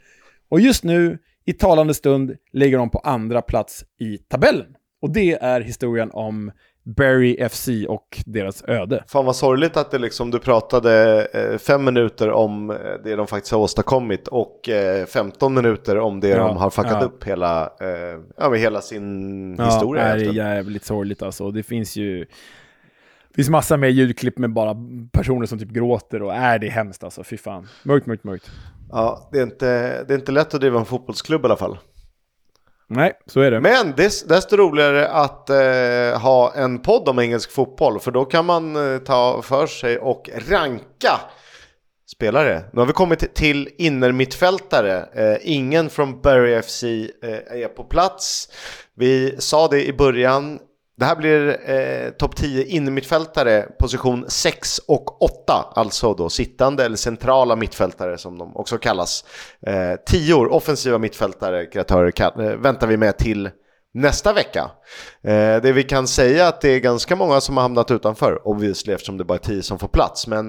Och 0.49 0.61
just 0.61 0.85
nu, 0.85 1.19
i 1.45 1.53
talande 1.53 1.95
stund, 1.95 2.37
ligger 2.53 2.79
de 2.79 2.91
på 2.91 2.99
andra 2.99 3.43
plats 3.43 3.85
i 4.01 4.19
tabellen. 4.19 4.77
Och 5.03 5.13
det 5.13 5.33
är 5.33 5.61
historien 5.61 6.11
om 6.13 6.53
Bury 6.85 7.49
FC 7.49 7.69
och 7.89 8.23
deras 8.27 8.65
öde. 8.69 9.05
Fan 9.07 9.25
vad 9.25 9.37
sorgligt 9.37 9.77
att 9.77 9.91
det 9.91 9.99
liksom, 9.99 10.31
du 10.31 10.39
pratade 10.39 11.25
eh, 11.33 11.59
fem 11.59 11.85
minuter 11.85 12.31
om 12.31 12.71
eh, 12.71 12.77
det 13.05 13.17
de 13.17 13.27
faktiskt 13.27 13.53
har 13.53 13.59
åstadkommit 13.59 14.29
och 14.29 14.69
eh, 14.69 15.07
15 15.07 15.55
minuter 15.55 15.99
om 15.99 16.21
det 16.21 16.29
ja, 16.29 16.39
de 16.39 16.57
har 16.57 16.71
fuckat 16.71 16.97
ja. 17.01 17.07
upp 17.07 17.25
hela, 17.25 17.63
eh, 17.81 18.21
ja, 18.37 18.51
med 18.51 18.61
hela 18.61 18.81
sin 18.81 19.57
ja, 19.59 19.65
historia. 19.65 20.17
Det 20.17 20.25
är 20.25 20.33
jävligt 20.33 20.85
sorgligt 20.85 21.23
alltså. 21.23 21.51
Det 21.51 21.63
finns 21.63 21.97
ju 21.97 22.27
det 23.29 23.35
finns 23.35 23.51
massa 23.51 23.77
mer 23.77 23.89
ljudklipp 23.89 24.39
med 24.39 24.53
bara 24.53 24.77
personer 25.13 25.47
som 25.47 25.59
typ 25.59 25.71
gråter 25.71 26.23
och 26.23 26.35
är 26.35 26.59
det 26.59 26.67
är 26.67 26.71
hemskt 26.71 27.05
alltså. 27.05 27.25
Fy 27.25 27.37
fan. 27.37 27.69
Mörkt, 27.83 28.07
mörkt, 28.07 28.25
mörkt. 28.25 28.51
Ja, 28.93 29.29
det 29.33 29.39
är, 29.39 29.43
inte, 29.43 29.67
det 30.05 30.15
är 30.15 30.19
inte 30.19 30.33
lätt 30.33 30.55
att 30.55 30.61
driva 30.61 30.79
en 30.79 30.85
fotbollsklubb 30.85 31.43
i 31.43 31.45
alla 31.45 31.57
fall. 31.57 31.79
Nej, 32.93 33.13
så 33.27 33.41
är 33.41 33.51
det. 33.51 33.61
Men 33.61 33.93
det 33.97 34.05
är 34.05 34.29
desto 34.29 34.57
roligare 34.57 35.09
att 35.09 35.51
eh, 35.51 36.21
ha 36.21 36.53
en 36.55 36.79
podd 36.79 37.09
om 37.09 37.19
engelsk 37.19 37.51
fotboll, 37.51 38.01
för 38.01 38.11
då 38.11 38.25
kan 38.25 38.47
man 38.47 38.95
eh, 38.95 38.99
ta 38.99 39.43
för 39.43 39.67
sig 39.67 39.99
och 39.99 40.31
ranka 40.49 41.21
spelare. 42.11 42.65
Nu 42.73 42.81
har 42.81 42.87
vi 42.87 42.93
kommit 42.93 43.35
till 43.35 43.69
innermittfältare. 43.79 45.09
Eh, 45.15 45.39
ingen 45.43 45.91
från 45.91 46.21
Bury 46.21 46.63
FC 46.63 46.83
eh, 46.83 47.63
är 47.63 47.69
på 47.69 47.85
plats. 47.85 48.49
Vi 48.95 49.37
sa 49.39 49.69
det 49.69 49.87
i 49.87 49.93
början, 49.93 50.59
det 51.01 51.07
här 51.07 51.17
blir 51.17 51.71
eh, 51.71 52.11
topp 52.11 52.37
10 52.37 52.65
innermittfältare, 52.65 53.67
position 53.79 54.25
6 54.29 54.79
och 54.79 55.23
8, 55.23 55.73
alltså 55.75 56.15
då 56.15 56.29
sittande 56.29 56.85
eller 56.85 56.97
centrala 56.97 57.57
mittfältare 57.57 58.19
som 58.19 58.39
de 58.39 58.57
också 58.57 58.79
kallas. 58.79 59.25
Eh, 59.67 59.95
tior, 60.07 60.53
offensiva 60.53 60.99
mittfältare, 60.99 61.67
kreatörer, 61.67 62.41
eh, 62.41 62.57
väntar 62.57 62.87
vi 62.87 62.97
med 62.97 63.19
till 63.19 63.51
nästa 63.95 64.33
vecka. 64.33 64.71
Eh, 65.25 65.63
det 65.63 65.73
vi 65.73 65.83
kan 65.83 66.09
säga 66.09 66.49
att 66.49 66.61
det 66.61 66.69
är 66.69 66.81
ganska 66.81 67.17
många 67.17 67.41
som 67.41 67.57
har 67.57 67.63
hamnat 67.63 67.91
utanför, 67.91 68.49
obviously 68.49 68.93
eftersom 68.93 69.17
det 69.19 69.25
bara 69.25 69.39
är 69.39 69.43
10 69.43 69.63
som 69.63 69.79
får 69.79 69.89
plats, 69.89 70.27
men 70.27 70.49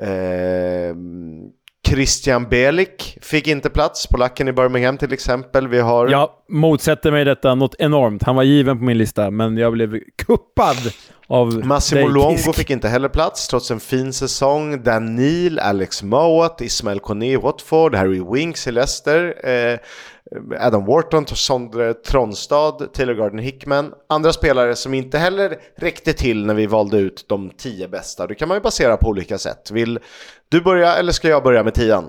eh, 0.00 0.94
Christian 1.88 2.48
Belik 2.48 3.18
fick 3.22 3.46
inte 3.46 3.70
plats, 3.70 4.06
polacken 4.06 4.48
i 4.48 4.52
Birmingham 4.52 4.98
till 4.98 5.12
exempel. 5.12 5.68
Vi 5.68 5.80
har... 5.80 6.08
Jag 6.08 6.30
motsätter 6.48 7.12
mig 7.12 7.24
detta 7.24 7.54
något 7.54 7.74
enormt. 7.78 8.22
Han 8.22 8.36
var 8.36 8.42
given 8.42 8.78
på 8.78 8.84
min 8.84 8.98
lista, 8.98 9.30
men 9.30 9.56
jag 9.56 9.72
blev 9.72 10.00
kuppad 10.26 10.76
av 11.26 11.66
Massimo 11.66 12.00
dig, 12.00 12.10
Luongo 12.10 12.52
fick 12.52 12.70
inte 12.70 12.88
heller 12.88 13.08
plats, 13.08 13.48
trots 13.48 13.70
en 13.70 13.80
fin 13.80 14.12
säsong. 14.12 14.82
Danil, 14.82 15.58
Alex 15.58 16.02
Mowat, 16.02 16.60
Ismael 16.60 17.00
Kone 17.00 17.26
i 17.26 17.36
Watford, 17.36 17.94
Harry 17.94 18.22
Winks 18.32 18.66
i 18.66 18.72
Leicester. 18.72 19.48
Eh, 19.48 19.78
Eh, 20.36 20.66
Adam 20.66 20.86
Wharton, 20.86 21.26
Sondre 21.26 21.94
Tronstad, 21.94 22.72
Taylor 22.92 23.14
Garden 23.14 23.38
Hickman. 23.38 23.92
Andra 24.08 24.32
spelare 24.32 24.76
som 24.76 24.94
inte 24.94 25.18
heller 25.18 25.56
räckte 25.76 26.12
till 26.12 26.46
när 26.46 26.54
vi 26.54 26.66
valde 26.66 26.98
ut 26.98 27.24
de 27.28 27.50
tio 27.50 27.88
bästa. 27.88 28.26
Det 28.26 28.34
kan 28.34 28.48
man 28.48 28.56
ju 28.56 28.60
basera 28.60 28.96
på 28.96 29.08
olika 29.08 29.38
sätt. 29.38 29.70
Vill 29.70 29.98
du 30.48 30.60
börja 30.60 30.96
eller 30.96 31.12
ska 31.12 31.28
jag 31.28 31.42
börja 31.42 31.64
med 31.64 31.74
tian? 31.74 32.04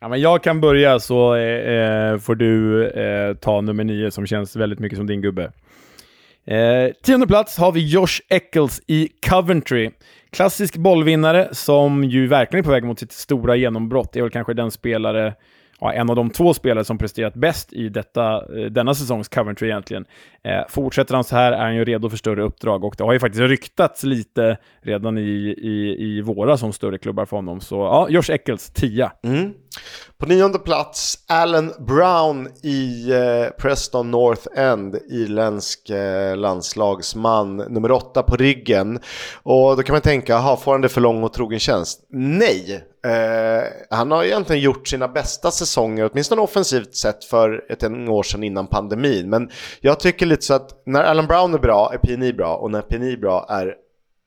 Ja, 0.00 0.08
men 0.08 0.20
jag 0.20 0.42
kan 0.42 0.60
börja 0.60 1.00
så 1.00 1.34
eh, 1.34 1.74
eh, 1.74 2.18
får 2.18 2.34
du 2.34 2.86
eh, 2.88 3.34
ta 3.34 3.60
nummer 3.60 3.84
nio 3.84 4.10
som 4.10 4.26
känns 4.26 4.56
väldigt 4.56 4.78
mycket 4.78 4.98
som 4.98 5.06
din 5.06 5.20
gubbe. 5.20 5.52
Eh, 6.46 6.92
tionde 7.02 7.26
plats 7.26 7.58
har 7.58 7.72
vi 7.72 7.88
Josh 7.88 8.20
Eccles 8.28 8.82
i 8.86 9.08
Coventry. 9.28 9.90
Klassisk 10.30 10.76
bollvinnare 10.76 11.48
som 11.52 12.04
ju 12.04 12.26
verkligen 12.26 12.64
är 12.64 12.66
på 12.66 12.70
väg 12.70 12.84
mot 12.84 12.98
sitt 12.98 13.12
stora 13.12 13.56
genombrott. 13.56 14.12
Det 14.12 14.18
är 14.18 14.22
väl 14.22 14.30
kanske 14.30 14.54
den 14.54 14.70
spelare 14.70 15.34
ja, 15.80 15.92
en 15.92 16.10
av 16.10 16.16
de 16.16 16.30
två 16.30 16.54
spelare 16.54 16.84
som 16.84 16.98
presterat 16.98 17.34
bäst 17.34 17.72
i 17.72 17.88
detta, 17.88 18.36
eh, 18.36 18.64
denna 18.64 18.94
säsongs 18.94 19.28
Coventry 19.28 19.68
egentligen. 19.68 20.04
Eh, 20.44 20.60
fortsätter 20.68 21.14
han 21.14 21.24
så 21.24 21.36
här 21.36 21.52
är 21.52 21.62
han 21.62 21.76
ju 21.76 21.84
redo 21.84 22.10
för 22.10 22.16
större 22.16 22.42
uppdrag 22.42 22.84
och 22.84 22.94
det 22.98 23.04
har 23.04 23.12
ju 23.12 23.18
faktiskt 23.18 23.42
ryktats 23.42 24.04
lite 24.04 24.56
redan 24.82 25.18
i, 25.18 25.54
i, 25.58 25.96
i 25.98 26.20
våra 26.20 26.56
som 26.56 26.72
större 26.72 26.98
klubbar 26.98 27.24
för 27.24 27.36
honom. 27.36 27.60
Så 27.60 27.76
ja, 27.76 28.06
Josh 28.10 28.30
Eccles, 28.30 28.70
10. 28.70 29.10
Mm. 29.22 29.52
På 30.18 30.26
nionde 30.26 30.58
plats, 30.58 31.18
Alan 31.28 31.72
Brown 31.78 32.48
i 32.62 33.10
eh, 33.12 33.50
Preston 33.58 34.10
North 34.10 34.46
End, 34.56 34.96
irländsk 35.10 35.90
eh, 35.90 36.36
landslagsman, 36.36 37.56
nummer 37.56 37.92
åtta 37.92 38.22
på 38.22 38.36
ryggen. 38.36 39.00
Och 39.42 39.76
då 39.76 39.82
kan 39.82 39.94
man 39.94 40.02
tänka, 40.02 40.36
aha, 40.36 40.56
får 40.56 40.72
han 40.72 40.80
det 40.80 40.88
för 40.88 41.00
lång 41.00 41.22
och 41.22 41.32
trogen 41.32 41.58
tjänst? 41.58 42.00
Nej! 42.10 42.84
Eh, 43.06 43.96
han 43.96 44.10
har 44.10 44.24
egentligen 44.24 44.62
gjort 44.62 44.88
sina 44.88 45.08
bästa 45.08 45.50
säsonger, 45.50 46.10
åtminstone 46.12 46.42
offensivt 46.42 46.94
sett, 46.94 47.24
för 47.24 47.64
ett 47.72 47.84
år 48.08 48.22
sedan 48.22 48.44
innan 48.44 48.66
pandemin. 48.66 49.30
Men 49.30 49.50
jag 49.80 50.00
tycker 50.00 50.26
lite 50.26 50.44
så 50.44 50.54
att 50.54 50.82
när 50.86 51.02
Alan 51.02 51.26
Brown 51.26 51.54
är 51.54 51.58
bra 51.58 51.90
är 51.94 51.98
PNI 51.98 52.32
bra 52.32 52.56
och 52.56 52.70
när 52.70 52.82
PNI 52.82 53.12
är 53.12 53.16
bra 53.16 53.46
är 53.48 53.74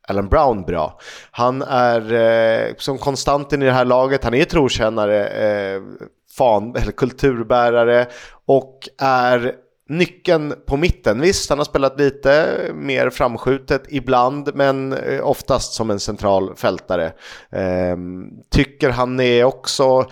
Alan 0.08 0.30
Brown 0.30 0.62
bra. 0.62 1.00
Han 1.32 1.62
är 1.62 2.14
eh, 2.14 2.76
som 2.78 2.98
konstanten 2.98 3.62
i 3.62 3.66
det 3.66 3.72
här 3.72 3.86
laget, 3.86 4.24
han 4.24 4.34
är 4.34 4.46
trotjänare, 4.46 5.28
eh, 5.28 5.82
fan, 6.38 6.76
eller 6.82 6.92
kulturbärare 6.92 8.08
och 8.46 8.90
är 9.02 9.56
nyckeln 9.90 10.54
på 10.66 10.78
mitten. 10.78 11.22
Visst, 11.22 11.50
han 11.50 11.58
har 11.58 11.66
spelat 11.66 12.00
lite 12.00 12.58
mer 12.74 13.10
framskjutet 13.10 13.84
ibland, 13.90 14.50
men 14.56 14.94
eh, 14.94 15.28
oftast 15.28 15.74
som 15.74 15.92
en 15.92 16.00
central 16.00 16.56
fältare. 16.56 17.06
Eh, 17.52 17.98
tycker 18.52 18.90
han 18.90 19.20
är 19.20 19.44
också 19.44 20.06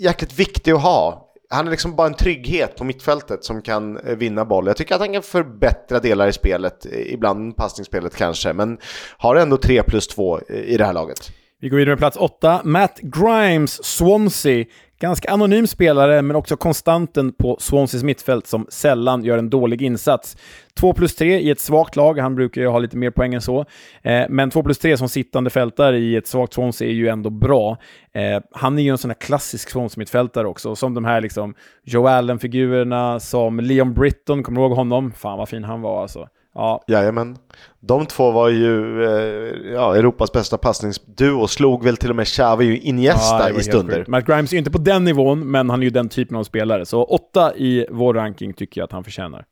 jäkligt 0.00 0.38
viktig 0.38 0.72
att 0.72 0.82
ha 0.82 1.25
han 1.50 1.66
är 1.66 1.70
liksom 1.70 1.96
bara 1.96 2.06
en 2.06 2.14
trygghet 2.14 2.76
på 2.76 2.84
mittfältet 2.84 3.44
som 3.44 3.62
kan 3.62 3.98
eh, 3.98 4.16
vinna 4.16 4.44
boll. 4.44 4.66
Jag 4.66 4.76
tycker 4.76 4.94
att 4.94 5.00
han 5.00 5.12
kan 5.12 5.22
förbättra 5.22 6.00
delar 6.00 6.28
i 6.28 6.32
spelet, 6.32 6.86
eh, 6.86 7.12
ibland 7.12 7.56
passningsspelet 7.56 8.16
kanske, 8.16 8.52
men 8.52 8.78
har 9.18 9.36
ändå 9.36 9.56
3 9.56 9.82
plus 9.82 10.08
2 10.08 10.40
eh, 10.48 10.56
i 10.56 10.76
det 10.76 10.84
här 10.84 10.92
laget. 10.92 11.30
Vi 11.60 11.68
går 11.68 11.76
vidare 11.76 11.92
med 11.92 11.98
plats 11.98 12.16
8. 12.16 12.60
Matt 12.64 12.98
Grimes, 13.02 13.84
Swansea. 13.84 14.64
Ganska 14.98 15.30
anonym 15.30 15.66
spelare, 15.66 16.22
men 16.22 16.36
också 16.36 16.56
konstanten 16.56 17.32
på 17.32 17.56
Swanseas 17.60 18.02
mittfält 18.02 18.46
som 18.46 18.66
sällan 18.68 19.24
gör 19.24 19.38
en 19.38 19.50
dålig 19.50 19.82
insats. 19.82 20.36
2 20.74 20.92
plus 20.92 21.14
3 21.14 21.40
i 21.40 21.50
ett 21.50 21.60
svagt 21.60 21.96
lag, 21.96 22.18
han 22.18 22.34
brukar 22.34 22.60
ju 22.60 22.68
ha 22.68 22.78
lite 22.78 22.96
mer 22.96 23.10
poäng 23.10 23.34
än 23.34 23.40
så. 23.40 23.64
Eh, 24.02 24.26
men 24.28 24.50
2 24.50 24.62
plus 24.62 24.78
3 24.78 24.96
som 24.96 25.08
sittande 25.08 25.50
fältare 25.50 25.98
i 25.98 26.16
ett 26.16 26.26
svagt 26.26 26.54
Swansea 26.54 26.88
är 26.88 26.92
ju 26.92 27.08
ändå 27.08 27.30
bra. 27.30 27.78
Eh, 28.12 28.42
han 28.52 28.78
är 28.78 28.82
ju 28.82 28.90
en 28.90 28.98
sån 28.98 29.10
här 29.10 29.18
klassisk 29.18 29.70
Swansea-mittfältare 29.70 30.46
också, 30.46 30.76
som 30.76 30.94
de 30.94 31.04
här 31.04 31.20
liksom 31.20 31.54
Joe 31.84 32.06
Allen-figurerna, 32.06 33.20
som 33.20 33.60
Leon 33.60 33.94
Britton, 33.94 34.42
kommer 34.42 34.60
du 34.60 34.66
ihåg 34.66 34.76
honom? 34.76 35.12
Fan 35.12 35.38
vad 35.38 35.48
fin 35.48 35.64
han 35.64 35.80
var 35.80 36.02
alltså. 36.02 36.28
Ja. 36.56 36.84
Jajamän. 36.86 37.38
De 37.80 38.06
två 38.06 38.30
var 38.30 38.48
ju 38.48 39.04
eh, 39.04 39.72
ja, 39.72 39.96
Europas 39.96 40.32
bästa 40.32 40.58
passningsduo, 40.58 41.46
slog 41.46 41.84
väl 41.84 41.96
till 41.96 42.10
och 42.10 42.16
med 42.16 42.26
Xavi 42.26 42.78
Iniesta 42.78 43.50
ja, 43.50 43.58
i 43.58 43.62
stunder. 43.62 44.04
Matt 44.08 44.26
Grimes 44.26 44.52
är 44.52 44.56
inte 44.56 44.70
på 44.70 44.78
den 44.78 45.04
nivån, 45.04 45.50
men 45.50 45.70
han 45.70 45.80
är 45.80 45.84
ju 45.84 45.90
den 45.90 46.08
typen 46.08 46.36
av 46.36 46.44
spelare. 46.44 46.86
Så 46.86 47.04
åtta 47.04 47.56
i 47.56 47.86
vår 47.90 48.14
ranking 48.14 48.52
tycker 48.52 48.80
jag 48.80 48.84
att 48.84 48.92
han 48.92 49.04
förtjänar. 49.04 49.44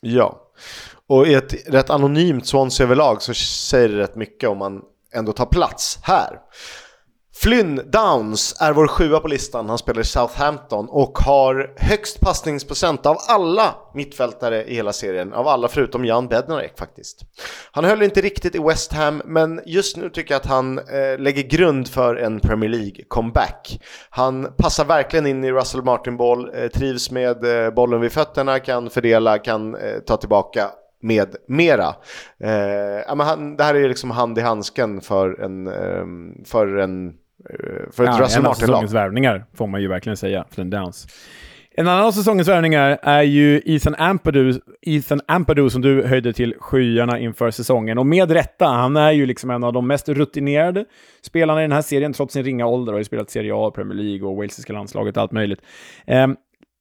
Ja, 0.00 0.50
och 1.06 1.26
i 1.26 1.34
ett 1.34 1.54
rätt 1.68 1.90
anonymt 1.90 2.46
Swansea 2.46 2.84
överlag 2.84 3.22
så 3.22 3.34
säger 3.34 3.88
det 3.88 3.98
rätt 3.98 4.16
mycket 4.16 4.48
om 4.48 4.58
man 4.58 4.82
ändå 5.14 5.32
tar 5.32 5.46
plats 5.46 5.98
här. 6.02 6.38
Flynn 7.42 7.80
Downs 7.92 8.56
är 8.60 8.72
vår 8.72 8.86
sjua 8.86 9.20
på 9.20 9.28
listan. 9.28 9.68
Han 9.68 9.78
spelar 9.78 10.00
i 10.00 10.04
Southampton 10.04 10.88
och 10.88 11.18
har 11.18 11.72
högst 11.76 12.20
passningsprocent 12.20 13.06
av 13.06 13.16
alla 13.28 13.74
mittfältare 13.94 14.64
i 14.64 14.74
hela 14.74 14.92
serien. 14.92 15.32
Av 15.32 15.48
alla 15.48 15.68
förutom 15.68 16.04
Jan 16.04 16.28
Bednarek 16.28 16.78
faktiskt. 16.78 17.20
Han 17.72 17.84
höll 17.84 18.02
inte 18.02 18.20
riktigt 18.20 18.54
i 18.54 18.58
West 18.58 18.92
Ham, 18.92 19.22
men 19.24 19.60
just 19.66 19.96
nu 19.96 20.10
tycker 20.10 20.34
jag 20.34 20.40
att 20.40 20.46
han 20.46 20.78
eh, 20.78 21.18
lägger 21.18 21.42
grund 21.42 21.88
för 21.88 22.16
en 22.16 22.40
Premier 22.40 22.70
League-comeback. 22.70 23.80
Han 24.10 24.52
passar 24.56 24.84
verkligen 24.84 25.26
in 25.26 25.44
i 25.44 25.52
Russell 25.52 25.82
Martin-boll, 25.82 26.50
eh, 26.54 26.68
trivs 26.68 27.10
med 27.10 27.64
eh, 27.64 27.70
bollen 27.70 28.00
vid 28.00 28.12
fötterna, 28.12 28.58
kan 28.58 28.90
fördela, 28.90 29.38
kan 29.38 29.74
eh, 29.74 29.98
ta 30.06 30.16
tillbaka 30.16 30.70
med 31.00 31.36
mera. 31.48 31.88
Eh, 32.40 33.16
men 33.16 33.20
han, 33.20 33.56
det 33.56 33.64
här 33.64 33.74
är 33.74 33.88
liksom 33.88 34.10
hand 34.10 34.38
i 34.38 34.40
handsken 34.40 35.00
för 35.00 35.42
en, 35.42 35.66
eh, 35.66 36.04
för 36.44 36.76
en 36.76 37.12
för 37.90 38.04
ett 38.04 38.10
ja, 38.10 38.18
Russell 38.20 38.42
Martin-lag. 38.42 38.56
säsongens 38.56 38.92
värvningar, 38.92 39.44
får 39.54 39.66
man 39.66 39.80
ju 39.80 39.88
verkligen 39.88 40.16
säga, 40.16 40.44
för 40.50 40.62
en 40.62 40.70
Downs. 40.70 41.06
En 41.74 41.88
annan 41.88 42.06
av 42.06 42.12
säsongens 42.12 42.48
värvningar 42.48 42.98
är 43.02 43.22
ju 43.22 43.62
Ethan 43.64 43.94
Ampadu, 43.94 44.60
Ethan 44.82 45.20
Ampadu 45.26 45.70
som 45.70 45.82
du 45.82 46.02
höjde 46.02 46.32
till 46.32 46.54
skyarna 46.58 47.18
inför 47.18 47.50
säsongen. 47.50 47.98
Och 47.98 48.06
med 48.06 48.30
rätta, 48.30 48.66
han 48.66 48.96
är 48.96 49.12
ju 49.12 49.26
liksom 49.26 49.50
en 49.50 49.64
av 49.64 49.72
de 49.72 49.86
mest 49.86 50.08
rutinerade 50.08 50.84
spelarna 51.22 51.60
i 51.60 51.64
den 51.64 51.72
här 51.72 51.82
serien, 51.82 52.12
trots 52.12 52.32
sin 52.32 52.44
ringa 52.44 52.66
ålder. 52.66 52.92
Har 52.92 52.98
ju 53.00 53.04
spelat 53.04 53.30
Serie 53.30 53.52
A, 53.54 53.70
Premier 53.74 53.98
League 53.98 54.28
och 54.28 54.36
walesiska 54.36 54.72
landslaget 54.72 55.16
och 55.16 55.22
allt 55.22 55.32
möjligt. 55.32 55.60
Um, 56.06 56.36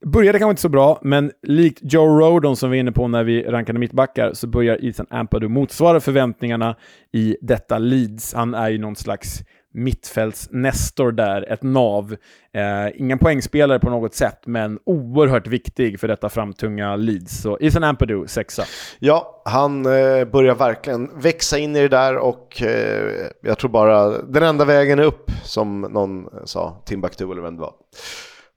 Började 0.05 0.39
kanske 0.39 0.51
inte 0.51 0.61
så 0.61 0.69
bra, 0.69 0.99
men 1.01 1.31
likt 1.43 1.79
Joe 1.81 2.19
Rodon 2.19 2.55
som 2.55 2.71
vi 2.71 2.77
var 2.77 2.79
inne 2.79 2.91
på 2.91 3.07
när 3.07 3.23
vi 3.23 3.43
rankade 3.43 3.79
mittbackar 3.79 4.33
så 4.33 4.47
börjar 4.47 4.85
Ethan 4.85 5.05
Ampadu 5.09 5.47
motsvara 5.47 5.99
förväntningarna 5.99 6.75
i 7.13 7.37
detta 7.41 7.77
Leeds. 7.77 8.33
Han 8.33 8.53
är 8.53 8.69
ju 8.69 8.77
någon 8.77 8.95
slags 8.95 9.43
mittfälts-Nestor 9.73 11.11
där, 11.11 11.51
ett 11.51 11.63
nav. 11.63 12.15
Eh, 12.53 13.01
ingen 13.01 13.19
poängspelare 13.19 13.79
på 13.79 13.89
något 13.89 14.13
sätt, 14.13 14.41
men 14.45 14.79
oerhört 14.85 15.47
viktig 15.47 15.99
för 15.99 16.07
detta 16.07 16.29
framtunga 16.29 16.95
Leeds. 16.95 17.41
Så 17.41 17.57
Ethan 17.61 17.83
Ampadu, 17.83 18.27
sexa. 18.27 18.63
Ja, 18.99 19.41
han 19.45 19.85
eh, 19.85 20.25
börjar 20.25 20.55
verkligen 20.55 21.19
växa 21.21 21.57
in 21.57 21.75
i 21.75 21.79
det 21.79 21.87
där 21.87 22.17
och 22.17 22.61
eh, 22.61 23.27
jag 23.41 23.57
tror 23.57 23.69
bara 23.69 24.21
den 24.21 24.43
enda 24.43 24.65
vägen 24.65 24.99
är 24.99 25.03
upp, 25.03 25.31
som 25.43 25.81
någon 25.81 26.29
sa, 26.45 26.81
Timbuktu 26.85 27.31
eller 27.31 27.41
vem 27.41 27.55
det 27.55 27.61
var. 27.61 27.73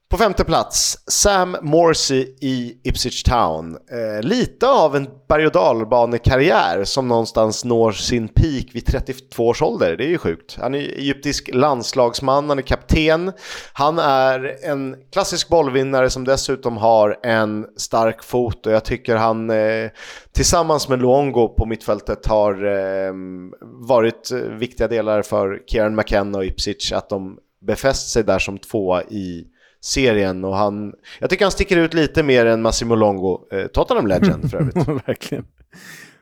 På 0.09 0.17
femte 0.17 0.43
plats, 0.43 0.97
Sam 1.07 1.57
Morsey 1.61 2.35
i 2.41 2.77
Ipswich 2.83 3.23
Town. 3.23 3.77
Eh, 3.91 4.23
lite 4.23 4.69
av 4.69 4.95
en 4.95 5.07
berg 5.27 5.45
och 5.45 5.51
dalbanekarriär 5.51 6.83
som 6.83 7.07
någonstans 7.07 7.65
når 7.65 7.91
sin 7.91 8.27
peak 8.27 8.65
vid 8.73 8.85
32 8.85 9.47
års 9.47 9.61
ålder. 9.61 9.97
Det 9.97 10.05
är 10.05 10.09
ju 10.09 10.17
sjukt. 10.17 10.57
Han 10.61 10.75
är 10.75 10.79
egyptisk 10.79 11.49
landslagsman, 11.53 12.49
han 12.49 12.57
är 12.57 12.61
kapten. 12.61 13.31
Han 13.73 13.99
är 13.99 14.57
en 14.63 14.95
klassisk 15.11 15.49
bollvinnare 15.49 16.09
som 16.09 16.23
dessutom 16.23 16.77
har 16.77 17.19
en 17.23 17.65
stark 17.77 18.23
fot 18.23 18.65
och 18.65 18.71
jag 18.71 18.85
tycker 18.85 19.15
han 19.15 19.49
eh, 19.49 19.89
tillsammans 20.31 20.89
med 20.89 20.99
Luongo 20.99 21.47
på 21.47 21.65
mittfältet 21.65 22.25
har 22.25 22.65
ehm, 22.65 23.53
eh, 23.53 23.67
varit 23.87 24.31
viktiga 24.59 24.87
delar 24.87 25.21
för 25.21 25.61
Kieran 25.67 25.95
McKenna 25.95 26.37
och 26.37 26.45
Ipswich 26.45 26.91
att 26.91 27.09
de 27.09 27.37
befäst 27.61 28.09
sig 28.09 28.23
där 28.23 28.39
som 28.39 28.57
tvåa 28.57 29.03
i 29.03 29.45
serien 29.85 30.45
och 30.45 30.55
han, 30.55 30.93
jag 31.19 31.29
tycker 31.29 31.45
han 31.45 31.51
sticker 31.51 31.77
ut 31.77 31.93
lite 31.93 32.23
mer 32.23 32.45
än 32.45 32.61
Massimo 32.61 32.95
Longo, 32.95 33.39
eh, 33.51 33.67
Tottenham 33.67 34.07
Legend 34.07 34.51
för 34.51 34.57
övrigt. 34.57 34.87
Verkligen. 35.07 35.45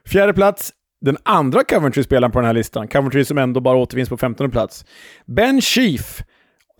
Fjärde 0.08 0.34
plats, 0.34 0.72
den 1.02 1.18
andra 1.24 1.64
Coventry-spelaren 1.64 2.32
på 2.32 2.40
den 2.40 2.46
här 2.46 2.54
listan. 2.54 2.88
Coventry 2.88 3.26
som 3.26 3.38
ändå 3.38 3.60
bara 3.60 3.78
återfinns 3.78 4.10
på 4.10 4.18
15 4.18 4.52
plats. 4.52 4.86
Ben 5.26 5.62
Chief 5.62 6.24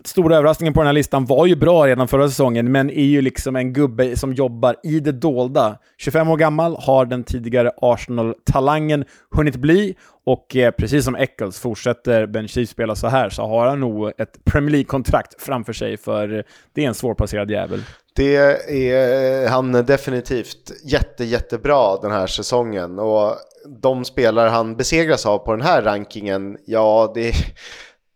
stora 0.06 0.36
överraskningen 0.36 0.74
på 0.74 0.80
den 0.80 0.86
här 0.86 0.92
listan 0.92 1.24
var 1.24 1.46
ju 1.46 1.56
bra 1.56 1.86
redan 1.86 2.08
förra 2.08 2.28
säsongen, 2.28 2.72
men 2.72 2.90
är 2.90 3.04
ju 3.04 3.22
liksom 3.22 3.56
en 3.56 3.72
gubbe 3.72 4.16
som 4.16 4.32
jobbar 4.32 4.76
i 4.82 5.00
det 5.00 5.12
dolda. 5.12 5.78
25 5.98 6.30
år 6.30 6.36
gammal, 6.36 6.76
har 6.80 7.06
den 7.06 7.24
tidigare 7.24 7.70
Arsenal-talangen 7.76 9.04
hunnit 9.30 9.56
bli 9.56 9.94
och 10.26 10.56
eh, 10.56 10.70
precis 10.70 11.04
som 11.04 11.16
Eccles 11.16 11.58
fortsätter 11.58 12.26
Ben 12.26 12.48
Chief 12.48 12.68
spela 12.68 12.96
så 12.96 13.08
här 13.08 13.30
så 13.30 13.46
har 13.46 13.66
han 13.66 13.80
nog 13.80 14.12
ett 14.18 14.44
Premier 14.44 14.70
League-kontrakt 14.70 15.42
framför 15.42 15.72
sig 15.72 15.96
för 15.96 16.44
det 16.72 16.84
är 16.84 16.88
en 16.88 16.94
svårplacerad 16.94 17.50
jävel. 17.50 17.82
Det 18.16 18.36
är 18.36 19.44
eh, 19.44 19.50
han 19.50 19.72
definitivt 19.72 20.72
jätte, 20.84 21.24
jättebra 21.24 21.96
den 21.96 22.10
här 22.10 22.26
säsongen 22.26 22.98
och 22.98 23.36
de 23.82 24.04
spelare 24.04 24.48
han 24.48 24.76
besegras 24.76 25.26
av 25.26 25.38
på 25.38 25.52
den 25.52 25.62
här 25.62 25.82
rankingen, 25.82 26.56
ja 26.66 27.12
det 27.14 27.32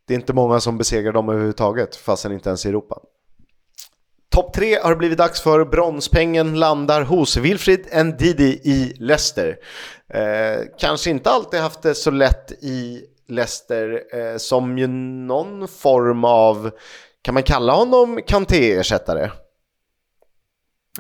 det 0.09 0.15
är 0.15 0.19
inte 0.19 0.33
många 0.33 0.61
som 0.61 0.79
besegrar 0.79 1.13
dem 1.13 1.29
överhuvudtaget, 1.29 1.97
fastän 1.97 2.33
inte 2.33 2.49
ens 2.49 2.67
i 2.67 2.69
Europa. 2.69 3.01
Topp 4.31 4.53
tre 4.53 4.79
har 4.83 4.91
det 4.91 4.97
blivit 4.97 5.19
dags 5.19 5.41
för. 5.41 5.65
Bronspengen 5.65 6.55
landar 6.55 7.03
hos 7.03 7.37
Wilfried 7.37 8.07
Ndidi 8.07 8.61
i 8.65 8.93
Leicester. 8.99 9.57
Eh, 10.15 10.67
kanske 10.79 11.11
inte 11.11 11.31
alltid 11.31 11.61
haft 11.61 11.83
det 11.83 11.95
så 11.95 12.11
lätt 12.11 12.53
i 12.53 13.05
Leicester 13.29 14.03
eh, 14.13 14.37
som 14.37 14.79
ju 14.79 14.87
någon 14.87 15.69
form 15.69 16.25
av, 16.25 16.71
kan 17.23 17.35
man 17.35 17.43
kalla 17.43 17.73
honom 17.73 18.21
Kanté-ersättare? 18.27 19.31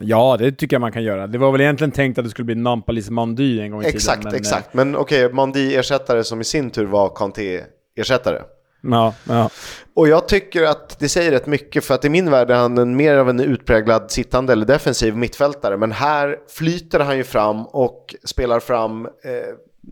Ja, 0.00 0.36
det 0.38 0.52
tycker 0.52 0.74
jag 0.74 0.80
man 0.80 0.92
kan 0.92 1.02
göra. 1.02 1.26
Det 1.26 1.38
var 1.38 1.52
väl 1.52 1.60
egentligen 1.60 1.92
tänkt 1.92 2.18
att 2.18 2.24
det 2.24 2.30
skulle 2.30 2.46
bli 2.46 2.54
Nampalis 2.54 3.10
Mandy 3.10 3.60
en 3.60 3.70
gång 3.70 3.82
i 3.82 3.86
exakt, 3.86 4.22
tiden. 4.22 4.34
Exakt, 4.34 4.60
exakt. 4.60 4.74
Men 4.74 4.96
okej, 4.96 5.24
okay, 5.24 5.34
Mandy-ersättare 5.34 6.22
som 6.22 6.40
i 6.40 6.44
sin 6.44 6.70
tur 6.70 6.86
var 6.86 7.08
Kanté-ersättare. 7.08 8.42
Ja, 8.80 9.14
ja. 9.28 9.50
Och 9.94 10.08
jag 10.08 10.28
tycker 10.28 10.62
att 10.62 10.98
det 10.98 11.08
säger 11.08 11.30
rätt 11.30 11.46
mycket 11.46 11.84
för 11.84 11.94
att 11.94 12.04
i 12.04 12.08
min 12.08 12.30
värld 12.30 12.50
är 12.50 12.54
han 12.54 12.78
en, 12.78 12.96
mer 12.96 13.16
av 13.16 13.30
en 13.30 13.40
utpräglad 13.40 14.10
sittande 14.10 14.52
eller 14.52 14.66
defensiv 14.66 15.16
mittfältare. 15.16 15.76
Men 15.76 15.92
här 15.92 16.36
flyter 16.48 17.00
han 17.00 17.16
ju 17.16 17.24
fram 17.24 17.66
och 17.66 18.14
spelar 18.24 18.60
fram 18.60 19.06
eh, 19.06 19.10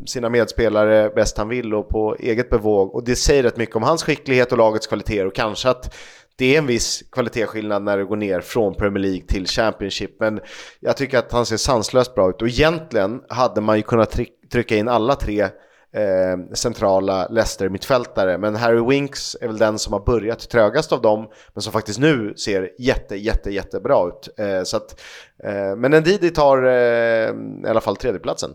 sina 0.07 0.29
medspelare 0.29 1.11
bäst 1.15 1.39
han 1.39 1.49
vill 1.49 1.75
och 1.75 1.89
på 1.89 2.17
eget 2.19 2.51
bevåg. 2.51 2.95
Och 2.95 3.05
det 3.05 3.17
säger 3.17 3.43
rätt 3.43 3.57
mycket 3.57 3.77
om 3.77 3.83
hans 3.83 4.03
skicklighet 4.03 4.53
och 4.53 4.59
lagets 4.59 4.87
kvaliteter 4.87 5.27
och 5.27 5.35
kanske 5.35 5.69
att 5.69 5.95
det 6.39 6.55
är 6.55 6.59
en 6.59 6.67
viss 6.67 7.03
kvalitetsskillnad 7.13 7.83
när 7.83 7.99
det 7.99 8.05
går 8.05 8.17
ner 8.17 8.41
från 8.41 8.75
Premier 8.75 9.03
League 9.03 9.27
till 9.27 9.47
Championship. 9.47 10.21
Men 10.21 10.41
jag 10.81 10.97
tycker 10.97 11.19
att 11.19 11.33
han 11.33 11.47
ser 11.47 11.57
sanslöst 11.57 12.15
bra 12.15 12.31
ut 12.31 12.43
och 12.43 12.49
egentligen 12.49 13.21
hade 13.29 13.61
man 13.61 13.77
ju 13.77 13.83
kunnat 13.83 14.21
trycka 14.53 14.77
in 14.77 14.89
alla 14.89 15.15
tre 15.15 15.49
eh, 15.95 16.55
centrala 16.55 17.29
Leicester-mittfältare. 17.29 18.39
Men 18.39 18.57
Harry 18.57 18.87
Winks 18.91 19.37
är 19.41 19.47
väl 19.47 19.59
den 19.59 19.79
som 19.79 19.93
har 19.93 20.01
börjat 20.01 20.51
trögast 20.51 20.93
av 20.93 21.03
dem, 21.03 21.29
men 21.55 21.63
som 21.63 21.73
faktiskt 21.73 21.99
nu 21.99 22.35
ser 22.37 22.71
jätte, 22.79 23.17
jätte, 23.17 23.51
jättebra 23.51 24.09
ut. 24.09 24.39
Eh, 24.39 24.63
så 24.63 24.77
att, 24.77 25.01
eh, 25.45 25.77
men 25.77 25.91
Ndidi 25.91 26.31
tar 26.31 26.67
i 26.67 27.69
alla 27.69 27.81
fall 27.81 27.97
tredjeplatsen. 27.97 28.51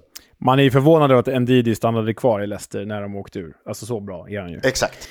Man 0.46 0.60
är 0.60 0.64
ju 0.64 0.72
förvånad 0.72 1.12
över 1.12 1.20
att 1.20 1.42
Ndidi 1.42 1.76
stannade 1.76 2.14
kvar 2.14 2.42
i 2.42 2.48
Leicester 2.48 2.86
när 2.86 3.02
de 3.02 3.16
åkte 3.16 3.40
ur. 3.40 3.54
Alltså 3.66 3.86
så 3.86 4.00
bra 4.00 4.30
är 4.30 4.40
han 4.40 4.52
ju. 4.52 4.60
Exakt. 4.64 5.10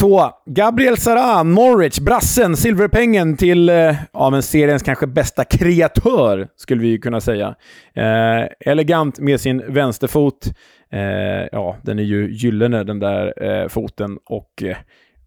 Två, 0.00 0.20
Gabriel 0.46 0.96
Sara, 0.96 1.42
Norwich, 1.42 1.98
brassen, 1.98 2.56
silverpengen 2.56 3.36
till 3.36 3.68
eh, 3.68 3.94
ja, 4.12 4.30
men 4.30 4.42
seriens 4.42 4.82
kanske 4.82 5.06
bästa 5.06 5.44
kreatör, 5.44 6.48
skulle 6.56 6.82
vi 6.82 6.98
kunna 6.98 7.20
säga. 7.20 7.54
Eh, 7.94 8.48
elegant 8.60 9.18
med 9.18 9.40
sin 9.40 9.72
vänsterfot. 9.72 10.46
Eh, 10.92 11.00
ja, 11.52 11.76
den 11.82 11.98
är 11.98 12.02
ju 12.02 12.32
gyllene 12.32 12.84
den 12.84 12.98
där 12.98 13.42
eh, 13.44 13.68
foten 13.68 14.18
och 14.26 14.62
eh, 14.62 14.76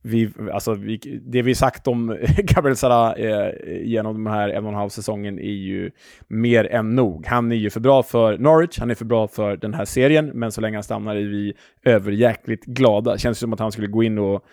vi, 0.01 0.31
alltså, 0.53 0.73
vi, 0.73 1.21
det 1.26 1.41
vi 1.41 1.55
sagt 1.55 1.88
om 1.88 2.17
Gabriel 2.38 2.76
Sara 2.76 3.15
eh, 3.15 3.51
genom 3.84 4.13
de 4.13 4.27
här 4.31 4.49
en 4.49 4.63
och 4.63 4.69
en 4.69 4.77
halv 4.77 4.89
säsongen 4.89 5.39
är 5.39 5.43
ju 5.43 5.91
mer 6.27 6.65
än 6.65 6.95
nog. 6.95 7.26
Han 7.26 7.51
är 7.51 7.55
ju 7.55 7.69
för 7.69 7.80
bra 7.80 8.03
för 8.03 8.38
Norwich, 8.38 8.80
han 8.80 8.91
är 8.91 8.95
för 8.95 9.05
bra 9.05 9.27
för 9.27 9.57
den 9.57 9.73
här 9.73 9.85
serien, 9.85 10.31
men 10.34 10.51
så 10.51 10.61
länge 10.61 10.77
han 10.77 10.84
stannar 10.84 11.15
är 11.15 11.26
vi 11.26 11.53
överjäkligt 11.84 12.65
glada. 12.65 13.17
Känns 13.17 13.39
som 13.39 13.53
att 13.53 13.59
han 13.59 13.71
skulle 13.71 13.88
gå 13.88 14.03
in 14.03 14.17
och 14.17 14.43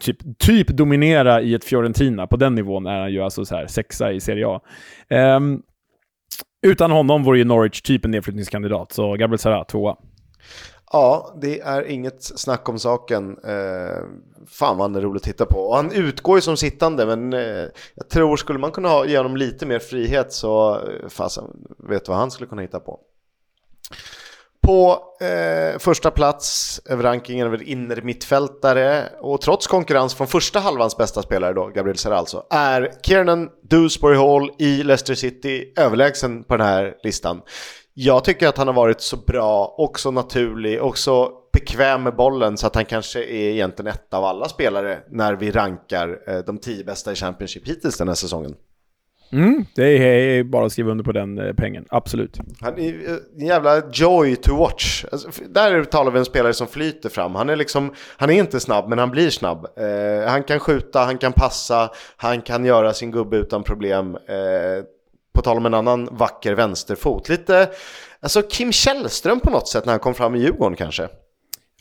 typ, 0.00 0.38
typ 0.38 0.68
dominera 0.68 1.40
i 1.40 1.54
ett 1.54 1.64
Fiorentina. 1.64 2.26
På 2.26 2.36
den 2.36 2.54
nivån 2.54 2.86
är 2.86 3.00
han 3.00 3.12
ju 3.12 3.20
alltså 3.20 3.44
så 3.44 3.56
här 3.56 3.66
sexa 3.66 4.12
i 4.12 4.20
Serie 4.20 4.46
A. 4.48 4.60
Um, 5.10 5.62
utan 6.66 6.90
honom 6.90 7.22
vore 7.22 7.38
ju 7.38 7.44
Norwich 7.44 7.82
typ 7.82 8.04
en 8.04 8.10
nedflyttningskandidat, 8.10 8.92
så 8.92 9.16
Gabriel 9.16 9.38
Sara 9.38 9.64
tvåa. 9.64 9.96
Ja, 10.94 11.34
det 11.40 11.60
är 11.60 11.82
inget 11.82 12.22
snack 12.22 12.68
om 12.68 12.78
saken. 12.78 13.38
Eh, 13.44 14.02
fan 14.46 14.76
vad 14.76 14.90
han 14.90 14.94
är 14.94 15.00
rolig 15.00 15.16
att 15.16 15.22
titta 15.22 15.46
på. 15.46 15.58
Och 15.58 15.76
han 15.76 15.92
utgår 15.92 16.38
ju 16.38 16.40
som 16.42 16.56
sittande, 16.56 17.06
men 17.06 17.32
eh, 17.32 17.66
jag 17.94 18.08
tror 18.10 18.36
skulle 18.36 18.58
man 18.58 18.72
kunna 18.72 18.88
ha, 18.88 19.06
ge 19.06 19.16
honom 19.16 19.36
lite 19.36 19.66
mer 19.66 19.78
frihet 19.78 20.32
så 20.32 20.74
eh, 20.74 21.08
fasen, 21.08 21.44
vet 21.78 22.08
vad 22.08 22.16
han 22.16 22.30
skulle 22.30 22.48
kunna 22.48 22.62
hitta 22.62 22.80
på. 22.80 23.00
På 24.62 25.02
eh, 25.20 25.78
första 25.78 26.10
plats 26.10 26.80
över 26.84 27.02
rankingen 27.02 27.46
över 27.46 27.62
inre 27.62 28.02
mittfältare 28.02 29.08
och 29.20 29.40
trots 29.40 29.66
konkurrens 29.66 30.14
från 30.14 30.26
första 30.26 30.60
halvans 30.60 30.96
bästa 30.96 31.22
spelare 31.22 31.52
då, 31.52 31.66
Gabriel 31.66 31.98
Serra 31.98 32.16
alltså, 32.16 32.46
är 32.50 32.92
Kiernan 33.02 33.50
Dewsbury 33.62 34.16
Hall 34.16 34.50
i 34.58 34.82
Leicester 34.82 35.14
City 35.14 35.72
överlägsen 35.76 36.44
på 36.44 36.56
den 36.56 36.66
här 36.66 36.96
listan. 37.02 37.42
Jag 37.96 38.24
tycker 38.24 38.48
att 38.48 38.58
han 38.58 38.66
har 38.66 38.74
varit 38.74 39.00
så 39.00 39.16
bra 39.16 39.74
och 39.78 40.00
så 40.00 40.10
naturlig 40.10 40.82
och 40.82 40.98
så 40.98 41.32
bekväm 41.52 42.02
med 42.02 42.16
bollen 42.16 42.56
så 42.56 42.66
att 42.66 42.74
han 42.74 42.84
kanske 42.84 43.24
är 43.24 43.50
egentligen 43.50 43.92
ett 43.92 44.14
av 44.14 44.24
alla 44.24 44.48
spelare 44.48 44.98
när 45.10 45.34
vi 45.34 45.50
rankar 45.50 46.18
eh, 46.28 46.38
de 46.38 46.58
tio 46.58 46.84
bästa 46.84 47.12
i 47.12 47.14
Championship 47.14 47.68
hittills 47.68 47.98
den 47.98 48.08
här 48.08 48.14
säsongen. 48.14 48.54
Mm, 49.32 49.64
det 49.74 49.84
är 49.84 50.44
bara 50.44 50.66
att 50.66 50.72
skriva 50.72 50.90
under 50.90 51.04
på 51.04 51.12
den 51.12 51.38
eh, 51.38 51.52
pengen, 51.54 51.84
absolut. 51.88 52.38
Han 52.60 52.78
är 52.78 53.10
eh, 53.10 53.16
en 53.38 53.46
jävla 53.46 53.82
joy 53.92 54.36
to 54.36 54.56
watch. 54.56 55.04
Alltså, 55.12 55.28
där 55.48 55.84
talar 55.84 56.10
vi 56.10 56.18
en 56.18 56.24
spelare 56.24 56.52
som 56.52 56.66
flyter 56.66 57.08
fram. 57.08 57.34
Han 57.34 57.48
är, 57.48 57.56
liksom, 57.56 57.94
han 58.16 58.30
är 58.30 58.34
inte 58.34 58.60
snabb, 58.60 58.88
men 58.88 58.98
han 58.98 59.10
blir 59.10 59.30
snabb. 59.30 59.66
Eh, 59.76 60.30
han 60.30 60.42
kan 60.42 60.60
skjuta, 60.60 60.98
han 61.00 61.18
kan 61.18 61.32
passa, 61.32 61.90
han 62.16 62.42
kan 62.42 62.64
göra 62.64 62.92
sin 62.92 63.10
gubbe 63.10 63.36
utan 63.36 63.62
problem. 63.62 64.14
Eh, 64.14 64.84
på 65.34 65.42
tal 65.42 65.56
om 65.56 65.66
en 65.66 65.74
annan 65.74 66.08
vacker 66.12 66.54
vänsterfot. 66.54 67.28
Lite, 67.28 67.70
alltså 68.20 68.42
Kim 68.42 68.72
Källström 68.72 69.40
på 69.40 69.50
något 69.50 69.68
sätt 69.68 69.84
när 69.84 69.92
han 69.92 70.00
kom 70.00 70.14
fram 70.14 70.34
i 70.34 70.38
Djurgården 70.38 70.76
kanske. 70.76 71.08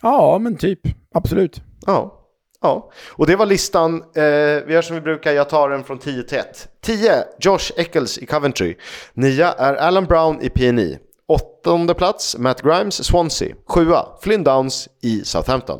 Ja, 0.01 0.37
men 0.39 0.57
typ. 0.57 0.79
Absolut. 1.13 1.61
Ja. 1.85 2.19
Ja, 2.61 2.91
och 3.09 3.27
det 3.27 3.35
var 3.35 3.45
listan. 3.45 3.95
Eh, 3.95 4.23
vi 4.65 4.73
gör 4.73 4.81
som 4.81 4.95
vi 4.95 5.01
brukar, 5.01 5.31
jag 5.31 5.49
tar 5.49 5.69
den 5.69 5.83
från 5.83 5.99
10 5.99 6.23
till 6.23 6.37
1. 6.37 6.67
10, 6.81 7.23
Josh 7.39 7.71
Eccles 7.77 8.17
i 8.17 8.25
Coventry. 8.25 8.75
9 9.13 9.45
är 9.57 9.73
Alan 9.73 10.05
Brown 10.05 10.41
i 10.41 10.49
PNI. 10.49 10.97
Åttonde 11.27 11.93
plats, 11.93 12.37
Matt 12.37 12.61
Grimes, 12.61 13.03
Swansea. 13.05 13.55
7, 13.67 13.87
Flynn 14.21 14.43
Downs 14.43 14.89
i 15.01 15.25
Southampton. 15.25 15.79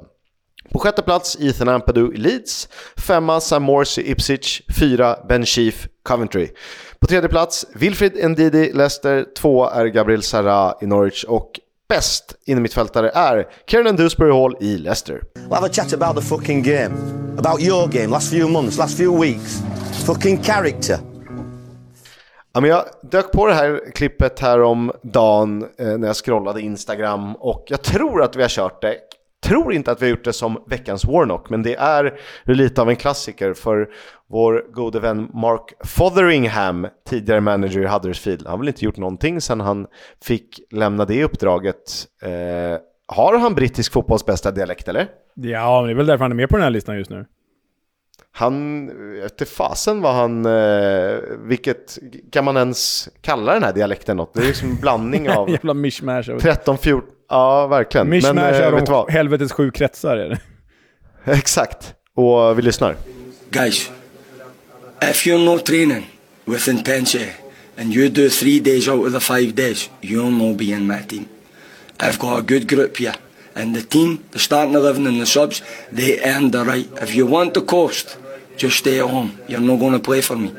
På 0.72 0.80
sjätte 0.80 1.02
plats, 1.02 1.38
Ethan 1.40 1.70
Ampadu 1.70 2.14
i 2.14 2.18
Leeds. 2.18 2.70
Femma, 2.98 3.40
Sam 3.40 3.64
Morse 3.64 4.02
i 4.02 4.12
Ipswich. 4.12 4.62
Fyra, 4.80 5.18
Ben 5.30 5.45
Chief, 5.45 5.88
Coventry. 6.04 6.50
På 7.04 7.08
tredje 7.08 7.30
plats, 7.30 7.66
Wilfried 7.74 8.30
Ndidi, 8.32 8.74
Leicester. 8.74 9.26
Två 9.38 9.70
är 9.70 9.86
Gabriel 9.86 10.24
Sara 10.24 10.76
i 10.82 10.86
Norwich. 10.86 11.24
Och 11.24 11.60
bäst 11.90 12.36
innermittfältare 12.46 13.10
är 13.10 13.48
Kieran 13.68 13.96
Dewsbury 13.96 14.32
Hall 14.32 14.56
i 14.60 14.78
Leicester. 14.78 15.22
We'll 15.34 15.56
have 15.56 15.66
a 15.66 15.70
chat 15.72 15.94
about 15.94 16.16
the 16.16 16.22
fucking 16.22 16.64
game. 16.64 16.96
About 17.38 17.62
your 17.62 17.88
game, 17.88 18.08
last 18.08 18.32
few 18.32 18.52
months, 18.52 18.78
last 18.78 18.98
few 18.98 19.22
weeks. 19.22 19.62
Fucking 20.06 20.44
character. 20.44 20.98
Ja, 22.54 22.62
men 22.62 22.70
jag 22.70 22.86
dök 23.02 23.32
på 23.32 23.48
det 23.48 23.54
här 23.54 23.82
klippet 23.96 24.40
här 24.40 24.62
om 24.62 24.92
dagen 25.02 25.66
eh, 25.80 25.88
när 25.88 26.08
jag 26.08 26.16
scrollade 26.16 26.62
Instagram 26.62 27.36
och 27.36 27.64
jag 27.68 27.82
tror 27.82 28.24
att 28.24 28.36
vi 28.36 28.42
har 28.42 28.50
kört 28.50 28.82
det 28.82 28.96
tror 29.44 29.74
inte 29.74 29.92
att 29.92 30.02
vi 30.02 30.06
har 30.06 30.10
gjort 30.10 30.24
det 30.24 30.34
som 30.34 30.64
veckans 30.68 31.06
Warnock, 31.06 31.50
men 31.50 31.64
det 31.64 31.76
är 31.76 32.20
lite 32.44 32.82
av 32.82 32.90
en 32.90 32.96
klassiker 32.96 33.54
för 33.54 33.90
vår 34.34 34.66
gode 34.74 35.00
vän 35.00 35.30
Mark 35.34 35.74
Fotheringham, 35.84 36.88
tidigare 37.10 37.42
manager 37.42 37.82
i 37.82 37.88
Huddersfield. 37.88 38.42
Han 38.46 38.52
har 38.52 38.58
väl 38.58 38.68
inte 38.68 38.86
gjort 38.86 38.98
någonting 38.98 39.42
sedan 39.42 39.60
han 39.60 39.88
fick 40.24 40.60
lämna 40.72 41.06
det 41.06 41.24
uppdraget. 41.24 42.06
Eh, 42.22 42.30
har 43.08 43.38
han 43.38 43.56
brittisk 43.56 43.94
fotbolls 43.94 44.26
bästa 44.26 44.52
dialekt 44.52 44.88
eller? 44.88 45.08
Ja, 45.36 45.82
men 45.82 45.88
det 45.88 45.94
är 45.94 45.96
väl 45.96 46.06
därför 46.06 46.24
han 46.24 46.32
är 46.32 46.36
med 46.36 46.50
på 46.50 46.56
den 46.56 46.64
här 46.64 46.70
listan 46.70 46.98
just 46.98 47.10
nu. 47.10 47.26
Han, 48.32 48.90
efter 49.26 49.46
fasen 49.46 50.02
var 50.02 50.14
han, 50.14 50.46
eh, 50.46 51.20
vilket, 51.38 51.98
kan 52.32 52.46
man 52.46 52.58
ens 52.58 53.10
kalla 53.22 53.54
den 53.54 53.64
här 53.64 53.74
dialekten 53.74 54.18
något? 54.18 54.34
Det 54.34 54.42
är 54.42 54.46
liksom 54.46 54.70
en 54.70 54.76
blandning 54.76 55.30
av... 55.30 55.50
Jävla 55.52 55.74
mishmash. 55.74 56.24
13, 56.40 56.78
14, 56.78 57.10
ja 57.30 57.68
verkligen. 57.68 58.10
Mishmash 58.10 58.34
Men, 58.34 58.74
eh, 58.74 58.94
av 58.94 59.10
helvetes 59.10 59.52
sju 59.52 59.72
kretsar 59.72 60.18
är 60.18 60.30
det. 60.30 60.40
Exakt, 61.32 61.94
och 62.16 62.58
vi 62.58 62.62
lyssnar. 62.62 62.96
Guys, 63.50 63.92
if 65.10 65.26
you're 65.26 65.40
not 65.40 65.66
training 65.66 66.06
with 66.46 66.68
intensity 66.68 67.32
and 67.78 67.94
you 67.94 68.10
do 68.10 68.30
three 68.30 68.60
days 68.60 68.88
out 68.88 69.06
of 69.06 69.12
the 69.12 69.20
five 69.20 69.56
days, 69.56 69.90
you'll 70.02 70.32
not 70.32 70.58
be 70.58 70.72
in 70.72 70.88
my 70.88 71.02
team. 71.02 71.28
I've 72.00 72.20
got 72.20 72.40
a 72.40 72.42
good 72.42 72.68
group 72.68 72.98
here. 72.98 73.16
And 73.56 73.76
the 73.76 73.82
team, 73.84 74.24
the 74.32 74.40
starting 74.40 74.74
11 74.74 75.08
and 75.08 75.22
the 75.22 75.26
subs, 75.26 75.62
they 75.92 76.20
earn 76.24 76.52
the 76.52 76.64
right. 76.66 76.90
If 77.02 77.16
you 77.16 77.28
want 77.28 77.54
to 77.54 77.62
coast, 77.62 78.18
just 78.58 78.78
stay 78.78 79.00
at 79.00 79.10
home. 79.10 79.32
You're 79.48 79.60
not 79.62 79.80
going 79.80 79.94
to 79.94 80.00
play 80.00 80.22
for 80.22 80.36
me. 80.36 80.52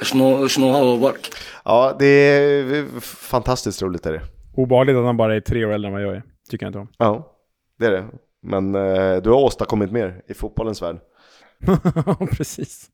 It's 0.00 0.14
not, 0.14 0.44
it's 0.44 0.58
not 0.58 0.72
how 0.72 0.94
it 0.94 1.00
work. 1.00 1.28
Ja, 1.64 1.96
det 1.98 2.06
är 2.06 3.00
fantastiskt 3.00 3.82
roligt 3.82 4.06
är 4.06 4.12
det. 4.12 4.22
Obehagligt 4.54 4.96
att 4.96 5.04
han 5.04 5.16
bara 5.16 5.36
är 5.36 5.40
tre 5.40 5.64
år 5.64 5.72
äldre 5.72 5.88
än 5.88 5.92
vad 5.92 6.02
jag 6.02 6.16
är. 6.16 6.22
Tycker 6.50 6.66
jag 6.66 6.68
inte 6.68 6.78
om. 6.78 6.88
Ja, 6.98 7.32
det 7.78 7.86
är 7.86 7.90
det. 7.90 8.04
Men 8.42 8.74
eh, 8.74 9.16
du 9.22 9.30
har 9.30 9.36
åstadkommit 9.36 9.92
mer 9.92 10.22
i 10.28 10.34
fotbollens 10.34 10.82
värld. 10.82 10.98
Precis. 12.36 12.90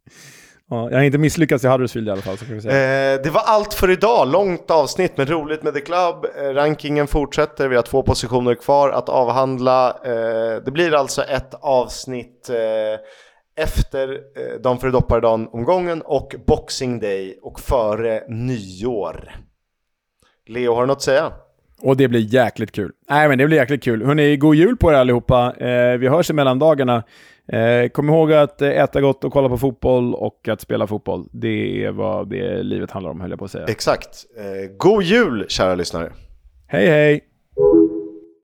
Ja, 0.70 0.90
jag 0.90 0.98
har 0.98 1.02
inte 1.04 1.18
misslyckats 1.18 1.64
i 1.64 1.68
Huddersfield 1.68 2.08
i 2.08 2.10
alla 2.10 2.22
fall. 2.22 2.38
Så 2.38 2.44
kan 2.44 2.54
vi 2.54 2.60
säga. 2.60 3.14
Eh, 3.14 3.22
det 3.22 3.30
var 3.30 3.42
allt 3.44 3.74
för 3.74 3.90
idag. 3.90 4.28
Långt 4.28 4.70
avsnitt 4.70 5.12
men 5.16 5.26
roligt 5.26 5.62
med 5.62 5.74
The 5.74 5.80
Club. 5.80 6.26
Eh, 6.38 6.54
rankingen 6.54 7.06
fortsätter. 7.06 7.68
Vi 7.68 7.76
har 7.76 7.82
två 7.82 8.02
positioner 8.02 8.54
kvar 8.54 8.90
att 8.90 9.08
avhandla. 9.08 9.88
Eh, 10.04 10.62
det 10.64 10.70
blir 10.72 10.94
alltså 10.94 11.22
ett 11.22 11.54
avsnitt 11.60 12.50
eh, 12.50 13.64
efter 13.64 14.08
eh, 14.12 14.60
Dan 14.62 14.78
för 14.78 14.90
dopparedagen-omgången 14.90 16.02
och 16.02 16.34
Boxing 16.46 17.00
Day 17.00 17.38
och 17.42 17.60
före 17.60 18.22
nyår. 18.28 19.30
Leo, 20.48 20.74
har 20.74 20.80
du 20.80 20.86
något 20.86 20.96
att 20.96 21.02
säga? 21.02 21.32
Och 21.82 21.96
det 21.96 22.08
blir 22.08 22.20
jäkligt 22.20 22.72
kul. 22.72 22.92
Nej, 23.10 23.28
men 23.28 23.38
det 23.38 23.46
blir 23.46 23.56
jäkligt 23.56 23.82
kul. 23.84 24.06
Hörni, 24.06 24.36
god 24.36 24.54
jul 24.54 24.76
på 24.76 24.90
er 24.90 24.94
allihopa. 24.94 25.54
Eh, 25.58 25.98
vi 25.98 26.08
hörs 26.08 26.30
i 26.30 26.32
mellandagarna. 26.32 27.02
Eh, 27.48 27.88
kom 27.88 28.08
ihåg 28.08 28.32
att 28.32 28.62
eh, 28.62 28.68
äta 28.68 29.00
gott 29.00 29.24
och 29.24 29.32
kolla 29.32 29.48
på 29.48 29.58
fotboll 29.58 30.14
och 30.14 30.48
att 30.48 30.60
spela 30.60 30.86
fotboll. 30.86 31.28
Det 31.32 31.84
är 31.84 31.90
vad 31.92 32.30
det 32.30 32.62
livet 32.62 32.90
handlar 32.90 33.10
om, 33.10 33.20
höll 33.20 33.30
jag 33.30 33.38
på 33.38 33.44
att 33.44 33.50
säga. 33.50 33.66
Exakt. 33.66 34.08
Eh, 34.38 34.76
god 34.76 35.02
jul, 35.02 35.46
kära 35.48 35.74
lyssnare. 35.74 36.12
Hej, 36.66 36.86
hej! 36.86 37.31